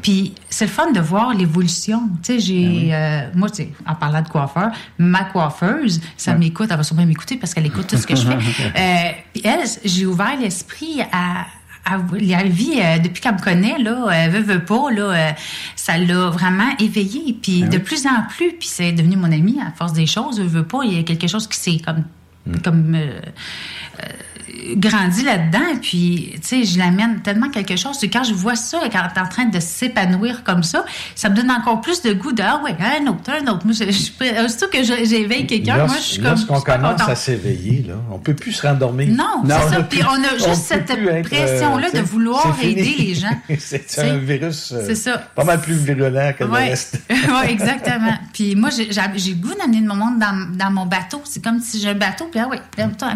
Puis 0.02 0.34
c'est 0.48 0.66
le 0.66 0.70
fun 0.70 0.90
de 0.92 1.00
voir 1.00 1.34
l'évolution. 1.34 2.02
Tu 2.22 2.34
sais, 2.34 2.40
j'ai, 2.40 2.94
euh, 2.94 3.28
moi, 3.34 3.50
tu 3.50 3.56
sais, 3.56 3.72
en 3.86 3.94
parlant 3.94 4.22
de 4.22 4.28
coiffeur, 4.28 4.70
ma 4.98 5.24
coiffeuse, 5.24 6.00
ça 6.16 6.34
m'écoute, 6.34 6.68
elle 6.70 6.76
va 6.76 6.82
sûrement 6.82 7.06
m'écouter 7.06 7.36
parce 7.36 7.54
qu'elle 7.54 7.66
écoute 7.66 7.86
tout 7.86 7.96
ce 7.96 8.06
que 8.06 8.16
je 8.16 8.26
fais. 8.26 8.36
Euh, 8.76 9.10
puis 9.32 9.42
elle, 9.44 9.60
j'ai 9.84 10.06
ouvert 10.06 10.38
l'esprit 10.38 11.00
à 11.12 11.46
la 12.20 12.42
vie, 12.44 12.80
euh, 12.80 12.98
depuis 12.98 13.20
qu'elle 13.20 13.34
me 13.34 13.40
connaît, 13.40 13.78
là, 13.78 14.08
euh, 14.08 14.28
veut, 14.28 14.40
veut 14.40 14.64
pas, 14.64 14.90
là, 14.90 15.02
euh, 15.02 15.30
ça 15.76 15.98
l'a 15.98 16.30
vraiment 16.30 16.68
éveillée. 16.78 17.36
Puis 17.40 17.62
de 17.62 17.78
plus 17.78 18.06
en 18.06 18.22
plus, 18.28 18.52
puis 18.52 18.68
c'est 18.68 18.92
devenu 18.92 19.16
mon 19.16 19.30
ami 19.30 19.58
à 19.60 19.70
force 19.72 19.92
des 19.92 20.06
choses, 20.06 20.40
veut, 20.40 20.46
veut 20.46 20.66
pas, 20.66 20.80
il 20.84 20.94
y 20.94 20.98
a 20.98 21.02
quelque 21.02 21.28
chose 21.28 21.46
qui 21.46 21.58
s'est 21.58 21.80
comme, 21.84 22.04
comme 22.62 22.94
euh, 22.94 23.20
euh, 24.02 24.06
grandi 24.76 25.22
là-dedans, 25.22 25.78
puis, 25.80 26.32
tu 26.34 26.40
sais, 26.42 26.64
je 26.64 26.78
l'amène 26.78 27.20
tellement 27.22 27.50
quelque 27.50 27.76
chose. 27.76 27.98
Quand 28.12 28.24
je 28.24 28.34
vois 28.34 28.56
ça, 28.56 28.80
quand 28.92 28.98
elle 28.98 29.16
est 29.16 29.24
en 29.24 29.28
train 29.28 29.44
de 29.46 29.60
s'épanouir 29.60 30.44
comme 30.44 30.62
ça, 30.62 30.84
ça 31.14 31.28
me 31.28 31.36
donne 31.36 31.50
encore 31.50 31.80
plus 31.80 32.02
de 32.02 32.12
goût 32.12 32.32
de, 32.32 32.42
ah 32.42 32.60
ouais, 32.64 32.76
un 32.80 33.06
autre, 33.06 33.30
un 33.30 33.46
autre. 33.52 33.64
Moi, 33.64 33.74
je, 33.74 33.84
je, 33.90 34.44
aussitôt 34.44 34.66
que 34.72 34.82
j'éveille 34.82 35.46
quelqu'un, 35.46 35.86
moi, 35.86 35.96
je 35.96 36.02
suis 36.02 36.16
comme. 36.16 36.30
Lorsqu'on 36.30 36.60
commence 36.60 37.00
à 37.00 37.14
s'éveiller, 37.14 37.84
là, 37.88 37.94
on 38.10 38.18
peut 38.18 38.34
plus 38.34 38.52
se 38.52 38.66
rendormir. 38.66 39.08
Non, 39.08 39.42
c'est 39.44 39.74
ça. 39.74 39.82
Puis 39.82 40.00
on 40.04 40.22
a 40.22 40.32
juste 40.38 40.66
cette 40.66 40.86
pression-là 41.22 41.88
euh, 41.94 41.98
de 41.98 42.02
vouloir 42.02 42.56
aider 42.62 42.94
les 42.98 43.14
gens. 43.14 43.36
c'est 43.58 43.98
un 43.98 44.16
virus 44.18 44.72
euh, 44.72 44.82
c'est 44.86 44.94
ça. 44.94 45.18
pas 45.34 45.44
mal 45.44 45.60
plus 45.60 45.74
virulent 45.74 46.32
que 46.38 46.44
Ouais. 46.44 46.64
le 46.66 46.70
reste. 46.70 47.00
oui, 47.10 47.48
exactement. 47.48 48.14
Puis 48.32 48.54
moi, 48.54 48.70
j'ai 48.70 48.86
le 48.86 49.34
goût 49.34 49.54
d'amener 49.58 49.80
mon 49.80 49.96
monde 49.96 50.18
dans, 50.18 50.56
dans 50.56 50.70
mon 50.70 50.86
bateau. 50.86 51.20
C'est 51.24 51.42
comme 51.42 51.60
si 51.60 51.80
j'ai 51.80 51.90
un 51.90 51.94
bateau, 51.94 52.28
puis 52.30 52.40
ah 52.40 52.48
oui, 52.50 52.58
viens-toi, 52.76 53.08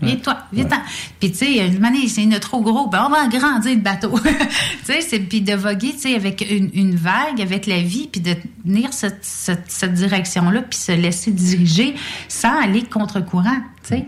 viens-t'en, 0.00 0.32
viens-toi, 0.32 0.36
viens-t'en. 0.52 0.82
Puis 1.20 1.32
tu 1.32 1.38
sais, 1.38 1.66
une 1.66 1.84
année, 1.84 2.08
c'est 2.08 2.22
une 2.22 2.38
trop 2.38 2.60
gros, 2.60 2.88
ben 2.88 3.04
on 3.06 3.10
va 3.10 3.22
agrandir 3.22 3.74
le 3.74 3.80
bateau. 3.80 4.18
tu 4.18 4.28
sais, 4.84 5.00
c'est 5.00 5.20
puis 5.20 5.40
de 5.40 5.54
voguer, 5.54 5.92
tu 5.92 6.00
sais, 6.00 6.14
avec 6.14 6.46
une, 6.48 6.70
une 6.74 6.96
vague, 6.96 7.40
avec 7.40 7.66
la 7.66 7.80
vie, 7.80 8.08
puis 8.10 8.20
de 8.20 8.34
tenir 8.64 8.92
cette, 8.92 9.24
cette, 9.24 9.70
cette 9.70 9.94
direction-là, 9.94 10.62
puis 10.62 10.78
se 10.78 10.92
laisser 10.92 11.30
diriger 11.30 11.94
sans 12.28 12.60
aller 12.60 12.82
contre-courant. 12.82 13.60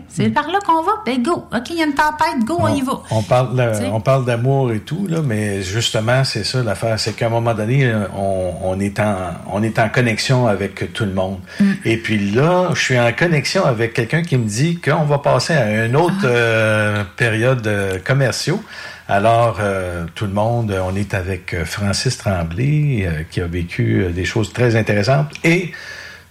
C'est 0.09 0.29
par 0.29 0.47
là 0.49 0.59
qu'on 0.65 0.81
va, 0.83 0.91
ben 1.05 1.21
go. 1.23 1.45
OK, 1.53 1.69
il 1.71 1.77
y 1.77 1.81
a 1.81 1.85
une 1.85 1.93
tempête, 1.93 2.43
go, 2.45 2.57
on, 2.59 2.73
y 2.75 2.81
va. 2.81 3.01
On 3.11 3.21
parle, 3.23 3.55
de- 3.55 3.85
on 3.85 3.99
parle 4.01 4.25
d'amour 4.25 4.71
et 4.71 4.79
tout, 4.79 5.07
là, 5.07 5.19
mais 5.23 5.61
justement, 5.61 6.23
c'est 6.23 6.43
ça 6.43 6.61
l'affaire. 6.63 6.99
C'est 6.99 7.13
qu'à 7.13 7.27
un 7.27 7.29
moment 7.29 7.53
donné, 7.53 7.91
on, 8.15 8.53
on 8.63 8.79
est 8.79 8.99
en, 8.99 9.15
on 9.51 9.63
est 9.63 9.79
en 9.79 9.89
connexion 9.89 10.47
avec 10.47 10.93
tout 10.93 11.05
le 11.05 11.13
monde. 11.13 11.39
Mm. 11.59 11.71
Et 11.85 11.97
puis 11.97 12.31
là, 12.31 12.69
je 12.73 12.79
suis 12.79 12.99
en 12.99 13.11
connexion 13.13 13.65
avec 13.65 13.93
quelqu'un 13.93 14.21
qui 14.21 14.37
me 14.37 14.45
dit 14.47 14.79
qu'on 14.79 15.03
va 15.05 15.17
passer 15.17 15.53
à 15.53 15.85
une 15.85 15.95
autre 15.95 16.13
Ah. 16.23 16.27
euh, 16.27 17.03
période 17.17 17.65
euh, 17.67 17.97
commerciaux. 18.03 18.61
Alors, 19.07 19.57
euh, 19.59 20.05
tout 20.15 20.25
le 20.25 20.31
monde, 20.31 20.73
on 20.87 20.95
est 20.95 21.13
avec 21.13 21.53
euh, 21.53 21.65
Francis 21.65 22.17
Tremblay, 22.17 23.25
qui 23.29 23.41
a 23.41 23.47
vécu 23.47 24.05
des 24.13 24.25
choses 24.25 24.53
très 24.53 24.75
intéressantes. 24.75 25.27
Et 25.43 25.71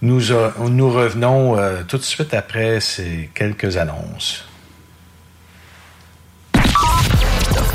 nous, 0.02 0.32
a- 0.32 0.52
nous 0.68 0.90
revenons 0.90 1.56
euh, 1.58 1.82
tout 1.86 1.98
de 1.98 2.02
suite 2.02 2.34
après 2.34 2.80
ces 2.80 3.30
quelques 3.34 3.76
annonces. 3.76 4.44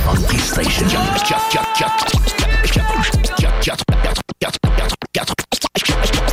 Funky 0.06 0.38
Station. 0.40 1.00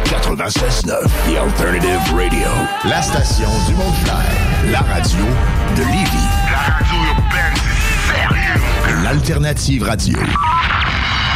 96.9, 0.05 1.09
The 1.26 1.36
Alternative 1.38 2.14
Radio. 2.14 2.49
La 2.84 3.01
station 3.01 3.49
du 3.66 3.74
Mont-Clair. 3.74 4.70
La 4.70 4.80
radio 4.80 5.24
de 5.76 5.82
Lévis. 5.82 6.28
La 6.51 6.59
radio 6.59 6.97
urbaine, 7.16 7.57
sérieux. 8.12 9.03
L'Alternative 9.03 9.82
Radio. 9.84 10.18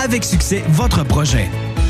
avec 0.00 0.24
succès 0.24 0.64
votre 0.68 1.04
projet. 1.04 1.48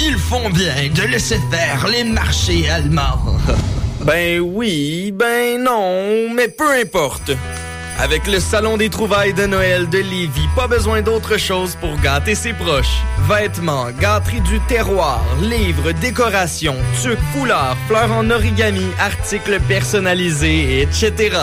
Ils 0.00 0.18
font 0.18 0.50
bien 0.50 0.88
de 0.94 1.02
laisser 1.02 1.40
faire 1.50 1.86
les 1.88 2.04
marchés 2.04 2.68
allemands. 2.68 3.20
Ben 4.04 4.38
oui, 4.38 5.10
ben 5.12 5.64
non, 5.64 6.32
mais 6.32 6.46
peu 6.46 6.70
importe. 6.80 7.32
Avec 7.98 8.26
le 8.28 8.38
Salon 8.38 8.76
des 8.76 8.88
trouvailles 8.90 9.32
de 9.32 9.46
Noël 9.46 9.88
de 9.88 9.98
Lévis, 9.98 10.48
pas 10.54 10.68
besoin 10.68 11.00
d'autre 11.02 11.38
chose 11.38 11.76
pour 11.80 11.98
gâter 12.00 12.36
ses 12.36 12.52
proches. 12.52 13.02
Vêtements, 13.28 13.86
gâteries 13.98 14.42
du 14.42 14.60
terroir, 14.68 15.24
livres, 15.40 15.90
décorations, 15.92 16.76
tuques, 17.02 17.18
foulards, 17.32 17.76
fleurs 17.88 18.12
en 18.12 18.30
origami, 18.30 18.86
articles 19.00 19.58
personnalisés, 19.66 20.82
etc. 20.82 21.38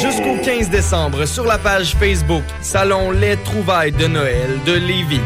Jusqu'au 0.00 0.36
15 0.42 0.70
décembre, 0.70 1.26
sur 1.26 1.44
la 1.44 1.58
page 1.58 1.94
Facebook 1.96 2.44
Salon 2.62 3.10
Les 3.10 3.36
trouvailles 3.38 3.92
de 3.92 4.06
Noël 4.06 4.58
de 4.64 4.72
Lévis. 4.72 5.20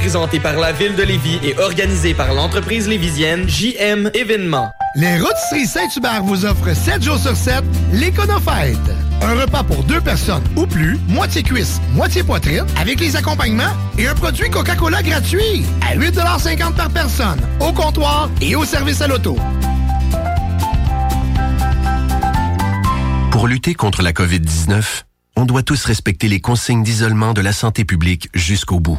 Présenté 0.00 0.40
par 0.40 0.56
la 0.56 0.72
ville 0.72 0.96
de 0.96 1.02
Lévis 1.02 1.38
et 1.42 1.58
organisé 1.58 2.14
par 2.14 2.32
l'entreprise 2.32 2.88
lévisienne 2.88 3.46
JM 3.46 4.10
Événements. 4.14 4.72
Les 4.96 5.18
Rôtisseries 5.18 5.66
Saint-Hubert 5.66 6.22
vous 6.24 6.46
offrent 6.46 6.74
7 6.74 7.02
jours 7.02 7.18
sur 7.18 7.36
7 7.36 7.62
l'Éconofête. 7.92 8.78
Un 9.20 9.34
repas 9.38 9.62
pour 9.62 9.84
deux 9.84 10.00
personnes 10.00 10.42
ou 10.56 10.66
plus, 10.66 10.98
moitié 11.06 11.42
cuisse, 11.42 11.82
moitié 11.92 12.22
poitrine, 12.22 12.64
avec 12.78 12.98
les 12.98 13.14
accompagnements 13.14 13.74
et 13.98 14.06
un 14.06 14.14
produit 14.14 14.48
Coca-Cola 14.48 15.02
gratuit 15.02 15.66
à 15.82 15.94
8,50 15.94 16.76
par 16.76 16.88
personne, 16.88 17.38
au 17.60 17.70
comptoir 17.70 18.30
et 18.40 18.56
au 18.56 18.64
service 18.64 19.02
à 19.02 19.06
l'auto. 19.06 19.36
Pour 23.30 23.46
lutter 23.46 23.74
contre 23.74 24.00
la 24.00 24.12
COVID-19, 24.12 24.82
on 25.36 25.44
doit 25.44 25.62
tous 25.62 25.84
respecter 25.84 26.28
les 26.28 26.40
consignes 26.40 26.82
d'isolement 26.82 27.34
de 27.34 27.42
la 27.42 27.52
santé 27.52 27.84
publique 27.84 28.30
jusqu'au 28.32 28.80
bout. 28.80 28.98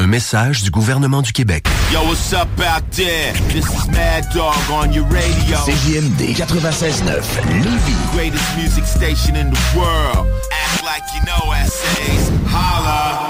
Un 0.00 0.06
message 0.06 0.62
du 0.62 0.70
gouvernement 0.70 1.20
du 1.20 1.30
Québec. 1.30 1.66
Yo, 1.92 2.00
what's 2.06 2.32
up 2.32 2.48
out 2.58 2.82
there? 2.92 3.34
This 3.52 3.66
is 3.66 3.86
Mad 3.88 4.24
Dog 4.32 4.54
on 4.72 4.94
your 4.94 5.04
radio. 5.10 5.58
CJMD 5.58 6.36
96.9, 6.36 7.04
Lévis. 7.62 8.12
Greatest 8.14 8.56
music 8.56 8.86
station 8.86 9.36
in 9.36 9.50
the 9.50 9.60
world. 9.76 10.26
Act 10.52 10.84
like 10.84 11.02
you 11.14 11.20
know 11.26 11.52
essays. 11.52 12.30
Holla. 12.46 13.29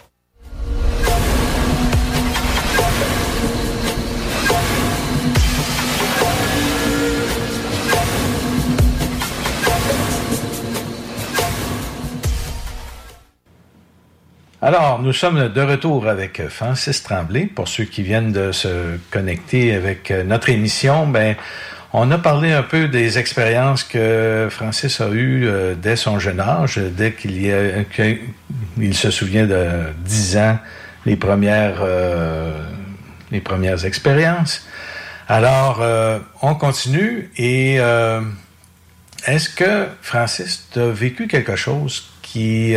Alors, 14.63 15.01
nous 15.01 15.11
sommes 15.11 15.49
de 15.49 15.61
retour 15.61 16.07
avec 16.07 16.47
Francis 16.49 17.01
Tremblay. 17.01 17.47
Pour 17.47 17.67
ceux 17.67 17.85
qui 17.85 18.03
viennent 18.03 18.31
de 18.31 18.51
se 18.51 18.99
connecter 19.09 19.73
avec 19.73 20.11
notre 20.11 20.49
émission, 20.49 21.07
ben, 21.07 21.35
On 21.93 22.11
a 22.11 22.19
parlé 22.19 22.51
un 22.51 22.61
peu 22.61 22.87
des 22.87 23.17
expériences 23.17 23.83
que 23.83 24.49
Francis 24.51 25.01
a 25.01 25.09
eues 25.09 25.47
euh, 25.47 25.73
dès 25.73 25.95
son 25.95 26.19
jeune 26.19 26.39
âge, 26.39 26.77
dès 26.77 27.11
qu'il 27.13 27.41
y 27.41 27.51
a, 27.51 27.83
qu'il 27.85 28.95
se 28.95 29.09
souvient 29.09 29.47
de 29.47 29.65
10 30.05 30.37
ans, 30.37 30.59
les 31.07 31.15
premières, 31.15 31.79
euh, 31.81 32.63
les 33.31 33.41
premières 33.41 33.83
expériences. 33.83 34.67
Alors, 35.27 35.79
euh, 35.81 36.19
on 36.43 36.53
continue 36.53 37.31
et 37.35 37.77
est-ce 39.25 39.49
que 39.49 39.87
Francis, 40.03 40.67
tu 40.71 40.79
as 40.79 40.91
vécu 40.91 41.27
quelque 41.27 41.55
chose 41.55 42.11
qui, 42.21 42.75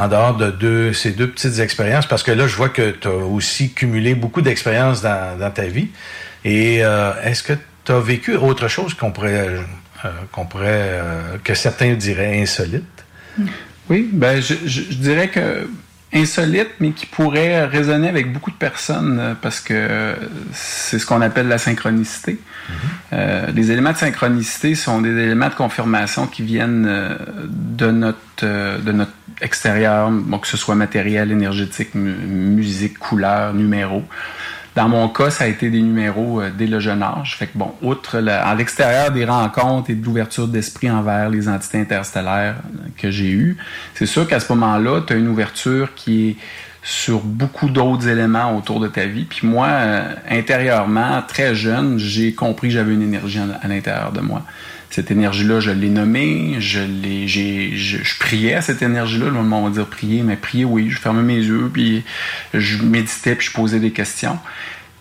en 0.00 0.08
dehors 0.08 0.34
de 0.36 0.92
ces 0.92 1.10
deux 1.10 1.28
petites 1.28 1.58
expériences, 1.58 2.06
parce 2.06 2.22
que 2.22 2.30
là, 2.32 2.46
je 2.46 2.56
vois 2.56 2.70
que 2.70 2.90
tu 2.92 3.06
as 3.08 3.10
aussi 3.12 3.72
cumulé 3.72 4.14
beaucoup 4.14 4.40
d'expériences 4.40 5.02
dans, 5.02 5.52
ta 5.52 5.64
vie, 5.64 5.88
et 6.44 6.82
euh, 6.82 7.12
est-ce 7.22 7.42
que 7.42 7.52
tu 7.84 7.92
as 7.92 8.00
vécu 8.00 8.34
autre 8.36 8.68
chose 8.68 8.94
qu'on 8.94 9.12
pourrait, 9.12 9.48
euh, 10.04 10.08
qu'on 10.32 10.46
pourrait, 10.46 10.66
euh, 10.70 11.36
que 11.44 11.54
certains 11.54 11.92
diraient 11.94 12.40
insolite? 12.40 12.84
Oui, 13.90 14.08
ben 14.12 14.40
je- 14.40 14.54
je 14.66 14.80
dirais 14.94 15.28
que 15.28 15.68
insolite, 16.12 16.70
mais 16.80 16.90
qui 16.90 17.06
pourrait 17.06 17.64
résonner 17.66 18.08
avec 18.08 18.32
beaucoup 18.32 18.50
de 18.50 18.56
personnes 18.56 19.18
euh, 19.20 19.34
parce 19.40 19.60
que 19.60 19.74
euh, 19.74 20.14
c'est 20.52 20.98
ce 20.98 21.06
qu'on 21.06 21.20
appelle 21.20 21.46
la 21.48 21.58
synchronicité. 21.58 22.38
Euh, 23.12 23.46
les 23.54 23.70
éléments 23.70 23.92
de 23.92 23.96
synchronicité 23.96 24.74
sont 24.74 25.00
des 25.00 25.10
éléments 25.10 25.48
de 25.48 25.54
confirmation 25.54 26.26
qui 26.26 26.42
viennent 26.42 26.86
euh, 26.88 27.16
de 27.48 27.90
notre 27.90 28.24
de 28.42 28.92
notre 28.92 29.12
extérieur, 29.40 30.10
bon, 30.10 30.38
que 30.38 30.46
ce 30.48 30.56
soit 30.56 30.74
matériel, 30.74 31.30
énergétique, 31.32 31.94
mu- 31.94 32.12
musique, 32.12 32.98
couleur, 32.98 33.54
numéro. 33.54 34.04
Dans 34.76 34.88
mon 34.88 35.08
cas, 35.08 35.30
ça 35.30 35.44
a 35.44 35.46
été 35.48 35.68
des 35.68 35.82
numéros 35.82 36.40
euh, 36.40 36.50
dès 36.56 36.66
le 36.66 36.78
jeune 36.78 37.02
âge. 37.02 37.36
Fait 37.36 37.48
que 37.48 37.58
bon, 37.58 37.72
outre 37.82 38.18
à 38.18 38.54
l'extérieur 38.54 39.10
des 39.10 39.24
rencontres 39.24 39.90
et 39.90 39.94
de 39.94 40.04
l'ouverture 40.04 40.46
d'esprit 40.46 40.90
envers 40.90 41.28
les 41.28 41.48
entités 41.48 41.80
interstellaires 41.80 42.56
euh, 42.56 42.88
que 42.96 43.10
j'ai 43.10 43.30
eues, 43.30 43.56
c'est 43.94 44.06
sûr 44.06 44.28
qu'à 44.28 44.38
ce 44.38 44.52
moment-là, 44.52 45.00
tu 45.06 45.12
as 45.12 45.16
une 45.16 45.28
ouverture 45.28 45.94
qui 45.94 46.28
est 46.28 46.36
sur 46.82 47.20
beaucoup 47.20 47.68
d'autres 47.68 48.08
éléments 48.08 48.56
autour 48.56 48.80
de 48.80 48.88
ta 48.88 49.06
vie. 49.06 49.24
Puis 49.24 49.46
moi, 49.46 49.66
euh, 49.66 50.14
intérieurement, 50.30 51.22
très 51.26 51.54
jeune, 51.54 51.98
j'ai 51.98 52.32
compris 52.32 52.68
que 52.68 52.74
j'avais 52.74 52.94
une 52.94 53.02
énergie 53.02 53.38
à 53.38 53.68
l'intérieur 53.68 54.12
de 54.12 54.20
moi. 54.20 54.42
Cette 54.90 55.12
énergie-là, 55.12 55.60
je 55.60 55.70
l'ai 55.70 55.88
nommée, 55.88 56.56
je 56.58 56.80
l'ai, 56.80 57.28
j'ai, 57.28 57.76
je, 57.76 58.02
je 58.02 58.18
priais 58.18 58.54
à 58.54 58.60
cette 58.60 58.82
énergie-là. 58.82 59.26
Le 59.26 59.42
monde 59.42 59.68
va 59.68 59.70
dire 59.70 59.86
prier, 59.86 60.22
mais 60.22 60.36
prier, 60.36 60.64
oui. 60.64 60.90
Je 60.90 60.98
fermais 60.98 61.22
mes 61.22 61.36
yeux, 61.36 61.70
puis 61.72 62.02
je 62.52 62.82
méditais, 62.82 63.36
puis 63.36 63.46
je 63.46 63.52
posais 63.52 63.78
des 63.78 63.92
questions. 63.92 64.38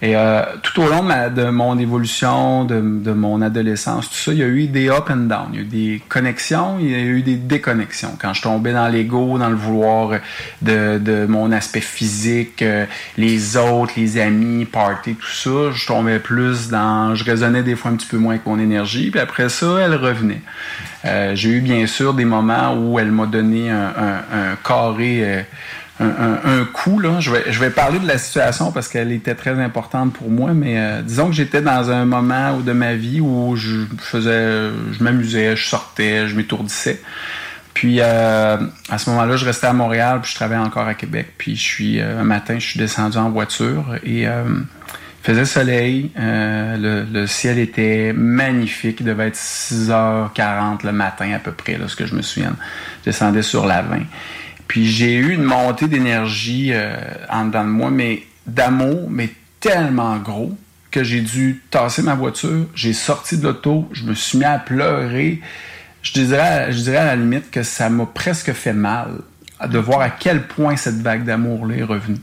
Et 0.01 0.15
euh, 0.15 0.43
tout 0.63 0.81
au 0.81 0.87
long 0.87 1.03
de, 1.03 1.49
mon 1.49 1.77
évolution, 1.77 2.63
de, 2.63 2.79
de 2.79 3.11
mon 3.11 3.41
adolescence, 3.41 4.07
tout 4.07 4.15
ça, 4.15 4.31
il 4.31 4.37
y 4.39 4.43
a 4.43 4.47
eu 4.47 4.67
des 4.67 4.87
up 4.89 5.09
and 5.09 5.27
down. 5.27 5.47
Il 5.51 5.55
y 5.55 5.59
a 5.59 5.61
eu 5.61 5.65
des 5.65 6.01
connexions, 6.07 6.77
il 6.79 6.89
y 6.89 6.95
a 6.95 6.99
eu 6.99 7.21
des 7.21 7.35
déconnexions. 7.35 8.15
Quand 8.17 8.33
je 8.33 8.41
tombais 8.41 8.71
dans 8.71 8.87
l'ego, 8.87 9.37
dans 9.37 9.49
le 9.49 9.57
vouloir 9.57 10.19
de, 10.61 10.99
de 10.99 11.25
mon 11.27 11.51
aspect 11.51 11.81
physique, 11.81 12.61
euh, 12.61 12.85
les 13.17 13.57
autres, 13.57 13.91
les 13.97 14.17
amis, 14.19 14.63
party, 14.63 15.15
tout 15.15 15.27
ça, 15.27 15.71
je 15.73 15.85
tombais 15.85 16.19
plus 16.19 16.69
dans... 16.69 17.13
Je 17.15 17.25
résonnais 17.25 17.63
des 17.63 17.75
fois 17.75 17.91
un 17.91 17.95
petit 17.95 18.07
peu 18.07 18.17
moins 18.17 18.35
avec 18.35 18.45
mon 18.45 18.57
énergie, 18.57 19.11
puis 19.11 19.19
après 19.19 19.49
ça, 19.49 19.79
elle 19.81 19.95
revenait. 19.95 20.41
Euh, 21.03 21.35
J'ai 21.35 21.49
eu 21.49 21.59
bien 21.59 21.85
sûr 21.87 22.13
des 22.13 22.25
moments 22.25 22.73
où 22.73 22.99
elle 22.99 23.11
m'a 23.11 23.25
donné 23.25 23.69
un, 23.69 23.87
un- 23.97 24.51
un 24.51 24.55
carré... 24.65 25.19
euh, 25.23 25.41
un, 25.99 26.39
un- 26.43 26.65
coup. 26.65 26.99
Là. 26.99 27.19
Je, 27.19 27.31
vais, 27.31 27.43
je 27.51 27.59
vais 27.59 27.69
parler 27.69 27.99
de 27.99 28.07
la 28.07 28.17
situation 28.17 28.71
parce 28.71 28.87
qu'elle 28.87 29.11
était 29.11 29.35
très 29.35 29.59
importante 29.59 30.13
pour 30.13 30.29
moi, 30.29 30.53
mais 30.53 30.77
euh, 30.77 31.01
disons 31.01 31.27
que 31.27 31.33
j'étais 31.33 31.61
dans 31.61 31.89
un 31.91 32.05
moment 32.05 32.57
de 32.59 32.71
ma 32.71 32.93
vie 32.95 33.19
où 33.21 33.55
je 33.55 33.85
faisais, 33.97 34.69
je 34.91 35.03
m'amusais, 35.03 35.55
je 35.55 35.65
sortais, 35.65 36.27
je 36.27 36.35
m'étourdissais. 36.35 37.01
Puis 37.73 37.97
euh, 38.01 38.57
à 38.89 38.97
ce 38.97 39.09
moment-là, 39.09 39.35
je 39.37 39.45
restais 39.45 39.67
à 39.67 39.73
Montréal, 39.73 40.19
puis 40.21 40.31
je 40.31 40.35
travaillais 40.35 40.61
encore 40.61 40.87
à 40.87 40.93
Québec. 40.95 41.33
Puis 41.37 41.55
je 41.55 41.61
suis 41.63 41.99
euh, 41.99 42.21
un 42.21 42.23
matin, 42.23 42.55
je 42.59 42.65
suis 42.67 42.79
descendu 42.79 43.17
en 43.17 43.29
voiture 43.29 43.95
et 44.03 44.27
euh, 44.27 44.43
il 45.21 45.25
faisait 45.25 45.45
soleil, 45.45 46.11
euh, 46.17 46.77
le, 46.77 47.19
le 47.19 47.27
ciel 47.27 47.59
était 47.59 48.13
magnifique, 48.15 48.97
il 49.01 49.05
devait 49.05 49.27
être 49.27 49.35
6h40 49.37 50.85
le 50.85 50.91
matin 50.91 51.31
à 51.33 51.39
peu 51.39 51.51
près, 51.51 51.77
là, 51.77 51.87
ce 51.87 51.95
que 51.95 52.05
je 52.05 52.15
me 52.15 52.21
souviens. 52.21 52.55
Je 53.01 53.11
descendais 53.11 53.41
sur 53.41 53.65
la 53.65 53.81
20. 53.81 53.97
Puis 54.70 54.86
j'ai 54.86 55.15
eu 55.15 55.34
une 55.34 55.43
montée 55.43 55.88
d'énergie 55.88 56.70
euh, 56.74 56.95
en 57.28 57.45
dedans 57.45 57.63
de 57.63 57.70
moi, 57.70 57.89
mais 57.89 58.22
d'amour, 58.45 59.09
mais 59.09 59.32
tellement 59.59 60.17
gros 60.17 60.55
que 60.91 61.03
j'ai 61.03 61.22
dû 61.22 61.63
tasser 61.72 62.03
ma 62.03 62.13
voiture. 62.13 62.67
J'ai 62.76 62.93
sorti 62.93 63.39
de 63.39 63.43
l'auto, 63.43 63.89
je 63.91 64.03
me 64.03 64.13
suis 64.13 64.38
mis 64.38 64.45
à 64.45 64.59
pleurer. 64.59 65.41
Je 66.03 66.13
dirais, 66.13 66.72
je 66.72 66.82
dirais 66.82 66.97
à 66.97 67.05
la 67.05 67.15
limite 67.15 67.49
que 67.49 67.63
ça 67.63 67.89
m'a 67.89 68.05
presque 68.05 68.53
fait 68.53 68.74
mal 68.74 69.09
de 69.68 69.78
voir 69.78 70.01
à 70.01 70.10
quel 70.10 70.47
point 70.47 70.76
cette 70.78 71.01
vague 71.01 71.26
d'amour-là 71.26 71.76
est 71.78 71.84
revenue. 71.84 72.18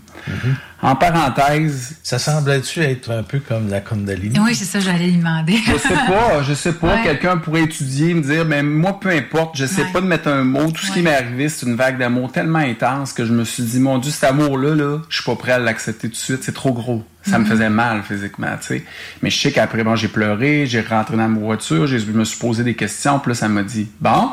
En 0.83 0.95
parenthèse... 0.97 1.97
Ça 2.03 2.19
semblait-tu 2.19 2.81
être 2.81 3.11
un 3.11 3.23
peu 3.23 3.39
comme 3.41 3.69
la 3.71 3.81
Kundalini? 3.81 4.39
Oui, 4.41 4.55
c'est 4.55 4.65
ça, 4.65 4.81
j'allais 4.81 5.07
lui 5.07 5.17
demander. 5.17 5.57
Je 5.67 5.77
sais 5.77 5.89
pas, 5.95 6.43
je 6.43 6.55
sais 6.55 6.73
pas. 6.73 6.95
Ouais. 6.97 7.03
Quelqu'un 7.05 7.37
pourrait 7.39 7.63
étudier, 7.63 8.15
me 8.15 8.23
dire, 8.23 8.45
mais 8.45 8.63
moi, 8.63 8.99
peu 9.01 9.09
importe, 9.11 9.57
je 9.57 9.67
sais 9.67 9.83
Ouais. 9.83 9.93
pas 9.93 10.01
de 10.01 10.07
mettre 10.07 10.29
un 10.29 10.45
mot. 10.45 10.71
Tout 10.71 10.85
ce 10.87 10.93
qui 10.93 11.03
m'est 11.03 11.15
arrivé, 11.15 11.49
c'est 11.49 11.67
une 11.67 11.77
vague 11.77 11.99
d'amour 11.99 12.31
tellement 12.33 12.59
intense 12.59 13.13
que 13.13 13.25
je 13.25 13.33
me 13.33 13.45
suis 13.45 13.63
dit, 13.63 13.79
mon 13.81 13.99
Dieu, 13.99 14.11
cet 14.11 14.25
amour-là, 14.25 14.75
là, 14.75 14.99
je 15.09 15.17
suis 15.17 15.25
pas 15.25 15.37
prêt 15.37 15.53
à 15.53 15.59
l'accepter 15.59 16.09
tout 16.09 16.15
de 16.15 16.19
suite. 16.19 16.43
C'est 16.43 16.55
trop 16.55 16.73
gros. 16.73 17.05
Ça 17.23 17.39
me 17.39 17.45
Mhm. 17.45 17.51
faisait 17.51 17.71
mal 17.71 18.03
physiquement, 18.03 18.49
tu 18.61 18.67
sais. 18.69 18.85
Mais 19.23 19.31
je 19.31 19.39
sais 19.39 19.53
qu'après, 19.53 19.83
bon, 19.83 19.97
j'ai 19.97 20.09
pleuré, 20.09 20.67
j'ai 20.67 20.81
rentré 20.81 21.17
dans 21.17 21.29
ma 21.29 21.39
voiture, 21.41 21.87
j'ai- 21.87 21.99
je 21.99 22.07
me 22.13 22.25
suis 22.25 22.39
posé 22.39 22.63
des 22.65 22.75
questions, 22.75 23.19
puis 23.19 23.31
là, 23.31 23.35
ça 23.35 23.49
m'a 23.49 23.63
dit, 23.63 23.89
bon, 24.01 24.31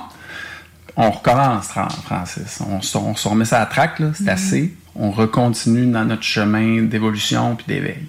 on 0.98 1.10
recommence, 1.12 1.68
Fran- 1.68 1.88
Francis. 2.06 2.60
On, 2.70 2.82
se- 2.82 2.98
on 2.98 3.16
se 3.16 3.28
remet 3.28 3.46
ça 3.46 3.62
à 3.62 3.66
traque, 3.66 4.00
là. 4.00 4.08
C'est 4.14 4.24
Mhm. 4.24 4.30
assez. 4.30 4.74
On 4.96 5.12
recontinue 5.12 5.92
dans 5.92 6.06
notre 6.06 6.24
chemin 6.24 6.84
d'évolution 6.84 7.56
puis 7.56 7.66
d'éveil. 7.68 8.04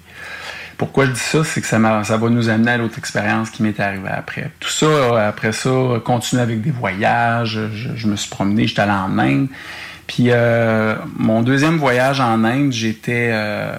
Pourquoi 0.77 1.05
je 1.05 1.11
dis 1.11 1.19
ça? 1.19 1.43
C'est 1.43 1.61
que 1.61 1.67
ça, 1.67 1.79
va 1.79 2.29
nous 2.29 2.49
amener 2.49 2.71
à 2.71 2.77
l'autre 2.77 2.97
expérience 2.99 3.49
qui 3.49 3.63
m'est 3.63 3.79
arrivée 3.79 4.09
après. 4.09 4.51
Tout 4.59 4.69
ça, 4.69 4.85
euh, 4.85 5.29
après 5.29 5.53
ça, 5.53 5.69
continuer 6.03 6.41
avec 6.43 6.61
des 6.61 6.71
voyages. 6.71 7.59
Je, 7.73 7.95
je 7.95 8.07
me 8.07 8.15
suis 8.17 8.29
promené, 8.29 8.67
j'étais 8.67 8.81
allé 8.81 8.91
en 8.91 9.17
Inde. 9.17 9.47
Puis 10.07 10.25
euh, 10.29 10.95
mon 11.17 11.41
deuxième 11.41 11.77
voyage 11.77 12.19
en 12.19 12.43
Inde, 12.43 12.71
j'étais 12.71 13.31
euh, 13.33 13.75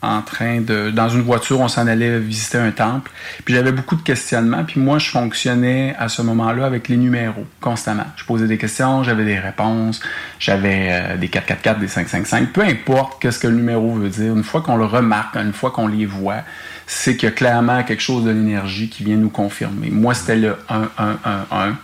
en 0.00 0.22
train 0.22 0.60
de... 0.60 0.90
Dans 0.90 1.08
une 1.08 1.20
voiture, 1.20 1.60
on 1.60 1.68
s'en 1.68 1.86
allait 1.86 2.18
visiter 2.18 2.56
un 2.58 2.70
temple. 2.70 3.10
Puis 3.44 3.54
j'avais 3.54 3.72
beaucoup 3.72 3.96
de 3.96 4.02
questionnements. 4.02 4.64
Puis 4.64 4.80
moi, 4.80 4.98
je 4.98 5.10
fonctionnais 5.10 5.94
à 5.98 6.08
ce 6.08 6.22
moment-là 6.22 6.64
avec 6.64 6.88
les 6.88 6.96
numéros, 6.96 7.44
constamment. 7.60 8.06
Je 8.16 8.24
posais 8.24 8.46
des 8.46 8.56
questions, 8.56 9.02
j'avais 9.02 9.24
des 9.24 9.38
réponses. 9.38 10.00
J'avais 10.38 10.88
euh, 10.90 11.16
des 11.16 11.28
444, 11.28 11.80
des 11.80 11.88
555. 11.88 12.52
Peu 12.52 12.62
importe 12.62 13.20
qu'est-ce 13.20 13.38
que 13.38 13.48
le 13.48 13.56
numéro 13.56 13.92
veut 13.92 14.08
dire. 14.08 14.34
Une 14.34 14.44
fois 14.44 14.62
qu'on 14.62 14.76
le 14.76 14.86
remarque, 14.86 15.36
une 15.36 15.52
fois 15.52 15.70
qu'on 15.70 15.86
les 15.86 16.06
voit, 16.06 16.42
c'est 16.86 17.16
qu'il 17.16 17.28
y 17.28 17.32
a 17.32 17.34
clairement 17.34 17.82
quelque 17.82 18.02
chose 18.02 18.24
de 18.24 18.30
l'énergie 18.30 18.88
qui 18.88 19.04
vient 19.04 19.16
nous 19.16 19.28
confirmer. 19.28 19.90
Moi, 19.90 20.14
c'était 20.14 20.36
le 20.36 20.56
1111. 20.70 21.74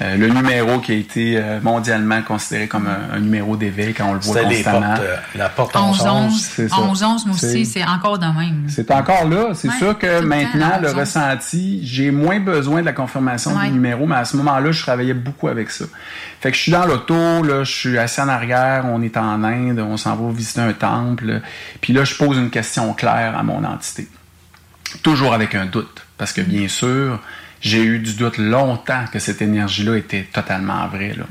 Euh, 0.00 0.16
le 0.16 0.28
numéro 0.28 0.78
qui 0.78 0.92
a 0.92 0.94
été 0.94 1.36
euh, 1.38 1.60
mondialement 1.60 2.22
considéré 2.22 2.68
comme 2.68 2.86
un, 2.86 3.16
un 3.16 3.18
numéro 3.18 3.56
d'éveil 3.56 3.94
quand 3.94 4.10
on 4.10 4.12
le 4.14 4.20
voit 4.20 4.42
constamment. 4.42 4.80
portes, 4.94 5.00
euh, 5.00 5.16
la 5.34 5.48
porte 5.48 5.74
11-11, 5.74 6.30
c'est 6.38 6.68
ça. 6.68 6.76
11-11, 6.76 7.26
moi 7.26 7.34
aussi, 7.34 7.66
C'est- 7.66 7.84
encore 7.84 8.16
de 8.16 8.26
même. 8.26 8.66
C'est 8.68 8.88
encore 8.92 9.28
là. 9.28 9.48
C'est 9.54 9.68
Ouais, 9.68 9.76
sûr 9.78 9.98
que 9.98 10.06
le 10.06 10.22
maintenant, 10.22 10.78
le 10.80 10.90
11-11. 10.90 10.94
ressenti, 11.00 11.80
j'ai 11.84 12.12
moins 12.12 12.38
besoin 12.38 12.80
de 12.80 12.86
la 12.86 12.92
confirmation 12.92 13.56
Ouais. 13.56 13.66
du 13.66 13.72
numéro, 13.72 14.06
mais 14.06 14.14
à 14.14 14.24
ce 14.24 14.36
moment-là, 14.36 14.70
je 14.70 14.80
travaillais 14.82 15.14
beaucoup 15.14 15.48
avec 15.48 15.68
ça. 15.70 15.86
Fait 16.40 16.52
que 16.52 16.56
je 16.56 16.62
suis 16.62 16.72
dans 16.72 16.86
l'auto, 16.86 17.42
là, 17.42 17.64
je 17.64 17.72
suis 17.72 17.98
assis 17.98 18.20
en 18.20 18.28
arrière, 18.28 18.84
on 18.86 19.02
est 19.02 19.16
en 19.16 19.42
Inde, 19.42 19.80
on 19.80 19.96
s'en 19.96 20.14
va 20.14 20.30
visiter 20.32 20.60
un 20.60 20.72
temple, 20.74 21.40
puis 21.80 21.92
là, 21.92 22.04
je 22.04 22.14
pose 22.14 22.36
une 22.36 22.50
question 22.50 22.92
claire 22.94 23.36
à 23.36 23.42
mon 23.42 23.64
entité. 23.64 24.06
Toujours 25.02 25.34
avec 25.34 25.54
un 25.56 25.66
doute, 25.66 26.06
parce 26.16 26.32
que 26.32 26.40
bien 26.40 26.68
sûr, 26.68 27.20
j'ai 27.60 27.82
eu 27.82 27.98
du 27.98 28.14
doute 28.14 28.38
longtemps 28.38 29.04
que 29.12 29.18
cette 29.18 29.42
énergie-là 29.42 29.96
était 29.96 30.22
totalement 30.32 30.86
vraie. 30.88 31.14
Là. 31.16 31.24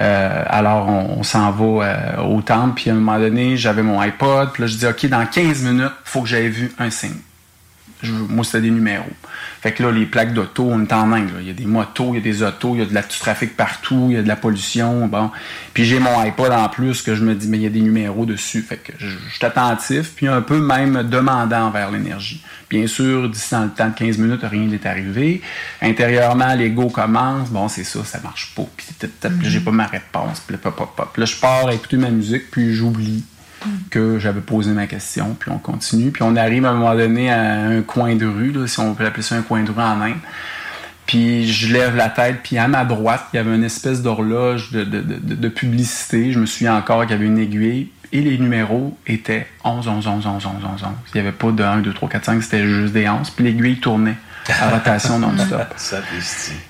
Euh, 0.00 0.42
alors, 0.48 0.88
on, 0.88 1.18
on 1.20 1.22
s'en 1.22 1.50
va 1.52 1.64
euh, 1.86 2.22
au 2.22 2.42
temple, 2.42 2.74
puis 2.74 2.90
à 2.90 2.94
un 2.94 2.96
moment 2.96 3.18
donné, 3.18 3.56
j'avais 3.56 3.82
mon 3.82 4.00
iPod, 4.00 4.52
puis 4.52 4.62
là, 4.62 4.66
je 4.66 4.76
dis, 4.76 4.86
OK, 4.86 5.06
dans 5.06 5.24
15 5.24 5.62
minutes, 5.62 5.92
il 6.04 6.10
faut 6.10 6.22
que 6.22 6.28
j'aie 6.28 6.48
vu 6.48 6.72
un 6.78 6.90
signe. 6.90 7.14
Je- 8.02 8.10
moi, 8.12 8.44
c'était 8.44 8.62
des 8.62 8.70
numéros. 8.70 9.04
Fait 9.64 9.72
que 9.72 9.82
là, 9.82 9.90
les 9.90 10.04
plaques 10.04 10.34
d'auto, 10.34 10.68
on 10.70 10.82
est 10.82 10.92
en 10.92 11.10
Inde. 11.10 11.30
là. 11.32 11.40
Il 11.40 11.46
y 11.46 11.50
a 11.50 11.54
des 11.54 11.64
motos, 11.64 12.10
il 12.10 12.16
y 12.16 12.18
a 12.18 12.20
des 12.20 12.42
autos, 12.42 12.74
il 12.74 12.80
y 12.80 12.82
a 12.82 12.84
de 12.84 12.92
la, 12.92 13.00
du 13.00 13.18
trafic 13.18 13.56
partout, 13.56 14.08
il 14.10 14.16
y 14.16 14.18
a 14.18 14.22
de 14.22 14.28
la 14.28 14.36
pollution. 14.36 15.06
Bon. 15.06 15.30
Puis 15.72 15.86
j'ai 15.86 16.00
mon 16.00 16.20
iPod 16.20 16.52
en 16.52 16.68
plus 16.68 17.00
que 17.00 17.14
je 17.14 17.24
me 17.24 17.34
dis, 17.34 17.48
mais 17.48 17.56
il 17.56 17.62
y 17.62 17.66
a 17.66 17.70
des 17.70 17.80
numéros 17.80 18.26
dessus. 18.26 18.60
Fait 18.60 18.76
que 18.76 18.92
je, 18.98 19.06
je 19.08 19.34
suis 19.34 19.46
attentif, 19.46 20.12
puis 20.16 20.28
un 20.28 20.42
peu 20.42 20.58
même 20.58 21.04
demandant 21.04 21.68
envers 21.68 21.90
l'énergie. 21.90 22.44
Bien 22.68 22.86
sûr, 22.86 23.30
d'ici 23.30 23.54
dans 23.54 23.64
le 23.64 23.70
temps 23.70 23.88
de 23.88 23.94
15 23.94 24.18
minutes, 24.18 24.40
rien 24.42 24.66
n'est 24.66 24.86
arrivé. 24.86 25.40
Intérieurement, 25.80 26.54
l'ego 26.54 26.90
commence. 26.90 27.48
Bon, 27.48 27.66
c'est 27.68 27.84
ça, 27.84 28.04
ça 28.04 28.20
marche 28.22 28.52
pas. 28.54 28.66
Puis 28.76 28.86
j'ai 29.44 29.60
pas 29.60 29.70
ma 29.70 29.86
réponse. 29.86 30.40
Puis. 30.46 30.58
Là, 31.16 31.24
je 31.24 31.36
pars 31.36 31.68
à 31.68 31.72
écouter 31.72 31.96
ma 31.96 32.10
musique, 32.10 32.50
puis 32.50 32.74
j'oublie 32.74 33.24
que 33.90 34.18
j'avais 34.18 34.40
posé 34.40 34.72
ma 34.72 34.86
question, 34.86 35.36
puis 35.38 35.50
on 35.50 35.58
continue. 35.58 36.10
Puis 36.10 36.22
on 36.22 36.36
arrive 36.36 36.64
à 36.66 36.70
un 36.70 36.74
moment 36.74 36.94
donné 36.94 37.30
à 37.30 37.66
un 37.66 37.82
coin 37.82 38.14
de 38.14 38.26
rue, 38.26 38.52
là, 38.52 38.66
si 38.66 38.80
on 38.80 38.94
peut 38.94 39.06
appeler 39.06 39.22
ça 39.22 39.36
un 39.36 39.42
coin 39.42 39.62
de 39.62 39.70
rue 39.70 39.82
en 39.82 40.00
Inde. 40.00 40.14
Puis 41.06 41.52
je 41.52 41.72
lève 41.72 41.96
la 41.96 42.08
tête, 42.08 42.40
puis 42.42 42.56
à 42.56 42.66
ma 42.66 42.84
droite, 42.84 43.26
il 43.32 43.36
y 43.36 43.38
avait 43.38 43.54
une 43.54 43.64
espèce 43.64 44.00
d'horloge 44.02 44.70
de, 44.70 44.84
de, 44.84 45.00
de, 45.00 45.34
de 45.34 45.48
publicité. 45.48 46.32
Je 46.32 46.38
me 46.38 46.46
souviens 46.46 46.76
encore 46.76 47.02
qu'il 47.02 47.10
y 47.10 47.14
avait 47.14 47.26
une 47.26 47.38
aiguille, 47.38 47.90
et 48.12 48.20
les 48.20 48.38
numéros 48.38 48.96
étaient 49.06 49.46
11, 49.64 49.88
11, 49.88 50.06
11, 50.06 50.26
11, 50.26 50.46
11, 50.46 50.46
11, 50.46 50.64
11. 50.64 50.80
Il 50.82 51.20
n'y 51.20 51.20
avait 51.20 51.36
pas 51.36 51.50
de 51.50 51.62
1, 51.62 51.78
2, 51.78 51.92
3, 51.92 52.08
4, 52.08 52.24
5, 52.24 52.42
c'était 52.42 52.64
juste 52.64 52.92
des 52.92 53.08
11. 53.08 53.28
Puis 53.30 53.44
l'aiguille 53.44 53.80
tournait 53.80 54.16
à 54.48 54.70
rotation 54.70 55.18
non-stop. 55.20 55.74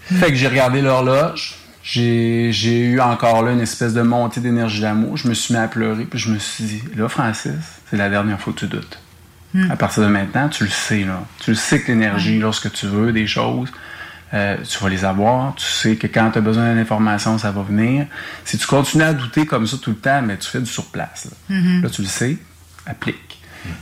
Fait 0.07 0.29
que 0.29 0.35
j'ai 0.35 0.49
regardé 0.49 0.81
l'horloge. 0.81 1.57
J'ai, 1.85 2.81
eu 2.81 2.99
encore 2.99 3.43
là 3.43 3.53
une 3.53 3.61
espèce 3.61 3.93
de 3.93 4.01
montée 4.01 4.41
d'énergie 4.41 4.81
d'amour. 4.81 5.19
Je 5.19 5.29
me 5.29 5.35
suis 5.35 5.53
mis 5.53 5.61
à 5.61 5.69
pleurer, 5.69 6.07
puis 6.07 6.19
je 6.19 6.31
me 6.31 6.39
suis 6.39 6.65
dit, 6.65 6.83
là, 6.97 7.11
Francis, 7.11 7.53
c'est 7.91 7.99
la 7.99 8.09
dernière 8.09 8.41
fois 8.41 8.55
que 8.55 8.61
tu 8.61 8.67
doutes. 8.67 8.99
Hmm. 9.53 9.71
À 9.71 9.77
partir 9.77 10.03
de 10.03 10.09
maintenant, 10.09 10.49
tu 10.49 10.65
le 10.65 10.71
sais, 10.71 11.05
là. 11.05 11.23
Tu 11.41 11.51
le 11.51 11.57
sais 11.57 11.83
que 11.83 11.93
l'énergie, 11.93 12.39
lorsque 12.39 12.73
tu 12.73 12.87
veux 12.87 13.13
des 13.13 13.27
choses, 13.27 13.71
euh, 14.33 14.57
tu 14.67 14.83
vas 14.83 14.89
les 14.89 15.05
avoir. 15.05 15.55
Tu 15.57 15.67
sais 15.67 15.97
que 15.97 16.07
quand 16.07 16.31
tu 16.31 16.39
as 16.39 16.41
besoin 16.41 16.71
d'une 16.71 16.79
information, 16.79 17.37
ça 17.37 17.51
va 17.51 17.63
venir. 17.63 18.07
Si 18.47 18.57
tu 18.57 18.67
continues 18.67 19.05
à 19.05 19.13
douter 19.13 19.45
comme 19.45 19.67
ça 19.67 19.77
tout 19.77 19.91
le 19.91 19.97
temps, 19.97 20.23
mais 20.23 20.39
tu 20.39 20.49
fais 20.49 20.61
du 20.61 20.67
surplace. 20.67 21.27
Là, 21.27 21.57
Mhm. 21.57 21.83
Là, 21.83 21.91
tu 21.91 22.01
le 22.01 22.09
sais, 22.09 22.39
applique. 22.87 23.34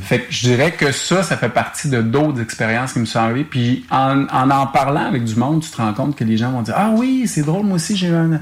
Fait 0.02 0.20
que 0.20 0.26
je 0.30 0.42
dirais 0.42 0.72
que 0.72 0.92
ça, 0.92 1.22
ça 1.22 1.36
fait 1.36 1.48
partie 1.48 1.88
de 1.88 2.02
d'autres 2.02 2.40
expériences 2.40 2.92
qui 2.92 2.98
me 3.00 3.04
sont 3.04 3.18
arrivées. 3.18 3.44
Puis 3.44 3.84
en, 3.90 4.26
en 4.32 4.50
en 4.50 4.66
parlant 4.66 5.06
avec 5.06 5.24
du 5.24 5.34
monde, 5.36 5.62
tu 5.62 5.70
te 5.70 5.76
rends 5.78 5.92
compte 5.92 6.16
que 6.16 6.24
les 6.24 6.36
gens 6.36 6.50
vont 6.52 6.62
dire 6.62 6.74
Ah 6.76 6.90
oui, 6.94 7.24
c'est 7.26 7.42
drôle, 7.42 7.64
moi 7.66 7.76
aussi 7.76 7.96
j'ai 7.96 8.08
eu 8.08 8.14
une, 8.14 8.40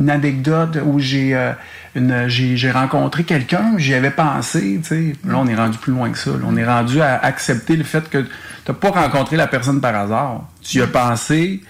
une 0.00 0.10
anecdote 0.10 0.78
où 0.86 0.98
j'ai 0.98 1.34
euh, 1.36 1.52
une- 1.94 2.28
j'ai 2.28 2.56
j'ai 2.56 2.70
rencontré 2.70 3.24
quelqu'un, 3.24 3.74
j'y 3.76 3.94
avais 3.94 4.10
pensé. 4.10 4.80
tu 4.82 4.88
sais. 4.88 5.12
Là, 5.26 5.34
on 5.38 5.46
est 5.46 5.54
rendu 5.56 5.78
plus 5.78 5.92
loin 5.92 6.10
que 6.10 6.18
ça. 6.18 6.30
là. 6.30 6.38
On 6.46 6.56
est 6.56 6.66
rendu 6.66 7.00
à 7.00 7.18
accepter 7.22 7.76
le 7.76 7.84
fait 7.84 8.08
que 8.08 8.18
tu 8.18 8.28
n'as 8.68 8.74
pas 8.74 8.90
rencontré 8.90 9.36
la 9.36 9.46
personne 9.46 9.80
par 9.80 9.94
hasard. 9.94 10.42
Tu 10.62 10.78
y 10.78 10.82
as 10.82 10.86
pensé, 10.86 11.60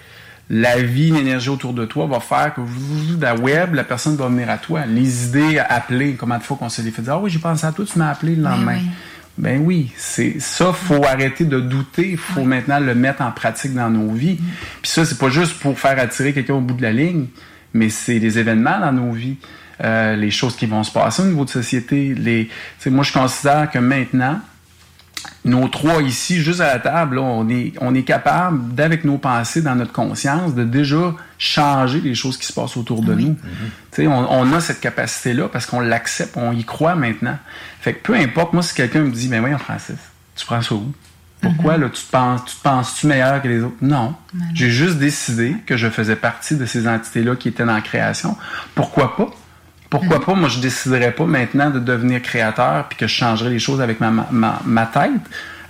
la 0.51 0.81
vie, 0.81 1.11
l'énergie 1.11 1.51
autour 1.51 1.75
de 1.75 1.85
toi 1.85 2.07
va 2.07 2.21
faire 2.21 2.55
que 2.55 2.61
vous, 2.61 3.19
la 3.21 3.35
web, 3.35 3.75
la 3.75 3.85
personne 3.85 4.17
va 4.17 4.29
venir 4.29 4.49
à 4.49 4.57
toi. 4.57 4.87
Les 4.87 5.27
idées, 5.27 5.59
appeler, 5.59 6.15
comment 6.15 6.39
de 6.39 6.43
fois 6.43 6.57
qu'on 6.57 6.69
se 6.69 6.81
les 6.81 6.91
fait 6.91 7.03
dire, 7.03 7.15
ah 7.15 7.19
oui, 7.19 7.31
j'ai 7.31 7.39
pensé 7.39 7.67
à 7.67 7.73
toi, 7.73 7.85
tu 7.85 7.99
m'as 7.99 8.11
appelé 8.11 8.35
le 8.35 8.43
lendemain. 8.43 8.79
oui. 8.79 8.91
Ben 9.37 9.63
oui, 9.65 9.93
c'est 9.97 10.41
ça, 10.41 10.73
faut 10.73 11.05
arrêter 11.05 11.45
de 11.45 11.61
douter, 11.61 12.17
faut 12.17 12.43
maintenant 12.43 12.81
le 12.81 12.97
mettre 12.97 13.23
en 13.23 13.31
pratique 13.31 13.73
dans 13.73 13.89
nos 13.89 14.13
vies. 14.13 14.37
Puis 14.83 14.91
ça, 14.91 15.05
c'est 15.05 15.17
pas 15.17 15.29
juste 15.29 15.61
pour 15.61 15.79
faire 15.79 15.97
attirer 16.01 16.33
quelqu'un 16.33 16.55
au 16.55 16.61
bout 16.61 16.75
de 16.75 16.83
la 16.83 16.91
ligne, 16.91 17.27
mais 17.73 17.89
c'est 17.89 18.19
les 18.19 18.41
événements 18.41 18.81
dans 18.81 18.91
nos 18.91 19.13
vies, 19.13 19.37
euh, 19.85 20.17
les 20.17 20.33
choses 20.33 20.57
qui 20.57 20.67
vont 20.67 20.83
se 20.83 20.91
passer 20.91 21.23
au 21.23 21.27
niveau 21.27 21.45
de 21.45 21.51
société. 21.51 22.15
Les, 22.15 22.47
tu 22.47 22.53
sais, 22.81 22.91
moi, 22.91 23.05
je 23.05 23.13
considère 23.13 23.71
que 23.71 23.79
maintenant, 23.79 24.41
nos 25.45 25.69
trois 25.69 26.03
ici, 26.03 26.41
juste 26.41 26.61
à 26.61 26.75
la 26.75 26.79
table, 26.79 27.17
là, 27.17 27.23
on 27.23 27.49
est, 27.49 27.73
on 27.81 27.95
est 27.95 28.03
capable, 28.03 28.75
d'avec 28.75 29.05
nos 29.05 29.19
pensées, 29.19 29.63
dans 29.63 29.75
notre 29.75 29.93
conscience, 29.93 30.55
de 30.55 30.65
déjà 30.65 31.15
changer 31.39 32.01
les 32.01 32.15
choses 32.15 32.37
qui 32.37 32.47
se 32.47 32.53
passent 32.53 32.77
autour 32.77 33.03
de 33.03 33.15
nous. 33.15 33.37
Sais, 33.93 34.07
on, 34.07 34.31
on 34.31 34.53
a 34.53 34.61
cette 34.61 34.81
capacité-là 34.81 35.49
parce 35.49 35.67
qu'on 35.67 35.81
l'accepte, 35.81 36.37
on 36.37 36.53
y 36.53 36.65
croit 36.65 36.95
maintenant. 36.95 37.39
Fait 37.81 37.95
que 37.95 38.03
peu 38.03 38.15
importe, 38.15 38.53
moi, 38.53 38.63
si 38.63 38.75
quelqu'un 38.75 39.01
me 39.01 39.11
dit, 39.11 39.29
mais 39.29 39.41
voyons, 39.41 39.59
Francis, 39.59 39.97
tu 40.37 40.45
prends 40.47 40.63
ça 40.63 40.75
où? 40.75 40.93
Pourquoi, 41.41 41.77
là, 41.77 41.89
tu 41.89 42.03
te 42.03 42.11
penses, 42.11 42.45
tu 42.47 42.57
te 42.57 42.63
penses-tu 42.63 43.07
meilleur 43.07 43.41
que 43.41 43.47
les 43.47 43.63
autres? 43.63 43.77
Non. 43.81 44.17
J'ai 44.55 44.71
juste 44.71 44.99
décidé 44.99 45.55
que 45.67 45.77
je 45.77 45.89
faisais 45.89 46.17
partie 46.17 46.57
de 46.57 46.67
ces 46.67 46.89
entités-là 46.89 47.37
qui 47.37 47.49
étaient 47.49 47.65
dans 47.65 47.75
la 47.75 47.81
création. 47.81 48.37
Pourquoi 48.75 49.17
pas? 49.17 49.31
Pourquoi 49.91 50.21
pas, 50.21 50.35
moi, 50.35 50.49
je 50.49 50.61
déciderais 50.61 51.13
pas 51.13 51.25
maintenant 51.25 51.71
de 51.71 51.79
devenir 51.79 52.21
créateur 52.21 52.87
puis 52.89 52.99
que 52.99 53.07
je 53.07 53.15
changerais 53.15 53.51
les 53.51 53.59
choses 53.59 53.81
avec 53.81 54.01
ma, 54.01 54.11
ma, 54.11 54.61
ma 54.65 54.87
tête, 54.87 55.11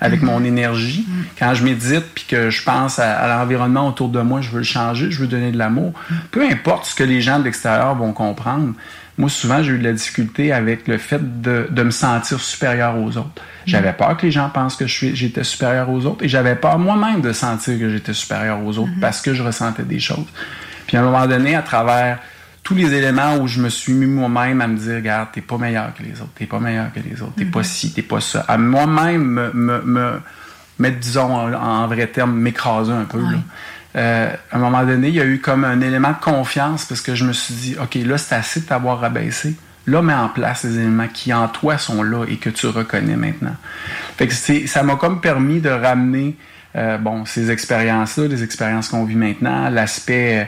avec 0.01 0.23
mon 0.23 0.43
énergie. 0.45 1.07
Quand 1.39 1.55
je 1.55 1.65
médite 1.65 2.05
puis 2.15 2.25
que 2.29 2.51
je 2.51 2.63
pense 2.65 2.99
à, 2.99 3.13
à 3.13 3.39
l'environnement 3.39 3.87
autour 3.87 4.09
de 4.09 4.21
moi, 4.21 4.41
je 4.41 4.51
veux 4.51 4.59
le 4.59 4.65
changer, 4.65 5.11
je 5.11 5.21
veux 5.21 5.29
donner 5.29 5.53
de 5.53 5.59
l'amour. 5.59 5.93
Peu 6.31 6.45
importe 6.45 6.87
ce 6.87 6.95
que 6.95 7.05
les 7.05 7.21
gens 7.21 7.39
de 7.39 7.45
l'extérieur 7.45 7.95
vont 7.95 8.13
comprendre. 8.13 8.75
Moi, 9.19 9.29
souvent, 9.29 9.63
j'ai 9.65 9.73
eu 9.73 9.79
de 9.79 9.85
la 9.85 9.93
difficulté 9.93 10.53
avec 10.53 10.87
le 10.87 10.97
fait 10.97 11.41
de, 11.41 11.67
de 11.71 11.83
me 11.83 11.91
sentir 11.91 12.41
supérieur 12.41 12.97
aux 12.97 13.17
autres. 13.17 13.43
J'avais 13.67 13.93
peur 13.93 14.17
que 14.17 14.27
les 14.27 14.33
gens 14.33 14.49
pensent 14.49 14.77
que 14.77 14.87
j'étais 14.87 15.45
supérieur 15.45 15.91
aux 15.91 16.07
autres 16.07 16.25
et 16.25 16.29
j'avais 16.29 16.55
peur 16.55 16.79
moi-même 16.79 17.21
de 17.21 17.33
sentir 17.33 17.79
que 17.79 17.91
j'étais 17.91 18.15
supérieur 18.15 18.65
aux 18.65 18.79
autres 18.79 18.93
parce 19.01 19.21
que 19.21 19.35
je 19.35 19.43
ressentais 19.43 19.83
des 19.83 19.99
choses. 19.99 20.27
Puis 20.87 20.97
à 20.97 21.01
un 21.01 21.05
moment 21.05 21.27
donné, 21.27 21.55
à 21.55 21.63
travers 21.63 22.19
tous 22.69 22.75
les 22.75 22.93
éléments 22.93 23.37
où 23.39 23.47
je 23.49 23.61
me 23.63 23.71
suis 23.71 23.95
mis 23.95 24.05
moi-même 24.05 24.61
à 24.61 24.67
me 24.67 24.77
dire, 24.77 24.97
regarde, 24.97 25.29
t'es 25.33 25.41
pas 25.41 25.57
meilleur 25.57 25.95
que 25.95 26.03
les 26.03 26.21
autres, 26.21 26.33
t'es 26.35 26.45
pas 26.45 26.61
meilleur 26.61 26.93
que 26.93 27.01
les 27.01 27.23
autres, 27.23 27.33
t'es 27.35 27.47
pas 27.47 27.63
ci, 27.63 27.95
t'es 27.95 28.03
pas 28.03 28.21
ça. 28.21 28.41
À 28.47 28.59
moi-même 28.59 29.23
me, 29.25 29.51
me, 29.55 29.81
me 29.83 30.21
mettre, 30.79 30.99
disons, 30.99 31.35
en, 31.35 31.53
en 31.55 31.87
vrai 31.87 32.09
terme, 32.09 32.35
m'écraser 32.39 32.93
un 32.93 33.05
peu. 33.05 33.21
là. 33.23 33.39
Euh, 33.97 34.31
à 34.53 34.57
un 34.57 34.59
moment 34.59 34.85
donné, 34.85 35.09
il 35.09 35.15
y 35.15 35.21
a 35.21 35.25
eu 35.25 35.39
comme 35.41 35.65
un 35.65 35.81
élément 35.81 36.11
de 36.11 36.23
confiance 36.23 36.85
parce 36.85 37.01
que 37.01 37.15
je 37.15 37.25
me 37.25 37.33
suis 37.33 37.55
dit, 37.55 37.77
OK, 37.83 37.95
là, 38.05 38.19
c'est 38.19 38.35
assez 38.35 38.61
de 38.61 38.67
t'avoir 38.67 39.01
rabaissé. 39.01 39.57
Là, 39.87 40.03
mets 40.03 40.13
en 40.13 40.29
place 40.29 40.65
les 40.65 40.77
éléments 40.77 41.09
qui 41.11 41.33
en 41.33 41.49
toi 41.49 41.79
sont 41.79 42.03
là 42.03 42.27
et 42.29 42.37
que 42.37 42.51
tu 42.51 42.67
reconnais 42.67 43.17
maintenant. 43.17 43.57
Fait 44.19 44.27
que 44.27 44.35
c'est- 44.35 44.67
ça 44.67 44.83
m'a 44.83 44.97
comme 44.97 45.23
permis 45.23 45.61
de 45.61 45.71
ramener 45.71 46.37
euh, 46.77 46.99
bon, 46.99 47.25
ces 47.25 47.51
expériences-là, 47.51 48.27
les 48.29 48.45
expériences 48.45 48.91
qu'on 48.91 49.05
vit 49.07 49.17
maintenant, 49.17 49.71
l'aspect, 49.71 50.47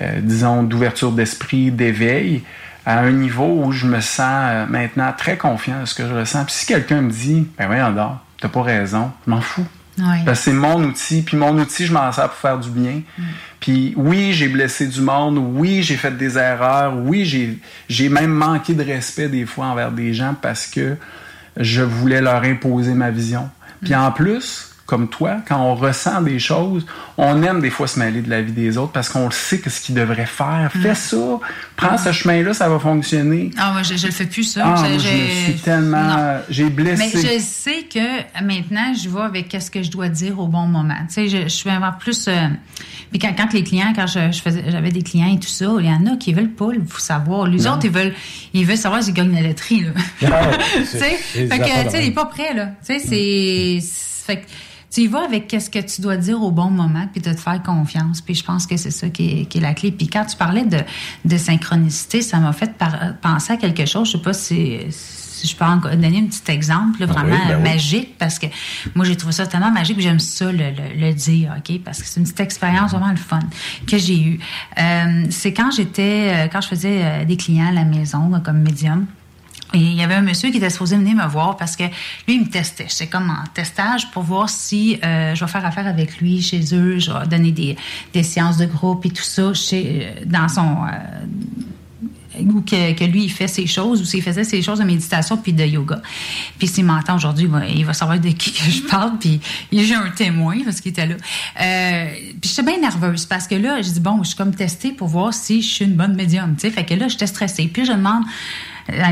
euh, 0.00 0.20
disons, 0.20 0.62
d'ouverture 0.62 1.12
d'esprit, 1.12 1.70
d'éveil, 1.70 2.42
à 2.86 3.00
un 3.00 3.12
niveau 3.12 3.62
où 3.64 3.72
je 3.72 3.86
me 3.86 4.00
sens 4.00 4.50
euh, 4.50 4.66
maintenant 4.66 5.12
très 5.16 5.36
confiant 5.36 5.80
de 5.80 5.86
ce 5.86 5.94
que 5.94 6.06
je 6.06 6.12
ressens. 6.12 6.44
Puis 6.44 6.54
si 6.54 6.66
quelqu'un 6.66 7.00
me 7.00 7.10
dit, 7.10 7.46
ben 7.58 7.66
voyons 7.66 7.92
donc, 7.92 8.16
t'as 8.40 8.48
pas 8.48 8.62
raison, 8.62 9.10
je 9.26 9.30
m'en 9.30 9.40
fous. 9.40 9.66
Ouais. 9.98 10.22
Parce 10.24 10.40
que 10.40 10.44
c'est 10.46 10.52
mon 10.52 10.82
outil, 10.82 11.22
puis 11.22 11.36
mon 11.36 11.56
outil, 11.58 11.86
je 11.86 11.92
m'en 11.92 12.10
sers 12.10 12.28
pour 12.28 12.38
faire 12.38 12.58
du 12.58 12.68
bien. 12.68 13.02
Puis 13.60 13.94
oui, 13.96 14.32
j'ai 14.32 14.48
blessé 14.48 14.88
du 14.88 15.00
monde, 15.00 15.38
oui, 15.38 15.82
j'ai 15.82 15.96
fait 15.96 16.10
des 16.16 16.36
erreurs, 16.36 16.94
oui, 16.96 17.24
j'ai, 17.24 17.58
j'ai 17.88 18.08
même 18.08 18.32
manqué 18.32 18.74
de 18.74 18.82
respect 18.82 19.28
des 19.28 19.46
fois 19.46 19.66
envers 19.66 19.92
des 19.92 20.12
gens 20.12 20.34
parce 20.40 20.66
que 20.66 20.96
je 21.56 21.82
voulais 21.82 22.20
leur 22.20 22.42
imposer 22.42 22.92
ma 22.92 23.10
vision. 23.10 23.48
Puis 23.82 23.94
en 23.94 24.10
plus, 24.10 24.73
comme 24.86 25.08
toi, 25.08 25.36
quand 25.48 25.58
on 25.60 25.74
ressent 25.74 26.20
des 26.20 26.38
choses, 26.38 26.84
on 27.16 27.42
aime 27.42 27.60
des 27.60 27.70
fois 27.70 27.86
se 27.86 27.98
mêler 27.98 28.20
de 28.20 28.28
la 28.28 28.42
vie 28.42 28.52
des 28.52 28.76
autres 28.76 28.92
parce 28.92 29.08
qu'on 29.08 29.30
sait 29.30 29.58
que 29.58 29.70
ce 29.70 29.80
qu'ils 29.80 29.94
devraient 29.94 30.26
faire. 30.26 30.70
Fais 30.82 30.94
ça, 30.94 31.16
prends 31.76 31.96
ce 31.96 32.12
chemin-là, 32.12 32.52
ça 32.52 32.68
va 32.68 32.78
fonctionner. 32.78 33.50
Ah, 33.56 33.72
moi, 33.72 33.82
je, 33.82 33.96
je 33.96 34.06
le 34.06 34.12
fais 34.12 34.26
plus, 34.26 34.44
ça. 34.44 34.62
Ah, 34.66 34.74
Je- 34.76 34.80
moi, 34.82 34.92
je 34.98 34.98
j'ai- 34.98 35.14
me 35.16 35.28
suis 35.52 35.54
tellement... 35.62 36.36
J'ai 36.50 36.68
blessé. 36.68 37.10
Mais 37.14 37.22
je 37.38 37.42
sais 37.42 37.84
que 37.92 38.42
maintenant, 38.44 38.92
je 38.94 39.08
vais 39.08 39.22
avec 39.22 39.48
qu'est-ce 39.48 39.70
que 39.70 39.82
je 39.82 39.90
dois 39.90 40.08
dire 40.08 40.38
au 40.38 40.48
bon 40.48 40.66
moment. 40.66 40.94
Tu 41.08 41.14
sais, 41.14 41.28
je, 41.28 41.42
je 41.44 41.48
suis 41.48 41.68
vraiment 41.70 41.92
plus. 41.98 42.28
euh, 42.28 42.48
puis 43.10 43.18
quand, 43.18 43.32
quand 43.36 43.52
les 43.54 43.64
clients, 43.64 43.92
quand 43.96 44.06
je, 44.06 44.32
je 44.32 44.42
faisais, 44.42 44.64
j'avais 44.68 44.90
des 44.90 45.02
clients 45.02 45.32
et 45.32 45.38
tout 45.38 45.48
ça, 45.48 45.66
il 45.78 45.86
y 45.86 45.90
en 45.90 46.04
a 46.12 46.16
qui 46.16 46.34
veulent 46.34 46.50
pas 46.52 46.72
le 46.72 46.82
savoir. 46.98 47.46
Les 47.46 47.62
Non. 47.62 47.72
autres, 47.72 47.84
ils 47.86 47.90
veulent, 47.90 48.14
ils 48.52 48.66
veulent 48.66 48.76
savoir 48.76 49.02
s'ils 49.02 49.14
gagnent 49.14 49.34
la 49.34 49.42
loterie. 49.48 49.84
Là. 49.84 49.90
Ah, 50.30 50.50
tu 50.78 50.84
sais, 50.98 50.98
fait 51.46 51.48
que, 51.58 51.90
tu 51.90 51.96
il 52.02 52.08
est 52.08 52.10
pas 52.10 52.26
prêt 52.26 52.52
là. 52.54 52.66
Tu 52.86 52.94
sais, 52.94 52.98
c'est, 52.98 53.78
c'est- 53.80 54.04
fait 54.26 54.36
que 54.38 54.46
tu 54.94 55.00
y 55.02 55.06
vas 55.08 55.24
avec 55.24 55.48
qu'est-ce 55.48 55.70
que 55.70 55.80
tu 55.80 56.00
dois 56.02 56.16
dire 56.16 56.40
au 56.40 56.52
bon 56.52 56.70
moment, 56.70 57.06
puis 57.12 57.20
de 57.20 57.32
te 57.32 57.40
faire 57.40 57.60
confiance. 57.62 58.20
Puis 58.20 58.36
je 58.36 58.44
pense 58.44 58.64
que 58.66 58.76
c'est 58.76 58.92
ça 58.92 59.08
qui 59.08 59.40
est, 59.40 59.44
qui 59.46 59.58
est 59.58 59.60
la 59.60 59.74
clé. 59.74 59.90
Puis 59.90 60.06
quand 60.06 60.24
tu 60.24 60.36
parlais 60.36 60.64
de, 60.64 60.78
de 61.24 61.36
synchronicité, 61.36 62.22
ça 62.22 62.38
m'a 62.38 62.52
fait 62.52 62.72
par- 62.78 63.14
penser 63.20 63.54
à 63.54 63.56
quelque 63.56 63.86
chose. 63.86 64.06
Je 64.06 64.12
sais 64.12 64.22
pas 64.22 64.32
si, 64.32 64.78
si 64.90 65.48
je 65.48 65.56
peux 65.56 65.64
en 65.64 65.78
donner 65.78 66.18
un 66.20 66.26
petit 66.26 66.48
exemple, 66.52 67.00
là, 67.00 67.06
Ah 67.10 67.22
oui, 67.24 67.30
vraiment 67.30 67.46
ben 67.48 67.56
oui. 67.56 67.62
magique, 67.70 68.16
parce 68.18 68.38
que 68.38 68.46
moi 68.94 69.04
j'ai 69.04 69.16
trouvé 69.16 69.32
ça 69.32 69.46
tellement 69.46 69.72
magique, 69.72 69.98
j'aime 70.00 70.20
ça 70.20 70.52
le, 70.52 70.58
le- 70.58 71.00
le 71.08 71.12
dire, 71.12 71.54
ok, 71.58 71.80
parce 71.84 72.00
que 72.00 72.06
c'est 72.06 72.20
une 72.20 72.24
petite 72.24 72.40
expérience 72.40 72.92
vraiment 72.92 73.10
le 73.10 73.16
fun 73.16 73.40
que 73.86 73.98
j'ai 73.98 74.20
eue. 74.22 74.38
Euh, 74.78 75.24
c'est 75.30 75.52
quand 75.52 75.70
j'étais, 75.72 76.32
euh, 76.34 76.48
quand 76.52 76.60
je 76.60 76.68
faisais 76.68 77.00
euh, 77.02 77.24
des 77.24 77.36
clients 77.36 77.66
à 77.68 77.72
la 77.72 77.84
maison 77.84 78.30
comme 78.44 78.60
médium. 78.62 79.06
Et 79.74 79.78
il 79.78 79.94
y 79.94 80.02
avait 80.02 80.14
un 80.14 80.22
monsieur 80.22 80.50
qui 80.50 80.58
était 80.58 80.70
supposé 80.70 80.96
venir 80.96 81.16
me 81.16 81.26
voir 81.26 81.56
parce 81.56 81.74
que 81.74 81.82
lui, 81.82 82.36
il 82.36 82.40
me 82.42 82.46
testait. 82.48 82.86
J'étais 82.88 83.08
comme 83.08 83.28
en 83.28 83.44
testage 83.52 84.10
pour 84.12 84.22
voir 84.22 84.48
si 84.48 84.98
euh, 85.04 85.34
je 85.34 85.44
vais 85.44 85.50
faire 85.50 85.66
affaire 85.66 85.88
avec 85.88 86.18
lui 86.18 86.40
chez 86.40 86.62
eux. 86.74 87.00
Je 87.00 87.10
vais 87.10 87.26
donner 87.26 87.50
des, 87.50 87.76
des 88.12 88.22
séances 88.22 88.56
de 88.56 88.66
groupe 88.66 89.04
et 89.04 89.10
tout 89.10 89.24
ça 89.24 89.42
euh, 89.42 90.14
dans 90.26 90.48
son... 90.48 90.76
euh, 90.84 91.34
ou 92.40 92.62
que, 92.62 92.94
que 92.94 93.04
lui, 93.04 93.24
il 93.24 93.30
fait 93.30 93.46
ses 93.46 93.66
choses, 93.68 94.00
ou 94.00 94.04
s'il 94.04 94.20
faisait 94.20 94.42
ses 94.42 94.60
choses 94.60 94.80
de 94.80 94.84
méditation 94.84 95.36
puis 95.36 95.52
de 95.52 95.64
yoga. 95.64 96.02
Puis 96.58 96.66
s'il 96.66 96.84
m'entend 96.84 97.14
aujourd'hui, 97.14 97.48
il 97.68 97.84
va, 97.84 97.92
savoir 97.92 98.18
de 98.18 98.28
qui 98.30 98.52
que 98.52 98.68
je 98.68 98.82
parle, 98.82 99.18
puis 99.20 99.40
j'ai 99.70 99.94
un 99.94 100.10
témoin 100.10 100.56
parce 100.64 100.80
qu'il 100.80 100.90
était 100.90 101.06
là. 101.06 101.14
Puis 102.40 102.50
j'étais 102.50 102.64
bien 102.64 102.80
nerveuse 102.80 103.26
parce 103.26 103.46
que 103.46 103.54
là, 103.54 103.82
je 103.82 103.88
dis 103.88 104.00
bon, 104.00 104.24
je 104.24 104.30
suis 104.30 104.36
comme 104.36 104.52
testée 104.52 104.90
pour 104.90 105.06
voir 105.06 105.32
si 105.32 105.62
je 105.62 105.74
suis 105.74 105.84
une 105.84 105.94
bonne 105.94 106.16
médium, 106.16 106.56
tu 106.56 106.62
sais. 106.62 106.70
Fait 106.70 106.84
que 106.84 106.94
là, 106.94 107.06
j'étais 107.06 107.28
stressée. 107.28 107.70
Puis 107.72 107.84
je 107.84 107.92
demande, 107.92 108.24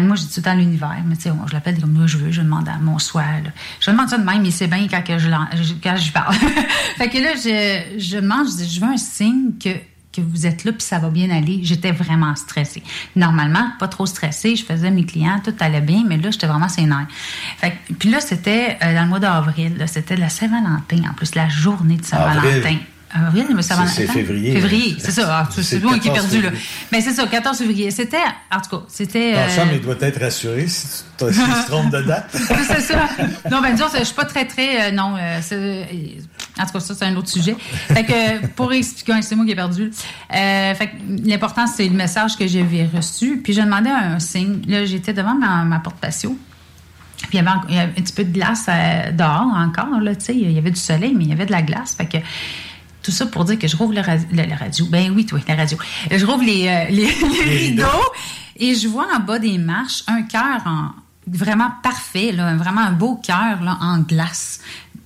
moi, 0.03 0.17
je 0.17 0.23
dis 0.23 0.35
tout 0.35 0.41
temps 0.41 0.55
l'univers, 0.55 1.03
mais 1.07 1.17
tu 1.17 1.23
sais, 1.23 1.33
je 1.47 1.53
l'appelle 1.53 1.81
comme 1.81 1.93
moi 1.93 2.07
je 2.07 2.19
veux, 2.19 2.31
je 2.31 2.43
demande 2.43 2.69
à 2.69 2.79
mon 2.79 2.99
soi. 2.99 3.23
là. 3.23 3.51
Je 3.81 3.91
demande 3.91 4.09
ça 4.09 4.19
de 4.19 4.25
même, 4.25 4.45
il 4.45 4.53
sait 4.53 4.67
bien 4.67 4.87
quand, 4.89 5.03
je, 5.19 5.75
quand 5.83 5.97
parle. 6.13 6.35
fait 6.97 7.09
que 7.09 7.19
là, 7.19 7.35
je, 7.37 7.99
je 7.99 8.17
demande, 8.17 8.47
je 8.49 8.65
dis, 8.65 8.75
je 8.75 8.81
veux 8.81 8.93
un 8.93 8.97
signe 8.97 9.53
que 9.63 9.71
que 10.13 10.21
vous 10.21 10.47
êtes 10.47 10.65
là 10.65 10.73
puis 10.73 10.83
ça 10.83 10.99
va 10.99 11.09
bien 11.09 11.31
aller. 11.31 11.61
J'étais 11.63 11.91
vraiment 11.91 12.35
stressée. 12.37 12.83
Normalement, 13.17 13.73
pas 13.79 13.89
trop 13.89 14.07
stressée. 14.07 14.57
Je 14.57 14.65
faisais 14.65 14.91
mes 14.91 15.05
clients, 15.05 15.41
tout 15.43 15.55
allait 15.61 15.81
bien, 15.81 16.05
mais 16.07 16.19
là, 16.19 16.31
j'étais 16.31 16.47
vraiment 16.47 16.69
sénère. 16.69 17.07
Fait 17.59 17.73
puis 17.99 18.11
là, 18.11 18.21
c'était 18.21 18.79
euh, 18.83 18.95
dans 18.95 19.03
le 19.03 19.09
mois 19.09 19.21
d'avril. 19.21 19.83
C'était 19.87 20.17
la 20.17 20.29
Saint-Valentin, 20.29 21.11
en 21.11 21.15
plus, 21.15 21.35
la 21.35 21.49
journée 21.49 21.97
de 21.97 22.05
Saint-Valentin. 22.05 22.77
Avril. 23.15 23.47
Mais. 23.55 23.63
C'est- 23.63 24.07
février. 24.07 24.53
Février, 24.53 24.97
c'est 24.99 25.11
ça. 25.11 25.45
Ah, 25.45 25.49
c'est 25.51 25.83
moi 25.83 25.99
qui 25.99 26.09
ai 26.09 26.13
14 26.13 26.31
perdu, 26.31 26.47
là. 26.47 26.51
Mais 26.91 27.01
c'est 27.01 27.13
ça, 27.13 27.27
14 27.27 27.59
février. 27.59 27.91
C'était, 27.91 28.17
en 28.51 28.61
tout 28.61 28.77
cas, 28.77 28.85
c'était. 28.89 29.35
Ton 29.35 29.39
euh, 29.39 29.49
chum, 29.49 29.69
il 29.75 29.81
doit 29.81 29.97
être 30.01 30.21
rassuré 30.21 30.67
si 30.67 30.87
tu 31.19 31.25
te 31.25 31.33
si 31.33 31.39
te 31.41 31.67
trompes 31.71 31.91
de 31.91 32.03
date. 32.03 32.31
c'est 32.67 32.81
ça. 32.81 33.09
Non, 33.51 33.61
ben 33.61 33.73
disons, 33.75 33.87
je 33.97 34.05
suis 34.05 34.15
pas 34.15 34.25
très, 34.25 34.47
très... 34.47 34.89
euh, 34.89 34.93
non, 34.93 35.15
euh, 35.19 35.39
c'est- 35.43 35.87
en 36.61 36.67
tout 36.67 36.73
cas, 36.73 36.81
ça, 36.81 36.95
c'est 36.95 37.05
un 37.05 37.17
autre 37.17 37.29
sujet. 37.29 37.57
Fait 37.89 38.05
que, 38.05 38.13
euh, 38.13 38.47
pour 38.57 38.73
expliquer, 38.73 39.21
c'est 39.23 39.35
moi 39.37 39.45
qui 39.45 39.53
ai 39.53 39.57
perdu. 39.57 39.91
Euh, 40.35 40.75
fait 40.75 40.89
que 40.89 40.93
l'important, 41.25 41.67
c'est 41.67 41.89
le 41.89 41.95
message 41.95 42.37
que 42.37 42.47
j'avais 42.47 42.89
reçu. 42.95 43.41
Puis, 43.43 43.53
j'ai 43.53 43.63
demandé 43.63 43.91
un 43.91 44.19
signe. 44.19 44.61
Là, 44.69 44.85
j'étais 44.85 45.13
devant 45.13 45.35
ma, 45.35 45.65
ma 45.65 45.79
porte 45.79 45.97
patio. 45.97 46.37
Puis, 47.29 47.29
il 47.35 47.37
y, 47.37 47.39
avait, 47.79 47.85
un 47.85 47.89
petit 47.89 48.13
peu 48.13 48.25
de 48.25 48.33
glace 48.33 48.67
euh, 48.69 49.13
dehors 49.13 49.53
encore, 49.55 50.01
là, 50.01 50.15
tu 50.15 50.25
sais. 50.27 50.35
Il 50.35 50.51
y 50.51 50.59
avait 50.59 50.71
du 50.71 50.81
soleil, 50.81 51.15
mais 51.17 51.25
il 51.25 51.31
y 51.31 51.33
avait 51.33 51.47
de 51.47 51.53
la 51.53 51.63
glace. 51.63 51.95
Fait 51.95 52.07
que... 52.07 52.19
Tout 53.03 53.11
ça 53.11 53.27
pour 53.27 53.45
dire 53.45 53.59
que 53.59 53.67
je 53.69 53.77
rouvre 53.77 53.95
ra- 54.01 54.17
le- 54.17 54.45
la 54.49 54.57
radio. 54.57 54.87
Ben 54.87 55.11
oui, 55.15 55.27
toi, 55.27 55.39
la 55.49 55.55
radio. 55.57 55.77
Je 56.11 56.25
rouvre 56.25 56.45
les, 56.45 56.69
euh, 56.69 56.85
les, 56.91 57.07
les 57.47 57.57
rideaux 57.69 57.85
et 58.57 58.75
je 58.75 58.89
vois 58.89 59.07
en 59.15 59.21
bas 59.21 59.39
des 59.39 59.59
marches 59.59 60.05
un 60.07 60.23
cœur 60.23 60.61
en 60.67 60.91
vraiment 61.27 61.71
parfait, 61.85 62.33
là, 62.33 62.55
vraiment 62.57 62.81
un 62.81 62.93
beau 62.93 63.15
cœur 63.17 63.59
en 63.81 63.99
glace. 63.99 64.61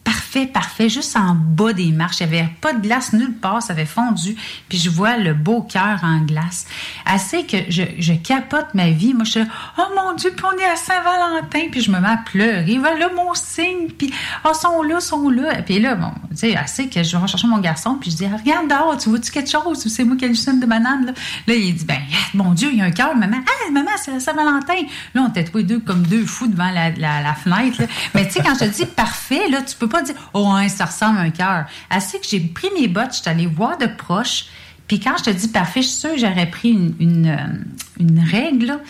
Parfait, 0.07 0.47
parfait, 0.47 0.89
juste 0.89 1.16
en 1.16 1.35
bas 1.35 1.73
des 1.73 1.91
marches. 1.91 2.20
Il 2.20 2.28
n'y 2.28 2.39
avait 2.39 2.49
pas 2.61 2.73
de 2.73 2.81
glace 2.81 3.12
nulle 3.12 3.35
part, 3.35 3.61
ça 3.61 3.73
avait 3.73 3.87
fondu. 3.87 4.37
Puis 4.69 4.78
je 4.78 4.89
vois 4.89 5.16
le 5.16 5.35
beau 5.35 5.62
cœur 5.62 5.99
en 6.05 6.20
glace. 6.20 6.69
Assez 7.05 7.45
que 7.45 7.57
je, 7.69 7.83
je 7.99 8.12
capote 8.12 8.69
ma 8.74 8.91
vie. 8.91 9.15
Moi, 9.15 9.24
je 9.24 9.31
suis 9.33 9.41
là, 9.41 9.47
oh 9.78 9.83
mon 9.97 10.15
Dieu, 10.15 10.31
puis 10.37 10.45
on 10.47 10.57
est 10.61 10.65
à 10.65 10.77
Saint-Valentin. 10.77 11.70
Puis 11.73 11.81
je 11.81 11.91
me 11.91 11.99
mets 11.99 12.07
à 12.07 12.19
pleurer. 12.19 12.78
Voilà 12.78 13.09
mon 13.16 13.35
signe. 13.35 13.89
Puis, 13.99 14.15
oh, 14.45 14.55
sont 14.55 14.85
là, 14.85 15.01
sont 15.01 15.28
là. 15.28 15.61
Puis 15.62 15.81
là, 15.81 15.97
bon, 15.97 16.12
tu 16.31 16.37
sais, 16.37 16.57
assez 16.57 16.89
que 16.89 17.03
je 17.03 17.11
vais 17.11 17.23
rechercher 17.23 17.49
mon 17.49 17.59
garçon. 17.59 17.99
Puis 18.01 18.12
je 18.12 18.16
dis, 18.16 18.27
regarde 18.27 18.69
dehors, 18.69 18.97
tu 18.99 19.09
vois-tu 19.09 19.33
quelque 19.33 19.51
chose? 19.51 19.85
C'est 19.89 20.05
moi 20.05 20.16
qui 20.16 20.24
hallucine 20.27 20.61
de 20.61 20.66
banane? 20.66 21.07
Là, 21.07 21.12
là 21.49 21.55
il 21.55 21.74
dit, 21.74 21.85
ben, 21.85 21.99
mon 22.33 22.53
Dieu, 22.53 22.69
il 22.73 22.78
y 22.78 22.83
a 22.83 22.85
un 22.85 22.93
cœur, 22.93 23.16
maman. 23.16 23.39
Ah, 23.45 23.73
maman, 23.73 23.91
c'est 24.01 24.12
la 24.12 24.20
Saint-Valentin. 24.20 24.83
Là, 25.15 25.23
on 25.27 25.28
était 25.31 25.43
tous 25.43 25.59
les 25.59 25.65
deux 25.65 25.81
comme 25.81 26.07
deux 26.07 26.24
fous 26.24 26.47
devant 26.47 26.70
la, 26.70 26.91
la, 26.91 27.23
la 27.23 27.35
fenêtre. 27.35 27.81
là. 27.81 27.89
Mais 28.15 28.24
tu 28.27 28.35
sais, 28.35 28.43
quand 28.45 28.55
je 28.57 28.66
dis 28.66 28.87
parfait, 28.87 29.49
là, 29.49 29.62
tu 29.62 29.74
peux 29.74 29.89
pas 29.89 29.95
dire, 30.02 30.14
oh, 30.35 30.47
hein, 30.48 30.68
ça 30.68 30.85
ressemble 30.86 31.18
à 31.18 31.23
un 31.23 31.31
cœur. 31.31 31.66
Assez 31.90 32.18
que 32.18 32.27
j'ai 32.28 32.40
pris 32.40 32.68
mes 32.78 32.89
bottes, 32.89 33.12
je 33.14 33.20
suis 33.20 33.28
allée 33.31 33.47
voir 33.47 33.78
de 33.78 33.86
proche. 33.86 34.47
Puis 34.89 35.01
quand 35.01 35.16
je 35.18 35.24
te 35.24 35.31
dis 35.31 35.48
parfait, 35.48 35.82
je 35.82 35.89
suis 35.89 35.97
sûre 35.98 36.12
que 36.12 36.18
j'aurais 36.20 36.47
pris 36.51 36.70
une, 36.70 36.94
une, 37.01 37.27
euh, 37.27 37.36
une 37.98 38.20
règle, 38.20 38.66
là, 38.66 38.81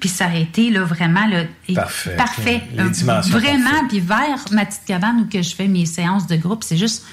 puis 0.00 0.08
ça 0.10 0.26
aurait 0.26 0.42
été 0.42 0.68
là, 0.70 0.84
vraiment 0.84 1.26
là, 1.26 1.44
Parfait. 1.74 2.16
parfait. 2.16 2.62
Les 2.74 2.80
Euh, 2.82 2.88
dimensions 2.90 3.32
Vraiment, 3.38 3.88
puis 3.88 4.00
vers 4.00 4.44
ma 4.52 4.66
petite 4.66 4.84
cabane 4.86 5.20
où 5.20 5.26
que 5.26 5.40
je 5.40 5.54
fais 5.54 5.68
mes 5.68 5.86
séances 5.86 6.26
de 6.26 6.36
groupe, 6.36 6.62
c'est 6.62 6.76
juste 6.76 7.04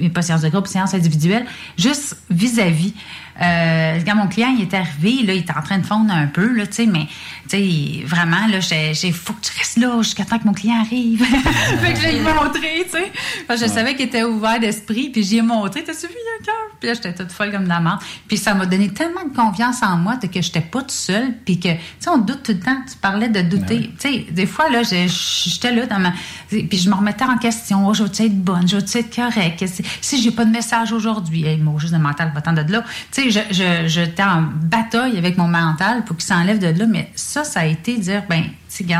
euh, 0.00 0.08
pas 0.10 0.22
séance 0.22 0.42
de 0.42 0.48
groupe, 0.48 0.68
séance 0.68 0.94
individuelle, 0.94 1.44
juste 1.76 2.16
vis-à-vis. 2.30 2.94
Euh, 3.40 3.98
quand 4.04 4.14
mon 4.14 4.26
client 4.28 4.54
il 4.56 4.62
est 4.62 4.74
arrivé, 4.74 5.22
là, 5.24 5.32
il 5.34 5.40
était 5.40 5.56
en 5.56 5.62
train 5.62 5.78
de 5.78 5.86
fondre 5.86 6.12
un 6.12 6.26
peu, 6.26 6.52
là, 6.52 6.66
tu 6.66 6.74
sais, 6.74 6.86
mais 6.86 7.06
tu 7.48 7.56
sais, 7.56 8.04
vraiment, 8.06 8.46
là, 8.48 8.60
j'ai, 8.60 8.92
j'ai 8.94 9.10
faut 9.12 9.32
que 9.32 9.40
tu 9.40 9.52
restes 9.58 9.78
là 9.78 10.00
jusqu'à 10.02 10.24
temps 10.24 10.38
que 10.38 10.44
mon 10.46 10.52
client 10.52 10.80
arrive. 10.80 11.24
fait 11.80 11.92
que 11.94 12.00
je 12.00 12.06
l'ai 12.08 12.20
montré, 12.20 12.84
tu 12.84 12.90
sais. 12.90 13.12
Je 13.50 13.66
savais 13.72 13.94
qu'il 13.94 14.06
était 14.06 14.22
ouvert 14.22 14.60
d'esprit, 14.60 15.10
puis 15.10 15.22
j'y 15.22 15.38
ai 15.38 15.42
montré, 15.42 15.82
t'as 15.84 15.94
suivi 15.94 16.14
un 16.40 16.44
cœur? 16.44 16.54
Puis 16.78 16.88
là, 16.88 16.94
j'étais 16.94 17.14
toute 17.14 17.32
folle 17.32 17.52
comme 17.52 17.64
de 17.64 17.68
la 17.68 17.80
menthe. 17.80 18.00
Puis 18.28 18.36
ça 18.36 18.54
m'a 18.54 18.66
donné 18.66 18.88
tellement 18.90 19.24
de 19.24 19.34
confiance 19.34 19.82
en 19.82 19.96
moi 19.96 20.16
de 20.16 20.26
que 20.26 20.40
j'étais 20.42 20.60
pas 20.60 20.80
toute 20.80 20.90
seule, 20.90 21.34
puis 21.44 21.58
que, 21.58 21.68
tu 21.68 21.78
sais, 22.00 22.10
on 22.10 22.18
doute 22.18 22.42
tout 22.42 22.52
le 22.52 22.60
temps. 22.60 22.76
Tu 22.90 22.96
parlais 22.96 23.28
de 23.28 23.40
douter. 23.42 23.90
Tu 24.00 24.08
sais, 24.08 24.26
des 24.30 24.46
fois, 24.46 24.68
là, 24.70 24.82
je- 24.82 25.06
j'étais 25.48 25.72
là 25.74 25.86
dans 25.86 25.98
ma. 25.98 26.12
Puis 26.48 26.78
je 26.78 26.88
me 26.90 26.94
remettais 26.94 27.24
en 27.24 27.38
question. 27.38 27.86
Oh, 27.86 27.94
je 27.94 28.02
veux-tu 28.02 28.22
être 28.24 28.38
bonne? 28.44 28.68
Je 28.68 28.76
veux-tu 28.76 28.98
être 28.98 29.14
correcte? 29.14 29.64
Si, 30.00 30.22
j'ai 30.22 30.30
pas 30.30 30.44
de 30.44 30.50
message 30.50 30.92
aujourd'hui, 30.92 31.44
hey, 31.46 31.58
mot 31.58 31.78
juste 31.78 31.92
de 31.92 31.98
mental, 31.98 32.32
va-t'en 32.34 32.52
de 32.52 32.62
là. 32.72 32.84
Tu 33.12 33.21
sais, 33.30 33.44
je, 33.50 33.54
je, 33.54 33.88
j'étais 33.88 34.22
en 34.22 34.42
bataille 34.42 35.18
avec 35.18 35.36
mon 35.38 35.48
mental 35.48 36.04
pour 36.04 36.16
qu'il 36.16 36.26
s'enlève 36.26 36.58
de 36.58 36.66
là, 36.78 36.86
mais 36.86 37.10
ça, 37.14 37.44
ça 37.44 37.60
a 37.60 37.64
été 37.66 37.96
dire, 37.98 38.22
ben, 38.28 38.44
tu 38.74 38.84
tu 38.84 38.92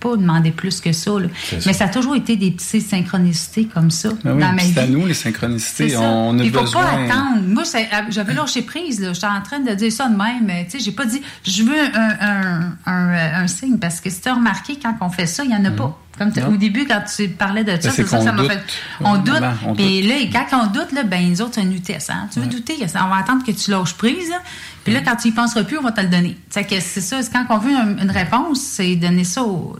peux 0.00 0.08
pas 0.10 0.16
demander 0.16 0.50
plus 0.50 0.80
que 0.80 0.92
ça, 0.92 1.10
là. 1.10 1.26
Mais 1.52 1.60
ça. 1.60 1.72
ça 1.74 1.84
a 1.84 1.88
toujours 1.88 2.16
été 2.16 2.36
des 2.36 2.50
petites 2.52 2.88
synchronicités 2.88 3.66
comme 3.66 3.90
ça 3.90 4.08
Ben 4.24 4.32
oui, 4.34 4.40
dans 4.40 4.52
ma 4.52 4.56
puis 4.56 4.72
c'est 4.74 4.80
à 4.80 4.86
nous, 4.86 5.06
les 5.06 5.14
synchronicités. 5.14 5.94
On 5.96 6.38
a 6.38 6.42
Il 6.42 6.50
faut 6.50 6.60
besoin. 6.62 6.82
pas 6.84 6.92
attendre. 6.92 7.42
Moi, 7.46 7.64
euh, 7.74 7.78
j'avais 8.08 8.32
lâché 8.34 8.62
prise. 8.62 9.00
là. 9.00 9.12
J'étais 9.12 9.26
en 9.26 9.42
train 9.42 9.60
de 9.60 9.72
dire 9.74 9.92
ça 9.92 10.08
de 10.08 10.16
même. 10.16 10.44
mais, 10.44 10.64
Tu 10.64 10.78
sais, 10.78 10.84
j'ai 10.84 10.92
pas 10.92 11.04
dit 11.04 11.20
je 11.44 11.62
veux 11.64 11.78
un, 11.94 12.16
un, 12.20 12.72
un, 12.86 13.42
un 13.42 13.46
signe 13.46 13.78
parce 13.78 14.00
que 14.00 14.08
si 14.08 14.20
tu 14.22 14.28
as 14.28 14.34
remarqué, 14.34 14.78
quand 14.82 14.94
on 15.02 15.10
fait 15.10 15.26
ça, 15.26 15.44
il 15.44 15.50
y 15.50 15.54
en 15.54 15.64
a 15.66 15.70
pas. 15.70 15.98
Comme 16.20 16.54
au 16.54 16.56
début, 16.56 16.86
quand 16.86 17.02
tu 17.16 17.28
parlais 17.30 17.64
de 17.64 17.70
ça, 17.70 17.76
Ben, 17.76 17.82
c'est 17.90 18.02
c'est 18.02 18.06
ça, 18.08 18.20
ça 18.20 18.32
m'a 18.32 18.44
fait. 18.44 18.60
On 19.00 19.16
doute. 19.16 19.40
Puis 19.76 20.00
doute. 20.02 20.08
là, 20.10 20.16
et 20.18 20.28
quand 20.30 20.46
on 20.62 20.66
doute, 20.66 20.92
là, 20.92 21.02
ben, 21.02 21.26
les 21.28 21.40
autres, 21.40 21.54
c'est 21.54 21.62
une 21.62 21.72
vitesse. 21.72 22.10
Hein? 22.10 22.28
Tu 22.32 22.40
veux 22.40 22.46
douter, 22.46 22.76
on 22.80 23.08
va 23.08 23.16
attendre 23.16 23.44
que 23.44 23.52
tu 23.52 23.70
lâches 23.70 23.94
prise. 23.94 24.28
là. 24.28 24.42
Puis 24.84 24.92
là, 24.92 25.00
quand 25.00 25.16
tu 25.16 25.28
y 25.28 25.32
penseras 25.32 25.64
plus, 25.64 25.78
on 25.78 25.82
va 25.82 25.92
te 25.92 26.00
le 26.02 26.08
donner. 26.08 26.36
C'est 26.50 27.00
ça. 27.00 27.20
Quand 27.32 27.46
on 27.50 27.58
veut 27.58 27.74
un- 27.74 27.98
une 27.98 28.10
réponse, 28.10 28.60
c'est 28.60 28.96
donner 28.96 29.24
ça 29.24 29.42
au- 29.42 29.78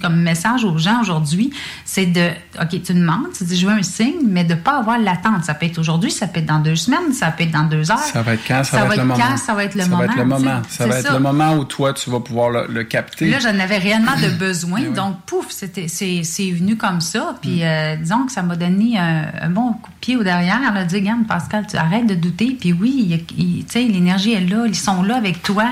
comme 0.00 0.16
message 0.16 0.64
aux 0.64 0.78
gens 0.78 1.00
aujourd'hui, 1.00 1.52
c'est 1.84 2.06
de, 2.06 2.28
OK, 2.60 2.82
tu 2.82 2.94
demandes, 2.94 3.26
tu 3.36 3.44
dis, 3.44 3.56
je 3.56 3.66
veux 3.66 3.72
un 3.72 3.82
signe, 3.82 4.26
mais 4.26 4.44
de 4.44 4.54
pas 4.54 4.78
avoir 4.78 4.98
l'attente. 4.98 5.44
Ça 5.44 5.54
peut 5.54 5.66
être 5.66 5.78
aujourd'hui, 5.78 6.10
ça 6.10 6.26
peut 6.26 6.40
être 6.40 6.46
dans 6.46 6.58
deux 6.58 6.76
semaines, 6.76 7.12
ça 7.12 7.30
peut 7.30 7.44
être 7.44 7.50
dans 7.52 7.64
deux 7.64 7.90
heures. 7.90 7.98
Ça 7.98 8.22
va 8.22 8.34
être 8.34 8.42
quand? 8.46 8.62
Ça, 8.64 8.84
va, 8.84 8.94
être 8.94 9.00
le 9.00 9.04
moment. 9.06 9.20
quand, 9.30 9.36
ça 9.36 9.54
va 9.54 9.64
être 9.64 9.74
le 9.74 9.82
ça 9.82 9.88
moment. 9.88 9.98
va 9.98 10.04
être 10.06 10.16
le 10.16 10.24
moment. 10.24 10.62
Ça 10.68 10.86
va 10.86 10.98
être 10.98 11.12
le 11.12 11.18
moment 11.20 11.54
où 11.54 11.64
toi, 11.64 11.92
tu 11.92 12.10
vas 12.10 12.20
pouvoir 12.20 12.50
le, 12.50 12.66
le 12.68 12.84
capter. 12.84 13.28
Là, 13.30 13.38
j'en 13.38 13.58
avais 13.58 13.78
réellement 13.78 14.16
de 14.22 14.28
besoin. 14.38 14.80
Eh 14.82 14.88
oui. 14.88 14.94
Donc, 14.94 15.20
pouf, 15.26 15.46
c'était, 15.50 15.88
c'est, 15.88 16.22
c'est 16.24 16.50
venu 16.50 16.76
comme 16.76 17.00
ça. 17.00 17.34
Puis, 17.40 17.60
Mm. 17.60 17.62
euh, 17.62 17.96
disons 17.96 18.26
que 18.26 18.32
ça 18.32 18.42
m'a 18.42 18.56
donné 18.56 18.98
un, 18.98 19.26
un 19.42 19.50
bon 19.50 19.72
coup 19.74 19.90
de 19.90 19.96
pied 20.00 20.16
au 20.16 20.22
derrière. 20.22 20.60
Là, 20.72 20.84
dire, 20.84 21.00
regarde, 21.00 21.26
Pascal, 21.26 21.66
tu 21.68 21.76
arrêtes 21.76 22.06
de 22.06 22.14
douter. 22.14 22.56
Puis 22.58 22.72
oui, 22.72 23.14
a- 23.14 23.32
tu 23.32 23.64
sais, 23.68 23.82
l'énergie 23.84 24.32
est 24.32 24.40
là. 24.40 24.64
Ils 24.66 24.74
sont 24.74 25.02
là 25.02 25.16
avec 25.16 25.42
toi. 25.42 25.66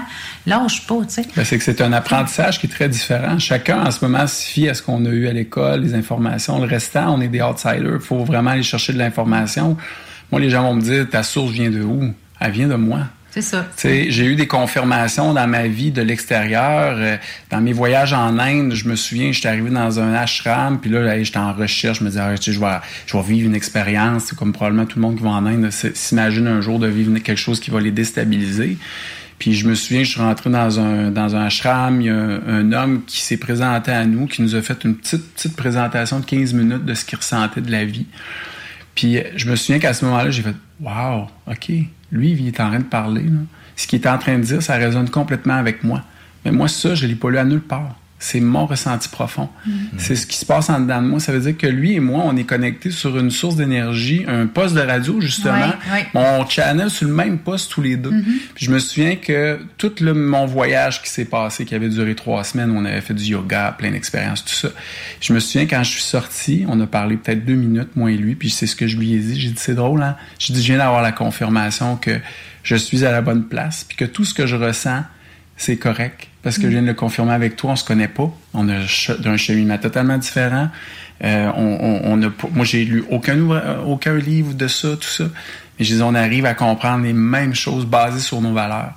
Lâche 0.47 0.87
pas, 0.87 0.97
tu 1.07 1.15
sais. 1.15 1.27
Ben, 1.37 1.45
c'est 1.45 1.59
que 1.59 1.65
c'est 1.65 1.81
un 1.81 1.93
apprentissage 1.93 2.59
qui 2.61 2.67
est 2.67 2.71
très 2.71 2.89
différent. 2.89 3.39
Chacun, 3.39 3.87
en 3.87 3.91
ce 3.91 4.02
moment, 4.05 4.27
se 4.27 4.45
fie 4.45 4.69
à 4.69 4.75
ce 4.75 4.83
qu'on 4.83 5.05
a 5.05 5.09
eu 5.11 5.29
à 5.29 5.33
l'école, 5.33 5.81
les 5.83 5.95
informations. 5.95 6.59
Le 6.61 6.67
restant, 6.67 7.15
on 7.15 7.21
est 7.21 7.29
des 7.29 7.41
outsiders. 7.43 7.95
Il 7.95 8.01
faut 8.01 8.25
vraiment 8.25 8.51
aller 8.51 8.63
chercher 8.63 8.93
de 8.93 8.99
l'information. 8.99 9.77
Moi, 10.31 10.41
les 10.41 10.51
gens 10.51 10.63
vont 10.63 10.75
me 10.75 10.81
dire, 10.83 11.09
ta 11.11 11.23
source 11.23 11.53
vient 11.53 11.71
de 11.71 11.83
où? 11.83 12.13
Elle 12.41 12.53
vient 12.53 12.69
de 12.69 12.75
moi. 12.75 13.01
C'est 13.31 13.41
ça. 13.41 13.67
J'ai 14.11 14.27
eu 14.27 14.35
des 14.37 14.47
confirmations 14.47 15.33
dans 15.33 15.47
ma 15.47 15.67
vie 15.67 15.91
de 15.91 16.03
l'extérieur. 16.03 16.97
Euh, 16.99 17.17
Dans 17.51 17.63
mes 17.63 17.73
voyages 17.73 18.13
en 18.13 18.39
Inde, 18.39 18.75
je 18.75 18.87
me 18.87 18.95
souviens, 18.95 19.33
j'étais 19.33 19.49
arrivé 19.49 19.71
dans 19.71 19.99
un 20.01 20.13
ashram, 20.13 20.79
puis 20.79 20.91
là, 20.91 21.23
j'étais 21.23 21.39
en 21.39 21.55
recherche, 21.55 22.01
je 22.01 22.05
me 22.05 22.11
disais, 22.11 22.21
ah, 22.21 22.35
je 22.39 22.51
vais, 22.61 22.67
je 23.07 23.17
vais 23.17 23.23
vivre 23.23 23.47
une 23.49 23.55
expérience. 23.55 24.33
Comme 24.33 24.53
probablement 24.53 24.85
tout 24.85 24.99
le 24.99 25.03
monde 25.03 25.17
qui 25.17 25.23
va 25.23 25.31
en 25.31 25.47
Inde 25.47 25.65
s- 25.65 25.87
s'imagine 25.95 26.47
un 26.47 26.61
jour 26.61 26.79
de 26.79 26.89
vivre 26.89 27.17
quelque 27.21 27.39
chose 27.39 27.59
qui 27.59 27.71
va 27.71 27.81
les 27.81 27.91
déstabiliser. 27.91 28.77
Puis 29.43 29.55
je 29.55 29.67
me 29.67 29.75
souviens, 29.75 30.05
je 30.05 30.11
suis 30.11 30.21
rentré 30.21 30.51
dans 30.51 30.79
un, 30.79 31.11
dans 31.11 31.35
un 31.35 31.47
ashram, 31.47 32.01
il 32.01 32.07
y 32.07 32.11
a 32.11 32.15
un, 32.15 32.73
homme 32.73 33.03
qui 33.05 33.21
s'est 33.21 33.39
présenté 33.39 33.91
à 33.91 34.05
nous, 34.05 34.29
qui 34.29 34.41
nous 34.41 34.55
a 34.55 34.63
fait 34.63 34.85
une 34.85 34.95
petite, 34.95 35.35
petite 35.35 35.57
présentation 35.57 36.21
de 36.21 36.25
15 36.25 36.55
minutes 36.55 36.85
de 36.85 36.95
ce 36.95 37.05
qu'il 37.05 37.19
ressentait 37.19 37.61
de 37.61 37.73
la 37.73 37.85
vie. 37.85 38.07
Puis 38.95 39.19
euh, 39.19 39.25
je 39.35 39.51
me 39.51 39.57
souviens 39.57 39.81
qu'à 39.81 39.95
ce 39.95 40.05
moment-là, 40.05 40.31
j'ai 40.31 40.43
fait 40.43 40.55
Wow, 40.81 41.27
OK, 41.49 41.73
lui, 42.13 42.31
il 42.31 42.47
est 42.47 42.61
en 42.61 42.69
train 42.69 42.79
de 42.79 42.85
parler. 42.85 43.25
Ce 43.75 43.89
qu'il 43.89 44.01
est 44.01 44.07
en 44.07 44.17
train 44.17 44.39
de 44.39 44.45
dire, 44.45 44.63
ça 44.63 44.77
résonne 44.77 45.11
complètement 45.11 45.55
avec 45.55 45.83
moi. 45.83 46.05
Mais 46.45 46.53
moi, 46.53 46.69
ça, 46.69 46.95
je 46.95 47.03
ne 47.05 47.09
l'ai 47.11 47.17
pas 47.17 47.29
lu 47.29 47.39
à 47.39 47.45
nulle 47.45 47.63
part. 47.63 47.97
C'est 48.25 48.39
mon 48.39 48.67
ressenti 48.67 49.09
profond. 49.09 49.49
C'est 49.99 50.15
ce 50.15 50.29
qui 50.29 50.37
se 50.37 50.47
passe 50.47 50.71
en 50.71 50.79
dedans 50.79 51.03
de 51.03 51.09
moi. 51.09 51.19
Ça 51.19 51.33
veut 51.33 51.41
dire 51.41 51.57
que 51.57 51.67
lui 51.67 51.95
et 51.95 52.01
moi, 52.01 52.23
on 52.25 52.37
est 52.37 52.45
connectés 52.45 52.93
sur 52.93 53.19
une 53.19 53.33
source 53.33 53.57
d'énergie, 53.57 54.25
un 54.29 54.47
poste 54.47 54.77
de 54.77 54.81
radio, 54.81 55.21
justement. 55.21 55.59
Ouais, 55.59 55.93
ouais. 55.93 56.07
Mon 56.15 56.49
channel 56.49 56.89
sur 56.89 57.09
le 57.09 57.15
même 57.15 57.39
poste 57.39 57.73
tous 57.73 57.83
les 57.83 57.97
deux. 57.97 58.13
Puis 58.55 58.67
je 58.67 58.71
me 58.71 58.79
souviens 58.79 59.17
que 59.17 59.59
tout 59.77 59.91
le, 60.01 60.15
mon 60.15 60.47
voyage 60.47 61.03
qui 61.03 61.11
s'est 61.11 61.25
passé, 61.25 61.65
qui 61.65 61.75
avait 61.75 61.89
duré 61.89 62.15
trois 62.15 62.45
semaines, 62.45 62.71
on 62.71 62.85
avait 62.85 63.01
fait 63.01 63.13
du 63.13 63.25
yoga, 63.25 63.75
plein 63.77 63.91
d'expériences, 63.91 64.45
tout 64.45 64.55
ça. 64.55 64.69
Je 65.21 65.33
me 65.33 65.41
souviens 65.41 65.67
quand 65.67 65.83
je 65.83 65.91
suis 65.91 66.03
sorti, 66.03 66.65
on 66.69 66.81
a 66.81 66.87
parlé 66.87 67.17
peut-être 67.17 67.45
deux 67.45 67.57
minutes, 67.57 67.97
moi 67.97 68.13
et 68.13 68.17
lui, 68.17 68.37
puis 68.37 68.51
c'est 68.51 68.69
ce 68.69 68.77
que 68.77 68.87
je 68.87 68.99
lui 68.99 69.15
ai 69.15 69.19
dit. 69.19 69.41
J'ai 69.41 69.49
dit, 69.49 69.59
c'est 69.59 69.75
drôle, 69.75 70.01
hein? 70.05 70.15
J'ai 70.39 70.55
dit, 70.55 70.63
je 70.63 70.69
viens 70.69 70.79
d'avoir 70.79 71.03
la 71.03 71.11
confirmation 71.11 71.97
que 71.97 72.21
je 72.63 72.77
suis 72.77 73.05
à 73.05 73.11
la 73.11 73.21
bonne 73.21 73.49
place, 73.49 73.83
puis 73.83 73.97
que 73.97 74.05
tout 74.05 74.25
ce 74.25 74.33
que 74.33 74.47
je 74.47 74.55
ressens, 74.55 75.03
c'est 75.57 75.77
correct. 75.77 76.29
Parce 76.43 76.57
que 76.59 76.63
je 76.65 76.69
viens 76.69 76.83
de 76.83 76.89
le 76.89 76.95
confirmer 76.95 77.33
avec 77.33 77.55
toi, 77.57 77.73
on 77.73 77.77
se 77.77 77.85
connaît 77.85 78.09
pas. 78.09 78.29
On 78.53 78.69
a 78.69 78.81
d'un 79.21 79.37
cheminement 79.37 79.79
totalement 79.79 80.19
différent. 80.19 80.69
Euh, 81.23 81.51
on, 81.57 81.79
on, 82.15 82.23
on 82.25 82.33
moi, 82.53 82.65
j'ai 82.65 82.85
lu 82.85 83.05
aucun, 83.11 83.39
ouvra- 83.39 83.79
aucun 83.87 84.17
livre 84.17 84.55
de 84.55 84.67
ça, 84.67 84.89
tout 84.97 85.09
ça. 85.09 85.25
Mais 85.79 85.85
je 85.85 85.95
dis, 85.95 86.03
on 86.03 86.15
arrive 86.17 86.45
à 86.47 86.55
comprendre 86.55 87.05
les 87.05 87.13
mêmes 87.13 87.55
choses 87.55 87.87
basées 87.87 88.19
sur 88.21 88.41
nos 88.41 88.53
valeurs. 88.53 88.95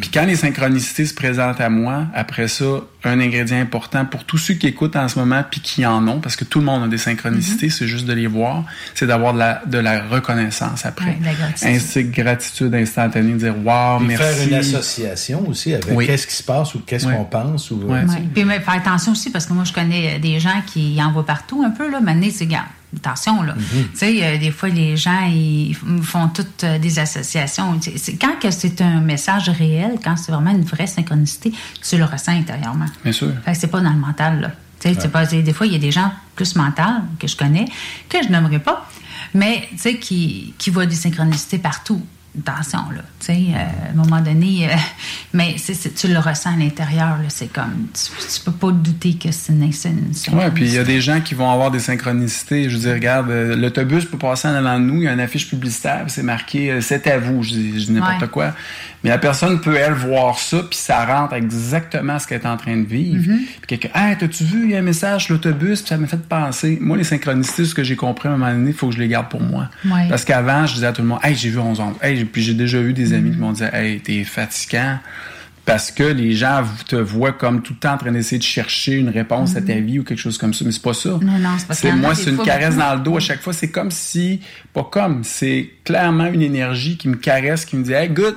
Puis 0.00 0.10
quand 0.12 0.24
les 0.24 0.36
synchronicités 0.36 1.06
se 1.06 1.14
présentent 1.14 1.60
à 1.60 1.68
moi, 1.68 2.06
après 2.14 2.48
ça, 2.48 2.64
un 3.04 3.20
ingrédient 3.20 3.60
important 3.60 4.04
pour 4.04 4.24
tous 4.24 4.38
ceux 4.38 4.54
qui 4.54 4.66
écoutent 4.66 4.96
en 4.96 5.08
ce 5.08 5.18
moment 5.18 5.42
puis 5.50 5.60
qui 5.60 5.86
en 5.86 6.06
ont, 6.08 6.20
parce 6.20 6.34
que 6.36 6.44
tout 6.44 6.58
le 6.58 6.64
monde 6.64 6.82
a 6.84 6.88
des 6.88 6.98
synchronicités, 6.98 7.70
c'est 7.70 7.86
juste 7.86 8.04
de 8.06 8.12
les 8.12 8.26
voir, 8.26 8.64
c'est 8.94 9.06
d'avoir 9.06 9.32
de 9.34 9.38
la, 9.38 9.62
de 9.66 9.78
la 9.78 10.02
reconnaissance 10.02 10.84
après. 10.84 11.06
Ouais, 11.06 11.16
de 11.20 11.24
la 11.24 11.34
gratitude. 11.34 11.68
Ainsi 11.68 12.10
que 12.10 12.20
gratitude 12.22 12.74
instantanée, 12.74 13.34
dire 13.34 13.54
wow, 13.64 13.98
Puis 13.98 14.08
merci. 14.08 14.22
faire 14.24 14.48
une 14.48 14.54
association 14.54 15.48
aussi 15.48 15.72
avec 15.74 15.86
Oui. 15.90 16.06
qu'est-ce 16.06 16.26
qui 16.26 16.34
se 16.34 16.42
passe 16.42 16.74
ou 16.74 16.80
qu'est-ce 16.80 17.06
Oui. 17.06 17.14
qu'on 17.14 17.24
pense. 17.24 17.70
Ou, 17.70 17.76
Ouais. 17.86 18.04
Puis 18.34 18.44
mais 18.44 18.60
faire 18.60 18.74
attention 18.74 19.12
aussi, 19.12 19.30
parce 19.30 19.46
que 19.46 19.52
moi, 19.52 19.64
je 19.64 19.72
connais 19.72 20.18
des 20.18 20.40
gens 20.40 20.62
qui 20.66 20.98
en 21.00 21.12
voient 21.12 21.26
partout 21.26 21.62
un 21.64 21.70
peu. 21.70 21.90
Là. 21.90 22.00
Maintenant, 22.00 22.26
c'est 22.32 22.46
garde. 22.46 22.66
Attention, 22.96 23.42
là. 23.42 23.54
Mm-hmm. 23.54 23.90
Tu 23.92 23.96
sais, 23.98 24.24
euh, 24.24 24.38
des 24.38 24.50
fois, 24.50 24.68
les 24.68 24.96
gens, 24.96 25.26
ils 25.26 25.74
font 26.02 26.28
toutes 26.28 26.64
euh, 26.64 26.78
des 26.78 26.98
associations. 26.98 27.78
Quand 28.20 28.38
que 28.40 28.50
c'est 28.50 28.80
un 28.80 29.00
message 29.00 29.48
réel, 29.50 29.98
quand 30.02 30.16
c'est 30.16 30.32
vraiment 30.32 30.50
une 30.52 30.64
vraie 30.64 30.86
synchronicité, 30.86 31.52
tu 31.86 31.98
le 31.98 32.04
ressens 32.04 32.32
intérieurement. 32.32 32.86
Bien 33.02 33.12
sûr. 33.12 33.32
Fait 33.44 33.52
que 33.52 33.58
c'est 33.58 33.66
pas 33.66 33.80
dans 33.80 33.90
le 33.92 33.98
mental, 33.98 34.40
là. 34.40 34.50
Tu 34.80 34.88
sais, 34.88 34.94
c'est 34.94 35.06
Ouais. 35.06 35.08
pas, 35.08 35.26
des 35.26 35.52
fois, 35.52 35.66
il 35.66 35.72
y 35.72 35.76
a 35.76 35.78
des 35.80 35.90
gens 35.90 36.12
plus 36.34 36.54
mentales 36.54 37.02
que 37.18 37.26
je 37.26 37.36
connais, 37.36 37.64
que 38.08 38.22
je 38.22 38.28
nommerai 38.28 38.58
pas, 38.60 38.88
mais, 39.34 39.66
tu 39.72 39.78
sais, 39.78 39.98
qui, 39.98 40.54
qui 40.58 40.70
voient 40.70 40.86
des 40.86 40.94
synchronicités 40.94 41.58
partout. 41.58 42.00
Attention, 42.46 42.90
là. 42.94 43.02
Tu 43.20 43.26
sais, 43.26 43.32
euh, 43.54 43.88
à 43.88 43.90
un 43.90 43.94
moment 43.94 44.20
donné, 44.20 44.68
euh, 44.68 44.74
mais 45.32 45.56
c'est- 45.58 45.94
tu 45.94 46.08
le 46.08 46.18
ressens 46.18 46.54
à 46.54 46.56
l'intérieur. 46.56 47.16
C'est 47.28 47.52
comme, 47.52 47.86
tu, 47.94 48.10
tu 48.34 48.40
peux 48.44 48.52
pas 48.52 48.70
douter 48.72 49.14
que 49.14 49.30
c'est 49.32 49.52
une, 49.52 49.62
une 49.62 50.34
Ouais, 50.38 50.50
puis 50.50 50.64
il 50.66 50.72
y 50.74 50.78
a 50.78 50.84
des 50.84 51.00
gens 51.00 51.20
qui 51.20 51.34
vont 51.34 51.50
avoir 51.50 51.70
des 51.70 51.80
synchronicités. 51.80 52.68
Je 52.68 52.76
dire, 52.78 52.92
regarde, 52.94 53.30
euh, 53.30 53.56
l'autobus 53.56 54.04
peut 54.04 54.18
passer 54.18 54.48
en 54.48 54.54
allant 54.54 54.78
de 54.78 54.84
nous, 54.84 54.96
il 54.96 55.04
y 55.04 55.08
a 55.08 55.12
une 55.12 55.20
affiche 55.20 55.48
publicitaire, 55.48 56.04
c'est 56.08 56.22
marqué 56.22 56.80
c'est 56.80 57.06
à 57.06 57.18
vous, 57.18 57.42
je 57.42 57.50
dis, 57.54 57.72
dis 57.86 57.92
n'importe 57.92 58.20
Ouais. 58.22 58.28
quoi. 58.28 58.54
Mais 59.06 59.12
la 59.12 59.18
personne 59.18 59.60
peut, 59.60 59.76
elle, 59.76 59.92
voir 59.92 60.36
ça, 60.36 60.64
puis 60.68 60.76
ça 60.76 61.04
rentre 61.04 61.34
exactement 61.34 62.18
ce 62.18 62.26
qu'elle 62.26 62.40
est 62.40 62.46
en 62.46 62.56
train 62.56 62.76
de 62.76 62.84
vivre. 62.84 63.30
Mhm. 63.30 63.38
Puis 63.60 63.78
quelqu'un, 63.78 63.90
hey, 63.94 64.16
t'as-tu 64.18 64.42
vu, 64.42 64.64
il 64.64 64.70
y 64.72 64.74
a 64.74 64.78
un 64.78 64.82
message 64.82 65.26
sur 65.26 65.34
l'autobus, 65.34 65.80
puis 65.80 65.88
ça 65.88 65.96
m'a 65.96 66.08
fait 66.08 66.28
penser. 66.28 66.78
Moi, 66.80 66.96
les 66.96 67.04
synchronicités, 67.04 67.66
ce 67.66 67.74
que 67.74 67.84
j'ai 67.84 67.94
compris 67.94 68.28
à 68.28 68.32
un 68.32 68.36
moment 68.36 68.50
donné, 68.50 68.70
il 68.70 68.76
faut 68.76 68.88
que 68.88 68.94
je 68.94 68.98
les 68.98 69.06
garde 69.06 69.28
pour 69.28 69.40
moi. 69.40 69.68
Ouais. 69.84 70.08
Parce 70.08 70.24
qu'avant, 70.24 70.66
je 70.66 70.74
disais 70.74 70.88
à 70.88 70.92
tout 70.92 71.02
le 71.02 71.08
monde, 71.08 71.20
hey, 71.22 71.36
j'ai 71.36 71.50
vu 71.50 71.58
11 71.60 71.78
ans. 71.78 71.94
Hey, 72.02 72.24
puis 72.24 72.42
j'ai 72.42 72.54
déjà 72.54 72.80
eu 72.80 72.92
des 72.92 73.12
amis 73.12 73.30
qui 73.30 73.38
m'ont 73.38 73.52
dit, 73.52 73.62
hey, 73.72 74.00
t'es 74.00 74.24
fatigant. 74.24 74.98
Parce 75.64 75.90
que 75.92 76.04
les 76.04 76.32
gens 76.32 76.64
te 76.86 76.94
voient 76.94 77.32
comme 77.32 77.60
tout 77.60 77.74
le 77.74 77.78
temps 77.78 77.94
en 77.94 77.98
train 77.98 78.12
d'essayer 78.12 78.38
de 78.38 78.44
chercher 78.44 78.94
une 78.94 79.08
réponse 79.08 79.56
à 79.56 79.60
ta 79.60 79.74
vie 79.74 79.98
ou 80.00 80.04
quelque 80.04 80.20
chose 80.20 80.38
comme 80.38 80.54
ça. 80.54 80.64
Mais 80.64 80.70
c'est 80.70 80.82
pas 80.82 80.94
ça. 80.94 81.10
Non, 81.20 81.38
non, 81.40 81.56
c'est 81.70 81.92
moi, 81.92 82.14
c'est 82.14 82.30
une 82.30 82.38
caresse 82.38 82.76
dans 82.76 82.94
le 82.94 83.00
dos 83.00 83.16
à 83.16 83.20
chaque 83.20 83.40
fois. 83.40 83.52
C'est 83.52 83.70
comme 83.70 83.90
si, 83.90 84.40
pas 84.72 84.84
comme, 84.84 85.24
c'est 85.24 85.70
clairement 85.84 86.26
une 86.26 86.42
énergie 86.42 86.96
qui 86.96 87.08
me 87.08 87.16
caresse, 87.16 87.64
qui 87.64 87.76
me 87.76 87.82
dit, 87.82 87.92
hey, 87.92 88.08
good, 88.08 88.36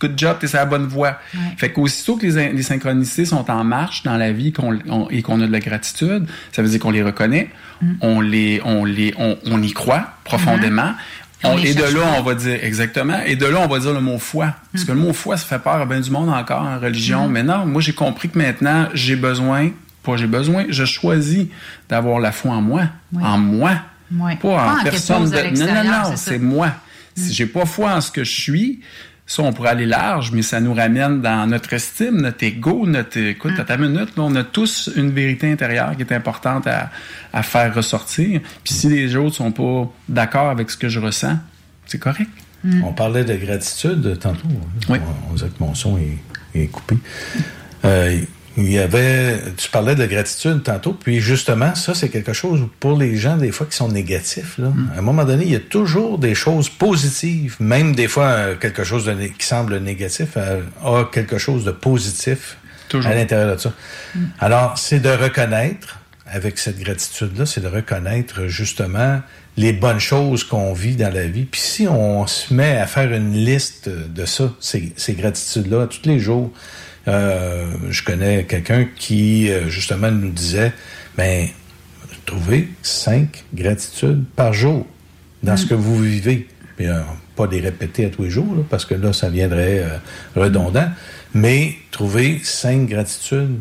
good 0.00 0.12
job, 0.16 0.36
t'es 0.40 0.46
sur 0.46 0.58
la 0.58 0.66
bonne 0.66 0.86
voie. 0.86 1.18
Fait 1.56 1.70
qu'aussitôt 1.72 2.16
que 2.16 2.26
les, 2.26 2.52
les 2.52 2.62
synchronicités 2.62 3.24
sont 3.24 3.50
en 3.50 3.64
marche 3.64 4.02
dans 4.02 4.16
la 4.16 4.32
vie 4.32 4.52
on- 4.58 5.08
et 5.10 5.22
qu'on 5.22 5.40
a 5.40 5.46
de 5.46 5.52
la 5.52 5.60
gratitude, 5.60 6.26
ça 6.52 6.62
veut 6.62 6.68
dire 6.68 6.78
qu'on 6.80 6.90
les 6.90 7.02
reconnaît, 7.02 7.50
Mm. 7.80 7.92
on 8.00 8.20
les, 8.20 8.60
on 8.64 8.84
les, 8.84 9.14
on, 9.18 9.38
on 9.46 9.62
y 9.62 9.72
croit 9.72 10.14
profondément. 10.24 10.94
On- 11.44 11.56
et 11.58 11.74
de 11.74 11.82
là, 11.84 12.14
on 12.18 12.22
va 12.22 12.34
dire, 12.34 12.58
exactement, 12.62 13.20
et 13.24 13.36
de 13.36 13.46
là, 13.46 13.60
on 13.60 13.68
va 13.68 13.78
dire 13.78 13.92
le 13.92 14.00
mot 14.00 14.18
foi. 14.18 14.54
Parce 14.72 14.84
que 14.84 14.90
le 14.90 14.98
mot 14.98 15.12
foi, 15.12 15.36
ça 15.36 15.46
fait 15.46 15.60
peur 15.60 15.74
à 15.76 15.86
bien 15.86 16.00
du 16.00 16.10
monde 16.10 16.28
encore 16.28 16.62
en 16.62 16.80
religion. 16.80 17.28
Mm. 17.28 17.30
Mais 17.32 17.42
non, 17.44 17.66
moi, 17.66 17.80
j'ai 17.80 17.92
compris 17.92 18.28
que 18.30 18.36
maintenant, 18.38 18.88
j'ai 18.94 19.14
besoin, 19.14 19.70
pas 20.02 20.16
j'ai 20.16 20.26
besoin, 20.26 20.64
je 20.68 20.84
choisis 20.84 21.46
d'avoir 21.88 22.18
la 22.18 22.32
foi 22.32 22.50
en 22.52 22.62
moi. 22.62 22.82
Oui. 23.12 23.22
En 23.24 23.38
moi. 23.38 23.70
Ouais. 24.12 24.34
Pas 24.42 24.74
en 24.80 24.82
personne 24.82 25.30
de. 25.30 25.36
Non, 25.58 25.66
non, 25.72 25.84
non, 25.84 26.04
c'est 26.10 26.16
ça. 26.16 26.30
c'est 26.32 26.38
moi. 26.40 26.72
Si 27.14 27.32
j'ai 27.32 27.46
pas 27.46 27.66
foi 27.66 27.92
en 27.94 28.00
ce 28.00 28.10
que 28.10 28.24
je 28.24 28.30
suis, 28.40 28.80
ça, 29.30 29.42
on 29.42 29.52
pourrait 29.52 29.68
aller 29.68 29.86
large, 29.86 30.32
mais 30.32 30.40
ça 30.42 30.58
nous 30.58 30.72
ramène 30.74 31.20
dans 31.20 31.46
notre 31.46 31.72
estime, 31.74 32.22
notre 32.22 32.42
ego, 32.42 32.86
notre. 32.86 33.18
Écoute, 33.18 33.52
Mm. 33.56 33.60
à 33.60 33.64
ta 33.64 33.76
minute, 33.76 34.16
là, 34.16 34.22
on 34.24 34.34
a 34.34 34.42
tous 34.42 34.90
une 34.96 35.10
vérité 35.10 35.52
intérieure 35.52 35.94
qui 35.96 36.02
est 36.02 36.12
importante 36.12 36.66
à, 36.66 36.90
à 37.32 37.42
faire 37.42 37.74
ressortir. 37.74 38.40
Puis 38.64 38.72
si 38.74 38.88
les 38.88 39.14
autres 39.16 39.36
sont 39.36 39.52
pas 39.52 39.88
d'accord 40.08 40.48
avec 40.48 40.70
ce 40.70 40.76
que 40.78 40.88
je 40.88 40.98
ressens, 40.98 41.36
c'est 41.86 41.98
correct. 41.98 42.30
On 42.82 42.92
parlait 42.92 43.24
de 43.24 43.34
gratitude 43.36 44.18
tantôt. 44.18 44.48
On, 44.88 44.94
on 45.30 45.34
disait 45.34 45.46
que 45.48 45.60
mon 45.62 45.74
son 45.74 45.96
est, 45.98 46.18
est 46.54 46.66
coupé. 46.66 46.96
Euh, 47.84 48.20
il 48.58 48.72
y 48.72 48.78
avait, 48.78 49.40
tu 49.56 49.70
parlais 49.70 49.94
de 49.94 50.04
gratitude 50.04 50.62
tantôt, 50.64 50.92
puis 50.92 51.20
justement, 51.20 51.74
ça, 51.76 51.94
c'est 51.94 52.08
quelque 52.08 52.32
chose 52.32 52.66
pour 52.80 52.98
les 52.98 53.16
gens, 53.16 53.36
des 53.36 53.52
fois, 53.52 53.66
qui 53.66 53.76
sont 53.76 53.88
négatifs. 53.88 54.58
Là. 54.58 54.72
À 54.94 54.98
un 54.98 55.02
moment 55.02 55.24
donné, 55.24 55.44
il 55.44 55.52
y 55.52 55.56
a 55.56 55.60
toujours 55.60 56.18
des 56.18 56.34
choses 56.34 56.68
positives, 56.68 57.56
même 57.60 57.94
des 57.94 58.08
fois, 58.08 58.26
euh, 58.26 58.56
quelque 58.56 58.82
chose 58.82 59.04
de 59.04 59.14
qui 59.14 59.46
semble 59.46 59.78
négatif 59.78 60.30
euh, 60.36 60.60
a 60.84 61.04
quelque 61.04 61.38
chose 61.38 61.64
de 61.64 61.70
positif 61.70 62.56
Toujours. 62.88 63.10
à 63.10 63.14
l'intérieur 63.14 63.54
de 63.54 63.60
ça. 63.60 63.72
Alors, 64.40 64.76
c'est 64.76 65.00
de 65.00 65.10
reconnaître, 65.10 66.00
avec 66.26 66.58
cette 66.58 66.78
gratitude-là, 66.80 67.46
c'est 67.46 67.60
de 67.60 67.68
reconnaître 67.68 68.46
justement 68.48 69.20
les 69.56 69.72
bonnes 69.72 70.00
choses 70.00 70.44
qu'on 70.44 70.72
vit 70.72 70.96
dans 70.96 71.12
la 71.12 71.26
vie. 71.26 71.44
Puis 71.44 71.60
si 71.60 71.88
on 71.88 72.26
se 72.26 72.52
met 72.52 72.76
à 72.78 72.86
faire 72.86 73.12
une 73.12 73.32
liste 73.32 73.88
de 73.88 74.24
ça, 74.24 74.52
ces, 74.60 74.92
ces 74.96 75.14
gratitudes-là, 75.14 75.86
tous 75.86 76.08
les 76.08 76.18
jours, 76.18 76.52
euh, 77.08 77.66
je 77.90 78.04
connais 78.04 78.44
quelqu'un 78.44 78.86
qui, 78.96 79.50
euh, 79.50 79.68
justement, 79.68 80.10
nous 80.10 80.30
disait, 80.30 80.72
ben, 81.16 81.48
trouvez 82.26 82.68
cinq 82.82 83.44
gratitudes 83.54 84.24
par 84.36 84.52
jour 84.52 84.86
dans 85.42 85.56
ce 85.56 85.66
que 85.66 85.74
vous 85.74 85.98
vivez. 86.00 86.46
Puis, 86.76 86.86
euh, 86.86 87.00
pas 87.34 87.46
les 87.46 87.60
répéter 87.60 88.04
à 88.04 88.10
tous 88.10 88.24
les 88.24 88.30
jours, 88.30 88.54
là, 88.54 88.62
parce 88.68 88.84
que 88.84 88.94
là, 88.94 89.12
ça 89.12 89.30
viendrait 89.30 89.80
euh, 89.80 89.96
redondant, 90.36 90.88
mais 91.34 91.74
trouver 91.90 92.40
cinq 92.44 92.88
gratitudes, 92.88 93.58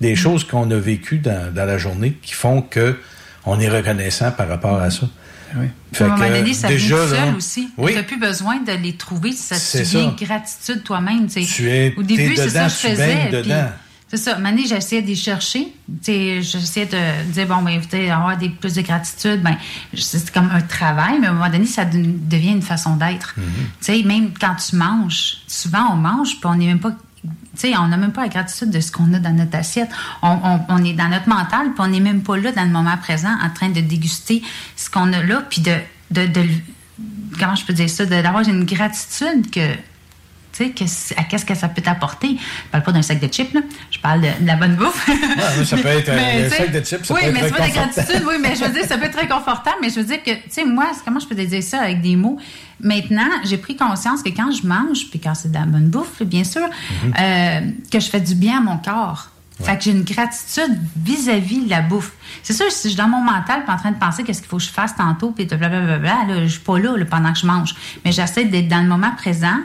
des 0.00 0.16
choses 0.16 0.44
qu'on 0.44 0.70
a 0.70 0.76
vécues 0.76 1.18
dans, 1.18 1.52
dans 1.52 1.64
la 1.64 1.78
journée 1.78 2.16
qui 2.22 2.34
font 2.34 2.62
que 2.62 2.96
on 3.44 3.58
est 3.60 3.68
reconnaissant 3.68 4.30
par 4.30 4.48
rapport 4.48 4.80
à 4.80 4.90
ça. 4.90 5.08
Fait 5.92 6.04
à 6.04 6.06
un 6.06 6.16
moment 6.16 6.28
donné, 6.28 6.52
ça 6.54 6.68
déjà, 6.68 6.96
vient 6.96 7.04
tout 7.06 7.12
là, 7.14 7.24
seul 7.26 7.34
aussi. 7.36 7.68
Oui. 7.76 7.92
Tu 7.92 7.96
n'as 7.98 8.02
plus 8.04 8.18
besoin 8.18 8.60
de 8.60 8.72
les 8.72 8.92
trouver. 8.94 9.32
Ça 9.32 9.56
te 9.56 9.82
vient 9.84 10.14
ça. 10.18 10.24
gratitude 10.24 10.82
toi-même. 10.84 11.26
tu 11.26 11.42
sais. 11.44 11.52
Tu 11.54 11.68
es- 11.70 11.94
Au 11.96 12.02
début, 12.02 12.36
c'est 12.36 12.50
ça 12.50 12.64
que 12.64 12.70
je 12.70 12.76
tu 12.76 12.86
faisais. 12.88 13.30
C'est 14.10 14.16
ça. 14.16 14.38
Maintenant, 14.38 14.62
j'essayais 14.66 15.02
d'y 15.02 15.14
chercher. 15.16 15.68
Tu 16.02 16.12
sais, 16.12 16.42
J'essayais 16.42 16.86
de 16.86 17.30
dire, 17.30 17.46
bon, 17.46 17.60
ben, 17.60 17.78
avoir 18.10 18.38
des, 18.38 18.48
plus 18.48 18.72
de 18.74 18.80
gratitude. 18.80 19.42
Ben, 19.42 19.56
c'est 19.94 20.30
comme 20.30 20.48
un 20.50 20.62
travail, 20.62 21.18
mais 21.20 21.26
à 21.26 21.30
un 21.30 21.34
moment 21.34 21.50
donné, 21.50 21.66
ça 21.66 21.84
de- 21.84 21.98
devient 22.02 22.52
une 22.52 22.62
façon 22.62 22.96
d'être. 22.96 23.34
Mm-hmm. 23.38 23.42
Tu 23.84 24.00
sais, 24.00 24.02
même 24.04 24.30
quand 24.40 24.54
tu 24.54 24.76
manges, 24.76 25.38
souvent 25.46 25.92
on 25.92 25.96
mange, 25.96 26.40
puis 26.40 26.46
on 26.46 26.54
n'est 26.54 26.66
même 26.66 26.80
pas. 26.80 26.92
On 27.64 27.88
n'a 27.88 27.96
même 27.96 28.12
pas 28.12 28.22
la 28.22 28.28
gratitude 28.28 28.70
de 28.70 28.80
ce 28.80 28.92
qu'on 28.92 29.12
a 29.14 29.18
dans 29.18 29.32
notre 29.32 29.56
assiette. 29.56 29.90
On, 30.22 30.84
est 30.84 30.92
dans 30.92 31.08
notre 31.08 31.28
mental, 31.28 31.72
puis 31.72 31.80
on 31.80 31.88
n'est 31.88 32.00
même 32.00 32.22
pas 32.22 32.36
là 32.36 32.52
dans 32.52 32.64
le 32.64 32.70
moment 32.70 32.96
présent 32.96 33.34
en 33.42 33.50
train 33.50 33.68
de 33.68 33.80
déguster 33.80 34.42
ce 34.76 34.90
qu'on 34.90 35.12
a 35.12 35.22
là, 35.22 35.42
puis 35.48 35.62
de, 35.62 35.72
comment 37.38 37.54
je 37.54 37.64
peux 37.64 37.72
dire 37.72 37.90
ça, 37.90 38.06
d'avoir 38.06 38.48
une 38.48 38.64
gratitude 38.64 39.50
que 39.50 39.74
sais, 40.66 41.14
à 41.16 41.24
qu'est-ce 41.24 41.44
que 41.44 41.54
ça 41.54 41.68
peut 41.68 41.82
t'apporter? 41.82 42.36
Je 42.38 42.70
parle 42.70 42.82
pas 42.84 42.92
d'un 42.92 43.02
sac 43.02 43.20
de 43.20 43.26
chips, 43.28 43.52
là. 43.54 43.60
Je 43.90 43.98
parle 43.98 44.20
de, 44.20 44.26
de 44.40 44.46
la 44.46 44.56
bonne 44.56 44.74
bouffe. 44.76 45.08
mais 45.08 45.64
ça 45.64 45.76
peut 45.76 45.88
être 45.88 46.08
un- 46.10 46.16
Mais, 46.16 46.50
sac 46.50 46.70
de 46.72 46.80
chips, 46.84 47.04
ça 47.04 47.14
oui, 47.14 47.20
peut 47.22 47.26
être 47.28 47.32
mais 47.34 47.40
très 47.40 47.48
c'est 47.48 47.54
pas 47.54 47.58
de 47.58 47.62
la 47.62 47.68
confortable. 47.82 47.94
gratitude, 48.06 48.24
oui, 48.28 48.34
mais 48.40 48.56
je 48.56 48.64
veux 48.64 48.72
dire, 48.72 48.84
ça 48.88 48.98
peut 48.98 49.04
être 49.04 49.16
très 49.16 49.28
confortable, 49.28 49.76
mais 49.82 49.90
je 49.90 49.94
veux 49.96 50.04
dire 50.04 50.22
que, 50.22 50.30
tu 50.30 50.40
sais, 50.50 50.64
moi, 50.64 50.86
comment 51.04 51.20
je 51.20 51.26
peux 51.26 51.34
te 51.36 51.40
dire 51.42 51.62
ça 51.62 51.80
avec 51.82 52.00
des 52.02 52.16
mots? 52.16 52.38
Maintenant, 52.80 53.28
j'ai 53.44 53.56
pris 53.58 53.76
conscience 53.76 54.22
que 54.22 54.30
quand 54.30 54.50
je 54.52 54.66
mange, 54.66 55.10
puis 55.10 55.18
quand 55.18 55.34
c'est 55.34 55.48
de 55.50 55.54
la 55.54 55.66
bonne 55.66 55.88
bouffe, 55.88 56.22
bien 56.22 56.44
sûr, 56.44 56.62
Mhm. 57.04 57.14
euh, 57.20 57.60
que 57.90 57.98
je 58.00 58.08
fais 58.08 58.20
du 58.20 58.34
bien 58.34 58.58
à 58.58 58.60
mon 58.60 58.76
corps. 58.78 59.30
Fait 59.60 59.76
que 59.76 59.82
j'ai 59.82 59.90
une 59.90 60.04
gratitude 60.04 60.78
vis-à-vis 61.04 61.64
de 61.64 61.70
la 61.70 61.80
bouffe. 61.80 62.12
C'est 62.44 62.52
sûr, 62.52 62.70
si 62.70 62.84
je 62.84 62.88
suis 62.90 62.96
dans 62.96 63.08
mon 63.08 63.20
mental 63.20 63.64
en 63.66 63.76
train 63.76 63.90
de 63.90 63.98
penser 63.98 64.22
qu'est-ce 64.22 64.38
qu'il 64.40 64.48
faut 64.48 64.58
que 64.58 64.62
je 64.62 64.68
fasse 64.68 64.94
tantôt, 64.94 65.32
puis 65.32 65.46
blablabla, 65.46 65.98
là, 66.28 66.42
je 66.44 66.46
suis 66.46 66.60
pas 66.60 66.78
là, 66.78 66.96
là, 66.96 67.04
pendant 67.04 67.32
que 67.32 67.38
je 67.40 67.46
mange. 67.46 67.74
Mais 68.04 68.12
j'essaie 68.12 68.44
d'être 68.44 68.68
dans 68.68 68.80
le 68.80 68.86
moment 68.86 69.10
présent, 69.16 69.58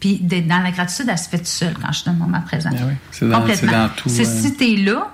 puis 0.00 0.18
d'être 0.20 0.48
dans 0.48 0.60
la 0.60 0.70
gratitude, 0.70 1.06
elle 1.08 1.18
se 1.18 1.28
fait 1.28 1.38
tout 1.38 1.44
seul 1.44 1.74
quand 1.74 1.92
je 1.92 1.98
suis 1.98 2.06
dans 2.06 2.12
le 2.12 2.18
moment 2.18 2.40
présent. 2.40 2.70
Ben 2.70 2.78
oui, 2.88 2.94
c'est 3.12 3.28
dans- 3.28 3.38
dans 3.70 3.88
tout, 3.94 4.08
C'est 4.08 4.26
euh, 4.26 4.40
si 4.42 4.56
là, 4.76 5.12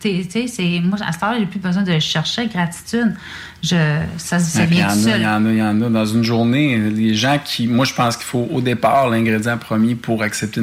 tu 0.00 0.24
sais, 0.30 0.46
c'est 0.48 0.80
moi 0.82 0.98
à 1.06 1.12
cette 1.12 1.22
heure, 1.22 1.34
j'ai 1.38 1.46
plus 1.46 1.58
besoin 1.60 1.82
de 1.82 1.98
chercher 1.98 2.46
gratitude. 2.46 3.14
Je, 3.62 3.98
ça, 4.18 4.38
puis 4.38 4.66
vient 4.66 4.66
Il 4.66 4.70
tout 4.70 4.78
y 4.78 4.84
en 4.84 4.88
a, 4.88 4.94
seul. 4.94 5.20
il 5.20 5.24
y 5.24 5.26
en 5.26 5.46
a, 5.46 5.50
il 5.50 5.56
y 5.58 5.62
en 5.62 5.82
a. 5.82 5.88
Dans 5.90 6.06
une 6.06 6.22
journée, 6.24 6.76
les 6.90 7.14
gens 7.14 7.38
qui. 7.44 7.66
Moi, 7.66 7.84
je 7.84 7.94
pense 7.94 8.16
qu'il 8.16 8.26
faut, 8.26 8.48
au 8.50 8.60
départ, 8.60 9.08
l'ingrédient 9.10 9.56
premier 9.58 9.94
pour 9.94 10.22
accepter 10.22 10.60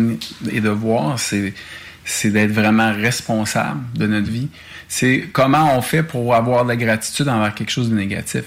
et 0.51 0.61
de 0.61 0.69
voir, 0.69 1.19
c'est 1.19 1.53
c'est 2.03 2.31
d'être 2.31 2.51
vraiment 2.51 2.91
responsable 2.93 3.79
de 3.95 4.07
notre 4.07 4.29
vie. 4.29 4.49
C'est 4.87 5.29
comment 5.31 5.77
on 5.77 5.81
fait 5.81 6.03
pour 6.03 6.35
avoir 6.35 6.63
de 6.63 6.69
la 6.69 6.75
gratitude 6.75 7.29
envers 7.29 7.53
quelque 7.53 7.69
chose 7.71 7.89
de 7.89 7.95
négatif. 7.95 8.43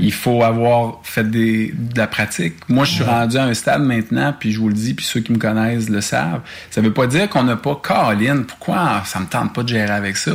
Il 0.00 0.12
faut 0.12 0.42
avoir 0.42 1.00
fait 1.04 1.30
des, 1.30 1.72
de 1.72 1.96
la 1.96 2.06
pratique. 2.08 2.54
Moi, 2.68 2.84
je 2.84 2.92
suis 2.94 3.04
rendu 3.04 3.36
à 3.36 3.44
un 3.44 3.54
stade 3.54 3.82
maintenant, 3.82 4.34
puis 4.38 4.50
je 4.50 4.58
vous 4.58 4.68
le 4.68 4.74
dis, 4.74 4.94
puis 4.94 5.04
ceux 5.04 5.20
qui 5.20 5.30
me 5.32 5.38
connaissent 5.38 5.88
le 5.88 6.00
savent. 6.00 6.40
Ça 6.70 6.80
veut 6.80 6.92
pas 6.92 7.06
dire 7.06 7.28
qu'on 7.28 7.44
n'a 7.44 7.54
pas 7.56 7.80
Caroline. 7.82 8.44
Pourquoi 8.44 9.02
ça 9.04 9.20
me 9.20 9.26
tente 9.26 9.54
pas 9.54 9.62
de 9.62 9.68
gérer 9.68 9.92
avec 9.92 10.16
ça? 10.16 10.32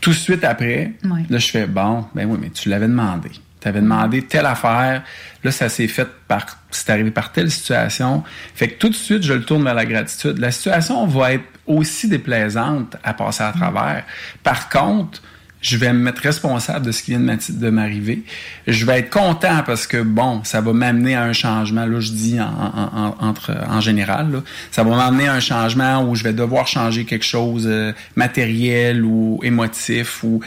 Tout 0.00 0.10
de 0.10 0.14
suite 0.14 0.44
après, 0.44 0.92
Ouais. 1.04 1.24
là, 1.28 1.38
je 1.38 1.48
fais 1.48 1.66
bon, 1.66 2.06
ben 2.14 2.28
oui, 2.30 2.38
mais 2.40 2.50
tu 2.50 2.68
l'avais 2.68 2.86
demandé. 2.86 3.30
Tu 3.60 3.66
avais 3.66 3.80
demandé 3.80 4.22
telle 4.22 4.46
affaire. 4.46 5.02
Là, 5.42 5.50
ça 5.50 5.68
s'est 5.68 5.88
fait 5.88 6.06
par. 6.28 6.46
C'est 6.70 6.90
arrivé 6.90 7.10
par 7.10 7.32
telle 7.32 7.50
situation. 7.50 8.22
Fait 8.54 8.68
que 8.68 8.78
tout 8.78 8.90
de 8.90 8.94
suite, 8.94 9.24
je 9.24 9.32
le 9.32 9.42
tourne 9.42 9.64
vers 9.64 9.74
la 9.74 9.86
gratitude. 9.86 10.38
La 10.38 10.52
situation 10.52 11.04
va 11.06 11.32
être 11.32 11.44
aussi 11.66 12.06
déplaisante 12.08 12.96
à 13.02 13.12
passer 13.14 13.42
à 13.42 13.50
travers. 13.52 14.04
Par 14.44 14.68
contre, 14.68 15.20
je 15.68 15.76
vais 15.78 15.92
me 15.92 15.98
mettre 15.98 16.22
responsable 16.22 16.86
de 16.86 16.92
ce 16.92 17.02
qui 17.02 17.10
vient 17.10 17.20
de 17.20 17.70
m'arriver. 17.70 18.22
Je 18.68 18.84
vais 18.86 19.00
être 19.00 19.10
content 19.10 19.62
parce 19.66 19.86
que, 19.88 20.00
bon, 20.00 20.44
ça 20.44 20.60
va 20.60 20.72
m'amener 20.72 21.16
à 21.16 21.24
un 21.24 21.32
changement. 21.32 21.86
Là, 21.86 21.98
je 21.98 22.12
dis 22.12 22.40
en, 22.40 22.44
en, 22.44 22.98
en- 23.20 23.28
entre, 23.28 23.52
en 23.68 23.80
général, 23.80 24.42
ça 24.70 24.84
va 24.84 24.94
m'amener 24.94 25.26
à 25.26 25.32
un 25.34 25.40
changement 25.40 26.04
où 26.08 26.14
je 26.14 26.22
vais 26.22 26.32
devoir 26.32 26.68
changer 26.68 27.04
quelque 27.04 27.24
chose 27.24 27.64
euh, 27.66 27.92
matériel 28.14 29.04
ou 29.04 29.40
émotif. 29.42 30.22
ou 30.22 30.40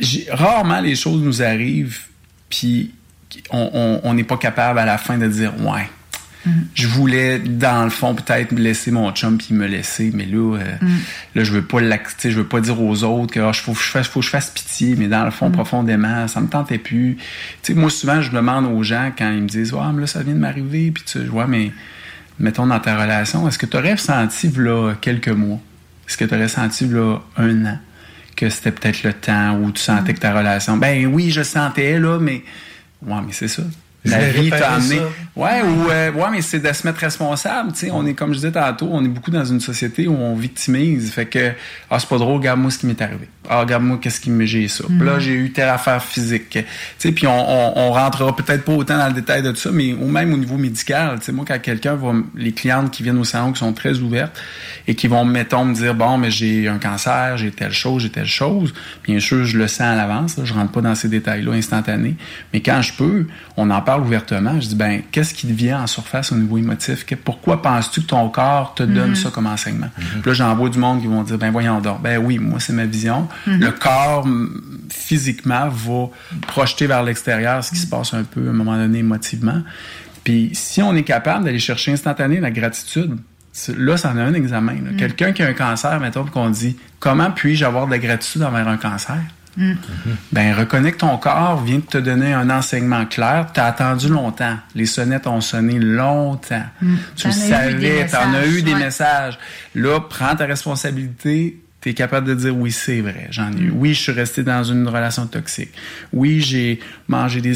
j'ai- 0.00 0.26
Rarement 0.30 0.80
les 0.80 0.94
choses 0.94 1.20
nous 1.22 1.42
arrivent, 1.42 1.98
puis 2.48 2.92
on 3.50 4.14
n'est 4.14 4.24
pas 4.24 4.36
capable 4.38 4.78
à 4.78 4.86
la 4.86 4.96
fin 4.98 5.18
de 5.18 5.26
dire, 5.26 5.52
ouais, 5.60 5.88
je 6.74 6.86
voulais, 6.88 7.38
dans 7.38 7.84
le 7.84 7.90
fond, 7.90 8.14
peut-être 8.14 8.52
me 8.52 8.60
laisser 8.60 8.90
mon 8.90 9.10
chum 9.12 9.38
puis 9.38 9.54
me 9.54 9.66
laisser, 9.66 10.10
mais 10.14 10.26
là, 10.26 10.56
euh, 10.58 10.64
Mm. 10.80 10.88
là, 11.36 11.44
je 11.44 11.52
veux 11.52 11.62
pas 11.62 11.78
je 11.80 12.28
veux 12.30 12.44
pas 12.46 12.60
dire 12.60 12.80
aux 12.80 13.04
autres 13.04 13.32
que 13.32 13.40
ah, 13.40 13.52
faut, 13.52 13.72
que 13.72 13.78
je 13.80 13.84
fasse, 13.88 14.08
faut 14.08 14.20
que 14.20 14.26
je 14.26 14.30
fasse 14.30 14.50
pitié, 14.50 14.96
mais 14.96 15.08
dans 15.08 15.24
le 15.24 15.30
fond, 15.30 15.48
Mm. 15.48 15.52
profondément, 15.52 16.26
ça 16.28 16.40
me 16.40 16.48
tentait 16.48 16.78
plus. 16.78 17.16
Tu 17.62 17.72
sais, 17.72 17.74
moi, 17.74 17.90
souvent, 17.90 18.20
je 18.20 18.30
demande 18.30 18.66
aux 18.66 18.82
gens 18.82 19.12
quand 19.16 19.30
ils 19.30 19.42
me 19.42 19.48
disent, 19.48 19.72
ouais, 19.72 19.80
mais 19.94 20.00
là, 20.02 20.06
ça 20.06 20.22
vient 20.22 20.34
de 20.34 20.38
m'arriver, 20.40 20.90
puis 20.90 21.04
tu 21.06 21.18
vois, 21.26 21.46
mais 21.46 21.70
mettons 22.38 22.66
dans 22.66 22.80
ta 22.80 23.00
relation, 23.00 23.46
est-ce 23.46 23.58
que 23.58 23.66
tu 23.66 23.76
aurais 23.76 23.96
senti, 23.96 24.48
là, 24.56 24.94
quelques 25.00 25.28
mois, 25.28 25.60
est-ce 26.08 26.16
que 26.16 26.24
tu 26.24 26.34
aurais 26.34 26.48
senti, 26.48 26.86
là, 26.86 27.18
un 27.36 27.66
an, 27.66 27.78
que 28.34 28.48
c'était 28.48 28.72
peut-être 28.72 29.02
le 29.04 29.12
temps 29.12 29.58
où 29.58 29.70
tu 29.70 29.80
sentais 29.82 30.14
que 30.14 30.20
ta 30.20 30.32
relation, 30.36 30.76
ben 30.76 31.06
oui, 31.06 31.30
je 31.30 31.42
sentais, 31.42 31.98
là, 32.00 32.18
mais, 32.18 32.42
ouais, 33.06 33.18
mais 33.26 33.32
c'est 33.32 33.48
ça. 33.48 33.62
La 34.04 34.30
vie 34.30 34.50
t'a 34.50 34.72
amené. 34.72 35.00
Ouais, 35.36 35.62
ou 35.62 35.90
euh, 35.90 36.12
ouais, 36.12 36.30
mais 36.30 36.42
c'est 36.42 36.58
de 36.58 36.72
se 36.72 36.86
mettre 36.86 36.98
responsable. 36.98 37.72
Tu 37.72 37.86
sais, 37.86 37.90
on 37.90 38.04
est 38.04 38.14
comme 38.14 38.30
je 38.30 38.38
disais 38.38 38.52
tantôt, 38.52 38.88
on 38.90 39.04
est 39.04 39.08
beaucoup 39.08 39.30
dans 39.30 39.44
une 39.44 39.60
société 39.60 40.08
où 40.08 40.14
on 40.14 40.34
victimise. 40.34 41.12
Fait 41.12 41.26
que 41.26 41.52
ah 41.90 41.98
c'est 41.98 42.08
pas 42.08 42.18
drôle, 42.18 42.38
regarde-moi 42.38 42.70
ce 42.70 42.78
qui 42.78 42.86
m'est 42.86 43.00
arrivé. 43.00 43.28
Ah 43.50 43.60
regarde-moi 43.60 43.98
qu'est-ce 44.00 44.20
qui 44.20 44.30
me 44.30 44.44
j'ai 44.46 44.68
ça. 44.68 44.84
Puis 44.86 45.04
Là 45.04 45.18
j'ai 45.18 45.32
eu 45.34 45.50
telle 45.52 45.68
affaire 45.68 46.02
physique. 46.02 46.48
Tu 46.50 46.64
sais, 46.98 47.10
puis 47.12 47.26
on, 47.26 47.32
on, 47.32 47.72
on 47.76 47.92
rentrera 47.92 48.34
peut-être 48.36 48.64
pas 48.64 48.72
autant 48.72 48.96
dans 48.96 49.08
le 49.08 49.12
détail 49.14 49.42
de 49.42 49.50
tout 49.50 49.56
ça, 49.56 49.70
mais 49.72 49.92
ou 49.94 50.06
même 50.08 50.32
au 50.32 50.36
niveau 50.36 50.56
médical. 50.56 51.18
Tu 51.18 51.26
sais, 51.26 51.32
moi 51.32 51.44
quand 51.46 51.58
quelqu'un 51.60 51.94
va, 51.96 52.12
les 52.36 52.52
clientes 52.52 52.90
qui 52.92 53.02
viennent 53.02 53.18
au 53.18 53.24
salon 53.24 53.52
qui 53.52 53.58
sont 53.58 53.72
très 53.72 53.98
ouvertes 53.98 54.40
et 54.86 54.94
qui 54.94 55.08
vont 55.08 55.24
mettons 55.24 55.64
me 55.64 55.74
dire 55.74 55.94
bon 55.96 56.18
mais 56.18 56.30
j'ai 56.30 56.68
un 56.68 56.78
cancer, 56.78 57.36
j'ai 57.36 57.50
telle 57.50 57.72
chose, 57.72 58.02
j'ai 58.02 58.10
telle 58.10 58.26
chose. 58.26 58.72
Bien 59.04 59.18
sûr 59.18 59.44
je 59.44 59.58
le 59.58 59.66
sens 59.66 59.80
à 59.80 59.94
l'avance. 59.96 60.36
là. 60.38 60.44
Je 60.44 60.54
rentre 60.54 60.70
pas 60.70 60.80
dans 60.80 60.94
ces 60.94 61.08
détails-là 61.08 61.52
instantanés, 61.52 62.14
mais 62.52 62.60
quand 62.60 62.80
je 62.80 62.92
peux, 62.92 63.26
on 63.56 63.70
en 63.70 63.80
parle 63.82 64.02
ouvertement. 64.02 64.60
Je 64.60 64.68
dis 64.68 64.76
ben 64.76 65.02
qu'est-ce 65.10 65.34
qui 65.34 65.48
devient 65.48 65.74
en 65.74 65.86
surface 65.88 66.30
au 66.30 66.36
niveau 66.36 66.58
émotif? 66.58 67.04
Que- 67.04 67.16
Pourquoi 67.16 67.60
penses-tu 67.60 68.02
que 68.02 68.06
ton 68.06 68.28
corps 68.28 68.74
te 68.74 68.84
donne 68.84 69.10
Mhm. 69.10 69.14
ça 69.16 69.30
comme 69.30 69.46
enseignement? 69.48 69.88
Puis 69.96 70.22
Là 70.26 70.32
j'en 70.32 70.54
vois 70.54 70.68
du 70.68 70.78
monde 70.78 71.00
qui 71.00 71.08
vont 71.08 71.22
dire 71.24 71.38
ben 71.38 71.50
voyons 71.50 71.80
donc. 71.80 72.00
Ben 72.02 72.18
oui, 72.18 72.38
moi 72.38 72.60
c'est 72.60 72.72
ma 72.72 72.84
vision. 72.84 73.26
Mhm. 73.46 73.60
Le 73.60 73.70
corps 73.72 74.26
physiquement 74.90 75.68
va 75.68 76.08
projeter 76.46 76.86
vers 76.86 77.02
l'extérieur 77.02 77.62
ce 77.64 77.70
qui 77.70 77.78
se 77.78 77.86
passe 77.86 78.14
un 78.14 78.24
peu 78.24 78.46
à 78.46 78.50
un 78.50 78.54
moment 78.54 78.76
donné 78.76 78.98
émotivement. 78.98 79.62
Puis 80.24 80.50
si 80.52 80.82
on 80.82 80.94
est 80.94 81.02
capable 81.02 81.44
d'aller 81.44 81.58
chercher 81.58 81.92
instantané 81.92 82.40
la 82.40 82.50
gratitude, 82.50 83.18
là, 83.76 83.96
ça 83.96 84.10
en 84.10 84.18
a 84.18 84.22
un 84.22 84.34
examen. 84.34 84.74
Mm. 84.74 84.96
Quelqu'un 84.96 85.32
qui 85.32 85.42
a 85.42 85.48
un 85.48 85.52
cancer, 85.52 85.98
mettons, 86.00 86.24
qu'on 86.24 86.50
dit 86.50 86.76
comment 87.00 87.30
puis-je 87.30 87.64
avoir 87.64 87.86
de 87.86 87.90
la 87.90 87.98
gratitude 87.98 88.42
envers 88.42 88.68
un 88.68 88.76
cancer? 88.76 89.20
Mm. 89.56 89.72
Ben, 90.32 90.54
reconnais 90.54 90.92
que 90.92 90.98
ton 90.98 91.16
corps 91.18 91.62
vient 91.62 91.78
de 91.78 91.82
te 91.82 91.98
donner 91.98 92.32
un 92.32 92.48
enseignement 92.48 93.04
clair. 93.04 93.48
Tu 93.52 93.60
as 93.60 93.66
attendu 93.66 94.08
longtemps. 94.08 94.56
Les 94.74 94.86
sonnettes 94.86 95.26
ont 95.26 95.40
sonné 95.40 95.78
longtemps. 95.78 96.64
Mm. 96.80 96.94
Tu 97.16 97.28
le 97.28 97.34
T'en 97.34 97.54
as 97.54 97.70
eu 97.70 97.74
des 97.74 98.06
savais, 98.06 98.06
tu 98.06 98.16
en 98.16 98.34
as 98.34 98.46
eu 98.46 98.62
des 98.62 98.74
messages. 98.74 99.38
Là, 99.74 100.00
prends 100.00 100.34
ta 100.34 100.46
responsabilité. 100.46 101.61
Tu 101.82 101.90
es 101.90 101.94
capable 101.94 102.26
de 102.28 102.34
dire 102.34 102.56
oui, 102.56 102.70
c'est 102.72 103.00
vrai, 103.00 103.28
j'en 103.30 103.52
ai 103.52 103.60
eu. 103.60 103.70
Mm. 103.70 103.76
Oui, 103.76 103.94
je 103.94 104.00
suis 104.00 104.12
resté 104.12 104.42
dans 104.42 104.64
une 104.64 104.88
relation 104.88 105.26
toxique. 105.26 105.70
Oui, 106.12 106.40
j'ai 106.40 106.80
mangé 107.08 107.40
des, 107.40 107.54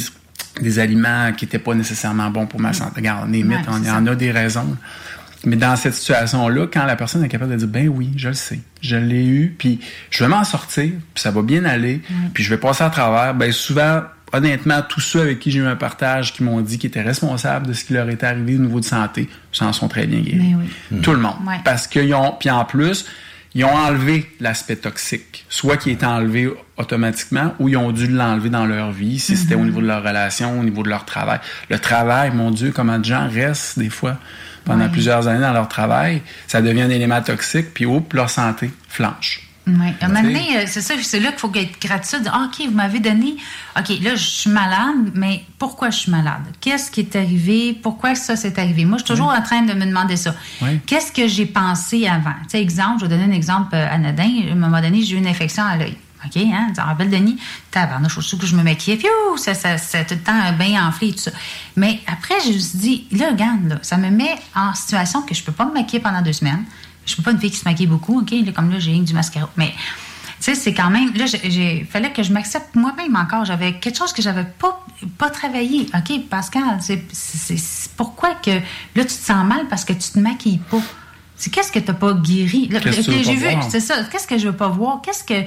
des 0.60 0.78
aliments 0.78 1.32
qui 1.36 1.44
n'étaient 1.44 1.58
pas 1.58 1.74
nécessairement 1.74 2.28
bons 2.30 2.46
pour 2.46 2.60
ma 2.60 2.72
santé. 2.72 2.92
Regarde, 2.96 3.28
on 3.28 3.32
est 3.32 3.42
Mm. 3.42 3.50
Ouais, 3.50 3.58
on 3.68 3.82
y 3.82 3.90
en 3.90 4.06
a 4.06 4.14
des 4.14 4.30
raisons. 4.32 4.76
Mais 5.44 5.56
dans 5.56 5.76
cette 5.76 5.94
situation-là, 5.94 6.66
quand 6.72 6.84
la 6.86 6.96
personne 6.96 7.22
est 7.22 7.28
capable 7.28 7.52
de 7.52 7.56
dire 7.56 7.68
ben 7.68 7.88
oui, 7.88 8.10
je 8.16 8.28
le 8.28 8.34
sais, 8.34 8.58
je 8.80 8.96
l'ai 8.96 9.24
eu, 9.24 9.54
puis 9.56 9.78
je 10.10 10.24
vais 10.24 10.28
m'en 10.28 10.42
sortir, 10.42 10.90
puis 11.14 11.22
ça 11.22 11.30
va 11.30 11.42
bien 11.42 11.64
aller, 11.64 12.00
puis 12.34 12.42
je 12.42 12.50
vais 12.50 12.56
passer 12.56 12.82
à 12.82 12.90
travers, 12.90 13.32
ben 13.34 13.52
souvent, 13.52 14.02
honnêtement, 14.32 14.82
tous 14.88 15.00
ceux 15.00 15.20
avec 15.20 15.38
qui 15.38 15.52
j'ai 15.52 15.60
eu 15.60 15.66
un 15.66 15.76
partage 15.76 16.32
qui 16.32 16.42
m'ont 16.42 16.60
dit 16.62 16.78
qu'ils 16.78 16.88
étaient 16.88 17.02
responsables 17.02 17.68
de 17.68 17.74
ce 17.74 17.84
qui 17.84 17.92
leur 17.92 18.08
était 18.08 18.26
arrivé 18.26 18.56
au 18.56 18.60
niveau 18.60 18.80
de 18.80 18.84
santé, 18.86 19.28
s'en 19.52 19.72
sont 19.72 19.86
très 19.86 20.06
bien 20.08 20.20
guéris. 20.20 20.56
Oui. 20.90 21.00
Tout 21.00 21.12
le 21.12 21.20
monde. 21.20 21.36
Ouais. 21.46 21.60
Parce 21.64 21.86
qu'ils 21.86 22.12
ont, 22.14 22.32
puis 22.40 22.50
en 22.50 22.64
plus, 22.64 23.04
ils 23.54 23.64
ont 23.64 23.74
enlevé 23.74 24.30
l'aspect 24.40 24.76
toxique, 24.76 25.44
soit 25.48 25.76
qui 25.76 25.90
est 25.90 26.04
enlevé 26.04 26.50
automatiquement, 26.76 27.54
ou 27.58 27.68
ils 27.68 27.76
ont 27.76 27.92
dû 27.92 28.06
l'enlever 28.06 28.50
dans 28.50 28.66
leur 28.66 28.92
vie, 28.92 29.18
si 29.18 29.36
c'était 29.36 29.54
au 29.54 29.60
Mhm. 29.60 29.64
niveau 29.66 29.80
de 29.80 29.86
leur 29.86 30.02
relation, 30.02 30.58
au 30.60 30.62
niveau 30.62 30.82
de 30.82 30.88
leur 30.90 31.04
travail. 31.04 31.40
Le 31.70 31.78
travail, 31.78 32.30
mon 32.34 32.50
Dieu, 32.50 32.72
comment 32.74 32.98
de 32.98 33.04
gens 33.04 33.28
restent 33.28 33.78
des 33.78 33.88
fois 33.90 34.18
pendant 34.64 34.84
Ouais. 34.84 34.90
plusieurs 34.90 35.26
années 35.28 35.40
dans 35.40 35.52
leur 35.52 35.68
travail, 35.68 36.22
ça 36.48 36.60
devient 36.60 36.82
un 36.82 36.90
élément 36.90 37.22
toxique, 37.22 37.72
puis 37.72 37.86
oups, 37.86 38.12
leur 38.14 38.28
santé 38.28 38.70
flanche. 38.88 39.45
Oui. 39.66 39.86
À 40.00 40.04
un 40.04 40.08
moment 40.08 40.22
donné, 40.22 40.58
euh, 40.58 40.64
c'est 40.66 40.80
ça, 40.80 40.94
c'est 41.02 41.18
là 41.18 41.30
qu'il 41.30 41.40
faut 41.40 41.52
être 41.54 41.80
gratitude. 41.80 42.30
Ah, 42.32 42.48
OK, 42.48 42.64
vous 42.66 42.74
m'avez 42.74 43.00
donné. 43.00 43.36
OK, 43.76 43.88
là, 44.00 44.14
je 44.14 44.24
suis 44.24 44.50
malade, 44.50 45.10
mais 45.14 45.44
pourquoi 45.58 45.90
je 45.90 45.98
suis 45.98 46.10
malade? 46.12 46.42
Qu'est-ce 46.60 46.88
qui 46.88 47.00
est 47.00 47.16
arrivé? 47.16 47.76
Pourquoi 47.82 48.14
ça 48.14 48.36
s'est 48.36 48.60
arrivé? 48.60 48.84
Moi, 48.84 48.98
je 48.98 49.04
suis 49.04 49.12
toujours 49.12 49.34
en 49.36 49.42
train 49.42 49.62
de 49.62 49.72
me 49.72 49.84
demander 49.84 50.16
ça. 50.16 50.36
Oui. 50.62 50.78
Qu'est-ce 50.86 51.10
que 51.10 51.26
j'ai 51.26 51.46
pensé 51.46 52.06
avant? 52.06 52.34
Tu 52.44 52.50
sais, 52.50 52.62
exemple, 52.62 53.00
je 53.00 53.06
vais 53.06 53.16
donner 53.16 53.32
un 53.32 53.36
exemple 53.36 53.74
euh, 53.74 53.92
anodin. 53.92 54.30
À 54.48 54.52
un 54.52 54.54
moment 54.54 54.80
donné, 54.80 55.02
j'ai 55.02 55.16
eu 55.16 55.18
une 55.18 55.26
infection 55.26 55.64
à 55.64 55.76
l'œil. 55.76 55.96
OK, 56.24 56.36
hein? 56.36 56.68
Tu 56.72 56.80
rappelles, 56.80 57.10
Denis? 57.10 57.36
Tabarnouche, 57.72 58.14
je 58.16 58.20
suis 58.20 58.38
que 58.38 58.46
je 58.46 58.54
me 58.54 58.62
maquillais. 58.62 58.96
Puis, 58.96 59.08
ça, 59.36 59.54
ça, 59.54 60.04
tout 60.04 60.14
le 60.14 60.20
temps 60.20 60.52
bien 60.56 60.86
enflé 60.86 61.08
et 61.08 61.12
tout 61.12 61.20
ça. 61.20 61.32
Mais 61.74 62.00
après, 62.06 62.34
je 62.44 62.52
me 62.52 62.58
suis 62.58 62.78
dit, 62.78 63.06
là, 63.10 63.30
regarde, 63.30 63.68
là, 63.68 63.78
ça 63.82 63.96
me 63.96 64.10
met 64.10 64.36
en 64.54 64.74
situation 64.74 65.22
que 65.22 65.34
je 65.34 65.42
peux 65.42 65.52
pas 65.52 65.66
me 65.66 65.74
maquiller 65.74 66.00
pendant 66.00 66.22
deux 66.22 66.32
semaines. 66.32 66.64
Je 67.06 67.12
suis 67.12 67.22
pas 67.22 67.30
une 67.30 67.38
fille 67.38 67.50
qui 67.50 67.56
se 67.56 67.64
maquille 67.64 67.86
beaucoup, 67.86 68.20
OK? 68.20 68.34
Comme 68.54 68.70
là, 68.70 68.78
j'ai 68.78 68.98
du 68.98 69.14
mascara. 69.14 69.48
Mais, 69.56 69.68
tu 69.68 69.74
sais, 70.40 70.54
c'est 70.54 70.74
quand 70.74 70.90
même. 70.90 71.14
Là, 71.14 71.24
j'ai 71.26 71.86
fallait 71.88 72.12
que 72.12 72.22
je 72.22 72.32
m'accepte 72.32 72.74
moi-même 72.74 73.16
encore. 73.16 73.44
J'avais 73.44 73.78
quelque 73.78 73.96
chose 73.96 74.12
que 74.12 74.20
j'avais 74.20 74.44
pas, 74.44 74.84
pas 75.16 75.30
travaillé. 75.30 75.86
OK, 75.94 76.28
Pascal, 76.28 76.78
c'est 76.80 77.06
pourquoi 77.96 78.34
que 78.34 78.50
là, 78.50 78.60
tu 78.96 79.06
te 79.06 79.12
sens 79.12 79.46
mal 79.46 79.66
parce 79.70 79.84
que 79.84 79.92
tu 79.92 80.10
te 80.10 80.18
maquilles 80.18 80.58
pas? 80.58 80.82
C'est 81.36 81.50
qu'est-ce 81.50 81.70
que 81.70 81.78
tu 81.78 81.86
n'as 81.86 81.94
pas 81.94 82.14
guéri? 82.14 82.68
J'ai 82.70 83.34
vu, 83.34 83.48
c'est 83.68 83.80
ça. 83.80 84.04
Qu'est-ce 84.04 84.26
que 84.26 84.38
je 84.38 84.48
veux 84.48 84.56
pas 84.56 84.68
voir? 84.68 85.00
Qu'est-ce 85.02 85.22
que. 85.22 85.46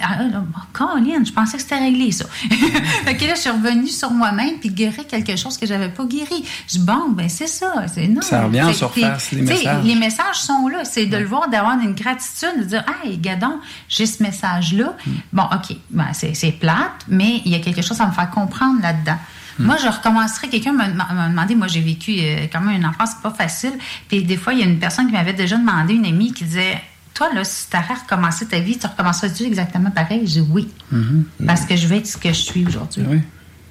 Ah, 0.00 0.16
ah, 0.20 0.66
Colin, 0.72 1.22
je 1.24 1.32
pensais 1.32 1.56
que 1.56 1.62
c'était 1.62 1.78
réglé, 1.78 2.12
ça. 2.12 2.24
fait 3.04 3.16
que 3.16 3.24
là, 3.26 3.34
je 3.34 3.40
suis 3.40 3.50
revenue 3.50 3.88
sur 3.88 4.10
moi-même 4.10 4.58
puis 4.58 4.70
guérir 4.70 5.06
quelque 5.06 5.36
chose 5.36 5.58
que 5.58 5.66
j'avais 5.66 5.90
pas 5.90 6.04
guéri. 6.04 6.44
Je 6.66 6.78
dis, 6.78 6.84
bon, 6.84 7.10
ben 7.10 7.28
c'est 7.28 7.46
ça. 7.46 7.84
C'est, 7.92 8.08
non, 8.08 8.22
Ça 8.22 8.44
revient 8.44 8.62
en 8.62 8.72
surface, 8.72 9.32
les 9.32 9.42
messages. 9.42 9.84
Les 9.84 9.94
messages 9.94 10.36
sont 10.36 10.68
là. 10.68 10.84
C'est 10.84 11.06
de 11.06 11.16
le 11.16 11.26
voir, 11.26 11.48
d'avoir 11.48 11.78
une 11.78 11.94
gratitude, 11.94 12.60
de 12.60 12.64
dire, 12.64 12.84
hey, 13.04 13.18
gadon, 13.18 13.58
j'ai 13.88 14.06
ce 14.06 14.22
message-là. 14.22 14.96
Hmm. 15.06 15.10
Bon, 15.32 15.44
OK, 15.44 15.76
ben, 15.90 16.08
c'est, 16.12 16.52
plate, 16.52 17.04
mais 17.08 17.42
il 17.44 17.52
y 17.52 17.54
a 17.54 17.58
quelque 17.58 17.82
chose 17.82 18.00
à 18.00 18.06
me 18.06 18.12
faire 18.12 18.30
comprendre 18.30 18.80
là-dedans. 18.80 19.18
Hmm. 19.58 19.66
Moi, 19.66 19.76
je 19.76 19.88
recommencerais. 19.88 20.48
Quelqu'un 20.48 20.72
m'a, 20.72 20.88
m'a 20.88 21.28
demandé, 21.28 21.54
moi, 21.54 21.66
j'ai 21.66 21.82
vécu 21.82 22.12
euh, 22.18 22.46
quand 22.50 22.60
même 22.60 22.76
une 22.76 22.86
enfance 22.86 23.10
pas 23.22 23.30
facile. 23.30 23.74
Puis 24.08 24.24
des 24.24 24.38
fois, 24.38 24.54
il 24.54 24.60
y 24.60 24.62
a 24.62 24.66
une 24.66 24.78
personne 24.78 25.06
qui 25.06 25.12
m'avait 25.12 25.34
déjà 25.34 25.58
demandé, 25.58 25.94
une 25.94 26.06
amie, 26.06 26.32
qui 26.32 26.44
disait, 26.44 26.80
toi, 27.14 27.32
là, 27.34 27.44
si 27.44 27.68
tu 27.70 27.76
à 27.76 27.80
recommencer 27.82 28.46
ta 28.46 28.58
vie, 28.60 28.78
tu 28.78 28.86
recommencerais-tu 28.86 29.44
exactement 29.44 29.90
pareil? 29.90 30.20
Je 30.26 30.40
dis 30.40 30.46
oui. 30.50 30.68
Mhm. 30.90 31.24
Parce 31.46 31.62
que 31.66 31.76
je 31.76 31.86
vais 31.86 31.98
être 31.98 32.06
ce 32.06 32.16
que 32.16 32.28
je 32.30 32.34
suis 32.40 32.66
aujourd'hui. 32.66 33.04
Oui. 33.08 33.20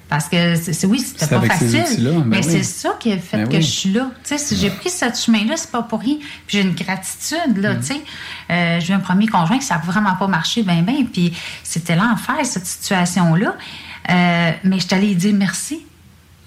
Parce 0.08 0.28
que 0.28 0.56
c'est, 0.56 0.86
oui, 0.86 1.00
c'était 1.00 1.26
pas 1.26 1.40
facile. 1.40 2.04
ben 2.04 2.24
mais 2.26 2.36
oui. 2.38 2.42
c'est 2.46 2.62
ça 2.62 2.90
qui 3.00 3.10
a 3.12 3.16
fait 3.16 3.38
Ben 3.38 3.48
que 3.48 3.56
oui. 3.56 3.62
je 3.62 3.66
suis 3.70 3.92
là. 3.92 4.10
Tu 4.22 4.28
sais, 4.28 4.38
si 4.38 4.56
j'ai 4.56 4.68
pris 4.68 4.90
ce 4.90 5.06
chemin-là, 5.06 5.56
c'est 5.56 5.70
pas 5.70 5.82
pour 5.82 6.00
rien. 6.00 6.16
Puis 6.46 6.58
j'ai 6.58 6.60
une 6.60 6.74
gratitude, 6.74 7.56
Mm. 7.56 7.60
là, 7.62 7.74
tu 7.76 7.82
sais. 7.84 8.00
Euh, 8.50 8.78
j'ai 8.80 8.92
eu 8.92 8.96
un 8.96 9.00
premier 9.00 9.26
conjoint 9.26 9.58
qui 9.58 9.64
ça 9.64 9.76
n'a 9.76 9.80
vraiment 9.80 10.14
pas 10.16 10.26
marché 10.26 10.62
bien, 10.64 10.82
bien. 10.82 11.04
Puis 11.10 11.32
c'était 11.64 11.96
l'enfer, 11.96 12.34
cette 12.44 12.66
situation-là. 12.66 13.56
Euh, 14.10 14.50
mais 14.64 14.80
je 14.80 14.86
t'allais 14.86 15.14
dire 15.14 15.32
merci. 15.34 15.80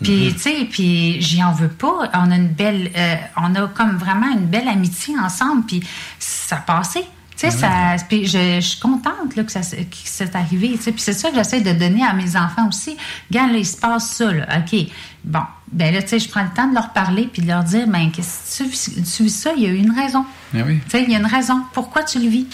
Puis, 0.06 0.30
Mm-hmm. 0.30 0.34
tu 0.34 0.40
sais, 0.40 0.68
puis 0.70 1.22
j'y 1.22 1.44
en 1.44 1.52
veux 1.52 1.68
pas. 1.70 2.10
On 2.14 2.32
a 2.32 2.36
une 2.36 2.50
belle, 2.50 2.92
euh, 2.96 3.16
on 3.38 3.56
a 3.56 3.68
comme 3.68 3.98
vraiment 3.98 4.32
une 4.32 4.46
belle 4.46 4.68
amitié 4.68 5.18
ensemble. 5.20 5.66
Puis 5.66 5.82
ça 6.20 6.58
a 6.58 6.60
passé. 6.60 7.02
Tu 7.36 7.50
sais, 7.50 7.52
ça, 7.52 7.68
puis 8.08 8.26
je, 8.28 8.56
je 8.56 8.60
suis 8.62 8.80
contente 8.80 9.36
là, 9.36 9.44
que 9.44 9.52
ça 9.52 9.60
que 9.62 9.86
c'est 10.06 10.36
arrivé. 10.36 10.72
tu 10.78 10.84
sais. 10.84 10.92
Puis 10.92 11.02
c'est 11.02 11.14
ça 11.14 11.30
que 11.30 11.36
j'essaie 11.36 11.60
de 11.62 11.74
donner 11.74 12.04
à 12.04 12.14
mes 12.14 12.38
enfants 12.38 12.68
aussi. 12.68 12.96
Regarde, 13.30 13.52
là, 13.52 13.58
il 13.58 13.66
se 13.66 13.76
passe 13.78 14.10
ça. 14.12 14.32
Là. 14.32 14.48
OK. 14.60 14.80
Bon. 15.24 15.42
Ben 15.72 15.94
là, 15.94 16.02
tu 16.02 16.10
sais, 16.10 16.20
je 16.20 16.30
prends 16.30 16.44
le 16.44 16.50
temps 16.56 16.68
de 16.70 16.76
leur 16.76 16.94
parler 16.94 17.28
puis 17.32 17.42
de 17.42 17.48
leur 17.48 17.64
dire, 17.64 17.88
ben, 17.88 18.12
qu'est-ce 18.12 18.60
que 18.60 18.64
tu, 18.64 18.70
vis- 18.70 19.04
tu 19.16 19.24
vis 19.24 19.30
ça? 19.36 19.52
Il 19.58 19.64
y 19.64 19.66
a 19.66 19.70
eu 19.70 19.78
une 19.78 19.92
raison. 19.92 20.24
Oui. 20.54 20.80
Tu 20.86 20.92
sais, 20.92 21.04
il 21.04 21.12
y 21.12 21.16
a 21.16 21.20
une 21.20 21.26
raison. 21.26 21.62
Pourquoi 21.74 22.04
tu 22.04 22.20
le 22.20 22.28
vis? 22.30 22.46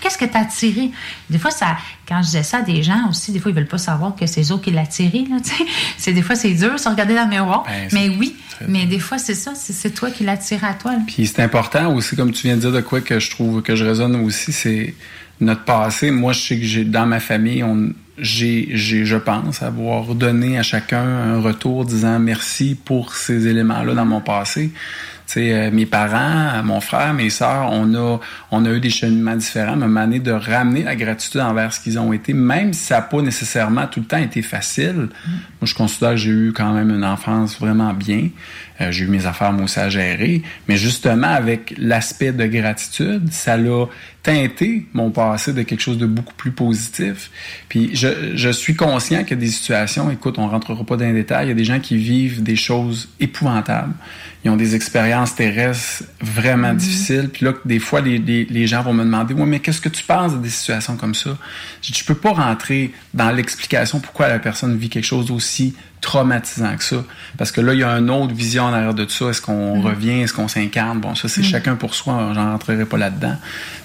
Qu'est-ce 0.00 0.18
que 0.18 0.26
tu 0.26 0.36
as 0.36 0.40
attiré? 0.40 0.90
Des 1.30 1.38
fois, 1.38 1.50
ça, 1.50 1.76
quand 2.06 2.20
je 2.20 2.26
disais 2.26 2.42
ça 2.42 2.58
à 2.58 2.62
des 2.62 2.82
gens 2.82 3.08
aussi, 3.08 3.32
des 3.32 3.38
fois, 3.40 3.50
ils 3.50 3.54
veulent 3.54 3.66
pas 3.66 3.78
savoir 3.78 4.14
que 4.14 4.26
c'est 4.26 4.42
eux 4.52 4.58
qui 4.62 4.70
l'ont 4.70 4.82
attiré. 4.82 5.24
Là, 5.30 5.36
tu 5.42 5.50
sais. 5.50 5.64
c'est, 5.96 6.12
des 6.12 6.22
fois, 6.22 6.36
c'est 6.36 6.52
dur 6.52 6.72
de 6.74 6.78
se 6.78 6.88
regarder 6.88 7.14
dans 7.14 7.24
le 7.24 7.30
miroir. 7.30 7.64
Ben, 7.66 7.88
mais 7.92 8.08
oui, 8.10 8.36
mais 8.68 8.84
des 8.84 8.98
fois, 8.98 9.16
c'est 9.18 9.34
ça. 9.34 9.52
C'est, 9.54 9.90
toi 9.94 10.10
qui 10.10 10.22
l'as 10.24 10.32
attiré 10.32 10.66
à 10.66 10.74
toi. 10.74 10.92
là. 10.92 10.98
Puis 11.06 11.26
c'est 11.26 11.42
important 11.42 11.94
aussi, 11.94 12.14
comme 12.14 12.30
tu 12.30 12.46
viens 12.46 12.56
de 12.56 12.60
dire, 12.60 12.72
de 12.72 12.82
quoi 12.82 13.00
que 13.00 13.18
je 13.18 13.30
trouve 13.30 13.62
que 13.62 13.74
je 13.74 13.84
résonne 13.84 14.16
aussi, 14.16 14.52
c'est 14.52 14.94
notre 15.40 15.64
passé. 15.64 16.10
Moi, 16.10 16.34
je 16.34 16.40
sais 16.40 16.58
que 16.58 16.66
j'ai 16.66 16.84
dans 16.84 17.06
ma 17.06 17.20
famille, 17.20 17.64
on, 17.64 17.90
j'ai, 18.20 18.68
j'ai, 18.72 19.04
je 19.04 19.16
pense, 19.16 19.62
avoir 19.62 20.14
donné 20.14 20.58
à 20.58 20.62
chacun 20.62 21.02
un 21.02 21.40
retour 21.40 21.84
disant 21.84 22.18
merci 22.18 22.74
pour 22.74 23.14
ces 23.14 23.46
éléments-là 23.46 23.94
dans 23.94 24.04
mon 24.04 24.20
passé. 24.20 24.70
Euh, 25.36 25.70
mes 25.70 25.86
parents, 25.86 26.62
mon 26.62 26.80
frère, 26.80 27.14
mes 27.14 27.30
sœurs, 27.30 27.68
on 27.70 27.94
a, 27.94 28.20
on 28.50 28.64
a 28.64 28.70
eu 28.70 28.80
des 28.80 28.90
cheminements 28.90 29.36
différents, 29.36 29.76
mais 29.76 29.86
m'a 29.86 30.06
de 30.06 30.32
ramener 30.32 30.82
la 30.82 30.96
gratitude 30.96 31.40
envers 31.40 31.72
ce 31.72 31.80
qu'ils 31.80 31.98
ont 31.98 32.12
été, 32.12 32.32
même 32.32 32.72
si 32.72 32.84
ça 32.84 32.96
n'a 32.96 33.02
pas 33.02 33.22
nécessairement 33.22 33.86
tout 33.86 34.00
le 34.00 34.06
temps 34.06 34.18
été 34.18 34.42
facile. 34.42 35.08
Moi, 35.24 35.64
je 35.64 35.74
considère 35.74 36.10
que 36.10 36.16
j'ai 36.16 36.30
eu 36.30 36.52
quand 36.52 36.72
même 36.72 36.90
une 36.90 37.04
enfance 37.04 37.58
vraiment 37.58 37.92
bien. 37.92 38.28
Euh, 38.80 38.90
j'ai 38.90 39.04
eu 39.04 39.08
mes 39.08 39.26
affaires, 39.26 39.52
moi 39.52 39.64
aussi, 39.64 39.78
à 39.78 39.88
gérer. 39.88 40.42
Mais 40.68 40.76
justement, 40.76 41.28
avec 41.28 41.74
l'aspect 41.78 42.32
de 42.32 42.46
gratitude, 42.46 43.30
ça 43.30 43.56
l'a 43.56 43.86
teinté 44.22 44.86
mon 44.92 45.10
passé 45.10 45.52
de 45.52 45.62
quelque 45.62 45.80
chose 45.80 45.98
de 45.98 46.06
beaucoup 46.06 46.34
plus 46.34 46.50
positif. 46.50 47.30
Puis 47.68 47.90
je, 47.94 48.08
je 48.34 48.50
suis 48.50 48.74
conscient 48.74 49.20
qu'il 49.20 49.30
y 49.30 49.32
a 49.34 49.36
des 49.36 49.46
situations, 49.46 50.10
écoute, 50.10 50.38
on 50.38 50.48
rentrera 50.48 50.84
pas 50.84 50.96
dans 50.96 51.06
les 51.06 51.12
détails, 51.12 51.46
il 51.46 51.48
y 51.48 51.52
a 51.52 51.54
des 51.54 51.64
gens 51.64 51.80
qui 51.80 51.96
vivent 51.96 52.42
des 52.42 52.56
choses 52.56 53.08
épouvantables. 53.18 53.94
Ils 54.42 54.50
ont 54.50 54.56
des 54.56 54.74
expériences 54.74 55.34
terrestres 55.34 56.04
vraiment 56.22 56.72
difficiles. 56.72 57.28
Puis 57.30 57.44
là, 57.44 57.52
des 57.66 57.78
fois, 57.78 58.00
les, 58.00 58.16
les, 58.16 58.46
les 58.46 58.66
gens 58.66 58.82
vont 58.82 58.94
me 58.94 59.04
demander, 59.04 59.34
ouais, 59.34 59.44
mais 59.44 59.60
qu'est-ce 59.60 59.82
que 59.82 59.90
tu 59.90 60.02
penses 60.02 60.32
de 60.32 60.38
des 60.38 60.48
situations 60.48 60.96
comme 60.96 61.14
ça? 61.14 61.36
Je 61.82 61.92
dis, 61.92 61.98
je 61.98 62.04
peux 62.06 62.14
pas 62.14 62.32
rentrer 62.32 62.92
dans 63.12 63.30
l'explication 63.32 64.00
pourquoi 64.00 64.28
la 64.28 64.38
personne 64.38 64.78
vit 64.78 64.88
quelque 64.88 65.04
chose 65.04 65.30
aussi 65.30 65.74
traumatisant 66.00 66.74
que 66.78 66.82
ça. 66.84 67.04
Parce 67.36 67.52
que 67.52 67.60
là, 67.60 67.74
il 67.74 67.80
y 67.80 67.84
a 67.84 67.90
une 67.90 68.08
autre 68.08 68.32
vision 68.34 68.64
en 68.64 68.72
arrière 68.72 68.94
de 68.94 69.06
ça. 69.08 69.28
Est-ce 69.28 69.42
qu'on 69.42 69.76
Mm. 69.76 69.86
revient? 69.86 70.20
Est-ce 70.22 70.32
qu'on 70.32 70.48
s'incarne? 70.48 71.00
Bon, 71.00 71.14
ça, 71.14 71.28
c'est 71.28 71.42
Mm. 71.42 71.44
chacun 71.44 71.76
pour 71.76 71.94
soi. 71.94 72.32
J'en 72.34 72.52
rentrerai 72.52 72.86
pas 72.86 72.96
là-dedans. 72.96 73.36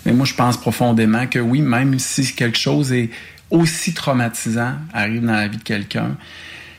Mais 0.06 0.14
moi, 0.14 0.26
je 0.26 0.36
pense 0.36 0.56
profondément 0.56 1.28
que 1.28 1.40
oui, 1.40 1.62
même 1.62 2.00
si 2.00 2.34
quelque 2.34 2.58
chose 2.58 2.94
est 2.94 3.10
aussi 3.50 3.94
traumatisant 3.94 4.74
arrive 4.94 5.26
dans 5.26 5.34
la 5.34 5.50
vie 5.50 5.58
de 5.58 5.64
quelqu'un, 5.64 6.16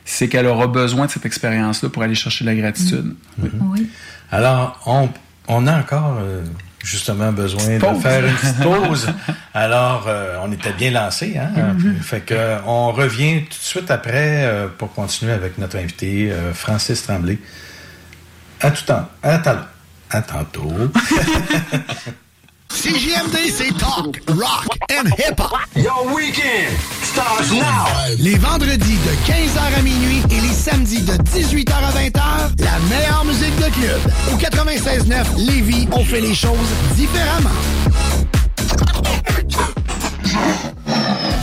c'est 0.06 0.28
qu'elle 0.28 0.46
aura 0.46 0.68
besoin 0.68 1.06
de 1.06 1.10
cette 1.10 1.26
expérience-là 1.26 1.90
pour 1.90 2.02
aller 2.02 2.14
chercher 2.14 2.44
la 2.46 2.54
gratitude. 2.54 3.14
Oui. 3.38 3.86
Alors, 4.30 4.80
on, 4.86 5.10
on 5.48 5.66
a 5.66 5.78
encore 5.78 6.16
euh, 6.20 6.42
justement 6.82 7.32
besoin 7.32 7.76
de 7.76 8.00
faire 8.00 8.24
une 8.24 8.34
petite 8.34 8.60
pause. 8.62 9.08
Alors, 9.52 10.06
euh, 10.06 10.38
on 10.42 10.52
était 10.52 10.72
bien 10.72 10.92
lancé, 10.92 11.36
hein? 11.36 11.50
Mhm. 11.74 11.96
Fait 12.00 12.20
que 12.20 12.56
on 12.66 12.92
revient 12.92 13.42
tout 13.42 13.58
de 13.58 13.64
suite 13.64 13.90
après 13.90 14.44
euh, 14.44 14.68
pour 14.78 14.94
continuer 14.94 15.32
avec 15.32 15.58
notre 15.58 15.76
invité 15.76 16.30
euh, 16.30 16.54
Francis 16.54 17.02
Tremblay. 17.02 17.38
À 18.60 18.70
tout 18.70 18.84
temps. 18.84 19.08
À, 19.22 19.40
à 20.10 20.22
tantôt. 20.22 20.72
CJMD, 22.70 23.36
c'est 23.50 23.76
talk, 23.78 24.20
rock 24.28 24.66
and 24.90 25.08
hip-hop. 25.18 25.58
Your 25.76 26.14
weekend 26.14 26.76
starts 27.02 27.50
now. 27.52 27.86
Les 28.18 28.36
vendredis 28.36 28.96
de 28.98 29.10
15h 29.26 29.78
à 29.78 29.82
minuit 29.82 30.22
et 30.30 30.40
les 30.40 30.52
samedis 30.52 31.02
de 31.02 31.12
18h 31.12 31.72
à 31.72 31.90
20h, 31.92 32.64
la 32.64 32.78
meilleure 32.90 33.24
musique 33.24 33.56
de 33.56 33.70
club. 33.72 34.00
Au 34.32 34.36
96.9 34.36 35.46
Lévis, 35.46 35.88
on 35.92 36.04
fait 36.04 36.20
les 36.20 36.34
choses 36.34 36.68
différemment. 36.94 37.50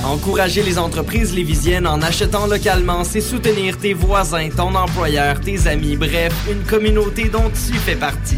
Encourager 0.06 0.62
les 0.62 0.78
entreprises 0.78 1.34
lévisiennes 1.34 1.88
en 1.88 2.02
achetant 2.02 2.46
localement, 2.46 3.04
c'est 3.04 3.22
soutenir 3.22 3.78
tes 3.78 3.94
voisins, 3.94 4.50
ton 4.56 4.76
employeur, 4.76 5.40
tes 5.42 5.68
amis, 5.68 5.96
bref, 5.96 6.34
une 6.52 6.64
communauté 6.64 7.30
dont 7.30 7.50
tu 7.50 7.74
fais 7.74 7.96
partie. 7.96 8.38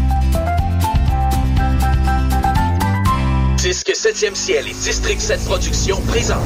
Disque 3.61 3.91
7e 3.93 4.33
ciel 4.33 4.67
et 4.67 4.73
District 4.73 5.21
7 5.21 5.45
Productions 5.45 6.01
présentent 6.07 6.39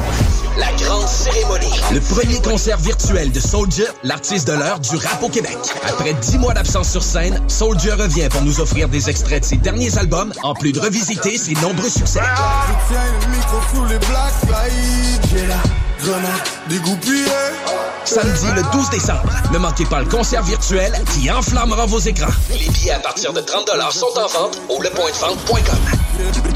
la 0.58 0.70
grande 0.72 1.08
cérémonie. 1.08 1.72
Le 1.90 2.00
premier 2.00 2.42
concert 2.42 2.76
virtuel 2.76 3.32
de 3.32 3.40
Soldier, 3.40 3.86
l'artiste 4.02 4.46
de 4.46 4.52
l'heure 4.52 4.78
du 4.80 4.96
rap 4.96 5.22
au 5.22 5.30
Québec. 5.30 5.56
Après 5.88 6.12
dix 6.12 6.36
mois 6.36 6.52
d'absence 6.52 6.90
sur 6.90 7.02
scène, 7.02 7.40
Soldier 7.48 7.92
revient 7.92 8.28
pour 8.30 8.42
nous 8.42 8.60
offrir 8.60 8.90
des 8.90 9.08
extraits 9.08 9.40
de 9.40 9.46
ses 9.46 9.56
derniers 9.56 9.96
albums, 9.96 10.30
en 10.42 10.52
plus 10.52 10.72
de 10.72 10.78
revisiter 10.78 11.38
ses 11.38 11.54
nombreux 11.54 11.88
succès. 11.88 12.20
Je 12.20 12.92
tiens 12.92 13.04
le 13.22 13.34
micro 13.34 13.56
sous 13.74 13.84
les 13.86 13.98
black 13.98 14.32
flights. 14.44 15.30
J'ai 15.30 15.46
la 15.46 15.62
grenade 15.98 16.48
dégoupillée. 16.68 17.24
Samedi 18.04 18.46
le 18.54 18.62
12 18.72 18.90
décembre, 18.90 19.32
ne 19.54 19.58
manquez 19.58 19.86
pas 19.86 20.00
le 20.00 20.06
concert 20.06 20.42
virtuel 20.42 20.92
qui 21.14 21.30
enflammera 21.30 21.86
vos 21.86 21.98
écrans. 21.98 22.32
Les 22.50 22.68
billets 22.68 22.92
à 22.92 23.00
partir 23.00 23.32
de 23.32 23.40
30 23.40 23.70
sont 23.90 24.06
en 24.18 24.28
vente 24.28 24.60
au 24.68 24.82
lepointdevente.com. 24.82 26.55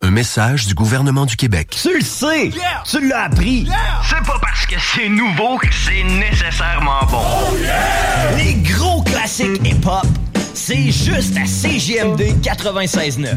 Un 0.00 0.10
message 0.12 0.66
du 0.66 0.74
gouvernement 0.74 1.26
du 1.26 1.34
Québec. 1.34 1.76
Tu 1.82 1.92
le 1.98 2.04
sais! 2.04 2.50
Tu 2.88 3.08
l'as 3.08 3.24
appris! 3.24 3.68
C'est 4.08 4.24
pas 4.24 4.38
parce 4.40 4.64
que 4.66 4.76
c'est 4.78 5.08
nouveau 5.08 5.58
que 5.58 5.66
c'est 5.72 6.04
nécessairement 6.04 7.04
bon. 7.10 7.24
Les 8.36 8.54
gros 8.54 9.02
classiques 9.02 9.60
hip-hop, 9.64 10.06
c'est 10.54 10.92
juste 10.92 11.36
à 11.36 11.46
CGMD 11.46 12.40
96.9. 12.42 13.36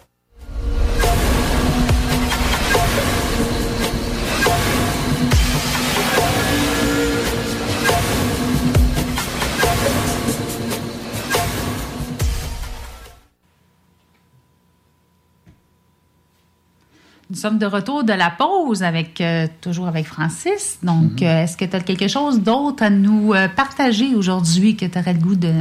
Nous 17.31 17.37
sommes 17.37 17.59
de 17.59 17.65
retour 17.65 18.03
de 18.03 18.11
la 18.11 18.29
pause 18.29 18.83
avec 18.83 19.21
euh, 19.21 19.47
toujours 19.61 19.87
avec 19.87 20.05
Francis. 20.05 20.79
Donc, 20.83 21.21
euh, 21.21 21.43
est-ce 21.43 21.55
que 21.55 21.63
tu 21.63 21.77
as 21.77 21.79
quelque 21.79 22.09
chose 22.09 22.41
d'autre 22.41 22.83
à 22.83 22.89
nous 22.89 23.33
euh, 23.33 23.47
partager 23.47 24.13
aujourd'hui 24.15 24.75
que 24.75 24.85
tu 24.85 24.99
aurais 24.99 25.13
le 25.13 25.19
goût 25.19 25.35
de, 25.35 25.53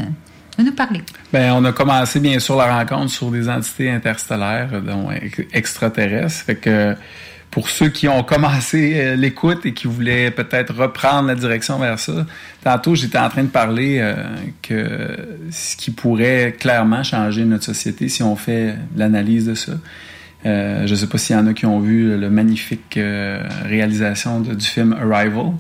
de 0.59 0.65
nous 0.65 0.73
parler? 0.73 1.01
Ben, 1.33 1.53
on 1.53 1.65
a 1.65 1.71
commencé 1.71 2.19
bien 2.19 2.41
sûr 2.41 2.57
la 2.57 2.77
rencontre 2.77 3.13
sur 3.13 3.31
des 3.31 3.49
entités 3.49 3.89
interstellaires, 3.89 4.83
donc 4.83 5.13
ex- 5.23 5.47
extraterrestres. 5.53 6.45
Fait 6.45 6.57
que 6.57 6.97
pour 7.53 7.69
ceux 7.69 7.91
qui 7.91 8.09
ont 8.09 8.25
commencé 8.25 9.15
l'écoute 9.17 9.65
et 9.65 9.73
qui 9.73 9.87
voulaient 9.87 10.33
peut-être 10.33 10.75
reprendre 10.75 11.29
la 11.29 11.37
direction 11.37 11.79
vers 11.79 12.01
ça, 12.01 12.27
tantôt 12.65 12.97
j'étais 12.97 13.19
en 13.19 13.29
train 13.29 13.45
de 13.45 13.49
parler 13.49 14.15
que 14.63 15.17
ce 15.53 15.77
qui 15.77 15.93
pourrait 15.93 16.57
clairement 16.59 17.05
changer 17.05 17.45
notre 17.45 17.65
société 17.65 18.09
si 18.09 18.25
on 18.25 18.35
fait 18.35 18.75
l'analyse 18.97 19.47
de 19.47 19.55
ça. 19.55 19.73
Euh, 20.47 20.87
je 20.87 20.93
ne 20.93 20.97
sais 20.97 21.07
pas 21.07 21.19
s'il 21.19 21.37
y 21.37 21.39
en 21.39 21.47
a 21.47 21.53
qui 21.53 21.67
ont 21.67 21.81
vu 21.81 22.17
le 22.19 22.31
magnifique 22.31 22.97
euh, 22.97 23.43
réalisation 23.65 24.41
de- 24.41 24.55
du 24.55 24.65
film 24.65 24.95
Arrival. 24.95 25.53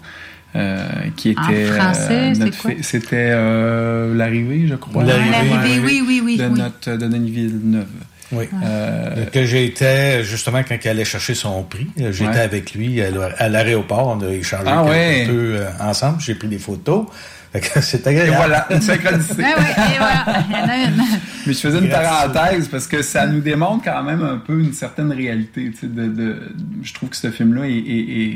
euh, 0.56 0.78
qui 1.16 1.34
En 1.38 1.48
était 1.50 2.82
c'était 2.82 3.28
euh, 3.30 4.14
l'arrivée 4.14 4.66
je 4.66 4.74
crois 4.76 5.04
L'arrivée. 5.04 5.80
Oui, 5.84 6.02
oui, 6.06 6.22
oui, 6.24 6.36
de 6.38 6.46
oui. 6.48 6.58
notre 6.58 6.92
de 6.96 7.06
Denis 7.06 7.30
Villeneuve 7.30 7.86
Oui. 8.32 8.44
Euh, 8.64 9.26
que 9.26 9.44
j'étais, 9.44 10.24
justement, 10.24 10.62
quand 10.66 10.76
il 10.82 10.88
allait 10.88 11.04
chercher 11.04 11.34
son 11.34 11.62
prix, 11.64 11.88
j'étais 11.96 12.24
Ouais. 12.30 12.38
avec 12.38 12.74
lui 12.74 13.00
à 13.02 13.10
l'a- 13.10 13.48
l'aéroport. 13.48 14.16
On 14.16 14.26
a 14.26 14.30
échangé 14.32 14.64
Ah 14.66 14.80
un 14.80 15.26
peu 15.26 15.58
ensemble. 15.80 16.20
J'ai 16.20 16.34
pris 16.36 16.48
des 16.48 16.58
photos. 16.58 17.06
Que 17.52 17.80
C'était 17.80 18.14
et 18.14 18.20
agréable. 18.20 18.36
voilà 18.36 18.66
une 18.70 18.80
synchronicité 18.80 19.42
Ah 19.44 19.54
oui, 19.58 19.64
et 19.94 19.98
voilà, 19.98 20.44
il 20.48 20.52
y 20.52 20.60
en 20.60 20.68
a 20.68 20.76
une. 20.88 21.02
Mais 21.46 21.52
je 21.52 21.58
faisais 21.58 21.78
une 21.80 21.88
parenthèse 21.88 22.68
parce 22.68 22.86
que 22.86 23.02
ça 23.02 23.26
nous 23.26 23.40
démontre 23.40 23.82
quand 23.84 24.02
même 24.04 24.22
un 24.22 24.36
peu 24.36 24.60
une 24.60 24.72
certaine 24.72 25.10
réalité. 25.10 25.70
tu 25.72 25.76
sais, 25.80 25.86
De, 25.88 26.06
de, 26.06 26.36
je 26.82 26.94
trouve 26.94 27.08
que 27.08 27.16
ce 27.16 27.28
film-là 27.30 27.66
est, 27.66 27.72
est- 27.72 27.74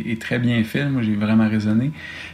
est- 0.09 0.13
est 0.13 0.21
très 0.21 0.41
bien 0.41 0.65
fait. 0.65 0.87
Moi, 0.87 1.03
j'ai 1.03 1.15
vraiment 1.15 1.49
raisonné. 1.49 1.93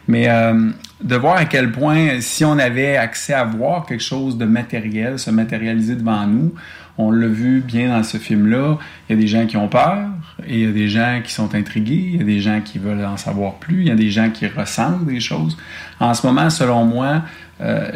Mais 0.08 0.28
euh, 0.30 0.70
de 1.04 1.16
voir 1.16 1.36
à 1.36 1.44
quel 1.44 1.70
point, 1.70 2.20
si 2.22 2.46
on 2.46 2.58
avait 2.58 2.96
accès 2.96 3.34
à 3.34 3.44
voir 3.44 3.84
quelque 3.84 4.02
chose 4.02 4.38
de 4.38 4.46
matériel 4.46 5.18
se 5.18 5.30
matérialiser 5.30 5.96
devant 5.96 6.26
nous, 6.26 6.54
on 7.00 7.10
l'a 7.10 7.26
vu 7.26 7.60
bien 7.60 7.88
dans 7.88 8.02
ce 8.02 8.18
film-là. 8.18 8.78
Il 9.08 9.16
y 9.16 9.18
a 9.18 9.20
des 9.20 9.28
gens 9.28 9.46
qui 9.46 9.56
ont 9.56 9.68
peur, 9.68 10.08
et 10.46 10.60
il 10.60 10.66
y 10.66 10.68
a 10.68 10.72
des 10.72 10.88
gens 10.88 11.20
qui 11.24 11.32
sont 11.32 11.54
intrigués, 11.54 12.10
il 12.14 12.16
y 12.18 12.20
a 12.20 12.24
des 12.24 12.40
gens 12.40 12.60
qui 12.60 12.78
veulent 12.78 13.04
en 13.04 13.16
savoir 13.16 13.54
plus, 13.54 13.82
il 13.82 13.88
y 13.88 13.90
a 13.90 13.96
des 13.96 14.10
gens 14.10 14.30
qui 14.30 14.46
ressentent 14.46 15.06
des 15.06 15.20
choses. 15.20 15.56
En 15.98 16.14
ce 16.14 16.26
moment, 16.26 16.50
selon 16.50 16.84
moi, 16.84 17.22
euh, 17.60 17.90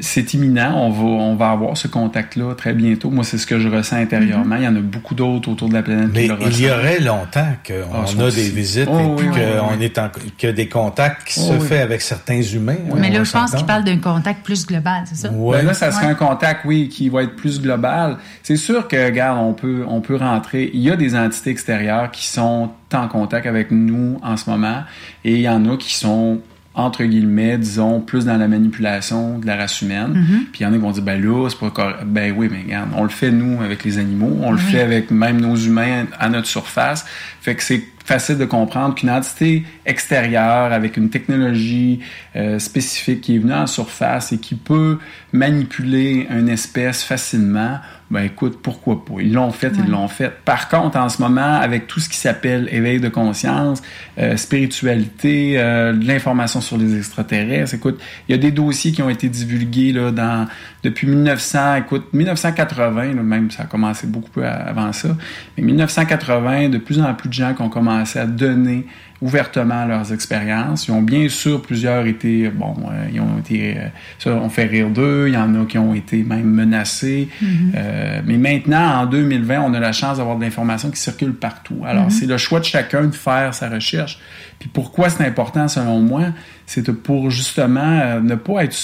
c'est 0.00 0.34
imminent. 0.34 0.72
On 0.76 0.90
va, 0.90 1.02
on 1.04 1.34
va 1.34 1.50
avoir 1.50 1.76
ce 1.76 1.88
contact-là 1.88 2.54
très 2.54 2.72
bientôt. 2.74 3.10
Moi, 3.10 3.24
c'est 3.24 3.38
ce 3.38 3.46
que 3.46 3.58
je 3.58 3.68
ressens 3.68 3.96
intérieurement. 3.96 4.56
Il 4.56 4.62
y 4.64 4.68
en 4.68 4.76
a 4.76 4.80
beaucoup 4.80 5.14
d'autres 5.14 5.50
autour 5.50 5.68
de 5.68 5.74
la 5.74 5.82
planète 5.82 6.10
Mais 6.14 6.28
qui 6.28 6.28
le 6.28 6.50
il 6.50 6.60
y 6.60 6.70
aurait 6.70 7.00
longtemps 7.00 7.48
qu'on 7.66 7.74
Ah, 7.92 8.24
a 8.26 8.30
des 8.30 8.50
visites 8.50 8.88
Oh, 8.90 8.98
et 8.98 9.16
puis 9.16 9.28
oui, 9.28 9.34
oui, 9.34 9.40
qu'on 9.58 9.76
oui. 9.78 9.84
est 9.84 9.98
en, 9.98 10.08
que 10.38 10.46
des 10.48 10.68
contacts 10.68 11.26
qui 11.26 11.40
Oh, 11.42 11.52
se 11.54 11.58
oui. 11.58 11.66
fait 11.66 11.80
avec 11.80 12.00
certains 12.02 12.40
humains. 12.42 12.76
Mais 12.96 13.08
on 13.10 13.12
là, 13.12 13.24
je 13.24 13.32
pense 13.32 13.52
qu'il 13.52 13.66
parle 13.66 13.84
d'un 13.84 13.98
contact 13.98 14.44
plus 14.44 14.66
global, 14.66 15.02
c'est 15.06 15.16
ça? 15.16 15.30
Ouais. 15.32 15.58
Ben 15.58 15.66
là, 15.66 15.74
ça 15.74 15.90
serait 15.90 16.06
Ouais. 16.06 16.12
un 16.12 16.14
contact, 16.14 16.60
oui, 16.64 16.88
qui 16.88 17.08
va 17.08 17.22
être 17.22 17.34
plus 17.36 17.60
global. 17.60 18.18
C'est 18.42 18.56
sûr 18.56 18.86
que, 18.88 19.04
regarde, 19.06 19.38
on 19.40 19.52
peut, 19.54 19.84
on 19.88 20.00
peut 20.00 20.16
rentrer. 20.16 20.70
Il 20.72 20.80
y 20.80 20.90
a 20.90 20.96
des 20.96 21.16
entités 21.16 21.50
extérieures 21.50 22.10
qui 22.10 22.26
sont 22.26 22.70
en 22.92 23.08
contact 23.08 23.46
avec 23.46 23.70
nous 23.72 24.18
en 24.22 24.36
ce 24.36 24.48
moment, 24.48 24.82
et 25.24 25.32
il 25.34 25.40
y 25.40 25.48
en 25.48 25.68
a 25.68 25.76
qui 25.76 25.94
sont 25.94 26.38
entre 26.74 27.04
guillemets, 27.04 27.56
disons, 27.58 28.00
plus 28.00 28.24
dans 28.24 28.36
la 28.36 28.48
manipulation 28.48 29.38
de 29.38 29.46
la 29.46 29.56
race 29.56 29.80
humaine. 29.82 30.12
Mhm. 30.14 30.44
Puis 30.52 30.60
il 30.60 30.62
y 30.64 30.66
en 30.66 30.70
a 30.72 30.76
qui 30.76 30.80
vont 30.82 30.90
dire, 30.90 31.02
ben 31.04 31.22
là, 31.22 31.48
c'est 31.48 31.58
pas 31.58 31.70
correct. 31.70 31.98
Ben 32.06 32.34
oui, 32.36 32.48
mais 32.50 32.62
regarde, 32.62 32.90
on 32.96 33.04
le 33.04 33.08
fait 33.10 33.30
nous 33.30 33.62
avec 33.62 33.84
les 33.84 33.98
animaux, 33.98 34.36
on 34.42 34.50
le 34.50 34.56
Oui. 34.58 34.62
fait 34.72 34.80
avec 34.80 35.10
même 35.10 35.40
nos 35.40 35.54
humains 35.56 36.06
à 36.18 36.28
notre 36.28 36.48
surface. 36.48 37.04
Fait 37.40 37.54
que 37.54 37.62
c'est 37.62 37.84
facile 38.04 38.36
de 38.36 38.44
comprendre 38.44 38.94
qu'une 38.96 39.08
entité 39.10 39.64
extérieure 39.86 40.72
avec 40.72 40.96
une 40.98 41.08
technologie 41.10 42.00
euh, 42.36 42.58
spécifique 42.58 43.22
qui 43.22 43.36
est 43.36 43.38
venue 43.38 43.54
en 43.54 43.66
surface 43.66 44.32
et 44.32 44.38
qui 44.38 44.56
peut 44.56 44.98
manipuler 45.32 46.26
une 46.30 46.48
espèce 46.48 47.02
facilement, 47.02 47.78
ben 48.14 48.26
écoute, 48.26 48.60
pourquoi 48.62 49.04
pas? 49.04 49.14
Ils 49.20 49.32
l'ont 49.32 49.50
fait, 49.50 49.72
ils 49.76 49.90
l'ont 49.90 50.06
fait. 50.06 50.30
Par 50.44 50.68
contre, 50.68 50.96
en 50.96 51.08
ce 51.08 51.20
moment, 51.20 51.56
avec 51.56 51.88
tout 51.88 51.98
ce 51.98 52.08
qui 52.08 52.16
s'appelle 52.16 52.68
éveil 52.70 53.00
de 53.00 53.08
conscience, 53.08 53.82
euh, 54.18 54.36
spiritualité, 54.36 55.54
euh, 55.56 55.92
l'information 55.92 56.60
sur 56.60 56.78
les 56.78 56.96
extraterrestres, 56.96 57.74
écoute, 57.74 58.00
il 58.28 58.32
y 58.32 58.34
a 58.36 58.38
des 58.38 58.52
dossiers 58.52 58.92
qui 58.92 59.02
ont 59.02 59.10
été 59.10 59.28
divulgués 59.28 59.90
là, 59.90 60.12
dans, 60.12 60.46
depuis 60.84 61.06
1900, 61.06 61.76
écoute, 61.76 62.12
1980, 62.12 63.14
là, 63.14 63.22
même 63.22 63.50
ça 63.50 63.62
a 63.62 63.66
commencé 63.66 64.06
beaucoup 64.06 64.42
avant 64.42 64.92
ça, 64.92 65.08
mais 65.56 65.64
1980, 65.64 66.68
de 66.68 66.78
plus 66.78 67.00
en 67.00 67.12
plus 67.14 67.30
de 67.30 67.34
gens 67.34 67.54
qui 67.54 67.62
ont 67.62 67.70
commencé 67.70 68.18
à 68.18 68.26
donner 68.26 68.86
ouvertement 69.22 69.86
leurs 69.86 70.12
expériences. 70.12 70.86
Ils 70.86 70.90
ont 70.92 71.00
bien 71.00 71.30
sûr 71.30 71.62
plusieurs 71.62 72.04
été, 72.04 72.50
bon, 72.50 72.74
euh, 72.90 73.06
ils 73.10 73.20
ont 73.20 73.38
été, 73.38 73.78
euh, 73.78 73.88
ça, 74.18 74.32
on 74.32 74.50
fait 74.50 74.66
rire 74.66 74.90
d'eux, 74.90 75.28
il 75.28 75.34
y 75.34 75.36
en 75.38 75.54
a 75.58 75.64
qui 75.64 75.78
ont 75.78 75.94
été 75.94 76.22
même 76.22 76.44
menacés. 76.44 77.28
Mhm. 77.40 77.72
Euh, 77.74 78.20
mais 78.26 78.36
maintenant, 78.36 79.00
en 79.00 79.06
2020, 79.06 79.62
on 79.62 79.72
a 79.72 79.80
la 79.80 79.92
chance 79.92 80.18
d'avoir 80.18 80.36
de 80.36 80.44
l'information 80.44 80.90
qui 80.90 81.00
circule 81.00 81.32
partout. 81.32 81.78
Alors, 81.86 82.04
Mhm. 82.04 82.10
c'est 82.10 82.26
le 82.26 82.36
choix 82.36 82.60
de 82.60 82.66
chacun 82.66 83.04
de 83.04 83.14
faire 83.14 83.54
sa 83.54 83.70
recherche. 83.70 84.18
Puis 84.58 84.68
pourquoi 84.70 85.08
c'est 85.08 85.24
important, 85.24 85.66
selon 85.68 86.00
moi, 86.00 86.24
c'est 86.66 86.92
pour 86.92 87.30
justement 87.30 88.00
euh, 88.02 88.20
ne 88.20 88.34
pas 88.34 88.64
être 88.64 88.76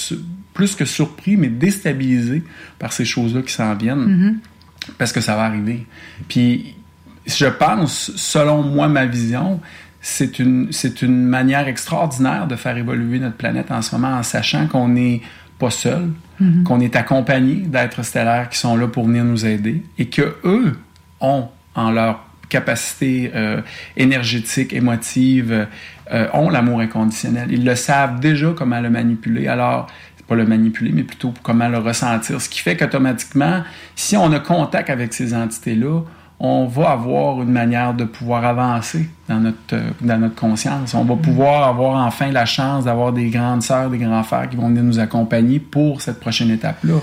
plus 0.53 0.75
que 0.75 0.85
surpris, 0.85 1.37
mais 1.37 1.47
déstabilisé 1.47 2.43
par 2.79 2.93
ces 2.93 3.05
choses-là 3.05 3.41
qui 3.41 3.53
s'en 3.53 3.73
viennent 3.75 4.05
Mhm. 4.05 4.37
parce 4.97 5.11
que 5.13 5.21
ça 5.21 5.35
va 5.35 5.43
arriver. 5.43 5.85
Puis 6.27 6.75
je 7.27 7.45
pense, 7.45 8.11
selon 8.15 8.63
moi, 8.63 8.87
ma 8.87 9.05
vision, 9.05 9.59
c'est 10.01 10.39
une, 10.39 10.69
c'est 10.71 11.03
une 11.03 11.23
manière 11.25 11.67
extraordinaire 11.67 12.47
de 12.47 12.55
faire 12.55 12.75
évoluer 12.75 13.19
notre 13.19 13.35
planète 13.37 13.71
en 13.71 13.81
ce 13.81 13.93
moment 13.95 14.15
en 14.17 14.23
sachant 14.23 14.67
qu'on 14.67 14.87
n'est 14.89 15.21
pas 15.59 15.69
seul, 15.69 16.09
Mhm. 16.39 16.63
qu'on 16.63 16.79
est 16.79 16.95
accompagné 16.95 17.53
d'êtres 17.67 18.03
stellaires 18.03 18.49
qui 18.49 18.57
sont 18.57 18.75
là 18.75 18.87
pour 18.87 19.05
venir 19.05 19.23
nous 19.23 19.45
aider 19.45 19.83
et 19.99 20.07
que 20.07 20.35
eux 20.43 20.75
ont 21.19 21.45
en 21.75 21.91
leur 21.91 22.25
capacité 22.49 23.31
euh, 23.35 23.61
énergétique, 23.95 24.73
émotive, 24.73 25.67
euh, 26.11 26.27
ont 26.33 26.49
l'amour 26.49 26.81
inconditionnel. 26.81 27.47
Ils 27.51 27.63
le 27.63 27.75
savent 27.75 28.19
déjà 28.19 28.53
comment 28.57 28.81
le 28.81 28.89
manipuler. 28.89 29.47
Alors, 29.47 29.87
pas 30.31 30.37
le 30.37 30.45
manipuler, 30.45 30.93
mais 30.93 31.03
plutôt 31.03 31.33
comment 31.43 31.67
le 31.67 31.77
ressentir. 31.77 32.39
Ce 32.39 32.47
qui 32.47 32.61
fait 32.61 32.77
qu'automatiquement, 32.77 33.63
si 33.97 34.15
on 34.15 34.31
a 34.31 34.39
contact 34.39 34.89
avec 34.89 35.13
ces 35.13 35.33
entités-là, 35.33 36.03
on 36.39 36.67
va 36.67 36.91
avoir 36.91 37.41
une 37.41 37.51
manière 37.51 37.93
de 37.93 38.05
pouvoir 38.05 38.45
avancer 38.45 39.09
dans 39.27 39.41
notre, 39.41 39.73
euh, 39.73 39.89
dans 39.99 40.17
notre 40.17 40.35
conscience. 40.35 40.93
On 40.93 41.03
va 41.03 41.15
pouvoir 41.15 41.67
avoir 41.67 42.03
enfin 42.07 42.31
la 42.31 42.45
chance 42.45 42.85
d'avoir 42.85 43.11
des 43.11 43.29
grandes 43.29 43.61
sœurs, 43.61 43.89
des 43.89 43.97
grands 43.97 44.23
frères 44.23 44.49
qui 44.49 44.55
vont 44.55 44.69
venir 44.69 44.83
nous 44.83 44.99
accompagner 44.99 45.59
pour 45.59 46.01
cette 46.01 46.19
prochaine 46.21 46.49
étape-là. 46.49 46.95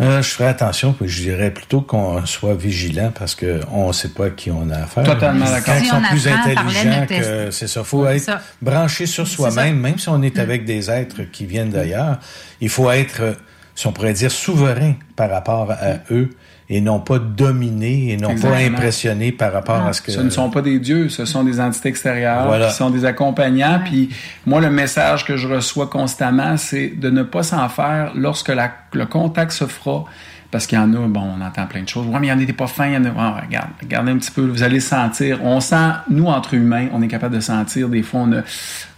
Euh, 0.00 0.20
je 0.22 0.28
ferais 0.28 0.48
attention, 0.48 0.92
puis 0.92 1.08
je 1.08 1.22
dirais 1.22 1.50
plutôt 1.52 1.80
qu'on 1.80 2.24
soit 2.26 2.54
vigilant 2.54 3.12
parce 3.16 3.34
qu'on 3.34 3.88
ne 3.88 3.92
sait 3.92 4.08
pas 4.08 4.26
à 4.26 4.30
qui 4.30 4.50
on 4.50 4.68
a 4.70 4.78
affaire. 4.78 5.04
Totalement 5.04 5.44
d'accord. 5.44 5.74
Ils 5.78 5.84
Si 5.84 5.88
sont 5.90 5.96
on 5.96 6.08
plus 6.10 6.28
intelligents 6.28 7.06
que 7.08 7.50
c'est 7.50 7.66
ça. 7.68 7.84
faut 7.84 8.02
Ouais, 8.04 8.16
être 8.16 8.22
ça. 8.24 8.40
branché 8.60 9.06
sur 9.06 9.26
soi-même, 9.26 9.78
même 9.78 9.98
si 9.98 10.08
on 10.08 10.22
est 10.22 10.38
avec 10.38 10.64
des 10.64 10.90
êtres 10.90 11.22
qui 11.30 11.46
viennent 11.46 11.70
d'ailleurs. 11.70 12.18
Il 12.60 12.68
faut 12.68 12.90
être, 12.90 13.20
euh, 13.20 13.32
si 13.74 13.86
on 13.86 13.92
pourrait 13.92 14.12
dire, 14.12 14.30
souverain 14.30 14.94
par 15.14 15.30
rapport 15.30 15.70
à 15.70 15.98
eux 16.10 16.30
et 16.68 16.80
non 16.80 16.98
pas 16.98 17.18
dominé 17.18 18.10
et 18.12 18.16
non 18.16 18.28
pas 18.28 18.32
Exactement. 18.34 18.76
impressionné 18.76 19.32
par 19.32 19.52
rapport 19.52 19.76
à 19.86 19.92
ce 19.92 20.02
que... 20.02 20.10
Ce 20.10 20.20
ne 20.20 20.30
sont 20.30 20.50
pas 20.50 20.62
des 20.62 20.78
dieux, 20.80 21.08
ce 21.08 21.24
sont 21.24 21.44
des 21.44 21.60
entités 21.60 21.88
extérieures 21.90 22.46
Voilà. 22.46 22.68
qui 22.68 22.74
sont 22.74 22.90
des 22.90 23.04
accompagnants. 23.04 23.80
Puis 23.84 24.08
moi, 24.46 24.60
le 24.60 24.70
message 24.70 25.24
que 25.24 25.36
je 25.36 25.46
reçois 25.46 25.86
constamment, 25.86 26.56
c'est 26.56 26.88
de 26.88 27.08
ne 27.10 27.22
pas 27.22 27.42
s'en 27.44 27.68
faire 27.68 28.12
lorsque 28.16 28.48
la- 28.48 28.72
le 28.92 29.06
contact 29.06 29.52
se 29.52 29.66
fera. 29.66 30.04
Parce 30.50 30.66
qu'il 30.66 30.78
y 30.78 30.80
en 30.80 30.92
a, 30.94 31.08
bon, 31.08 31.22
on 31.38 31.44
entend 31.44 31.66
plein 31.66 31.82
de 31.82 31.88
choses. 31.88 32.06
Ouais, 32.06 32.18
mais 32.20 32.28
il 32.28 32.30
y 32.30 32.32
en 32.32 32.38
a 32.40 32.44
des 32.44 32.52
pas 32.52 32.66
fins. 32.68 32.86
il 32.86 32.94
y 32.94 32.96
en 32.96 33.04
a- 33.04 33.40
regarde, 33.40 33.68
regardez 33.82 34.12
un 34.12 34.16
petit 34.18 34.30
peu, 34.30 34.42
vous 34.46 34.62
allez 34.62 34.78
sentir. 34.80 35.40
On 35.44 35.58
sent, 35.60 35.90
nous, 36.08 36.26
entre 36.26 36.54
humains, 36.54 36.86
on 36.92 37.02
est 37.02 37.08
capable 37.08 37.34
de 37.34 37.40
sentir. 37.40 37.88
Des 37.88 38.02
fois, 38.02 38.20
on, 38.20 38.32
a- 38.32 38.42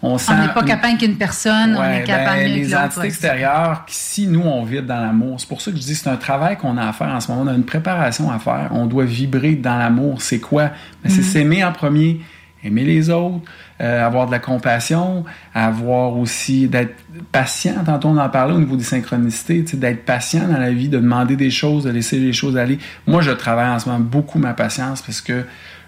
on 0.02 0.18
sent. 0.18 0.32
On 0.36 0.42
n'est 0.46 0.52
pas 0.52 0.62
capable 0.62 0.98
qu'une 0.98 1.16
personne, 1.16 1.74
on 1.76 1.82
est 1.82 2.04
capable 2.04 2.38
ben, 2.40 2.48
mieux 2.48 2.54
les 2.54 2.64
l'autre. 2.68 2.84
entités 2.84 3.00
ouais. 3.00 3.06
extérieures, 3.06 3.84
qui, 3.86 3.94
si 3.94 4.26
nous, 4.26 4.42
on 4.42 4.62
vibre 4.64 4.86
dans 4.86 5.00
l'amour, 5.00 5.40
c'est 5.40 5.48
pour 5.48 5.60
ça 5.62 5.70
que 5.70 5.78
je 5.78 5.82
dis 5.82 5.92
que 5.92 5.98
c'est 5.98 6.10
un 6.10 6.16
travail 6.16 6.56
qu'on 6.58 6.76
a 6.76 6.86
à 6.86 6.92
faire 6.92 7.08
en 7.08 7.20
ce 7.20 7.30
moment. 7.32 7.42
On 7.44 7.46
a 7.48 7.54
une 7.54 7.64
préparation 7.64 8.30
à 8.30 8.38
faire. 8.38 8.68
On 8.72 8.86
doit 8.86 9.04
vibrer 9.06 9.54
dans 9.54 9.78
l'amour. 9.78 10.20
C'est 10.20 10.40
quoi? 10.40 10.64
Ben, 11.02 11.08
c'est 11.10 11.18
Mhm. 11.18 11.22
s'aimer 11.24 11.64
en 11.64 11.72
premier, 11.72 12.20
aimer 12.62 12.84
les 12.84 13.08
autres, 13.10 13.40
euh, 13.80 14.04
avoir 14.04 14.26
de 14.26 14.32
la 14.32 14.38
compassion, 14.38 15.24
avoir 15.54 16.16
aussi 16.16 16.66
d'être 16.66 16.96
patient. 17.30 17.74
Tantôt, 17.84 18.08
on 18.08 18.16
en 18.16 18.28
parlait 18.28 18.54
au 18.54 18.58
niveau 18.58 18.76
des 18.76 18.84
synchronicités, 18.84 19.62
d'être 19.62 20.04
patient 20.04 20.48
dans 20.48 20.58
la 20.58 20.72
vie, 20.72 20.88
de 20.88 20.98
demander 20.98 21.36
des 21.36 21.50
choses, 21.50 21.84
de 21.84 21.90
laisser 21.90 22.18
les 22.18 22.32
choses 22.32 22.56
aller. 22.56 22.78
Moi, 23.06 23.22
je 23.22 23.30
travaille 23.30 23.68
en 23.68 23.78
ce 23.78 23.88
moment 23.88 24.04
beaucoup 24.04 24.38
ma 24.38 24.52
patience 24.52 25.02
parce 25.02 25.20
que 25.20 25.44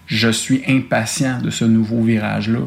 je 0.07 0.29
suis 0.29 0.63
impatient 0.69 1.41
de 1.41 1.51
ce 1.51 1.65
nouveau 1.65 2.03
virage-là. 2.03 2.61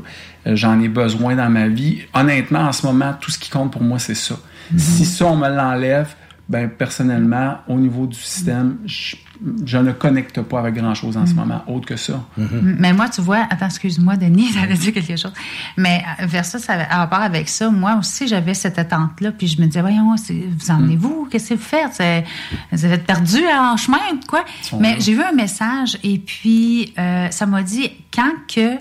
Euh, 0.48 0.56
J'en 0.56 0.80
ai 0.82 0.88
besoin 0.90 1.36
dans 1.36 1.50
ma 1.50 1.68
vie. 1.68 2.02
Honnêtement, 2.14 2.62
en 2.62 2.72
ce 2.72 2.86
moment, 2.86 3.14
tout 3.20 3.32
ce 3.32 3.40
qui 3.40 3.50
compte 3.50 3.72
pour 3.72 3.84
moi, 3.84 4.00
c'est 4.00 4.16
ça. 4.16 4.36
Si 4.78 5.06
ça, 5.06 5.26
on 5.26 5.36
me 5.36 5.50
l'enlève, 5.50 6.16
ben 6.54 6.70
personnellement, 6.70 7.58
au 7.68 7.78
niveau 7.80 8.06
du 8.06 8.16
système, 8.18 8.78
je, 8.86 9.16
je 9.66 9.78
ne 9.80 9.92
connecte 9.92 10.40
pas 10.44 10.60
avec 10.60 10.76
grand-chose 10.76 11.18
en 11.18 11.26
ce 11.26 11.34
moment, 11.34 11.64
autre 11.68 11.88
que 11.88 11.96
ça. 11.98 12.24
Mais 12.38 12.94
moi, 12.94 13.10
tu 13.10 13.22
vois, 13.22 13.48
attends, 13.50 13.66
excuse-moi, 13.66 14.16
Denis, 14.18 14.50
j'allais 14.54 14.76
dire 14.76 14.94
quelque 14.94 15.16
chose. 15.18 15.34
Mais 15.78 16.04
euh, 16.22 16.26
vers 16.28 16.46
ça, 16.46 16.60
ça 16.60 16.74
à 16.90 16.98
rapport 17.00 17.20
avec 17.22 17.50
ça, 17.50 17.70
moi 17.72 17.96
aussi, 18.00 18.28
j'avais 18.28 18.54
cette 18.54 18.78
attente-là. 18.78 19.32
Puis 19.32 19.48
je 19.48 19.60
me 19.60 19.66
disais, 19.66 19.82
voyons, 19.82 20.16
vous 20.16 20.72
en 20.72 20.78
venez 20.78 20.96
vous? 20.96 21.28
Qu'est-ce 21.30 21.50
que 21.50 21.54
vous 21.56 21.62
faites? 21.62 21.94
C'est- 21.94 22.24
Vous 22.72 22.86
êtes 22.86 23.06
perdu 23.06 23.40
en 23.48 23.76
chemin, 23.76 23.98
quoi? 24.30 24.46
Mais 24.80 24.96
j'ai 25.00 25.14
vu 25.16 25.24
un 25.24 25.34
message 25.34 25.98
et 26.04 26.20
puis 26.20 26.94
euh, 27.00 27.28
ça 27.32 27.46
m'a 27.48 27.64
dit, 27.64 27.90
quand 28.14 28.32
que 28.48 28.78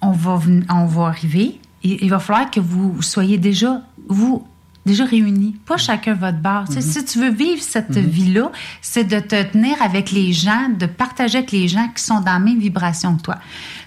on 0.00 0.12
va, 0.12 0.40
on 0.70 0.86
va 0.86 1.06
arriver, 1.08 1.60
il, 1.82 1.98
il 2.02 2.08
va 2.10 2.18
falloir 2.18 2.50
que 2.50 2.60
vous 2.60 3.02
soyez 3.02 3.36
déjà, 3.36 3.82
vous, 4.08 4.46
déjà 4.88 5.04
réunis, 5.04 5.54
pas 5.66 5.76
chacun 5.76 6.14
votre 6.14 6.38
bar. 6.38 6.66
Tu 6.66 6.74
sais, 6.74 6.80
Si 6.80 7.04
tu 7.04 7.18
veux 7.20 7.30
vivre 7.30 7.62
cette 7.62 7.96
vie-là, 7.96 8.50
c'est 8.82 9.04
de 9.04 9.20
te 9.20 9.40
tenir 9.44 9.80
avec 9.80 10.10
les 10.10 10.32
gens, 10.32 10.68
de 10.76 10.86
partager 10.86 11.38
avec 11.38 11.52
les 11.52 11.68
gens 11.68 11.86
qui 11.94 12.02
sont 12.02 12.20
dans 12.20 12.32
la 12.32 12.38
même 12.40 12.58
vibration 12.58 13.16
que 13.16 13.22
toi, 13.22 13.36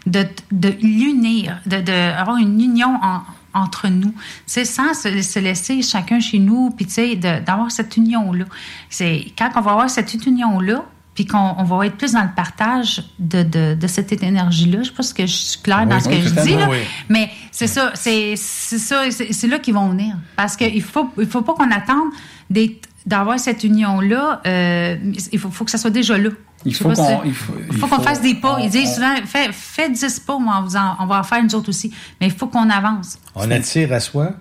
de, 0.06 0.24
de 0.52 0.70
l'unir, 0.82 1.60
de, 1.66 1.78
de 1.82 2.14
avoir 2.18 2.38
une 2.38 2.60
union 2.62 2.98
en- 3.04 3.22
entre 3.54 3.90
nous. 3.90 4.14
C'est 4.46 4.64
sans 4.64 4.94
se, 4.94 5.22
se 5.22 5.40
laisser 5.40 5.82
chacun 5.82 6.22
chez 6.22 6.40
nous, 6.40 6.70
puis 6.72 6.86
tu 6.86 6.94
sais, 6.94 7.16
de- 7.18 7.44
d'avoir 7.44 7.70
cette 7.72 7.98
union-là. 7.98 8.46
C'est 8.90 9.26
quand 9.38 9.50
on 9.58 9.62
va 9.62 9.72
avoir 9.72 9.90
cette 9.90 10.14
union-là, 10.14 10.86
puis 11.14 11.26
qu'on 11.26 11.56
on 11.58 11.64
va 11.64 11.86
être 11.88 11.98
plus 11.98 12.14
dans 12.14 12.22
le 12.24 12.34
partage 12.36 13.04
de, 13.20 13.44
de, 13.44 13.74
de 13.76 13.88
cette 13.88 14.12
énergie-là. 14.24 14.80
Je 14.84 14.88
sais 14.90 14.94
pas 14.96 15.04
si 15.04 15.14
que 15.14 15.26
je 15.26 15.32
suis 15.34 15.62
claire 15.62 15.86
dans 15.86 16.00
ce 16.00 16.08
oui, 16.08 16.18
que 16.18 16.22
je 16.24 16.30
dis, 16.30 16.36
totalement, 16.36 16.60
là. 16.60 16.68
oui. 16.72 16.78
mais 17.10 17.30
c'est 17.52 17.68
ça, 17.68 17.92
c'est 17.96 18.36
c'est 18.38 18.78
ça, 18.80 19.04
c'est 19.12 19.34
c'est 19.34 19.48
là 19.48 19.60
qu'ils 19.60 19.74
vont 19.74 19.90
venir. 19.90 20.16
Parce 20.38 20.56
qu'il 20.56 20.82
faut, 20.82 21.10
il 21.18 21.28
faut 21.28 21.42
pas 21.42 21.54
qu'on 21.54 21.70
attende 21.72 22.10
d'être- 22.50 22.88
d'avoir 23.06 23.40
cette 23.40 23.64
union-là. 23.64 24.42
euh, 24.46 24.96
il 25.32 25.40
faut, 25.40 25.50
faut 25.52 25.66
que 25.66 25.72
ça 25.72 25.78
soit 25.78 25.90
déjà 25.90 26.18
là. 26.18 26.30
Il 26.64 26.76
faut 26.76 26.90
qu'on- 26.90 26.96
si- 26.96 27.02
il 27.26 27.34
faut- 27.34 27.54
il 27.60 27.66
il 27.74 27.78
faut 27.80 27.88
qu'on 27.88 27.96
faut- 27.96 28.02
fasse 28.04 28.22
des 28.22 28.36
pas. 28.36 28.60
Ils 28.62 28.70
disent 28.70 28.94
souvent, 28.94 29.16
fais, 29.26 29.50
fais 29.52 29.90
10 29.90 30.20
pas, 30.20 30.38
moi, 30.38 30.60
on, 30.60 30.64
vous 30.64 30.76
en- 30.78 30.96
on 31.00 31.08
va 31.08 31.20
en 31.20 31.24
faire 31.24 31.44
nous 31.44 31.56
autres 31.56 31.70
aussi. 31.70 31.92
Mais 32.22 32.28
il 32.28 32.32
faut 32.34 32.46
qu'on 32.48 32.70
avance. 32.70 33.18
On 33.36 33.50
attire 33.50 33.92
à 33.94 34.00
soi 34.00 34.34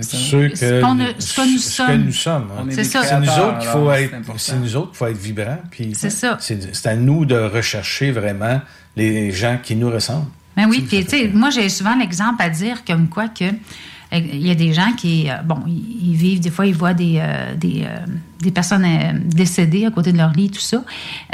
ceux 0.00 0.48
que, 0.48 0.56
Ce 0.56 0.80
qu'on 0.80 1.00
a- 1.00 1.04
ce 1.18 1.34
que 1.36 1.52
nous 1.52 1.58
ce 1.58 1.82
que 1.82 1.96
nous 1.96 2.12
sommes. 2.12 2.48
hein. 2.58 2.64
C'est 2.70 2.76
des 2.76 2.84
ça. 2.84 3.02
C'est 3.02 3.20
nous 3.20 3.28
autres 3.28 3.58
qu'il 3.58 3.68
faut 3.70 3.90
être, 3.90 4.14
c'est 4.38 4.58
nous 4.58 4.76
autres 4.76 4.88
qu'il 4.90 4.96
faut 4.98 5.06
être 5.06 5.18
vibrants. 5.18 5.58
Puis 5.70 5.92
C'est 5.94 6.10
ça. 6.10 6.36
C'est 6.40 6.74
c'est 6.74 6.88
à 6.88 6.96
nous 6.96 7.24
de 7.24 7.36
rechercher 7.36 8.10
vraiment 8.10 8.60
les 8.96 9.30
gens 9.32 9.58
qui 9.62 9.76
nous 9.76 9.90
ressemblent. 9.90 10.26
Ben 10.56 10.66
oui, 10.70 10.80
puis 10.88 11.04
tu 11.04 11.10
sais, 11.10 11.28
moi 11.28 11.50
j'ai 11.50 11.68
souvent 11.68 11.94
l'exemple 11.96 12.40
à 12.42 12.48
dire 12.48 12.82
comme 12.86 13.08
quoi 13.10 13.28
que 13.28 13.44
euh, 13.44 14.18
il 14.18 14.46
y 14.46 14.50
a 14.50 14.54
des 14.54 14.72
gens 14.72 14.92
qui, 14.96 15.28
euh, 15.28 15.34
bon, 15.44 15.58
ils, 15.66 16.14
vivent, 16.14 16.40
des 16.40 16.48
fois 16.48 16.64
ils 16.64 16.74
voient 16.74 16.94
des, 16.94 17.18
euh, 17.18 17.54
des, 17.56 17.82
euh, 17.84 17.98
des 18.40 18.52
personnes 18.52 18.84
euh, 18.86 19.12
décédées 19.24 19.84
à 19.84 19.90
côté 19.90 20.12
de 20.12 20.16
leur 20.16 20.32
lit, 20.32 20.48
tout 20.50 20.60
ça. 20.60 20.82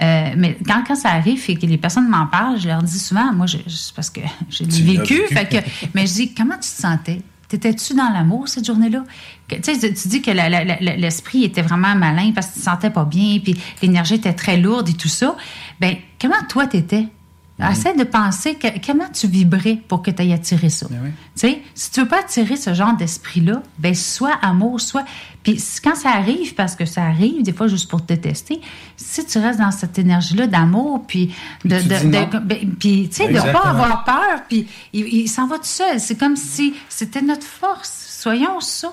Euh, 0.03 0.31
mais 0.37 0.57
quand, 0.67 0.83
quand 0.89 0.97
ça 0.97 1.11
arrive 1.11 1.41
et 1.49 1.57
que 1.57 1.67
les 1.67 1.77
personnes 1.79 2.09
m'en 2.09 2.27
parlent, 2.27 2.59
je 2.59 2.67
leur 2.67 2.83
dis 2.83 2.99
souvent, 2.99 3.31
moi, 3.33 3.47
je- 3.47 3.59
c'est 3.69 3.95
parce 3.95 4.09
que 4.11 4.21
j'ai 4.51 4.65
vécu, 4.65 5.21
vécu. 5.21 5.35
fait 5.35 5.47
que, 5.49 5.89
mais 5.95 6.07
je 6.07 6.15
dis, 6.15 6.35
comment 6.35 6.55
tu 6.55 6.61
te 6.71 6.81
sentais? 6.83 7.21
T'étais-tu 7.53 7.93
dans 7.93 8.09
l'amour 8.09 8.49
cette 8.49 8.65
journée-là? 8.65 9.05
Tu 9.51 9.59
dis 9.61 10.23
que 10.23 10.31
l'esprit 10.99 11.45
était 11.45 11.61
vraiment 11.61 11.95
malin 11.95 12.33
parce 12.35 12.47
que 12.47 12.53
tu 12.55 12.61
te 12.61 12.65
sentais 12.65 12.89
pas 12.89 13.05
bien, 13.05 13.41
puis 13.45 13.55
l'énergie 13.83 14.15
était 14.15 14.33
très 14.33 14.57
lourde 14.57 14.89
et 14.89 14.95
tout 14.95 15.09
ça. 15.09 15.37
Ben, 15.79 15.97
comment 16.19 16.43
toi 16.49 16.67
t'étais? 16.67 17.09
Essaie 17.71 17.95
de 17.95 18.05
penser 18.05 18.55
que, 18.57 18.67
comment 18.85 19.09
tu 19.13 19.27
vibrais 19.29 19.79
pour 19.89 20.03
que 20.03 20.11
tu 20.11 20.23
aies 20.23 20.33
attiré 20.33 20.69
ça. 20.71 20.87
Sais, 21.35 21.61
si 21.75 21.91
tu 21.91 22.01
veux 22.01 22.09
pas 22.09 22.21
attirer 22.21 22.57
ce 22.57 22.75
genre 22.75 22.95
d'esprit-là, 22.97 23.63
ben 23.79 23.95
soit 23.95 24.35
amour, 24.43 24.81
soit. 24.81 25.05
Puis 25.43 25.63
quand 25.83 25.95
ça 25.95 26.11
arrive, 26.11 26.55
parce 26.55 26.77
que 26.77 26.85
ça 26.85 27.03
arrive, 27.05 27.43
des 27.43 27.53
fois 27.53 27.67
juste 27.67 27.89
pour 27.91 28.05
te 28.05 28.13
tester, 28.15 28.61
si 28.97 29.25
tu 29.27 29.39
restes 29.39 29.59
dans 29.61 29.71
cette 29.71 29.99
énergie-là 29.99 30.47
d'amour, 30.47 31.05
puis 31.07 31.35
de. 31.65 31.79
tu 31.79 31.85
de- 31.89 31.95
de- 31.95 32.39
ben, 32.39 32.59
puis, 32.79 33.09
tu 33.09 33.23
de 33.23 33.29
Exactement. 33.29 33.61
pas 33.61 33.69
avoir 33.71 34.05
peur, 34.05 34.43
puis 34.49 34.67
il, 34.93 35.07
il 35.09 35.29
s'en 35.29 35.47
va 35.47 35.57
tout 35.59 35.65
seul. 35.65 35.99
C'est 36.01 36.17
comme 36.17 36.37
si 36.37 36.75
c'était 36.89 37.23
notre 37.23 37.47
force. 37.47 38.07
Soyons 38.21 38.61
ça. 38.61 38.93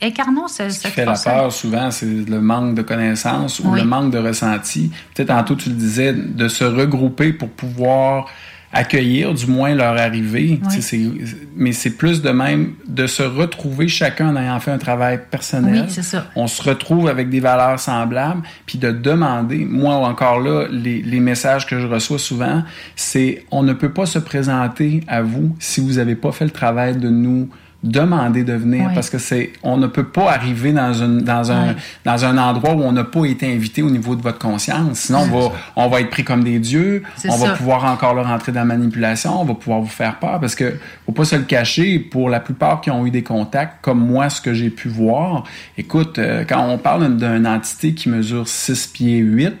Sais, 0.00 0.06
Incarnons 0.06 0.48
ce- 0.48 0.68
Ce 0.70 0.80
qui 0.80 0.88
fait 0.88 1.04
la 1.04 1.12
peur 1.12 1.52
souvent, 1.52 1.90
c'est 1.90 2.06
le 2.06 2.40
manque 2.40 2.74
de 2.74 2.82
connaissances 2.82 3.60
ou 3.60 3.72
le 3.74 3.84
manque 3.84 4.12
de 4.12 4.18
ressenti. 4.18 4.90
Peut-être 5.14 5.28
tantôt 5.28 5.54
tu 5.56 5.68
le 5.70 5.74
disais, 5.76 6.12
de 6.12 6.48
se 6.48 6.64
regrouper 6.64 7.32
pour 7.32 7.48
pouvoir 7.48 8.26
accueillir 8.70 9.32
du 9.32 9.46
moins 9.46 9.74
leur 9.74 9.96
arrivée. 9.96 10.60
Oui. 10.62 10.68
Tu 10.68 10.82
sais, 10.82 10.82
c'est- 10.82 11.36
Mais 11.56 11.72
c'est 11.72 11.96
plus 11.96 12.20
de 12.20 12.28
même 12.30 12.74
de 12.86 13.06
se 13.06 13.22
retrouver 13.22 13.88
chacun 13.88 14.28
en 14.28 14.36
ayant 14.36 14.60
fait 14.60 14.70
un 14.70 14.76
travail 14.78 15.20
personnel. 15.30 15.84
Oui, 15.86 15.88
c'est 15.88 16.02
ça. 16.02 16.26
On 16.36 16.46
se 16.46 16.62
retrouve 16.62 17.08
avec 17.08 17.30
des 17.30 17.40
valeurs 17.40 17.80
semblables, 17.80 18.42
puis 18.66 18.76
de 18.78 18.90
demander, 18.92 19.64
moi 19.64 19.94
encore 19.94 20.40
là, 20.40 20.66
les, 20.70 21.00
les 21.02 21.20
messages 21.20 21.66
que 21.66 21.80
je 21.80 21.86
reçois 21.86 22.18
souvent, 22.18 22.62
c'est 22.94 23.44
on 23.50 23.62
ne 23.62 23.72
peut 23.72 23.90
pas 23.92 24.04
se 24.06 24.18
présenter 24.18 25.00
à 25.08 25.22
vous 25.22 25.56
si 25.58 25.80
vous 25.80 25.94
n'avez 25.94 26.14
pas 26.14 26.30
fait 26.32 26.44
le 26.44 26.50
travail 26.50 26.96
de 26.98 27.08
nous 27.08 27.48
demander 27.84 28.42
de 28.42 28.54
venir 28.54 28.86
Oui. 28.88 28.94
parce 28.94 29.08
que 29.08 29.18
c'est 29.18 29.52
on 29.62 29.76
ne 29.76 29.86
peut 29.86 30.08
pas 30.08 30.32
arriver 30.32 30.72
dans 30.72 30.92
une 30.92 31.20
dans 31.20 31.52
un 31.52 31.76
dans 32.04 32.24
un 32.24 32.36
endroit 32.36 32.72
où 32.74 32.82
on 32.82 32.90
n'a 32.90 33.04
pas 33.04 33.24
été 33.24 33.52
invité 33.52 33.82
au 33.82 33.90
niveau 33.90 34.16
de 34.16 34.22
votre 34.22 34.38
conscience. 34.38 34.98
Sinon 34.98 35.20
on 35.32 35.38
va 35.38 35.52
on 35.76 35.88
va 35.88 36.00
être 36.00 36.10
pris 36.10 36.24
comme 36.24 36.42
des 36.42 36.58
dieux. 36.58 37.04
On 37.28 37.36
va 37.36 37.46
ça. 37.46 37.52
pouvoir 37.52 37.84
encore 37.84 38.14
là 38.14 38.22
rentrer 38.24 38.50
dans 38.50 38.60
la 38.60 38.66
manipulation. 38.66 39.40
On 39.40 39.44
va 39.44 39.54
pouvoir 39.54 39.80
vous 39.80 39.86
faire 39.86 40.18
peur 40.18 40.40
parce 40.40 40.56
que 40.56 40.74
faut 41.06 41.12
pas 41.12 41.24
se 41.24 41.36
le 41.36 41.42
cacher 41.44 42.00
pour 42.00 42.28
la 42.30 42.40
plupart 42.40 42.80
qui 42.80 42.90
ont 42.90 43.06
eu 43.06 43.10
des 43.10 43.22
contacts 43.22 43.76
comme 43.80 44.04
moi 44.04 44.28
ce 44.28 44.40
que 44.40 44.54
j'ai 44.54 44.70
pu 44.70 44.88
voir 44.88 45.44
écoute 45.76 46.18
euh, 46.18 46.44
quand 46.48 46.68
on 46.68 46.78
parle 46.78 47.16
d'une 47.16 47.46
entité 47.46 47.94
qui 47.94 48.08
mesure 48.08 48.48
6 48.48 48.88
pieds 48.88 49.18
8 49.18 49.52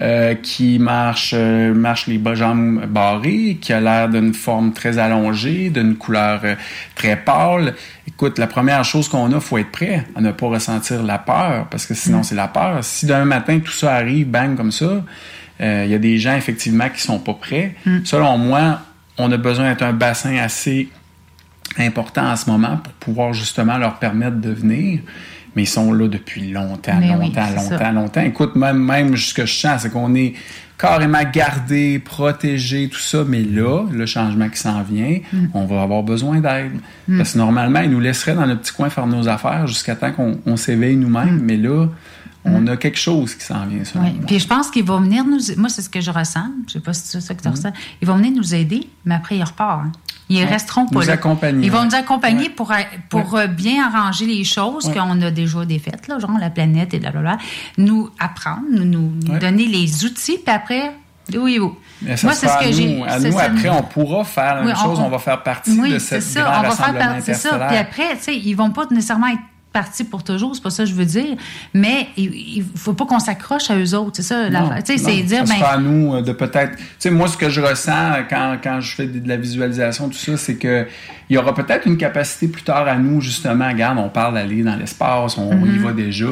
euh, 0.00 0.34
qui 0.34 0.78
marche, 0.78 1.34
euh, 1.36 1.74
marche 1.74 2.06
les 2.06 2.16
bas 2.16 2.34
jambes 2.34 2.86
barrées, 2.86 3.58
qui 3.60 3.72
a 3.72 3.80
l'air 3.80 4.08
d'une 4.08 4.32
forme 4.32 4.72
très 4.72 4.96
allongée, 4.96 5.68
d'une 5.68 5.96
couleur 5.96 6.40
euh, 6.44 6.54
très 6.94 7.16
pâle. 7.16 7.74
Écoute, 8.08 8.38
la 8.38 8.46
première 8.46 8.82
chose 8.84 9.08
qu'on 9.08 9.30
a, 9.32 9.40
faut 9.40 9.58
être 9.58 9.70
prêt 9.70 10.06
à 10.14 10.20
ne 10.20 10.32
pas 10.32 10.46
ressentir 10.46 11.02
la 11.02 11.18
peur, 11.18 11.66
parce 11.70 11.84
que 11.84 11.94
sinon 11.94 12.22
c'est 12.22 12.34
la 12.34 12.48
peur. 12.48 12.82
Si 12.82 13.04
d'un 13.04 13.26
matin 13.26 13.58
tout 13.60 13.72
ça 13.72 13.94
arrive, 13.94 14.28
bang 14.28 14.56
comme 14.56 14.72
ça, 14.72 15.02
euh, 15.60 15.82
il 15.84 15.90
y 15.90 15.94
a 15.94 15.98
des 15.98 16.18
gens 16.18 16.34
effectivement 16.34 16.88
qui 16.88 17.02
sont 17.02 17.18
pas 17.18 17.34
prêts. 17.34 17.74
Selon 18.04 18.38
moi, 18.38 18.80
on 19.18 19.30
a 19.30 19.36
besoin 19.36 19.68
d'être 19.68 19.82
un 19.82 19.92
bassin 19.92 20.36
assez 20.36 20.88
important 21.78 22.30
en 22.30 22.36
ce 22.36 22.48
moment 22.48 22.78
pour 22.78 22.92
pouvoir 22.94 23.32
justement 23.34 23.76
leur 23.76 23.98
permettre 23.98 24.40
de 24.40 24.50
venir. 24.50 25.00
Mais 25.56 25.62
ils 25.62 25.66
sont 25.68 25.92
là 25.92 26.08
depuis 26.08 26.50
longtemps, 26.50 26.98
Mais 27.00 27.08
longtemps, 27.08 27.46
longtemps, 27.48 27.78
ça. 27.78 27.92
longtemps. 27.92 28.20
Écoute, 28.22 28.56
même, 28.56 28.78
même 28.78 29.16
ce 29.16 29.34
que 29.34 29.46
je 29.46 29.52
sens, 29.54 29.82
c'est 29.82 29.90
qu'on 29.90 30.14
est 30.14 30.34
carrément 30.78 31.20
gardé, 31.30 31.98
protégé, 31.98 32.88
tout 32.88 32.98
ça, 33.00 33.24
mais 33.28 33.42
là, 33.42 33.84
le 33.92 34.06
changement 34.06 34.48
qui 34.48 34.58
s'en 34.58 34.82
vient, 34.82 35.18
Mm. 35.32 35.46
on 35.52 35.66
va 35.66 35.82
avoir 35.82 36.02
besoin 36.02 36.40
d'aide. 36.40 36.72
Mm. 37.08 37.18
Parce 37.18 37.32
que 37.34 37.38
normalement, 37.38 37.80
ils 37.80 37.90
nous 37.90 38.00
laisseraient 38.00 38.34
dans 38.34 38.46
notre 38.46 38.62
petit 38.62 38.72
coin 38.72 38.88
faire 38.88 39.06
nos 39.06 39.28
affaires 39.28 39.66
jusqu'à 39.66 39.94
temps 39.96 40.12
qu'on 40.12 40.38
on 40.46 40.56
s'éveille 40.56 40.96
nous-mêmes, 40.96 41.40
mais 41.42 41.56
là, 41.58 41.86
on 42.44 42.66
a 42.66 42.76
quelque 42.76 42.98
chose 42.98 43.34
qui 43.34 43.44
s'en 43.44 43.66
vient. 43.66 43.82
Oui. 43.96 44.20
Puis 44.26 44.38
je 44.38 44.46
pense 44.46 44.70
qu'il 44.70 44.84
va 44.84 44.96
venir 44.98 45.24
nous. 45.24 45.38
Moi, 45.56 45.68
c'est 45.68 45.82
ce 45.82 45.90
que 45.90 46.00
je 46.00 46.10
ressens. 46.10 46.46
Je 46.66 46.72
sais 46.74 46.80
pas 46.80 46.92
si 46.94 47.02
c'est 47.06 47.20
ça 47.20 47.34
que 47.34 47.42
tu 47.42 47.48
ressens. 47.48 47.72
Ils 48.00 48.08
vont 48.08 48.16
venir 48.16 48.32
nous 48.32 48.54
aider, 48.54 48.88
mais 49.04 49.14
après, 49.14 49.36
ils 49.36 49.44
repartent. 49.44 49.82
hein. 49.86 49.92
Ils 50.32 50.38
Ouais. 50.38 50.44
resteront 50.44 50.86
pas 50.86 51.00
Nous 51.00 51.06
là. 51.08 51.14
accompagner, 51.14 51.66
Ils 51.66 51.72
vont 51.72 51.84
nous 51.84 51.94
accompagner 51.94 52.48
pour, 52.50 52.72
pour 53.08 53.34
euh, 53.36 53.46
bien 53.48 53.84
arranger 53.84 54.26
les 54.26 54.44
choses 54.44 54.88
qu'on 54.92 55.20
a 55.22 55.30
déjà 55.32 55.64
défaites, 55.64 56.06
là, 56.06 56.20
genre 56.20 56.38
la 56.38 56.50
planète 56.50 56.94
et 56.94 57.00
blablabla. 57.00 57.36
Nous 57.78 58.08
apprendre, 58.18 58.62
nous, 58.70 59.12
nous 59.24 59.38
donner 59.40 59.66
les 59.66 60.04
outils, 60.04 60.38
puis 60.38 60.54
après, 60.54 60.92
oui, 61.34 61.58
oui. 61.58 61.70
Moi, 62.22 62.32
c'est 62.32 62.46
ce 62.48 62.64
que 62.64 62.72
j'ai. 62.72 63.02
À 63.02 63.18
nous, 63.18 63.38
après, 63.38 63.68
on 63.70 63.82
pourra 63.82 64.22
faire 64.24 64.54
la 64.54 64.60
Oui, 64.60 64.66
même 64.68 64.76
chose. 64.76 64.98
on- 65.00 65.06
On, 65.06 65.08
va 65.10 65.18
faire 65.18 65.42
partie 65.42 65.72
oui, 65.78 65.92
de 65.94 65.98
c'est 65.98 66.20
cette 66.20 66.22
ça. 66.22 66.40
On 66.42 66.62
va 66.62 66.70
faire 66.70 66.70
rassemblement 66.86 67.12
par- 67.14 67.22
c'est 67.22 67.34
ça. 67.34 67.66
Puis 67.68 67.76
après, 67.76 68.16
tu 68.16 68.22
sais, 68.22 68.36
ils 68.38 68.54
vont 68.54 68.70
pas 68.70 68.86
nécessairement 68.90 69.26
être 69.28 69.40
partis 69.72 70.04
pour 70.04 70.24
toujours, 70.24 70.54
c'est 70.54 70.62
pas 70.62 70.70
ça 70.70 70.84
que 70.84 70.90
je 70.90 70.94
veux 70.94 71.04
dire, 71.04 71.36
mais 71.74 72.08
il, 72.16 72.64
faut 72.74 72.92
pas 72.92 73.06
qu'on 73.06 73.18
s'accroche 73.20 73.70
à 73.70 73.76
eux 73.76 73.94
autres, 73.94 74.16
c'est 74.16 74.22
ça. 74.22 74.50
Non, 74.50 74.68
l'affaire. 74.68 74.82
Tu 74.82 74.98
sais, 74.98 75.02
non, 75.02 75.08
c'est 75.08 75.22
dire, 75.22 75.46
ça 75.46 75.54
ben, 75.54 75.64
à 75.64 75.78
nous 75.78 76.14
euh, 76.14 76.22
de 76.22 76.32
peut-être. 76.32 76.76
Tu 76.76 76.84
sais, 76.98 77.10
moi, 77.10 77.28
ce 77.28 77.36
que 77.36 77.48
je 77.48 77.60
ressens 77.60 78.24
quand, 78.28 78.56
quand 78.62 78.80
je 78.80 78.94
fais 78.94 79.06
de, 79.06 79.18
de 79.18 79.28
la 79.28 79.36
visualisation, 79.36 80.08
tout 80.08 80.18
ça, 80.18 80.36
c'est 80.36 80.56
que 80.56 80.86
il 81.28 81.34
y 81.34 81.38
aura 81.38 81.54
peut-être 81.54 81.86
une 81.86 81.96
capacité 81.96 82.48
plus 82.48 82.62
tard 82.62 82.88
à 82.88 82.96
nous, 82.96 83.20
justement. 83.20 83.68
Regarde, 83.68 83.98
on 83.98 84.08
parle 84.08 84.34
d'aller 84.34 84.64
dans 84.64 84.74
l'espace, 84.74 85.38
on, 85.38 85.54
Mhm. 85.54 85.74
y 85.74 85.78
va 85.78 85.92
déjà. 85.92 86.26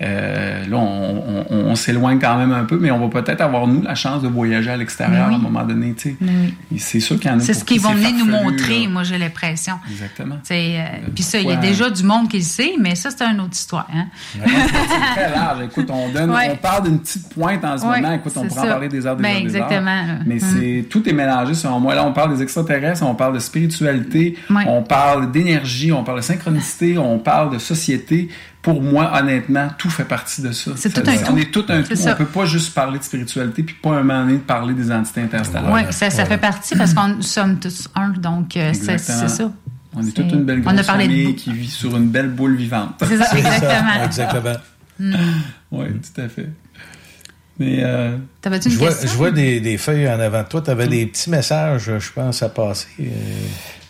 Euh, 0.00 0.66
là, 0.68 0.76
on, 0.76 1.44
on- 1.50 1.56
on 1.70 1.74
s'éloigne 1.74 2.18
quand 2.20 2.36
même 2.38 2.52
un 2.52 2.64
peu, 2.64 2.78
mais 2.78 2.90
on 2.90 3.00
va 3.08 3.20
peut-être 3.20 3.40
avoir, 3.40 3.66
nous, 3.66 3.82
la 3.82 3.94
chance 3.96 4.22
de 4.22 4.28
voyager 4.28 4.70
à 4.70 4.76
l'extérieur 4.76 5.26
oui. 5.28 5.34
à 5.34 5.36
un 5.36 5.40
moment 5.40 5.64
donné, 5.64 5.92
tu 5.94 6.10
sais. 6.10 6.16
Mais 6.20 6.30
oui. 6.40 6.54
Et 6.76 6.78
C'est 6.78 7.00
sûr 7.00 7.18
qu'il 7.18 7.30
y 7.30 7.34
en 7.34 7.38
a 7.38 7.40
c'est 7.40 7.52
ce 7.54 7.64
qu'ils 7.64 7.78
qui 7.78 7.82
vont 7.82 7.92
venir 7.94 8.12
nous 8.24 8.30
montrer, 8.30 8.82
là. 8.84 8.88
moi 8.88 9.02
j'ai 9.02 9.18
l'impression. 9.18 9.74
Exactement. 9.90 10.36
Euh, 10.50 10.84
Puis 11.14 11.24
ça, 11.24 11.38
il 11.40 11.48
y 11.48 11.52
a 11.52 11.56
déjà 11.56 11.90
du 11.90 12.04
monde 12.04 12.28
qui 12.28 12.36
le 12.38 12.42
sait, 12.44 12.72
mais 12.78 12.94
ça, 12.94 13.10
c'est 13.10 13.24
une 13.24 13.40
autre 13.40 13.54
histoire. 13.54 13.88
Hein? 13.92 14.06
c'est 14.34 15.20
très 15.20 15.30
large. 15.34 15.62
Écoute, 15.64 15.88
on, 15.90 16.08
donne, 16.10 16.30
Ouais. 16.30 16.50
on 16.52 16.56
parle 16.56 16.84
d'une 16.84 17.00
petite 17.00 17.28
pointe 17.34 17.64
en 17.64 17.76
ce 17.76 17.84
Ouais, 17.84 18.00
moment. 18.00 18.14
Écoute, 18.14 18.32
on 18.36 18.42
c'est 18.42 18.48
pourrait 18.48 18.60
en 18.68 18.70
parler 18.70 18.88
des 18.88 19.06
heures, 19.06 19.16
des 19.16 19.22
Ben, 19.22 19.28
heures, 19.36 19.42
des 19.42 19.56
heures. 19.56 19.62
exactement, 19.64 20.06
là. 20.06 20.14
Mais 20.26 20.36
Mm. 20.36 20.40
c'est 20.40 20.84
tout 20.88 21.08
est 21.08 21.12
mélangé 21.12 21.54
selon 21.54 21.80
moi. 21.80 21.94
Là, 21.94 22.04
on 22.06 22.12
parle 22.12 22.36
des 22.36 22.42
extraterrestres, 22.42 23.02
on 23.02 23.14
parle 23.16 23.34
de 23.34 23.38
spiritualité, 23.40 24.36
Ouais. 24.50 24.62
on 24.68 24.82
parle 24.82 25.30
d'énergie, 25.32 25.90
on 25.92 26.04
parle 26.04 26.18
de 26.18 26.24
synchronicité, 26.24 26.98
on 26.98 27.18
parle 27.18 27.52
de 27.52 27.58
société. 27.58 28.28
Pour 28.62 28.82
moi, 28.82 29.12
honnêtement, 29.18 29.68
tout 29.78 29.88
fait 29.88 30.04
partie 30.04 30.42
de 30.42 30.50
ça. 30.52 30.72
C'est 30.76 30.92
tout 30.92 31.08
un 31.08 31.32
On 31.32 31.36
est 31.36 31.50
tout 31.50 31.64
un 31.68 31.82
tout. 31.82 31.94
ça. 31.94 32.12
On 32.12 32.16
peut 32.16 32.24
pas 32.26 32.44
juste 32.44 32.74
parler 32.74 32.98
de 32.98 33.04
spiritualité 33.04 33.62
puis 33.62 33.76
pas 33.80 33.90
un 33.90 34.02
moment 34.02 34.24
donné 34.24 34.34
de 34.34 34.42
parler 34.42 34.74
des 34.74 34.90
entités 34.90 35.22
interstellaires. 35.22 35.70
Oui, 35.72 35.80
ça, 35.90 36.10
ça 36.10 36.24
fait 36.24 36.38
partie 36.38 36.76
parce 36.76 36.92
qu'on 36.92 37.08
nous 37.08 37.22
sommes 37.22 37.58
tous 37.60 37.88
un, 37.94 38.08
donc 38.10 38.56
euh, 38.56 38.72
c'est 38.74 38.98
ça. 38.98 39.50
On 39.94 40.06
est 40.06 40.10
toute 40.12 40.30
une 40.32 40.44
belle 40.44 40.62
On 40.64 40.68
a 40.70 40.74
grosse 40.74 40.86
parlé 40.86 41.06
de 41.08 41.12
famille 41.12 41.34
qui 41.34 41.52
vit 41.52 41.68
sur 41.68 41.96
une 41.96 42.08
belle 42.08 42.28
boule 42.28 42.56
vivante. 42.56 42.94
C'est 43.00 43.16
ça, 43.16 43.30
exactement. 43.36 44.04
Exactement. 44.04 44.56
Mm. 45.00 45.14
Oui, 45.72 45.86
tout 45.92 46.20
à 46.20 46.28
fait. 46.28 46.48
Mais 47.58 47.78
euh, 47.82 48.16
T'avais-tu 48.40 48.68
Je 48.70 48.74
une 48.74 48.80
vois, 48.80 48.90
je 49.02 49.14
vois 49.16 49.30
des, 49.30 49.60
des 49.60 49.78
feuilles 49.78 50.08
en 50.08 50.20
avant 50.20 50.42
de 50.42 50.48
toi. 50.48 50.60
Tu 50.62 50.70
avais 50.70 50.86
des 50.86 51.06
petits 51.06 51.30
messages, 51.30 51.90
je 51.98 52.12
pense, 52.12 52.42
à 52.42 52.48
passer. 52.50 52.86
euh. 53.00 53.04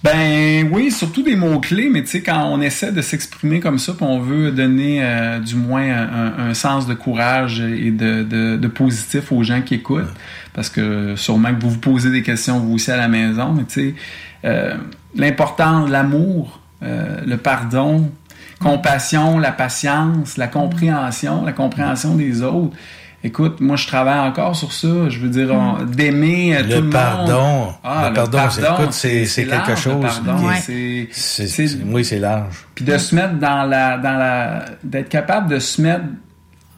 Ben 0.04 0.68
oui, 0.70 0.92
surtout 0.92 1.22
des 1.24 1.34
mots-clés, 1.34 1.88
mais 1.90 2.02
tu 2.02 2.08
sais, 2.08 2.22
quand 2.22 2.44
on 2.52 2.60
essaie 2.60 2.92
de 2.92 3.02
s'exprimer 3.02 3.58
comme 3.58 3.78
ça, 3.78 3.94
puis 3.94 4.04
on 4.04 4.20
veut 4.20 4.52
donner 4.52 5.00
euh, 5.02 5.40
du 5.40 5.56
moins 5.56 5.90
un, 5.90 6.50
un 6.50 6.54
sens 6.54 6.86
de 6.86 6.94
courage 6.94 7.60
et 7.60 7.90
de, 7.90 8.22
de, 8.22 8.56
de 8.56 8.68
positif 8.68 9.32
aux 9.32 9.42
gens 9.42 9.60
qui 9.60 9.74
écoutent, 9.74 10.14
parce 10.54 10.70
que 10.70 11.16
sûrement 11.16 11.52
que 11.52 11.60
vous 11.60 11.70
vous 11.70 11.78
posez 11.78 12.10
des 12.10 12.22
questions 12.22 12.60
vous 12.60 12.74
aussi 12.74 12.92
à 12.92 12.96
la 12.96 13.08
maison, 13.08 13.52
mais 13.52 13.64
tu 13.64 13.74
sais, 13.74 13.94
euh, 14.44 14.76
l'important, 15.16 15.86
l'amour, 15.86 16.60
euh, 16.84 17.20
le 17.26 17.36
pardon, 17.36 18.08
compassion, 18.60 19.38
la 19.38 19.50
patience, 19.50 20.36
la 20.36 20.46
compréhension, 20.46 21.44
la 21.44 21.52
compréhension 21.52 22.14
des 22.14 22.42
autres. 22.42 22.76
Écoute, 23.24 23.60
moi 23.60 23.74
je 23.76 23.86
travaille 23.88 24.20
encore 24.20 24.54
sur 24.54 24.72
ça. 24.72 25.08
Je 25.08 25.18
veux 25.18 25.28
dire, 25.28 25.50
on- 25.52 25.82
d'aimer 25.84 26.56
euh, 26.56 26.62
Le 26.62 26.76
tout 26.76 26.82
le 26.84 26.90
pardon. 26.90 27.32
monde. 27.42 27.68
Ah, 27.82 28.08
le 28.10 28.14
pardon, 28.14 28.38
c'est- 29.24 29.44
quelque 29.46 29.70
le 29.70 29.76
chose 29.76 30.04
pardon. 30.24 30.48
C'est- 30.62 31.08
c'est- 31.10 31.46
c'est- 31.48 31.78
Oui, 31.84 32.04
c'est 32.04 32.20
large. 32.20 32.64
puis 32.76 32.84
de 32.84 32.96
se 32.96 33.14
mettre 33.16 33.34
dans 33.34 33.64
la, 33.64 33.98
dans 33.98 34.16
la, 34.16 34.64
d'être 34.84 35.08
capable 35.08 35.50
de 35.50 35.58
se 35.58 35.82
mettre 35.82 36.04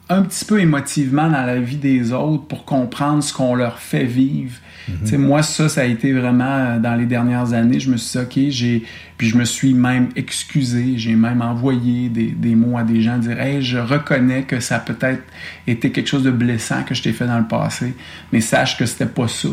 un 0.08 0.22
petit 0.22 0.44
peu 0.46 0.58
émotivement 0.60 1.28
dans 1.28 1.44
la 1.44 1.60
vie 1.60 1.76
des 1.76 2.10
autres 2.12 2.44
pour 2.46 2.64
comprendre 2.64 3.22
ce 3.22 3.32
qu'on 3.34 3.54
leur 3.54 3.78
fait 3.78 4.04
vivre. 4.04 4.56
Sais, 5.04 5.18
moi, 5.18 5.42
ça, 5.42 5.68
ça 5.68 5.82
a 5.82 5.84
été 5.84 6.12
vraiment 6.12 6.44
euh, 6.44 6.78
dans 6.78 6.94
les 6.94 7.06
dernières 7.06 7.52
années. 7.52 7.80
Je 7.80 7.90
me 7.90 7.96
suis 7.96 8.18
dit, 8.18 8.24
OK, 8.24 8.50
j'ai. 8.50 8.82
Puis 9.18 9.28
je 9.28 9.36
me 9.36 9.44
suis 9.44 9.74
même 9.74 10.08
excusé. 10.16 10.94
J'ai 10.96 11.14
même 11.14 11.42
envoyé 11.42 12.08
des, 12.08 12.28
des 12.28 12.54
mots 12.54 12.78
à 12.78 12.82
des 12.82 13.02
gens, 13.02 13.18
dire, 13.18 13.40
Hey, 13.40 13.62
je 13.62 13.78
reconnais 13.78 14.42
que 14.42 14.60
ça 14.60 14.76
a 14.76 14.80
peut-être 14.80 15.22
été 15.66 15.90
quelque 15.90 16.08
chose 16.08 16.22
de 16.22 16.30
blessant 16.30 16.82
que 16.84 16.94
je 16.94 17.02
t'ai 17.02 17.12
fait 17.12 17.26
dans 17.26 17.38
le 17.38 17.46
passé, 17.48 17.94
mais 18.32 18.40
sache 18.40 18.78
que 18.78 18.86
c'était 18.86 19.06
pas 19.06 19.28
ça. 19.28 19.48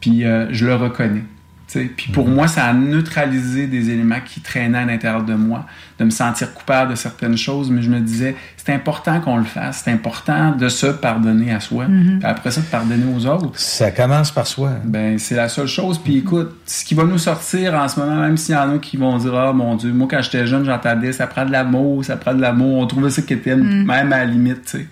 Puis 0.00 0.24
euh, 0.24 0.52
je 0.52 0.66
le 0.66 0.74
reconnais. 0.74 1.24
Puis 1.68 2.12
pour 2.12 2.28
moi, 2.28 2.46
ça 2.46 2.64
a 2.64 2.72
neutralisé 2.72 3.66
des 3.66 3.90
éléments 3.90 4.20
qui 4.24 4.40
traînaient 4.40 4.78
à 4.78 4.84
l'intérieur 4.84 5.24
de 5.24 5.34
moi, 5.34 5.66
de 5.98 6.04
me 6.04 6.10
sentir 6.10 6.54
coupable 6.54 6.92
de 6.92 6.96
certaines 6.96 7.36
choses, 7.36 7.70
mais 7.70 7.82
je 7.82 7.90
me 7.90 8.00
disais, 8.00 8.36
c'est 8.56 8.72
important 8.72 9.20
qu'on 9.20 9.36
le 9.36 9.44
fasse, 9.44 9.82
c'est 9.84 9.90
important 9.92 10.52
de 10.52 10.68
se 10.68 10.86
pardonner 10.86 11.52
à 11.52 11.60
soi, 11.60 11.86
Mhm. 11.88 12.18
puis 12.20 12.28
après 12.28 12.50
ça, 12.52 12.60
de 12.60 12.66
pardonner 12.66 13.04
aux 13.14 13.26
autres. 13.26 13.50
Ça 13.58 13.90
commence 13.90 14.30
par 14.30 14.46
soi. 14.46 14.72
Ben, 14.84 15.18
c'est 15.18 15.34
la 15.34 15.48
seule 15.48 15.66
chose. 15.66 15.98
Puis 15.98 16.18
écoute, 16.18 16.54
ce 16.66 16.84
qui 16.84 16.94
va 16.94 17.04
nous 17.04 17.18
sortir 17.18 17.74
en 17.74 17.88
ce 17.88 17.98
moment, 18.00 18.16
même 18.20 18.36
s'il 18.36 18.54
y 18.54 18.58
en 18.58 18.74
a 18.74 18.78
qui 18.78 18.96
vont 18.96 19.18
dire, 19.18 19.34
ah 19.34 19.52
mon 19.52 19.74
Dieu, 19.74 19.92
moi 19.92 20.06
quand 20.10 20.22
j'étais 20.22 20.46
jeune, 20.46 20.64
j'entendais, 20.64 21.12
ça 21.12 21.26
prend 21.26 21.44
de 21.44 21.52
l'amour, 21.52 22.04
ça 22.04 22.16
prend 22.16 22.32
de 22.34 22.40
l'amour, 22.40 22.78
on 22.78 22.86
trouvait 22.86 23.10
ça 23.10 23.22
qui 23.22 23.32
était 23.34 23.56
Mm. 23.56 23.84
même 23.86 24.12
à 24.12 24.18
la 24.18 24.24
limite, 24.24 24.64
tu 24.66 24.78
sais. 24.78 24.86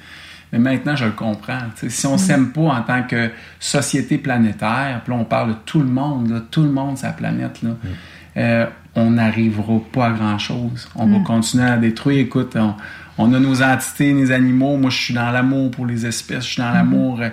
Mais 0.54 0.60
maintenant, 0.60 0.94
je 0.96 1.04
le 1.06 1.10
comprends. 1.10 1.58
Si 1.88 2.06
on 2.06 2.14
Mm. 2.14 2.18
s'aime 2.18 2.46
pas 2.52 2.60
en 2.62 2.82
tant 2.82 3.02
que 3.02 3.30
société 3.58 4.18
planétaire, 4.18 5.00
puis 5.04 5.12
là, 5.12 5.18
on 5.20 5.24
parle 5.24 5.50
de 5.50 5.56
tout 5.66 5.80
le 5.80 5.86
monde, 5.88 6.30
là, 6.30 6.40
tout 6.50 6.62
le 6.62 6.70
monde, 6.70 6.96
sa 6.96 7.10
planète, 7.10 7.60
là, 7.62 7.70
euh, 8.36 8.66
on 8.94 9.10
n'arrivera 9.10 9.80
pas 9.92 10.06
à 10.06 10.10
grand-chose. 10.12 10.88
On 10.94 11.06
va 11.06 11.18
Mm. 11.18 11.24
continuer 11.24 11.64
à 11.64 11.76
détruire. 11.76 12.20
Écoute, 12.20 12.54
on, 12.56 12.74
on 13.18 13.34
a 13.34 13.40
nos 13.40 13.62
entités, 13.62 14.12
les 14.12 14.30
animaux. 14.30 14.76
Moi, 14.76 14.90
je 14.90 14.96
suis 14.98 15.14
dans 15.14 15.30
l'amour 15.32 15.70
pour 15.72 15.86
les 15.86 16.06
espèces. 16.06 16.44
Je 16.46 16.52
suis 16.52 16.62
dans 16.62 16.70
l'amour. 16.72 17.20
euh, 17.20 17.30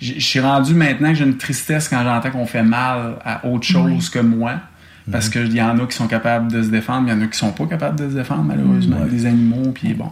Je 0.00 0.18
suis 0.20 0.40
rendu 0.40 0.74
maintenant 0.74 1.08
que 1.10 1.14
j'ai 1.14 1.24
une 1.24 1.36
tristesse 1.38 1.88
quand 1.88 2.02
j'entends 2.02 2.30
qu'on 2.30 2.46
fait 2.46 2.62
mal 2.64 3.16
à 3.24 3.46
autre 3.46 3.64
chose 3.66 4.10
que 4.10 4.18
moi. 4.18 4.54
Parce 5.10 5.28
qu'il 5.28 5.52
y 5.54 5.60
en 5.62 5.78
a 5.78 5.86
qui 5.86 5.94
sont 5.96 6.06
capables 6.08 6.50
de 6.50 6.62
se 6.62 6.68
défendre, 6.68 7.06
il 7.08 7.14
y 7.14 7.16
en 7.16 7.20
a 7.22 7.26
qui 7.26 7.38
sont 7.38 7.52
pas 7.52 7.66
capables 7.66 7.98
de 7.98 8.08
se 8.10 8.14
défendre, 8.14 8.42
malheureusement, 8.44 9.00
des 9.10 9.26
animaux, 9.26 9.70
puis 9.72 9.92
bon. 9.94 10.10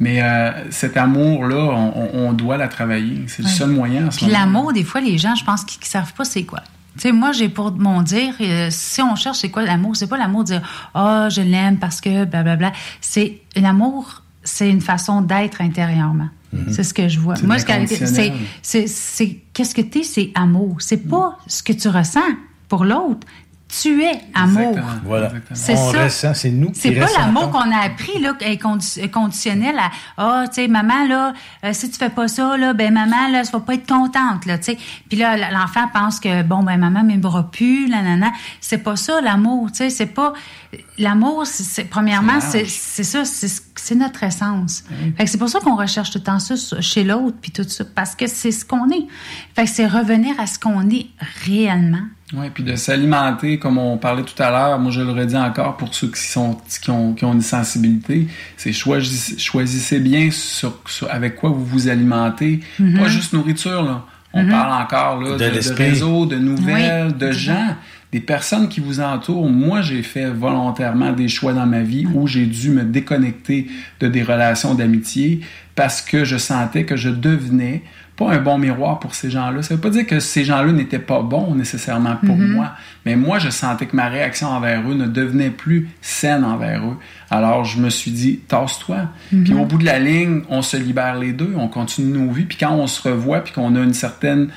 Mais 0.00 0.22
euh, 0.22 0.50
cet 0.70 0.96
amour-là, 0.96 1.92
on, 2.12 2.32
doit 2.32 2.56
la 2.56 2.68
travailler. 2.68 3.24
C'est 3.28 3.42
le 3.42 3.48
seul 3.48 3.70
moyen 3.70 4.08
Puis 4.08 4.26
l'amour, 4.26 4.72
des 4.72 4.84
fois, 4.84 5.00
les 5.00 5.18
gens, 5.18 5.34
je 5.34 5.44
pense 5.44 5.64
qu'ils 5.64 5.80
ne 5.80 5.86
savent 5.86 6.12
pas 6.14 6.24
c'est 6.24 6.44
quoi. 6.44 6.60
Tu 6.96 7.02
sais, 7.02 7.12
moi, 7.12 7.32
j'ai 7.32 7.48
pour 7.48 7.72
mon 7.72 8.02
dire, 8.02 8.34
euh, 8.40 8.68
si 8.70 9.02
on 9.02 9.16
cherche 9.16 9.38
c'est 9.38 9.50
quoi 9.50 9.62
l'amour, 9.62 9.96
c'est 9.96 10.06
pas 10.06 10.18
l'amour 10.18 10.42
de 10.44 10.48
dire 10.48 10.90
Ah, 10.94 11.28
je 11.30 11.40
l'aime 11.40 11.78
parce 11.78 12.00
que 12.00 12.24
blablabla. 12.24 12.72
C'est 13.00 13.40
l'amour, 13.56 14.22
c'est 14.44 14.70
une 14.70 14.80
façon 14.80 15.20
d'être 15.20 15.60
intérieurement. 15.60 16.28
C'est 16.70 16.84
ce 16.84 16.94
que 16.94 17.08
je 17.08 17.18
vois. 17.18 17.34
Moi, 17.42 17.58
c'est- 17.58 17.66
qu'est-ce 19.52 19.74
que 19.74 19.80
tu 19.80 19.98
es, 19.98 20.02
c'est 20.04 20.30
amour? 20.36 20.76
C'est 20.78 21.08
pas 21.08 21.36
ce 21.48 21.64
que 21.64 21.72
tu 21.72 21.88
ressens 21.88 22.20
pour 22.68 22.84
l'autre. 22.84 23.26
Tu 23.80 24.02
es 24.04 24.20
amour. 24.34 24.76
Voilà. 25.04 25.32
C'est 25.52 25.74
ça. 25.76 26.04
ressent, 26.04 26.34
c'est 26.34 26.50
nous 26.50 26.70
C'est 26.74 26.92
pas 26.92 27.06
l'amour 27.18 27.50
qu'on 27.50 27.72
a 27.72 27.78
appris, 27.84 28.20
là, 28.20 28.34
est 28.40 28.62
condi- 28.62 29.00
est 29.00 29.08
conditionnel 29.10 29.76
à 29.78 29.90
Ah, 30.16 30.44
tu 30.46 30.54
sais, 30.62 30.68
maman, 30.68 31.06
là, 31.08 31.32
euh, 31.64 31.72
si 31.72 31.90
tu 31.90 31.98
fais 31.98 32.08
pas 32.10 32.28
ça, 32.28 32.56
là, 32.56 32.72
ben 32.72 32.92
maman, 32.92 33.28
là, 33.32 33.40
elle 33.40 33.50
va 33.50 33.60
pas 33.60 33.74
être 33.74 33.88
contente, 33.88 34.46
là, 34.46 34.58
tu 34.58 34.64
sais. 34.72 34.78
Puis 35.08 35.18
là, 35.18 35.36
l'enfant 35.50 35.88
pense 35.92 36.20
que, 36.20 36.42
bon, 36.42 36.62
ben 36.62 36.76
maman 36.76 37.02
m'aimera 37.02 37.50
plus, 37.50 37.88
là, 37.88 38.02
nan, 38.02 38.20
nan. 38.20 38.32
C'est 38.60 38.78
pas 38.78 38.96
ça, 38.96 39.20
l'amour, 39.20 39.70
tu 39.72 39.78
sais. 39.78 39.90
C'est 39.90 40.06
pas. 40.06 40.32
L'amour, 40.98 41.46
c'est- 41.46 41.84
premièrement, 41.84 42.40
C'est 42.40 42.66
c'est 42.66 43.04
ça, 43.04 43.24
c'est 43.24 43.48
ce- 43.48 43.60
c'est 43.76 43.94
notre 43.94 44.22
essence. 44.22 44.84
Fait 45.16 45.24
que 45.24 45.30
c'est 45.30 45.38
pour 45.38 45.48
ça 45.48 45.60
qu'on 45.60 45.76
recherche 45.76 46.10
tout 46.10 46.18
le 46.18 46.24
temps 46.24 46.38
ça 46.38 46.54
chez 46.80 47.04
l'autre, 47.04 47.36
puis 47.40 47.50
tout 47.50 47.64
ça, 47.68 47.84
parce 47.94 48.14
que 48.14 48.26
c'est 48.26 48.50
ce 48.52 48.64
qu'on 48.64 48.88
est. 48.90 49.06
Fait 49.56 49.64
que 49.64 49.70
c'est 49.70 49.86
revenir 49.86 50.34
à 50.38 50.46
ce 50.46 50.58
qu'on 50.58 50.88
est 50.90 51.06
réellement. 51.44 52.02
Oui, 52.32 52.46
puis 52.52 52.64
de 52.64 52.74
s'alimenter, 52.74 53.58
comme 53.58 53.78
on 53.78 53.96
parlait 53.98 54.22
tout 54.24 54.40
à 54.42 54.50
l'heure, 54.50 54.78
moi 54.78 54.90
je 54.90 55.00
le 55.02 55.10
redis 55.12 55.36
encore 55.36 55.76
pour 55.76 55.94
ceux 55.94 56.08
qui, 56.08 56.20
sont, 56.22 56.58
qui, 56.82 56.90
ont, 56.90 57.12
qui 57.14 57.24
ont 57.24 57.32
une 57.32 57.42
sensibilité, 57.42 58.26
c'est 58.56 58.72
choisissez, 58.72 59.38
choisissez 59.38 60.00
bien 60.00 60.30
sur, 60.30 60.78
sur- 60.86 61.10
avec 61.12 61.36
quoi 61.36 61.50
vous 61.50 61.64
vous 61.64 61.88
alimentez. 61.88 62.60
Mhm. 62.78 62.98
Pas 62.98 63.08
juste 63.08 63.32
nourriture, 63.34 63.82
là. 63.82 64.04
On 64.32 64.42
Mhm. 64.42 64.50
parle 64.50 64.82
encore 64.82 65.20
là, 65.20 65.36
De 65.36 65.48
de, 65.54 65.60
de 65.68 65.74
réseaux, 65.74 66.26
de 66.26 66.36
nouvelles, 66.36 67.06
Oui. 67.12 67.18
de 67.18 67.30
gens. 67.30 67.76
Des 68.14 68.20
personnes 68.20 68.68
qui 68.68 68.78
vous 68.78 69.00
entourent. 69.00 69.50
Moi, 69.50 69.82
j'ai 69.82 70.04
fait 70.04 70.30
volontairement 70.30 71.10
des 71.10 71.26
choix 71.26 71.52
dans 71.52 71.66
ma 71.66 71.80
vie 71.80 72.06
où 72.14 72.28
j'ai 72.28 72.46
dû 72.46 72.70
me 72.70 72.84
déconnecter 72.84 73.66
de 73.98 74.06
des 74.06 74.22
relations 74.22 74.74
d'amitié 74.76 75.40
parce 75.74 76.00
que 76.00 76.24
je 76.24 76.36
sentais 76.36 76.84
que 76.84 76.94
je 76.94 77.08
devenais 77.10 77.82
pas 78.16 78.30
un 78.30 78.38
bon 78.38 78.56
miroir 78.56 79.00
pour 79.00 79.16
ces 79.16 79.30
gens-là. 79.30 79.62
Ça 79.62 79.74
veut 79.74 79.80
pas 79.80 79.90
dire 79.90 80.06
que 80.06 80.20
ces 80.20 80.44
gens-là 80.44 80.70
n'étaient 80.70 81.00
pas 81.00 81.22
bons 81.22 81.56
nécessairement 81.56 82.14
pour 82.24 82.36
Mhm. 82.36 82.52
moi, 82.52 82.70
mais 83.04 83.16
moi, 83.16 83.40
je 83.40 83.50
sentais 83.50 83.86
que 83.86 83.96
ma 83.96 84.06
réaction 84.06 84.46
envers 84.46 84.88
eux 84.88 84.94
ne 84.94 85.06
devenait 85.08 85.50
plus 85.50 85.88
saine 86.00 86.44
envers 86.44 86.84
eux. 86.84 86.96
Alors, 87.32 87.64
je 87.64 87.80
me 87.80 87.90
suis 87.90 88.12
dit, 88.12 88.38
tasse-toi. 88.46 89.08
Mhm. 89.32 89.42
Puis 89.42 89.54
au 89.54 89.64
bout 89.64 89.78
de 89.78 89.84
la 89.84 89.98
ligne, 89.98 90.42
on 90.48 90.62
se 90.62 90.76
libère 90.76 91.18
les 91.18 91.32
deux, 91.32 91.52
on 91.56 91.66
continue 91.66 92.16
nos 92.16 92.30
vies, 92.30 92.44
puis 92.44 92.58
quand 92.60 92.70
on 92.70 92.86
se 92.86 93.02
revoit, 93.08 93.40
puis 93.42 93.52
qu'on 93.52 93.74
a 93.74 93.80
une 93.80 93.92
certaine 93.94 94.50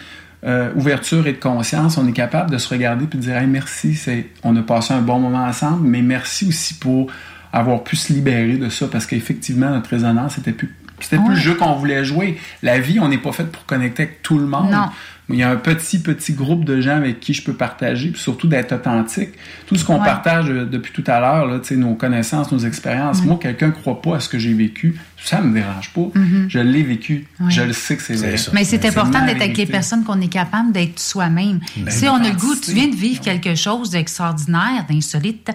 euh, 0.46 0.72
ouverture 0.76 1.26
et 1.28 1.34
de 1.34 1.40
conscience, 1.40 1.98
on 1.98 2.08
est 2.08 2.14
capable 2.14 2.52
de 2.52 2.58
se 2.58 2.70
regarder 2.70 3.06
puis 3.06 3.18
de 3.18 3.24
dire 3.24 3.38
hey, 3.38 3.48
merci, 3.48 3.96
c'est, 3.96 4.28
on 4.44 4.56
a 4.56 4.62
passé 4.62 4.94
un 4.94 5.02
bon 5.02 5.20
moment 5.20 5.44
ensemble, 5.44 5.88
mais 5.88 6.02
merci 6.02 6.48
aussi 6.48 6.76
pour 6.76 7.12
avoir 7.52 7.84
pu 7.84 7.96
se 7.96 8.14
libérer 8.14 8.58
de 8.58 8.70
ça 8.70 8.88
parce 8.88 9.06
qu'effectivement, 9.06 9.70
notre 9.70 9.90
résonance 9.90 10.36
c'était 10.36 10.52
plus. 10.52 10.74
C'était 11.00 11.18
plus 11.18 11.36
le 11.36 11.36
jeu 11.36 11.54
qu'on 11.54 11.74
voulait 11.74 12.04
jouer. 12.04 12.40
La 12.64 12.80
vie, 12.80 13.00
on 13.00 13.08
n'est 13.08 13.20
pas 13.20 13.32
fait 13.32 13.44
pour 13.44 13.68
connecter 13.68 14.04
avec 14.04 14.24
tout 14.24 14.40
le 14.40 14.48
monde. 14.48 14.72
Non. 14.72 14.88
Il 15.30 15.36
y 15.36 15.44
a 15.44 15.50
un 15.50 15.58
petit, 15.58 16.00
petit 16.00 16.32
groupe 16.34 16.64
de 16.64 16.80
gens 16.80 16.96
avec 16.96 17.20
qui 17.20 17.34
je 17.34 17.44
peux 17.44 17.54
partager, 17.54 18.10
puis 18.12 18.22
surtout 18.22 18.48
d'être 18.48 18.72
authentique. 18.74 19.32
Tout 19.66 19.76
ce 19.76 19.84
qu'on 19.84 20.00
Ouais. 20.00 20.06
partage 20.06 20.46
depuis 20.48 20.94
tout 20.94 21.04
à 21.06 21.20
l'heure, 21.20 21.46
là, 21.46 21.60
tu 21.60 21.68
sais, 21.68 21.76
nos 21.76 21.96
connaissances, 21.96 22.50
nos 22.52 22.60
expériences. 22.60 23.22
Moi, 23.24 23.38
quelqu'un 23.42 23.68
ne 23.68 23.72
croit 23.74 24.02
pas 24.02 24.16
à 24.16 24.20
ce 24.22 24.30
que 24.30 24.40
j'ai 24.40 24.54
vécu, 24.54 24.98
ça 25.22 25.42
me 25.42 25.54
dérange 25.54 25.92
pas. 25.94 26.08
Mhm. 26.16 26.46
Je 26.48 26.60
l'ai 26.60 26.82
vécu. 26.84 27.28
Ouais. 27.42 27.52
Je 27.52 27.62
le 27.62 27.74
sais 27.74 27.98
que 27.98 28.04
c'est 28.04 28.16
vrai. 28.16 28.36
Mais 28.54 28.64
c'est 28.64 28.86
important 28.86 29.26
d'être 29.26 29.42
avec 29.42 29.58
les 29.58 29.66
personnes 29.66 30.06
qu'on 30.06 30.22
est 30.22 30.32
capable 30.32 30.72
d'être 30.72 30.98
soi-même. 31.00 31.60
Ben, 31.76 31.92
si 31.92 32.08
on 32.08 32.16
a 32.16 32.30
le 32.30 32.36
goût, 32.36 32.56
tu 32.56 32.72
viens 32.72 32.88
de 32.88 32.96
vivre 32.96 33.20
quelque 33.22 33.56
chose 33.56 33.90
d'extraordinaire, 33.90 34.86
d'insolite, 34.90 35.50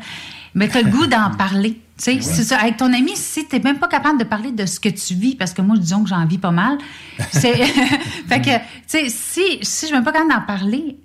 mais 0.55 0.69
tu 0.69 0.77
as 0.77 0.82
le 0.82 0.90
goût 0.90 1.07
d'en 1.07 1.31
parler. 1.31 1.78
C'est 2.02 2.20
ça. 2.20 2.58
Avec 2.58 2.76
ton 2.76 2.92
ami, 2.92 3.12
si 3.14 3.46
tu 3.46 3.56
n'es 3.56 3.62
même 3.62 3.78
pas 3.78 3.88
capable 3.88 4.18
de 4.18 4.24
parler 4.24 4.50
de 4.50 4.66
ce 4.66 4.80
que 4.80 4.88
tu 4.88 5.14
vis, 5.14 5.36
parce 5.36 5.52
que 5.52 5.62
moi, 5.62 5.76
disons 5.76 6.02
que 6.02 6.08
j'en 6.08 6.26
vis 6.26 6.38
pas 6.38 6.50
mal, 6.50 6.78
c'est. 7.30 7.54
fait 8.28 8.40
que, 8.40 8.56
tu 8.56 8.62
sais, 8.86 9.08
si, 9.08 9.58
si 9.62 9.86
je 9.86 9.86
ne 9.86 9.86
suis 9.86 9.92
même 9.92 10.04
pas 10.04 10.12
capable 10.12 10.32
d'en 10.32 10.40
parler, 10.40 10.96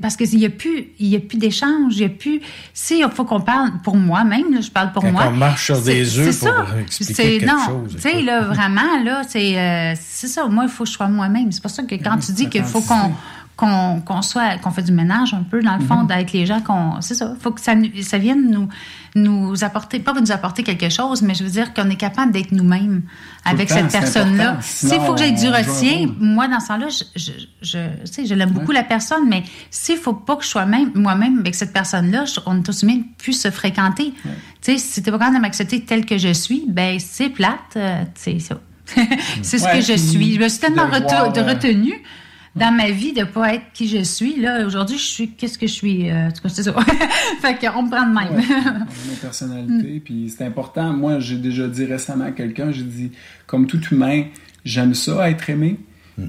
parce 0.00 0.16
qu'il 0.16 0.38
n'y 0.38 0.46
a 0.46 0.50
plus, 0.50 0.88
il 0.98 1.08
y 1.08 1.16
a 1.16 1.20
plus 1.20 1.38
d'échange, 1.38 1.96
il 1.96 2.02
y 2.02 2.04
a 2.04 2.08
plus. 2.08 2.40
Si 2.72 2.98
il 2.98 3.08
faut 3.10 3.24
qu'on 3.24 3.40
parle 3.40 3.72
pour 3.82 3.96
moi-même, 3.96 4.52
là, 4.54 4.60
je 4.60 4.70
parle 4.70 4.92
pour 4.92 5.02
Quand 5.02 5.12
moi. 5.12 5.26
on 5.28 5.32
marche 5.32 5.66
sur 5.66 5.80
des 5.80 6.18
œufs 6.18 6.38
pour 6.38 6.48
ça. 6.48 6.66
expliquer 6.80 7.38
quelque 7.38 7.46
non, 7.46 7.64
chose, 7.66 7.94
Tu 7.96 8.00
sais, 8.00 8.22
là, 8.22 8.40
vraiment, 8.42 9.02
là, 9.04 9.22
c'est 9.28 9.58
euh, 9.58 9.94
c'est 10.00 10.28
ça. 10.28 10.46
Moi, 10.46 10.64
il 10.64 10.70
faut 10.70 10.84
que 10.84 10.90
je 10.90 10.94
sois 10.94 11.08
moi-même. 11.08 11.52
C'est 11.52 11.60
pour 11.60 11.70
ça 11.70 11.82
que 11.82 11.94
quand 11.96 12.16
tu 12.18 12.32
dis 12.32 12.48
qu'il 12.48 12.64
faut 12.64 12.80
qu'on 12.80 13.12
qu'on 13.56 14.20
soit 14.20 14.58
qu'on 14.58 14.70
fait 14.70 14.82
du 14.82 14.92
ménage 14.92 15.32
un 15.32 15.42
peu 15.42 15.62
dans 15.62 15.76
le 15.76 15.84
fond 15.84 16.02
d'être 16.04 16.32
les 16.32 16.44
gens 16.44 16.60
qu'on 16.60 17.00
c'est 17.00 17.14
ça. 17.14 17.34
Faut 17.40 17.52
que 17.52 17.60
ça 17.60 17.74
vienne 18.18 18.50
nous 18.50 18.68
nous 19.14 19.64
apporter 19.64 19.98
pas 19.98 20.12
nous 20.12 20.30
apporter 20.30 20.62
quelque 20.62 20.90
chose 20.90 21.22
mais 21.22 21.34
je 21.34 21.42
veux 21.42 21.48
dire 21.50 21.72
qu'on 21.72 21.88
est 21.88 21.96
capable 21.96 22.32
d'être 22.32 22.52
nous-mêmes 22.52 23.02
avec 23.46 23.68
temps, 23.68 23.76
cette 23.76 23.90
c'est 23.90 23.98
personne 24.00 24.36
là 24.36 24.50
important. 24.50 24.62
s'il 24.62 25.00
faut 25.00 25.14
que 25.14 25.20
j'aie 25.20 25.32
du 25.32 25.48
retien 25.48 26.14
moi 26.20 26.48
dans 26.48 26.60
ce 26.60 26.68
temps-là 26.68 26.88
je 26.90 27.30
je, 27.62 27.78
sais, 28.04 28.26
je 28.26 28.34
l'aime 28.34 28.50
beaucoup 28.50 28.72
la 28.72 28.82
personne 28.82 29.26
mais 29.26 29.42
s'il 29.70 29.96
faut 29.96 30.12
pas 30.12 30.36
que 30.36 30.44
je 30.44 30.48
sois 30.48 30.66
même 30.66 30.90
moi-même 30.94 31.38
avec 31.38 31.54
cette 31.54 31.72
personne 31.72 32.10
là 32.10 32.24
on 32.44 32.58
est 32.58 32.68
aussi 32.68 32.84
bien 32.84 33.00
plus 33.16 33.32
se 33.40 33.50
fréquenter. 33.50 34.12
Tu 34.60 34.72
sais 34.72 34.78
si 34.78 35.02
t'es 35.02 35.10
pas 35.10 35.18
capable 35.18 35.36
de 35.36 35.40
m'accepter 35.42 35.82
tel 35.82 36.04
que 36.04 36.18
je 36.18 36.32
suis 36.32 36.64
ben 36.68 36.98
c'est 36.98 37.30
plate 37.30 37.76
euh, 37.76 38.02
c'est 38.14 38.38
ça. 38.38 38.58
C'est 39.42 39.58
ce 39.58 39.64
Ouais, 39.64 39.72
que 39.72 39.80
je 39.80 39.94
suis. 39.96 40.34
Je 40.34 40.40
me 40.40 40.48
suis 40.48 40.60
tellement 40.60 40.86
de 40.86 40.94
euh, 40.94 41.42
retenue 41.42 42.00
dans 42.56 42.74
ma 42.74 42.90
vie 42.90 43.12
de 43.12 43.24
pas 43.24 43.54
être 43.54 43.64
qui 43.74 43.86
je 43.86 44.02
suis. 44.02 44.40
Là, 44.40 44.66
aujourd'hui, 44.66 44.96
je 44.96 45.04
suis 45.04 45.28
qu'est-ce 45.30 45.58
que 45.58 45.66
je 45.66 45.72
suis? 45.72 46.10
Euh, 46.10 46.28
en 46.28 46.32
tout 46.32 46.42
cas, 46.42 46.48
c'est 46.48 46.62
ça. 46.62 46.74
fait 47.40 47.54
qu'on 47.58 47.82
me 47.82 47.90
prend 47.90 48.06
de 48.06 48.14
même. 48.14 48.42
nos 49.08 49.14
personnalités. 49.20 50.00
Puis 50.00 50.34
c'est 50.36 50.44
important. 50.44 50.92
Moi, 50.92 51.20
j'ai 51.20 51.36
déjà 51.36 51.68
dit 51.68 51.84
récemment 51.84 52.24
à 52.24 52.30
quelqu'un, 52.32 52.72
j'ai 52.72 52.82
dit, 52.82 53.12
comme 53.46 53.66
tout 53.66 53.80
humain, 53.92 54.24
j'aime 54.64 54.94
ça 54.94 55.30
être 55.30 55.50
aimé. 55.50 55.78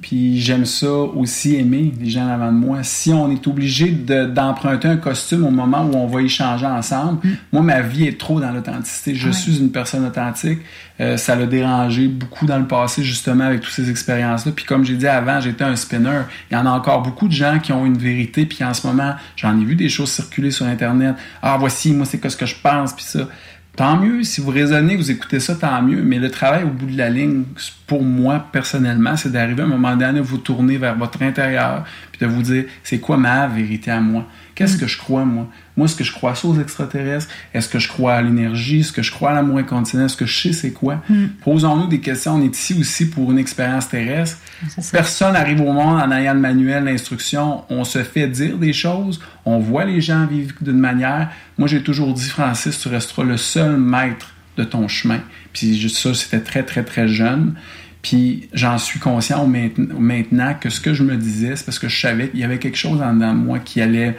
Puis 0.02 0.42
j'aime 0.42 0.66
ça 0.66 0.92
aussi 0.92 1.56
aimer 1.56 1.94
les 2.00 2.10
gens 2.10 2.28
avant 2.28 2.52
de 2.52 2.58
moi. 2.58 2.80
Si 2.84 3.14
on 3.14 3.32
est 3.32 3.48
obligé 3.48 3.90
de- 3.92 4.26
d'emprunter 4.26 4.90
un 4.90 4.98
costume 4.98 5.46
au 5.46 5.50
moment 5.50 5.86
où 5.86 5.96
on 5.96 6.08
va 6.08 6.22
échanger 6.22 6.66
ensemble, 6.66 7.20
moi, 7.54 7.62
ma 7.62 7.80
vie 7.82 8.06
est 8.06 8.20
trop 8.20 8.42
dans 8.42 8.52
l'authenticité. 8.52 9.16
Je 9.16 9.28
Ouais. 9.28 9.34
suis 9.34 9.60
une 9.60 9.72
personne 9.72 10.06
authentique. 10.06 10.60
Euh, 11.00 11.16
ça 11.16 11.36
l'a 11.38 11.46
dérangé 11.46 12.08
beaucoup 12.08 12.46
dans 12.46 12.58
le 12.60 12.68
passé, 12.68 13.02
justement, 13.04 13.46
avec 13.46 13.62
toutes 13.62 13.74
ces 13.74 13.90
expériences-là. 13.90 14.52
Puis 14.54 14.66
comme 14.66 14.84
j'ai 14.84 14.96
dit 14.96 15.08
avant, 15.08 15.40
j'étais 15.40 15.64
un 15.64 15.76
spinner. 15.78 16.22
Il 16.52 16.56
y 16.56 16.58
en 16.58 16.66
a 16.66 16.72
encore 16.72 17.02
beaucoup 17.02 17.28
de 17.30 17.34
gens 17.34 17.60
qui 17.60 17.72
ont 17.72 17.86
une 17.86 17.98
vérité. 17.98 18.46
Puis 18.46 18.64
en 18.66 18.74
ce 18.74 18.86
moment, 18.88 19.14
j'en 19.38 19.58
ai 19.58 19.64
vu 19.64 19.76
des 19.76 19.88
choses 19.90 20.10
circuler 20.12 20.52
sur 20.52 20.66
Internet. 20.66 21.16
Ah, 21.42 21.56
voici, 21.58 21.94
moi, 21.94 22.06
c'est 22.06 22.18
que 22.18 22.28
ce 22.28 22.36
que 22.36 22.46
je 22.46 22.56
pense, 22.62 22.94
puis 22.94 23.06
ça. 23.06 23.20
Tant 23.78 23.96
mieux, 23.96 24.24
si 24.24 24.42
vous 24.42 24.50
raisonnez, 24.50 24.96
vous 24.96 25.12
écoutez 25.12 25.40
ça, 25.40 25.54
tant 25.54 25.84
mieux. 25.84 26.02
Mais 26.02 26.18
le 26.18 26.32
travail 26.32 26.64
au 26.64 26.70
bout 26.70 26.88
de 26.88 26.98
la 26.98 27.12
ligne, 27.12 27.44
pour 27.86 28.04
moi, 28.04 28.48
personnellement, 28.52 29.16
c'est 29.16 29.32
d'arriver 29.32 29.62
à 29.62 29.66
un 29.66 29.70
moment 29.70 29.96
donné 29.96 30.18
à 30.18 30.22
vous 30.24 30.40
tourner 30.40 30.78
vers 30.78 30.98
votre 30.98 31.22
intérieur, 31.22 31.86
puis 32.12 32.20
de 32.20 32.26
vous 32.26 32.42
dire, 32.42 32.66
c'est 32.84 32.98
quoi 32.98 33.18
ma 33.18 33.46
vérité 33.46 33.92
à 33.92 34.02
moi? 34.02 34.26
Qu'est-ce 34.56 34.78
que 34.78 34.88
je 34.88 34.98
crois, 34.98 35.26
moi? 35.26 35.48
Moi, 35.78 35.86
est-ce 35.86 35.96
que 35.96 36.04
je 36.04 36.12
crois 36.12 36.36
ça 36.36 36.48
aux 36.48 36.60
extraterrestres? 36.60 37.30
Est-ce 37.54 37.70
que 37.70 37.80
je 37.80 37.88
crois 37.88 38.16
à 38.16 38.22
l'énergie? 38.22 38.80
Est-ce 38.80 38.92
que 38.92 39.04
je 39.04 39.12
crois 39.12 39.30
à 39.30 39.34
l'amour 39.36 39.60
inconditionnel? 39.60 40.08
Est-ce 40.08 40.18
que 40.18 40.26
je 40.26 40.42
sais 40.42 40.54
c'est 40.54 40.72
quoi? 40.72 41.04
Posons-nous 41.44 41.88
des 41.88 42.00
questions. 42.00 42.34
On 42.36 42.42
est 42.42 42.56
ici 42.56 42.76
aussi 42.80 43.10
pour 43.10 43.32
une 43.32 43.38
expérience 43.38 43.88
terrestre. 43.88 44.40
Personne 44.92 45.34
n'arrive 45.34 45.62
au 45.62 45.72
monde 45.72 46.02
en 46.02 46.12
ayant 46.12 46.34
le 46.34 46.40
manuel 46.40 46.86
d'instruction. 46.86 47.64
On 47.70 47.84
se 47.84 48.04
fait 48.04 48.28
dire 48.28 48.58
des 48.58 48.74
choses. 48.74 49.22
On 49.46 49.60
voit 49.60 49.86
les 49.86 50.02
gens 50.02 50.26
vivre 50.26 50.56
d'une 50.62 50.80
manière. 50.80 51.30
Moi, 51.58 51.68
j'ai 51.68 51.84
toujours 51.84 52.14
dit, 52.14 52.28
Francis, 52.28 52.80
tu 52.80 52.88
resteras 52.88 53.24
le 53.24 53.38
seul 53.38 53.78
maître 53.78 54.34
de 54.58 54.64
ton 54.64 54.88
chemin. 54.88 55.22
Puis 55.54 55.80
juste 55.80 55.98
ça, 55.98 56.14
c'était 56.14 56.40
très, 56.40 56.64
très, 56.64 56.84
très 56.84 57.08
jeune. 57.08 57.54
Puis 58.02 58.48
j'en 58.54 58.78
suis 58.78 59.00
conscient 59.00 59.48
maintenant 59.48 60.56
que 60.60 60.70
ce 60.70 60.80
que 60.80 60.94
je 60.94 61.04
me 61.04 61.18
disais, 61.18 61.56
c'est 61.56 61.66
parce 61.66 61.80
que 61.80 61.90
je 61.90 62.00
savais 62.00 62.30
qu'il 62.30 62.40
y 62.40 62.44
avait 62.44 62.60
quelque 62.60 62.78
chose 62.78 63.02
en 63.02 63.14
dedans 63.14 63.34
de 63.34 63.40
moi 63.40 63.60
qui 63.60 63.82
allait 63.82 64.16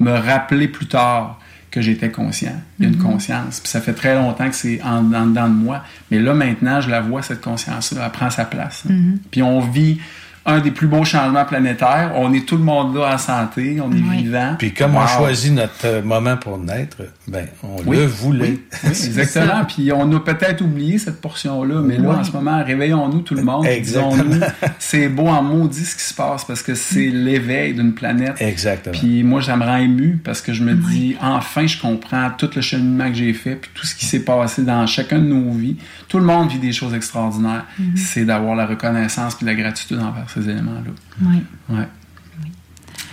me 0.00 0.10
rappeler 0.12 0.68
plus 0.68 0.86
tard 0.86 1.38
que 1.70 1.80
j'étais 1.82 2.10
conscient. 2.10 2.54
Il 2.78 2.84
y 2.84 2.88
a 2.88 2.90
une 2.92 2.96
Mhm. 2.98 3.02
conscience. 3.04 3.60
Puis 3.60 3.68
ça 3.68 3.80
fait 3.80 3.92
très 3.92 4.14
longtemps 4.14 4.48
que 4.48 4.54
c'est 4.56 4.80
en, 4.82 5.12
en 5.12 5.26
dedans 5.26 5.48
de 5.48 5.54
moi. 5.54 5.82
Mais 6.10 6.18
là, 6.18 6.32
maintenant, 6.32 6.80
je 6.80 6.88
la 6.88 7.00
vois, 7.02 7.22
cette 7.22 7.42
conscience-là. 7.42 8.02
Elle 8.06 8.12
prend 8.12 8.30
sa 8.30 8.44
place. 8.46 8.84
Mhm. 8.88 9.18
Puis 9.30 9.42
on 9.42 9.60
vit 9.60 10.00
un 10.46 10.60
des 10.60 10.70
plus 10.70 10.86
beaux 10.86 11.04
changements 11.04 11.44
planétaires. 11.44 12.12
On 12.16 12.32
est 12.32 12.46
tout 12.46 12.56
le 12.56 12.62
monde 12.64 12.96
là 12.96 13.14
en 13.14 13.18
santé. 13.18 13.78
On 13.82 13.90
est 13.92 14.16
vivant. 14.16 14.56
Puis 14.58 14.72
comme 14.72 14.96
on 14.96 15.06
choisit 15.06 15.52
notre 15.52 15.84
euh, 15.84 16.02
moment 16.02 16.36
pour 16.36 16.58
naître, 16.58 16.98
ben, 17.26 17.46
on 17.62 17.76
Oui, 17.86 17.96
le 17.98 18.06
voulait. 18.06 18.48
oui, 18.48 18.60
oui, 18.84 18.88
exactement. 18.90 19.64
Puis 19.66 19.92
on 19.92 20.10
a 20.12 20.20
peut-être 20.20 20.62
oublié 20.62 20.98
cette 20.98 21.20
portion-là, 21.20 21.80
mais 21.82 21.98
là, 21.98 22.10
en 22.10 22.24
ce 22.24 22.32
moment, 22.32 22.64
réveillons-nous 22.64 23.20
tout 23.20 23.34
le 23.34 23.42
monde. 23.42 23.66
Exactement. 23.66 24.16
Disons-nous, 24.24 24.40
c'est 24.78 25.08
beau 25.08 25.26
en 25.28 25.42
maudit 25.42 25.84
ce 25.84 25.96
qui 25.96 26.02
se 26.04 26.14
passe 26.14 26.44
parce 26.44 26.62
que 26.62 26.74
c'est 26.74 27.08
l'éveil 27.08 27.74
d'une 27.74 27.92
planète. 27.92 28.36
Exactement. 28.40 28.96
Puis 28.98 29.22
moi, 29.22 29.42
ça 29.42 29.56
me 29.56 29.64
rend 29.64 29.76
ému 29.76 30.18
parce 30.22 30.40
que 30.40 30.52
je 30.52 30.62
me 30.62 30.74
dis, 30.74 31.16
enfin, 31.20 31.66
je 31.66 31.78
comprends 31.80 32.30
tout 32.36 32.50
le 32.54 32.62
cheminement 32.62 33.08
que 33.08 33.14
j'ai 33.16 33.32
fait, 33.32 33.56
puis 33.56 33.70
tout 33.74 33.86
ce 33.86 33.94
qui 33.94 34.06
s'est 34.06 34.24
passé 34.24 34.62
dans 34.62 34.86
chacun 34.86 35.18
de 35.18 35.26
nos 35.26 35.50
vies. 35.52 35.76
Tout 36.08 36.18
le 36.18 36.24
monde 36.24 36.48
vit 36.50 36.58
des 36.58 36.72
choses 36.72 36.94
extraordinaires. 36.94 37.64
Mhm. 37.78 37.96
C'est 37.96 38.24
d'avoir 38.24 38.54
la 38.56 38.66
reconnaissance 38.66 39.34
puis 39.34 39.44
la 39.46 39.54
gratitude 39.54 39.98
envers 39.98 40.27
ces 40.30 40.48
éléments-là. 40.48 40.90
Oui. 41.22 41.42
Ouais. 41.70 41.88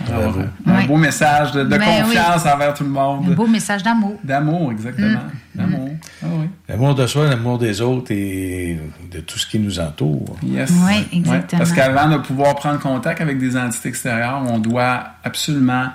Alors, 0.06 0.32
Bravo. 0.32 0.40
euh, 0.40 0.70
un 0.72 0.86
beau 0.86 0.96
message 0.96 1.52
de, 1.52 1.62
de 1.64 1.68
Ben 1.70 1.80
oui. 1.80 2.02
confiance 2.02 2.44
envers 2.44 2.74
tout 2.74 2.84
le 2.84 2.90
Un 2.90 2.92
monde. 2.92 3.34
beau 3.34 3.46
message 3.46 3.82
d'amour. 3.82 4.18
D'amour, 4.22 4.70
exactement. 4.72 5.20
D'amour. 5.54 5.88
Ah 6.22 6.26
oui. 6.32 6.46
L'amour 6.68 6.94
de 6.94 7.06
soi, 7.06 7.30
l'amour 7.30 7.58
des 7.58 7.80
autres 7.80 8.10
et 8.12 8.78
de 9.10 9.20
tout 9.20 9.38
ce 9.38 9.46
qui 9.46 9.58
nous 9.58 9.80
entoure. 9.80 10.36
Yes. 10.42 10.70
Oui, 10.70 10.84
Ouais, 10.84 11.06
exactement. 11.12 11.58
Parce 11.60 11.72
qu'avant 11.72 12.10
de 12.10 12.18
pouvoir 12.18 12.56
prendre 12.56 12.78
contact 12.78 13.22
avec 13.22 13.38
des 13.38 13.56
entités 13.56 13.88
extérieures, 13.88 14.42
on 14.46 14.58
doit 14.58 15.02
absolument, 15.24 15.86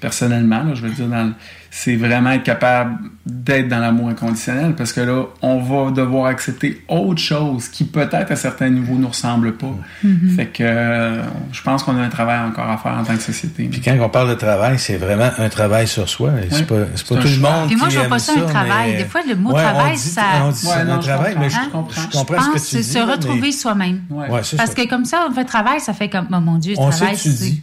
personnellement, 0.00 0.62
là, 0.62 0.74
je 0.74 0.82
veux 0.82 0.90
dire, 0.90 1.06
dans 1.08 1.24
le- 1.24 1.34
c'est 1.78 1.94
vraiment 1.96 2.30
être 2.30 2.42
capable 2.42 2.96
d'être 3.26 3.68
dans 3.68 3.80
l'amour 3.80 4.08
inconditionnel 4.08 4.74
parce 4.74 4.94
que 4.94 5.00
là, 5.02 5.24
on 5.42 5.60
va 5.60 5.90
devoir 5.90 6.24
accepter 6.26 6.82
autre 6.88 7.20
chose 7.20 7.68
qui 7.68 7.84
peut-être 7.84 8.30
à 8.32 8.36
certains 8.36 8.70
niveaux 8.70 8.94
nous 8.94 9.08
ressemble 9.08 9.52
pas. 9.58 9.74
Mhm. 10.02 10.30
Fait 10.36 10.46
que 10.46 10.62
euh, 10.62 11.22
je 11.52 11.60
pense 11.62 11.82
qu'on 11.82 11.94
a 11.98 12.00
un 12.00 12.08
travail 12.08 12.38
encore 12.48 12.70
à 12.70 12.78
faire 12.78 12.92
en 12.92 13.04
tant 13.04 13.14
que 13.14 13.20
société. 13.22 13.64
Puis 13.64 13.82
quand 13.82 13.94
on 14.00 14.08
parle 14.08 14.30
de 14.30 14.34
travail, 14.36 14.78
c'est 14.78 14.96
vraiment 14.96 15.28
un 15.36 15.48
travail 15.50 15.86
sur 15.86 16.08
soi. 16.08 16.30
C'est 16.48 16.56
Oui. 16.60 16.62
pas, 16.62 16.74
c'est 16.94 17.06
pas 17.08 17.14
un 17.16 17.18
tout 17.20 17.28
le 17.28 17.36
monde 17.40 17.66
Puis 17.66 17.76
moi, 17.76 17.88
qui 17.88 17.94
je 17.94 17.98
vois 17.98 18.08
pas 18.08 18.18
ça 18.20 18.32
un 18.32 18.40
travail. 18.46 18.92
mais- 18.92 18.98
Des 19.02 19.04
fois, 19.04 19.20
le 19.28 19.34
mot 19.36 19.50
Ouais, 19.52 19.60
on 19.60 19.70
travail, 19.72 19.92
dit- 19.96 19.98
ça- 20.00 20.22
On 20.44 20.48
dit 20.50 20.66
Ouais, 20.66 20.72
c'est 20.78 20.84
non, 20.86 20.92
un 20.94 21.00
je 21.02 21.06
travail, 21.08 21.36
mais 21.38 21.50
je, 21.50 21.56
Hein? 21.56 21.68
comprends, 21.72 22.00
je 22.00 22.06
Je 22.10 22.16
comprends 22.18 22.36
pense 22.36 22.44
ce 22.46 22.50
que 22.52 22.58
tu 22.58 22.64
c'est 22.64 22.76
dis. 22.78 22.84
se 22.84 22.98
retrouver 23.00 23.40
mais- 23.40 23.52
soi-même. 23.52 24.00
Ouais, 24.08 24.28
c'est 24.44 24.56
Parce 24.56 24.70
ça. 24.70 24.74
que 24.82 24.88
comme 24.88 25.04
ça, 25.04 25.26
on 25.28 25.34
fait 25.34 25.44
travail, 25.44 25.80
ça 25.80 25.92
fait 25.92 26.08
comme, 26.08 26.26
oh 26.32 26.40
mon 26.40 26.56
Dieu, 26.56 26.74
On 26.78 26.88
travail, 26.88 27.16
c'est-. 27.18 27.60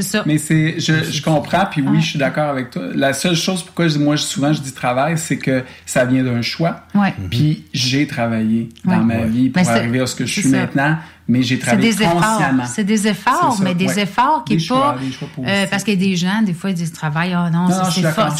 C'est 0.00 0.10
ça. 0.18 0.22
Mais 0.26 0.38
c'est, 0.38 0.78
je, 0.78 1.10
je 1.10 1.22
comprends, 1.22 1.66
puis 1.70 1.82
oui, 1.82 2.00
je 2.00 2.10
suis 2.10 2.18
d'accord 2.18 2.48
avec 2.50 2.70
toi. 2.70 2.82
La 2.94 3.12
seule 3.12 3.34
chose 3.34 3.62
pourquoi 3.64 3.88
je- 3.88 3.98
moi 3.98 4.16
souvent 4.16 4.52
je 4.52 4.60
dis 4.60 4.72
travail, 4.72 5.18
c'est 5.18 5.38
que 5.38 5.64
ça 5.86 6.04
vient 6.04 6.22
d'un 6.22 6.40
choix. 6.42 6.82
Ouais. 6.94 7.12
Puis 7.30 7.64
j'ai 7.72 8.06
travaillé 8.06 8.68
dans 8.84 8.92
Ouais. 8.98 9.04
ma 9.04 9.24
vie 9.24 9.50
pour 9.50 9.62
Mais 9.62 9.68
arriver 9.68 10.00
à 10.00 10.06
ce 10.06 10.14
que 10.14 10.24
je 10.24 10.32
suis 10.32 10.42
ça. 10.42 10.56
maintenant, 10.56 10.96
mais 11.26 11.42
j'ai 11.42 11.56
C'est 11.56 11.62
travaillé 11.62 11.92
des 11.92 12.02
efforts. 12.02 12.14
consciemment. 12.22 12.64
C'est 12.66 12.84
des 12.84 13.06
efforts, 13.08 13.56
ça, 13.58 13.64
mais 13.64 13.74
des 13.74 13.86
ouais. 13.86 14.00
efforts 14.02 14.44
qui 14.46 14.54
Des 14.54 14.60
choix, 14.60 14.94
pas. 14.94 15.00
des 15.04 15.10
choix 15.12 15.28
euh, 15.38 15.42
positifs. 15.42 15.70
parce 15.70 15.82
qu'il 15.84 15.94
y 16.00 16.06
a 16.06 16.08
des 16.10 16.16
gens, 16.16 16.42
des 16.42 16.54
fois, 16.54 16.70
ils 16.70 16.76
disent 16.76 16.92
travail, 16.92 17.34
oh 17.36 17.50
non, 17.50 17.68
Non, 17.68 17.84
c'est 17.90 18.02
fort. 18.12 18.34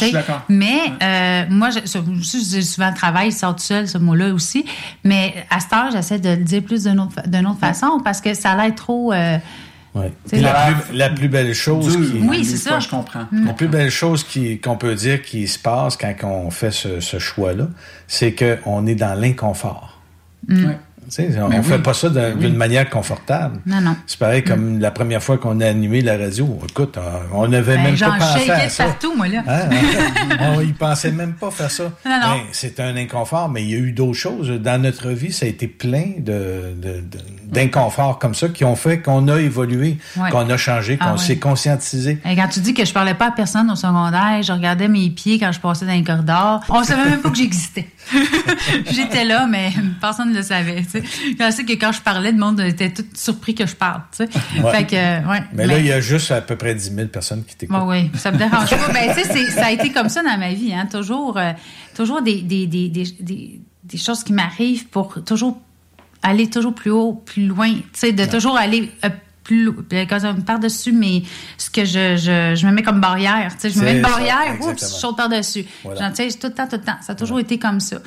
Mais 0.47 0.79
euh, 1.03 1.43
moi, 1.49 1.69
je, 1.71 1.79
dis 1.99 2.63
souvent 2.63 2.93
travail, 2.93 3.31
sort 3.31 3.55
tout 3.55 3.63
seul, 3.63 3.87
ce 3.87 3.97
mot-là 3.97 4.33
aussi. 4.33 4.65
Mais 5.03 5.33
à 5.49 5.59
cette 5.59 5.73
heure, 5.73 5.91
j'essaie 5.91 6.19
de 6.19 6.29
le 6.29 6.43
dire 6.43 6.63
plus 6.63 6.83
d'une 6.85 6.99
autre, 6.99 7.13
fa- 7.13 7.27
d'une 7.27 7.45
autre 7.47 7.59
façon 7.59 7.99
parce 8.03 8.21
que 8.21 8.33
ça 8.33 8.51
a 8.51 8.55
l'air 8.63 8.75
trop. 8.75 9.11
euh, 9.13 9.37
Ouais. 9.95 10.11
La, 10.33 10.71
plus, 10.71 10.95
la 10.97 11.09
plus 11.09 11.29
belle 11.29 11.53
chose 11.53 11.95
qui, 11.95 12.19
Oui, 12.27 12.45
c'est 12.45 12.57
ça. 12.57 12.79
je 12.79 12.87
comprends. 12.89 13.25
La 13.31 13.53
plus 13.53 13.67
belle 13.67 13.89
chose 13.89 14.23
qui- 14.23 14.59
qu'on 14.59 14.77
peut 14.77 14.93
dire 14.95 15.21
qui 15.21 15.47
se 15.47 15.57
passe 15.57 15.97
quand 15.97 16.13
on 16.23 16.51
fait 16.51 16.71
ce, 16.71 16.99
ce 16.99 17.17
choix-là, 17.17 17.67
c'est 18.07 18.35
qu'on 18.35 18.85
est 18.85 18.95
dans 18.95 19.19
l'inconfort. 19.19 19.99
Mm. 20.47 20.65
Ouais. 20.67 20.77
On 21.17 21.49
Ben 21.49 21.57
ne 21.57 21.61
fait 21.63 21.75
oui. 21.75 21.81
pas 21.81 21.93
ça 21.93 22.09
d'un- 22.09 22.35
d'une 22.35 22.55
manière 22.55 22.89
confortable. 22.89 23.59
Non, 23.65 23.81
non. 23.81 23.95
C'est 24.05 24.19
pareil 24.19 24.43
comme 24.43 24.79
la 24.79 24.91
première 24.91 25.23
fois 25.23 25.37
qu'on 25.37 25.59
a 25.61 25.65
animé 25.67 26.01
la 26.01 26.17
radio. 26.17 26.59
Écoute, 26.69 26.97
on- 27.33 27.47
n'avait 27.47 27.77
Ben, 27.77 27.83
même 27.83 27.97
pas 27.97 28.11
pensé 28.17 28.49
à 28.51 28.69
ça. 28.69 28.85
partout, 28.85 29.15
moi, 29.15 29.27
là. 29.27 29.43
Hein? 29.47 29.69
on 30.55 30.61
y 30.61 30.71
pensait 30.73 31.11
même 31.11 31.33
pas 31.33 31.49
faire 31.51 31.71
ça. 31.71 31.83
Non, 32.05 32.19
non. 32.21 32.33
Ben, 32.35 32.41
c'est 32.51 32.79
un 32.79 32.95
inconfort, 32.95 33.49
mais 33.49 33.63
il 33.63 33.69
y 33.71 33.73
a 33.75 33.77
eu 33.77 33.91
d'autres 33.91 34.17
choses. 34.17 34.49
Dans 34.49 34.81
notre 34.81 35.09
vie, 35.09 35.31
ça 35.31 35.45
a 35.45 35.49
été 35.49 35.67
plein 35.67 36.11
de, 36.19 36.73
d'inconforts 37.51 38.19
comme 38.19 38.35
ça 38.35 38.49
qui 38.49 38.63
ont 38.63 38.75
fait 38.75 38.99
qu'on 39.01 39.27
a 39.27 39.39
évolué, 39.39 39.97
qu'on 40.31 40.49
a 40.49 40.57
changé, 40.57 40.97
qu'on 40.97 41.05
Ah 41.05 41.11
ouais. 41.13 41.17
s'est 41.17 41.37
conscientisé. 41.39 42.19
Et 42.29 42.35
quand 42.35 42.47
tu 42.49 42.59
dis 42.59 42.73
que 42.73 42.85
je 42.85 42.93
parlais 42.93 43.15
pas 43.15 43.27
à 43.27 43.31
personne 43.31 43.69
au 43.71 43.75
secondaire, 43.75 44.41
je 44.43 44.51
regardais 44.51 44.87
mes 44.87 45.09
pieds 45.09 45.39
quand 45.39 45.51
je 45.51 45.59
passais 45.59 45.85
dans 45.85 45.93
les 45.93 46.03
corridors. 46.03 46.61
On 46.69 46.83
savait 46.83 47.09
même 47.09 47.19
pas 47.21 47.29
que 47.29 47.37
j'existais. 47.37 47.87
J'étais 48.91 49.23
là, 49.25 49.45
mais 49.47 49.71
personne 50.01 50.31
ne 50.31 50.37
le 50.37 50.43
savait. 50.43 50.83
Je 51.39 51.51
sais 51.51 51.63
que 51.63 51.73
quand 51.73 51.91
je 51.91 52.01
parlais, 52.01 52.31
le 52.31 52.37
monde 52.37 52.59
était 52.61 52.91
tout 52.91 53.05
surpris 53.13 53.55
que 53.55 53.65
je 53.65 53.75
parle. 53.75 54.01
tu 54.15 54.25
sais. 54.25 54.29
Ouais. 54.63 54.71
Fait 54.71 54.85
que, 54.85 54.95
euh, 54.95 55.29
ouais. 55.31 55.41
Mais, 55.53 55.67
là, 55.67 55.79
il 55.79 55.85
y 55.85 55.91
a 55.91 56.01
juste 56.01 56.31
à 56.31 56.41
peu 56.41 56.55
près 56.55 56.75
10 56.75 56.93
000 56.95 57.07
personnes 57.07 57.43
qui 57.45 57.55
t'écoutent. 57.55 57.77
Bon, 57.77 57.89
oui, 57.89 58.09
ça 58.15 58.31
me 58.31 58.37
dérange 58.37 58.69
pas. 58.69 58.91
Ben, 58.93 59.13
tu 59.15 59.21
sais, 59.21 59.27
c'est- 59.31 59.51
ça 59.51 59.67
a 59.67 59.71
été 59.71 59.91
comme 59.91 60.09
ça 60.09 60.21
dans 60.23 60.37
ma 60.37 60.53
vie, 60.53 60.73
hein. 60.73 60.87
Toujours, 60.91 61.37
euh, 61.37 61.51
toujours 61.95 62.21
des, 62.21 62.41
des, 62.41 62.67
des, 62.67 62.89
des, 62.89 63.61
des, 63.83 63.97
choses 63.97 64.23
qui 64.23 64.33
m'arrivent 64.33 64.87
pour 64.87 65.23
toujours 65.23 65.59
aller 66.21 66.49
toujours 66.49 66.73
plus 66.75 66.91
haut, 66.91 67.13
plus 67.13 67.45
loin. 67.47 67.71
Tu 67.73 67.83
sais, 67.93 68.11
de 68.11 68.25
toujours 68.25 68.57
aller 68.57 68.91
euh, 69.05 69.09
plus 69.49 69.71
par-dessus, 70.45 70.91
mais 70.91 71.23
ce 71.57 71.69
que 71.71 71.83
je, 71.85 72.15
je, 72.17 72.53
je 72.55 72.67
me 72.67 72.71
mets 72.71 72.83
comme 72.83 73.01
barrière. 73.01 73.51
Tu 73.59 73.61
sais, 73.61 73.69
je 73.71 73.79
me 73.79 73.85
mets 73.85 73.97
une 73.97 74.03
ça, 74.03 74.09
barrière, 74.09 74.41
exactement. 74.43 74.71
oups, 74.71 74.81
je 74.81 74.85
saute 74.85 75.17
par-dessus. 75.17 75.65
Voilà. 75.83 75.99
J'en 76.01 76.11
tout 76.13 76.47
le 76.47 76.53
temps, 76.53 76.67
tout 76.67 76.75
le 76.75 76.81
temps. 76.83 76.97
Ça 77.01 77.13
a 77.13 77.15
toujours 77.15 77.39
été 77.39 77.57
comme 77.57 77.79
ça. 77.79 77.97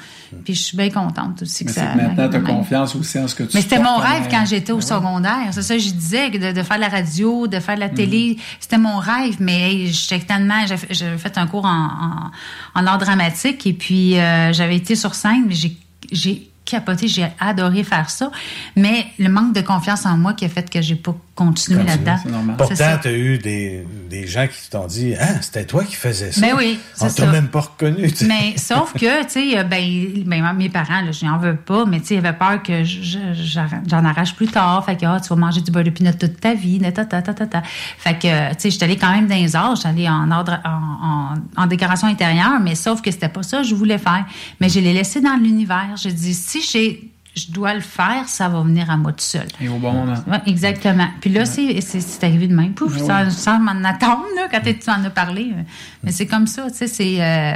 Puis 0.45 0.55
je 0.55 0.63
suis 0.63 0.77
bien 0.77 0.91
contente 0.91 1.43
aussi 1.43 1.65
que 1.65 1.71
Mais 1.71 1.75
c'est 1.75 1.81
ça. 1.81 1.93
que 1.93 1.97
maintenant, 2.01 2.29
tu 2.29 2.37
as 2.37 2.41
confiance 2.41 2.95
aussi 2.95 3.19
en 3.19 3.27
ce 3.27 3.35
que 3.35 3.43
tu 3.43 3.57
Mais 3.57 3.61
c'était 3.63 3.81
mon 3.81 3.97
rêve 3.97 4.29
quand 4.31 4.45
j'étais 4.47 4.73
au 4.73 4.77
Ben 4.77 4.83
secondaire. 4.83 5.49
C'est 5.51 5.63
ça 5.63 5.75
que 5.75 5.81
je 5.83 5.91
disais, 5.91 6.31
de, 6.31 6.53
de 6.53 6.63
faire 6.63 6.77
de 6.77 6.83
la 6.83 6.89
radio, 6.89 7.47
de 7.49 7.59
faire 7.59 7.75
de 7.75 7.81
la 7.81 7.89
Mhm. 7.89 7.95
télé. 7.95 8.37
C'était 8.61 8.79
mon 8.79 8.99
rêve, 8.99 9.37
mais 9.41 9.73
hey, 9.73 9.93
j'étais 9.93 10.21
tellement... 10.21 10.65
J'avais 10.91 11.19
fait 11.19 11.39
un 11.39 11.47
cours 11.49 11.65
en, 11.67 12.31
en, 12.77 12.81
en 12.81 12.87
art 12.87 12.99
dramatique 12.99 13.67
et 13.67 13.73
puis 13.73 14.17
euh, 14.19 14.53
j'avais 14.53 14.77
été 14.77 14.95
sur 14.95 15.15
scène, 15.15 15.45
mais 15.49 15.55
j'ai- 15.55 15.77
j'ai 16.13 16.49
capoté, 16.65 17.09
j'ai 17.09 17.27
adoré 17.41 17.83
faire 17.83 18.09
ça. 18.09 18.31
Mais 18.77 19.07
le 19.19 19.29
manque 19.29 19.53
de 19.53 19.61
confiance 19.63 20.07
en 20.07 20.17
moi 20.17 20.33
qui 20.33 20.45
a 20.45 20.49
fait 20.49 20.71
que 20.71 20.81
j'ai 20.81 20.95
pas 20.95 21.15
continué 21.47 21.85
Continue, 21.85 22.05
là-dedans. 22.05 22.55
Pourtant, 22.57 22.99
tu 23.01 23.09
as 23.09 23.13
eu 23.13 23.39
des, 23.39 23.87
des 24.09 24.27
gens 24.27 24.47
qui 24.47 24.71
t'ont 24.71 24.87
dit 24.87 25.15
Ah, 25.19 25.41
c'était 25.41 25.65
toi 25.65 25.85
qui 25.85 25.95
faisais 25.95 26.33
ça. 26.33 26.41
Mais 26.41 26.53
oui, 26.53 26.79
On 27.01 27.09
c'est 27.09 27.23
t'a 27.23 27.31
même 27.31 27.49
pas 27.49 27.61
reconnu. 27.61 28.11
Mais 28.27 28.57
sauf 28.57 28.93
que, 28.93 29.23
tu 29.25 29.31
sais, 29.31 29.59
euh, 29.59 29.65
ben, 29.65 29.83
ben, 30.27 30.53
mes 30.53 30.69
parents, 30.69 31.11
je 31.11 31.25
n'en 31.25 31.39
veux 31.39 31.57
pas, 31.57 31.85
mais 31.85 32.01
tu 32.01 32.07
sais, 32.07 32.15
ils 32.15 32.19
avaient 32.19 32.37
peur 32.37 32.63
que 32.63 32.83
j'en 32.85 34.05
arrache 34.05 34.35
plus 34.35 34.49
tard. 34.49 34.85
Fait 34.85 34.97
que, 34.97 35.07
ah, 35.07 35.21
tu 35.21 35.29
vas 35.29 35.37
manger 35.37 35.61
du 35.61 35.71
beurre 35.71 35.85
de 35.85 35.91
pinot 35.91 36.13
toute 36.13 36.41
ta 36.41 36.55
vie, 36.55 36.81
ta, 36.81 37.05
ta, 37.05 37.23
ta, 37.23 37.35
ta, 37.35 37.47
ta. 37.47 37.63
Fait 37.63 38.19
que, 38.19 38.51
tu 38.51 38.55
sais, 38.59 38.71
j'étais 38.71 38.85
allée 38.85 38.97
quand 38.97 39.13
même 39.13 39.27
dans 39.27 39.35
les 39.35 39.57
arts, 39.57 39.77
j'étais 39.77 39.89
allée 39.89 40.09
en, 40.09 40.31
ordre, 40.31 40.61
en, 40.65 41.33
en, 41.59 41.63
en 41.63 41.67
décoration 41.67 42.09
intérieure, 42.09 42.61
mais 42.61 42.75
sauf 42.75 43.03
que 43.03 43.11
c'était 43.11 43.29
pas 43.29 43.43
ça 43.43 43.59
que 43.59 43.65
je 43.65 43.75
voulais 43.75 43.99
faire. 43.99 44.25
Mais 44.61 44.69
je 44.69 44.81
l'ai 44.81 44.93
laissé 44.93 45.21
dans 45.21 45.37
l'univers. 45.37 45.97
Je 46.03 46.09
dis, 46.09 46.35
si 46.35 46.63
j'ai, 46.63 47.12
je 47.35 47.51
dois 47.51 47.73
le 47.73 47.81
faire, 47.81 48.25
ça 48.29 48.49
va 48.49 48.61
venir 48.61 48.91
à 48.91 48.97
moi 48.99 49.13
tout 49.13 49.25
seul. 49.25 49.47
Et 49.61 49.69
au 49.69 49.79
bon 49.79 49.93
moment. 49.93 50.15
Ouais, 50.27 50.41
exactement. 50.47 51.09
Puis 51.21 51.31
là, 51.31 51.47
c'est- 51.47 51.81
arrivé 52.23 52.47
de 52.47 52.55
même. 52.55 52.73
Pouf, 52.75 52.95
Ben 52.99 53.31
sans, 53.31 53.31
sans 53.31 53.59
m'en 53.59 53.83
attendre, 53.89 54.25
là, 54.37 54.49
quand 54.51 54.61
tu 54.63 54.91
en 54.91 55.03
as 55.05 55.11
parlé. 55.11 55.53
euh. 55.57 55.63
Mais 56.05 56.13
c'est 56.13 56.27
comme 56.27 56.47
ça, 56.47 56.71
tu 56.71 56.77
sais, 56.77 56.87
c'est 56.87 57.23
euh, 57.23 57.55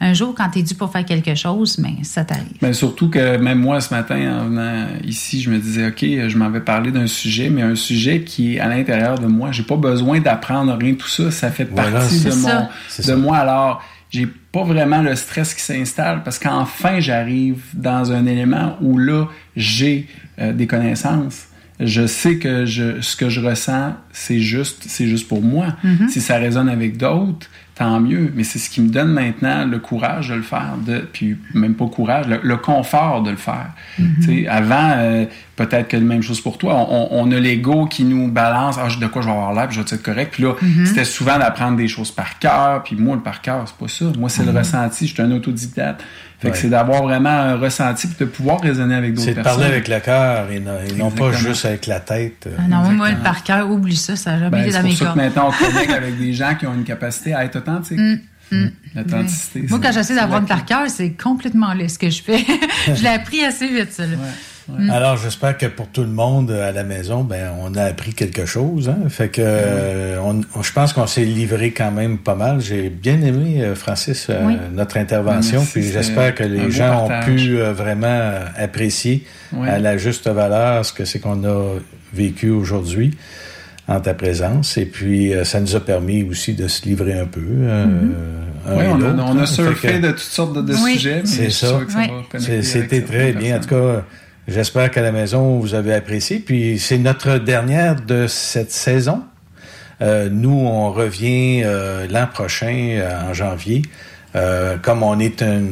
un 0.00 0.14
jour, 0.14 0.34
quand 0.34 0.48
tu 0.48 0.60
es 0.60 0.62
dû 0.62 0.74
pour 0.74 0.90
faire 0.90 1.04
quelque 1.04 1.34
chose, 1.34 1.76
mais 1.78 2.02
ça 2.04 2.24
t'arrive. 2.24 2.46
Mais 2.62 2.72
surtout 2.72 3.10
que 3.10 3.36
même 3.36 3.58
moi, 3.58 3.80
ce 3.82 3.92
matin, 3.92 4.40
en 4.40 4.44
venant 4.48 4.86
ici, 5.04 5.42
je 5.42 5.50
me 5.50 5.58
disais, 5.58 5.88
OK, 5.88 6.00
je 6.00 6.36
m'en 6.38 6.48
vais 6.48 6.60
parler 6.60 6.90
d'un 6.90 7.06
sujet, 7.06 7.50
mais 7.50 7.60
un 7.62 7.74
sujet 7.74 8.22
qui 8.22 8.54
est 8.56 8.60
à 8.60 8.68
l'intérieur 8.68 9.18
de 9.18 9.26
moi. 9.26 9.52
J'ai 9.52 9.62
pas 9.64 9.76
besoin 9.76 10.20
d'apprendre 10.20 10.74
rien, 10.76 10.94
tout 10.94 11.08
ça. 11.08 11.30
Ça 11.30 11.50
fait 11.50 11.68
Voilà, 11.70 11.98
partie 12.00 12.20
de, 12.20 12.30
mon, 12.30 12.48
de 12.48 12.62
ça. 12.88 13.16
moi. 13.16 13.36
Alors, 13.36 13.82
j'ai 14.10 14.26
pas 14.26 14.64
vraiment 14.64 15.02
le 15.02 15.14
stress 15.16 15.54
qui 15.54 15.62
s'installe 15.62 16.22
parce 16.22 16.38
qu'enfin, 16.38 17.00
j'arrive 17.00 17.62
dans 17.74 18.12
un 18.12 18.26
élément 18.26 18.76
où 18.80 18.98
là, 18.98 19.26
j'ai 19.56 20.06
euh, 20.38 20.52
des 20.52 20.66
connaissances. 20.66 21.46
Je 21.80 22.06
sais 22.06 22.38
que 22.38 22.64
je, 22.64 23.00
ce 23.00 23.14
que 23.16 23.28
je 23.28 23.40
ressens, 23.40 23.94
c'est 24.12 24.40
juste, 24.40 24.84
c'est 24.88 25.06
juste 25.06 25.28
pour 25.28 25.42
moi. 25.42 25.76
Mhm. 25.84 26.08
Si 26.08 26.20
ça 26.20 26.36
résonne 26.36 26.68
avec 26.68 26.96
d'autres, 26.96 27.48
tant 27.78 28.00
mieux. 28.00 28.32
Mais 28.34 28.42
c'est 28.44 28.58
ce 28.58 28.68
qui 28.68 28.80
me 28.80 28.88
donne 28.88 29.12
maintenant 29.12 29.64
le 29.64 29.78
courage 29.78 30.28
de 30.30 30.34
le 30.34 30.42
faire, 30.42 30.74
de, 30.84 30.98
puis 31.12 31.36
même 31.54 31.74
pas 31.74 31.86
courage, 31.86 32.26
le, 32.26 32.40
le 32.42 32.56
confort 32.56 33.22
de 33.22 33.30
le 33.30 33.36
faire. 33.36 33.70
Tu 33.96 34.22
sais, 34.22 34.48
avant, 34.48 34.92
euh, 34.96 35.24
peut-être 35.56 35.88
que 35.88 35.96
la 35.96 36.02
même 36.02 36.22
chose 36.22 36.40
pour 36.40 36.58
toi, 36.58 36.74
on, 36.90 37.08
on 37.12 37.30
a 37.32 37.38
l'ego 37.38 37.86
qui 37.86 38.04
nous 38.04 38.28
balance, 38.30 38.76
ah, 38.78 38.88
de 39.00 39.06
quoi 39.06 39.22
je 39.22 39.26
vais 39.28 39.32
avoir 39.32 39.52
l'air, 39.54 39.68
puis 39.68 39.76
je 39.76 39.82
vais 39.82 39.94
être 39.94 40.02
correct. 40.02 40.32
Puis 40.32 40.42
là, 40.42 40.54
Mhm. 40.60 40.86
c'était 40.86 41.04
souvent 41.04 41.38
d'apprendre 41.38 41.76
des 41.76 41.88
choses 41.88 42.10
par 42.10 42.38
cœur, 42.38 42.82
puis 42.82 42.96
moi, 42.96 43.14
le 43.16 43.22
par 43.22 43.40
cœur, 43.40 43.62
c'est 43.66 43.76
pas 43.76 43.88
ça. 43.88 44.06
Moi, 44.18 44.28
c'est 44.28 44.44
le 44.44 44.50
ressenti, 44.56 45.06
je 45.06 45.14
suis 45.14 45.22
un 45.22 45.30
autodidacte. 45.30 46.02
Fait 46.40 46.50
que 46.50 46.54
Ouais. 46.54 46.58
c'est 46.60 46.68
d'avoir 46.68 47.02
vraiment 47.02 47.30
un 47.30 47.56
ressenti, 47.56 48.06
puis 48.06 48.16
de 48.20 48.24
pouvoir 48.26 48.60
raisonner 48.60 48.94
avec 48.94 49.12
d'autres 49.14 49.24
C'est 49.24 49.30
de 49.34 49.42
personnes. 49.42 49.60
parler 49.60 49.72
avec 49.74 49.88
le 49.88 49.98
cœur 49.98 50.50
et 50.52 50.60
non, 50.60 50.72
et 50.88 50.92
non 50.94 51.10
pas 51.10 51.32
juste 51.32 51.64
avec 51.64 51.86
la 51.86 51.98
tête. 51.98 52.46
euh. 52.46 52.56
Ah 52.58 52.68
non, 52.68 52.92
moi, 52.92 53.10
le 53.10 53.16
par 53.16 53.42
cœur, 53.42 53.68
oublie 53.68 53.96
ça, 53.96 54.14
ça 54.14 54.32
n'a 54.32 54.38
jamais 54.38 54.50
Ben, 54.58 54.62
été 54.68 54.72
dans 54.72 54.82
mes 54.84 54.94
cordes. 54.94 55.16
maintenant, 55.16 55.48
on 55.50 55.64
connecte 55.64 55.90
avec 55.92 56.16
des 56.16 56.32
gens 56.34 56.54
qui 56.54 56.66
ont 56.68 56.74
une 56.74 56.84
capacité 56.84 57.34
à 57.34 57.44
être 57.44 57.56
authentique. 57.56 57.98
Mm, 57.98 58.18
mm. 58.52 58.70
L'authenticité. 58.94 59.60
Moi, 59.68 59.68
c'est- 59.82 59.86
quand 59.88 59.92
j'essaie 59.92 60.18
une 60.18 60.46
par 60.46 60.64
cœur, 60.64 60.84
c'est 60.88 61.10
complètement 61.10 61.72
laid 61.74 61.88
ce 61.88 61.98
que 61.98 62.08
je 62.08 62.22
fais. 62.22 62.44
je 62.86 63.02
l'ai 63.02 63.08
appris 63.08 63.44
assez 63.44 63.66
vite, 63.66 63.92
ça. 63.92 64.04
là. 64.06 64.12
Mm. 64.68 64.90
Alors, 64.90 65.16
j'espère 65.16 65.56
que 65.56 65.66
pour 65.66 65.88
tout 65.88 66.02
le 66.02 66.08
monde 66.10 66.50
euh, 66.50 66.68
à 66.68 66.72
la 66.72 66.84
maison, 66.84 67.24
ben, 67.24 67.52
on 67.62 67.74
a 67.74 67.84
appris 67.84 68.12
quelque 68.12 68.44
chose. 68.44 68.88
Hein? 68.90 69.08
Fait 69.08 69.28
que, 69.28 69.40
euh, 69.42 70.18
on, 70.22 70.42
on- 70.54 70.62
je 70.62 70.72
pense 70.72 70.92
qu'on 70.92 71.06
s'est 71.06 71.24
livré 71.24 71.70
quand 71.70 71.90
même 71.90 72.18
pas 72.18 72.34
mal. 72.34 72.60
J'ai 72.60 72.90
bien 72.90 73.20
aimé, 73.22 73.62
euh, 73.62 73.74
Francis, 73.74 74.26
euh, 74.28 74.40
Oui. 74.44 74.56
notre 74.74 74.98
intervention. 74.98 75.60
Merci, 75.60 75.72
puis 75.72 75.90
j'espère 75.90 76.34
que 76.34 76.44
les 76.44 76.70
gens 76.70 77.06
ont 77.06 77.24
pu 77.24 77.58
euh, 77.58 77.72
vraiment 77.72 78.06
euh, 78.08 78.44
apprécier 78.58 79.24
à 79.66 79.78
la 79.78 79.96
juste 79.96 80.28
valeur 80.28 80.84
ce 80.84 80.92
que 80.92 81.04
c'est 81.06 81.18
qu'on 81.18 81.42
a 81.44 81.74
vécu 82.12 82.50
aujourd'hui 82.50 83.16
en 83.86 84.00
ta 84.00 84.12
présence. 84.12 84.76
Et 84.76 84.84
puis, 84.84 85.32
euh, 85.32 85.44
ça 85.44 85.60
nous 85.60 85.74
a 85.76 85.80
permis 85.80 86.22
aussi 86.24 86.52
de 86.52 86.68
se 86.68 86.84
livrer 86.84 87.18
un 87.18 87.24
peu. 87.24 87.40
euh, 87.40 87.86
un 88.66 88.76
Oui, 88.76 88.84
et 88.84 88.88
on 88.88 88.94
a, 88.96 88.98
l'autre, 88.98 89.24
on 89.26 89.38
a 89.38 89.42
hein. 89.42 89.46
Surfé 89.46 89.88
que- 89.92 89.98
de 90.02 90.10
toutes 90.10 90.18
sortes 90.18 90.54
de, 90.56 90.60
de 90.60 90.74
Oui. 90.74 90.92
sujets, 90.94 91.20
mais 91.22 91.26
C'est 91.26 91.48
ça. 91.50 91.78
Oui. 91.96 92.60
C'était 92.62 93.00
très 93.00 93.32
bien. 93.32 93.56
En 93.56 93.60
tout 93.60 93.68
cas, 93.70 94.04
j'espère 94.48 94.90
qu'à 94.90 95.02
la 95.02 95.12
maison, 95.12 95.58
vous 95.58 95.74
avez 95.74 95.94
apprécié. 95.94 96.38
Puis 96.38 96.78
c'est 96.78 96.98
notre 96.98 97.38
dernière 97.38 97.96
de 98.00 98.26
cette 98.26 98.72
saison. 98.72 99.22
Euh, 100.00 100.28
nous, 100.30 100.50
on 100.50 100.90
revient 100.92 101.62
euh, 101.64 102.06
l'an 102.08 102.26
prochain, 102.26 102.98
euh, 102.98 103.30
en 103.30 103.34
janvier. 103.34 103.82
Euh, 104.36 104.76
comme 104.76 105.02
on 105.02 105.18
est 105.18 105.42
un, 105.42 105.62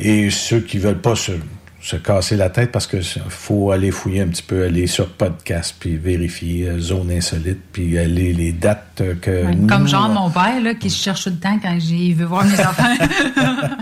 Et 0.03 0.29
ceux 0.29 0.59
qui 0.59 0.77
veulent 0.77 1.01
pas 1.01 1.15
se, 1.15 1.31
se 1.81 1.95
casser 1.95 2.35
la 2.35 2.49
tête 2.51 2.71
parce 2.71 2.85
que 2.85 2.97
faut 3.29 3.71
aller 3.71 3.89
fouiller 3.89 4.21
un 4.21 4.27
petit 4.27 4.43
peu, 4.43 4.63
aller 4.63 4.85
sur 4.85 5.09
podcast 5.09 5.75
puis 5.79 5.97
vérifier 5.97 6.71
zone 6.79 7.09
insolite 7.11 7.59
puis 7.73 7.97
aller 7.97 8.33
les 8.33 8.51
dates 8.51 9.01
que 9.21 9.51
nous, 9.51 9.65
Comme 9.67 9.87
genre 9.87 10.09
mon 10.09 10.29
père, 10.29 10.61
là, 10.61 10.75
qui 10.75 10.91
se 10.91 11.01
cherche 11.03 11.23
tout 11.23 11.31
le 11.31 11.37
temps 11.37 11.57
quand 11.59 11.75
j'ai- 11.79 11.95
il 11.95 12.15
veut 12.15 12.25
voir 12.25 12.45
mes 12.45 12.59
enfants. 12.59 12.93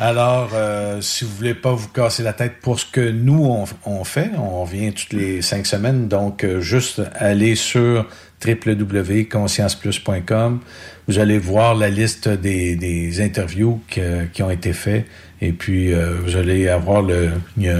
Alors, 0.00 0.50
euh, 0.54 1.02
si 1.02 1.24
vous 1.26 1.30
voulez 1.36 1.52
pas 1.54 1.74
vous 1.74 1.88
casser 1.88 2.22
la 2.22 2.32
tête 2.32 2.54
pour 2.62 2.80
ce 2.80 2.86
que 2.86 3.10
nous 3.10 3.44
on, 3.44 3.64
on 3.84 4.02
fait, 4.04 4.30
on 4.38 4.62
revient 4.62 4.92
toutes 4.94 5.12
les 5.12 5.42
cinq 5.42 5.66
semaines, 5.66 6.08
donc 6.08 6.42
euh, 6.42 6.62
juste 6.62 7.02
aller 7.14 7.54
sur 7.54 8.06
www.conscienceplus.com. 8.42 10.60
Vous 11.06 11.18
allez 11.18 11.38
voir 11.38 11.74
la 11.74 11.90
liste 11.90 12.28
des, 12.28 12.76
des 12.76 13.20
interviews 13.20 13.82
que- 13.90 14.24
qui 14.32 14.42
ont 14.42 14.50
été 14.50 14.72
faites 14.72 15.04
et 15.42 15.52
puis 15.52 15.92
euh, 15.92 16.14
vous 16.24 16.36
allez 16.36 16.68
avoir 16.68 17.02
le 17.02 17.28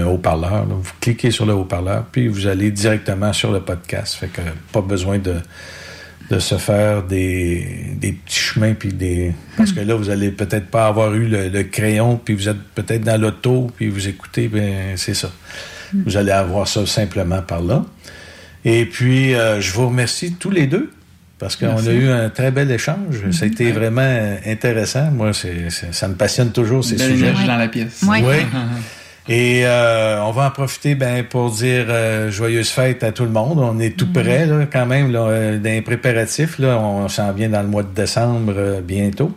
haut-parleur. 0.05 0.65
Vous 0.67 0.91
cliquez 0.99 1.31
sur 1.31 1.47
le 1.47 1.53
haut-parleur 1.53 2.05
puis 2.11 2.27
vous 2.27 2.45
allez 2.45 2.69
directement 2.69 3.33
sur 3.33 3.51
le 3.51 3.61
podcast. 3.61 4.13
Fait 4.15 4.27
que 4.27 4.41
pas 4.71 4.81
besoin 4.81 5.17
de 5.17 5.37
de 6.31 6.39
se 6.39 6.57
faire 6.57 7.03
des, 7.03 7.67
des 7.95 8.13
petits 8.13 8.39
chemins 8.39 8.73
puis 8.73 8.93
des 8.93 9.33
parce 9.57 9.73
que 9.73 9.81
là 9.81 9.95
vous 9.95 10.09
allez 10.09 10.31
peut-être 10.31 10.67
pas 10.67 10.87
avoir 10.87 11.13
eu 11.13 11.25
le, 11.27 11.49
le 11.49 11.63
crayon 11.63 12.15
puis 12.23 12.35
vous 12.35 12.47
êtes 12.47 12.61
peut-être 12.73 13.03
dans 13.03 13.19
l'auto 13.19 13.69
puis 13.75 13.89
vous 13.89 14.07
écoutez 14.07 14.47
ben 14.47 14.95
c'est 14.95 15.13
ça. 15.13 15.29
Vous 15.93 16.15
allez 16.15 16.31
avoir 16.31 16.67
ça 16.69 16.85
simplement 16.85 17.41
par 17.41 17.61
là. 17.61 17.83
Et 18.63 18.85
puis 18.85 19.33
euh, 19.35 19.59
je 19.59 19.73
vous 19.73 19.87
remercie 19.87 20.33
tous 20.39 20.51
les 20.51 20.67
deux 20.67 20.89
parce 21.37 21.55
qu'on 21.57 21.75
a 21.85 21.91
eu 21.91 22.07
un 22.07 22.29
très 22.29 22.51
bel 22.51 22.69
échange. 22.71 23.29
Ça 23.31 23.45
a 23.45 23.47
été 23.47 23.65
Ouais. 23.65 23.71
vraiment 23.73 24.37
intéressant. 24.45 25.11
Moi 25.11 25.33
c'est 25.33 25.69
c'est- 25.69 25.93
ça 25.93 26.07
me 26.07 26.15
passionne 26.15 26.51
toujours 26.51 26.85
ces 26.85 26.95
Belle 26.95 27.11
sujets. 27.17 27.33
dans 27.45 27.57
la 27.57 27.67
pièce. 27.67 28.03
Ouais. 28.07 28.21
Et 29.33 29.65
euh, 29.65 30.21
on 30.23 30.31
va 30.31 30.47
en 30.47 30.51
profiter 30.51 30.93
ben, 30.93 31.23
pour 31.23 31.51
dire 31.51 31.85
euh, 31.87 32.29
joyeuse 32.29 32.69
fête 32.69 33.01
à 33.01 33.13
tout 33.13 33.23
le 33.23 33.29
monde. 33.29 33.59
On 33.59 33.79
est 33.79 33.95
tout 33.95 34.11
près 34.11 34.45
là, 34.45 34.65
quand 34.69 34.85
même 34.85 35.09
là, 35.09 35.21
euh, 35.21 35.57
dans 35.57 35.69
les 35.69 35.81
préparatifs. 35.81 36.59
Là, 36.59 36.77
on 36.77 37.07
s'en 37.07 37.31
vient 37.31 37.47
dans 37.47 37.61
le 37.61 37.69
mois 37.69 37.83
de 37.83 37.93
décembre 37.95 38.53
euh, 38.57 38.81
bientôt. 38.81 39.31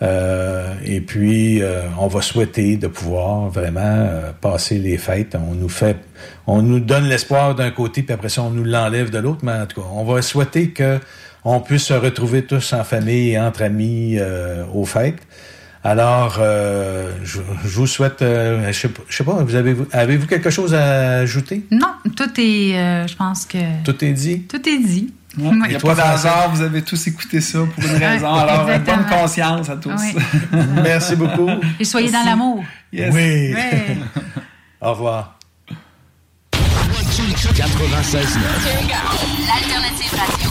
Euh, 0.00 0.72
et 0.86 1.02
puis 1.02 1.60
euh, 1.60 1.82
on 1.98 2.06
va 2.06 2.22
souhaiter 2.22 2.78
de 2.78 2.86
pouvoir 2.86 3.50
vraiment 3.50 4.08
passer 4.40 4.78
les 4.78 4.96
fêtes. 4.96 5.36
On 5.36 5.54
nous 5.54 5.68
fait, 5.68 5.98
on 6.46 6.62
nous 6.62 6.80
donne 6.80 7.04
l'espoir 7.04 7.54
d'un 7.54 7.70
côté, 7.70 8.02
puis 8.02 8.14
après 8.14 8.30
ça 8.30 8.40
on 8.42 8.50
nous 8.50 8.64
l'enlève 8.64 9.10
de 9.10 9.18
l'autre. 9.18 9.40
Mais 9.42 9.52
en 9.52 9.66
tout 9.66 9.82
cas, 9.82 9.86
on 9.92 10.04
va 10.04 10.22
souhaiter 10.22 10.70
que 10.70 10.98
on 11.44 11.60
puisse 11.60 11.84
se 11.84 11.94
retrouver 11.94 12.42
tous 12.42 12.72
en 12.72 12.84
famille 12.84 13.32
et 13.32 13.38
entre 13.38 13.62
amis 13.64 14.16
euh, 14.18 14.64
aux 14.72 14.86
fêtes. 14.86 15.20
Alors, 15.86 16.38
euh, 16.40 17.12
je, 17.22 17.38
je 17.64 17.68
vous 17.76 17.86
souhaite, 17.86 18.20
euh, 18.20 18.66
je 18.72 18.72
sais 18.72 18.90
je 19.08 19.16
sais 19.16 19.22
pas, 19.22 19.34
vous 19.34 19.54
avez, 19.54 19.76
avez-vous 19.92 20.26
quelque 20.26 20.50
chose 20.50 20.74
à 20.74 21.18
ajouter? 21.18 21.64
non, 21.70 21.92
tout 22.16 22.28
est, 22.40 22.76
euh, 22.76 23.06
je 23.06 23.14
pense 23.14 23.46
que 23.46 23.58
Tout 23.84 24.04
est 24.04 24.12
dit? 24.12 24.40
tout 24.42 24.68
est 24.68 24.78
dit. 24.78 25.14
Ouais. 25.38 25.44
Oui. 25.48 25.58
Il 25.66 25.68
n'y 25.68 25.76
a 25.76 25.78
toi, 25.78 25.94
pas 25.94 26.02
d'hasard, 26.02 26.50
vous 26.52 26.60
avez 26.62 26.82
tous 26.82 27.06
écouté 27.06 27.40
ça 27.40 27.60
pour 27.72 27.84
une 27.84 28.02
raison. 28.02 28.34
Alors, 28.34 28.66
bonne 28.66 29.06
conscience 29.06 29.70
à 29.70 29.76
tous. 29.76 29.92
Oui. 29.96 30.16
Merci 30.82 31.14
beaucoup. 31.14 31.50
Et 31.78 31.84
soyez 31.84 32.10
dans 32.10 32.24
l'amour. 32.24 32.64
Yes. 32.92 33.14
Oui. 33.14 33.54
Ouais. 33.54 33.96
Au 34.80 34.90
revoir. 34.90 35.38
96.9. 36.50 36.50
L'alternative 39.46 40.14
radio. 40.18 40.50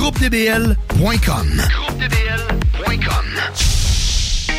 GroupeDBL.com. 0.00 1.60
GroupeDBL.com. 1.68 3.79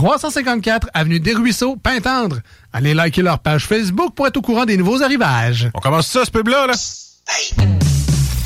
354 0.00 0.88
Avenue 0.94 1.20
des 1.20 1.34
Ruisseaux, 1.34 1.76
Pintendre. 1.76 2.38
Allez 2.72 2.94
liker 2.94 3.20
leur 3.20 3.38
page 3.38 3.66
Facebook 3.66 4.14
pour 4.14 4.26
être 4.26 4.38
au 4.38 4.40
courant 4.40 4.64
des 4.64 4.78
nouveaux 4.78 5.02
arrivages. 5.02 5.68
On 5.74 5.78
commence 5.78 6.06
ça, 6.06 6.24
ce 6.24 6.30
pub-là, 6.30 6.68
là? 6.68 6.72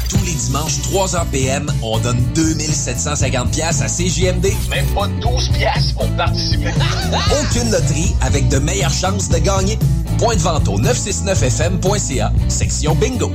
Tous 0.09 0.25
les 0.25 0.33
dimanches, 0.33 0.79
3h 0.81 1.27
PM, 1.31 1.71
on 1.81 2.01
donne 2.01 2.19
2750 2.35 3.53
pièces 3.53 3.83
à 3.83 3.87
CJMD. 3.87 4.49
Même 4.69 4.87
pas 4.97 5.07
12 5.07 5.51
pièces 5.51 5.93
pour 5.93 6.09
participer. 6.17 6.73
Aucune 7.41 7.71
loterie 7.71 8.17
avec 8.21 8.49
de 8.49 8.59
meilleures 8.59 8.91
chances 8.91 9.29
de 9.29 9.39
gagner. 9.39 9.79
Point 10.19 10.35
de 10.35 10.41
vente 10.41 10.67
au 10.67 10.81
969fm.ca, 10.81 12.33
section 12.49 12.97
bingo. 12.97 13.31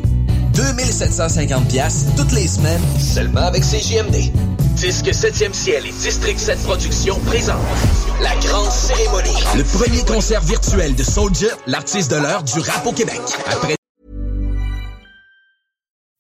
2750 0.60 1.70
pièces 1.70 2.06
toutes 2.18 2.34
les 2.34 2.48
semaines, 2.48 2.82
seulement 3.00 3.46
avec 3.48 3.64
CJMD. 3.64 4.34
Disque 4.76 5.06
7e 5.06 5.54
ciel 5.54 5.86
et 5.86 5.92
District 5.94 6.38
7 6.38 6.62
Productions 6.64 7.18
présentent 7.26 7.64
La 8.22 8.36
grande 8.36 8.70
cérémonie. 8.70 9.42
Le 9.56 9.64
premier 9.64 10.04
concert 10.04 10.42
virtuel 10.42 10.96
de 10.96 11.04
Soulja, 11.04 11.48
l'artiste 11.66 12.12
de 12.12 12.18
l'heure 12.18 12.44
du 12.44 12.60
rap 12.60 12.86
au 12.86 12.92
Québec. 12.92 13.22
Après 13.50 13.76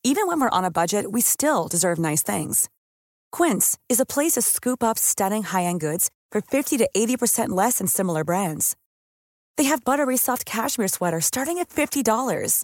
Even 0.05 0.27
when 0.27 0.39
we're 0.39 0.49
on 0.53 0.63
a 0.63 0.71
budget, 0.71 1.11
we 1.11 1.21
still 1.21 1.67
deserve 1.69 1.99
nice 1.99 2.23
things. 2.23 2.69
Quince 3.33 3.77
is 3.89 3.99
a 3.99 4.05
place 4.05 4.33
to 4.35 4.41
scoop 4.41 4.81
up 4.81 4.97
stunning 4.97 5.43
high-end 5.43 5.81
goods 5.81 6.09
for 6.31 6.39
50 6.39 6.77
to 6.77 6.87
80% 6.95 7.49
less 7.49 7.79
than 7.79 7.87
similar 7.87 8.23
brands. 8.23 8.77
They 9.57 9.65
have 9.65 9.83
buttery 9.83 10.15
soft 10.15 10.45
cashmere 10.45 10.87
sweaters 10.87 11.25
starting 11.25 11.59
at 11.59 11.67
$50, 11.67 12.63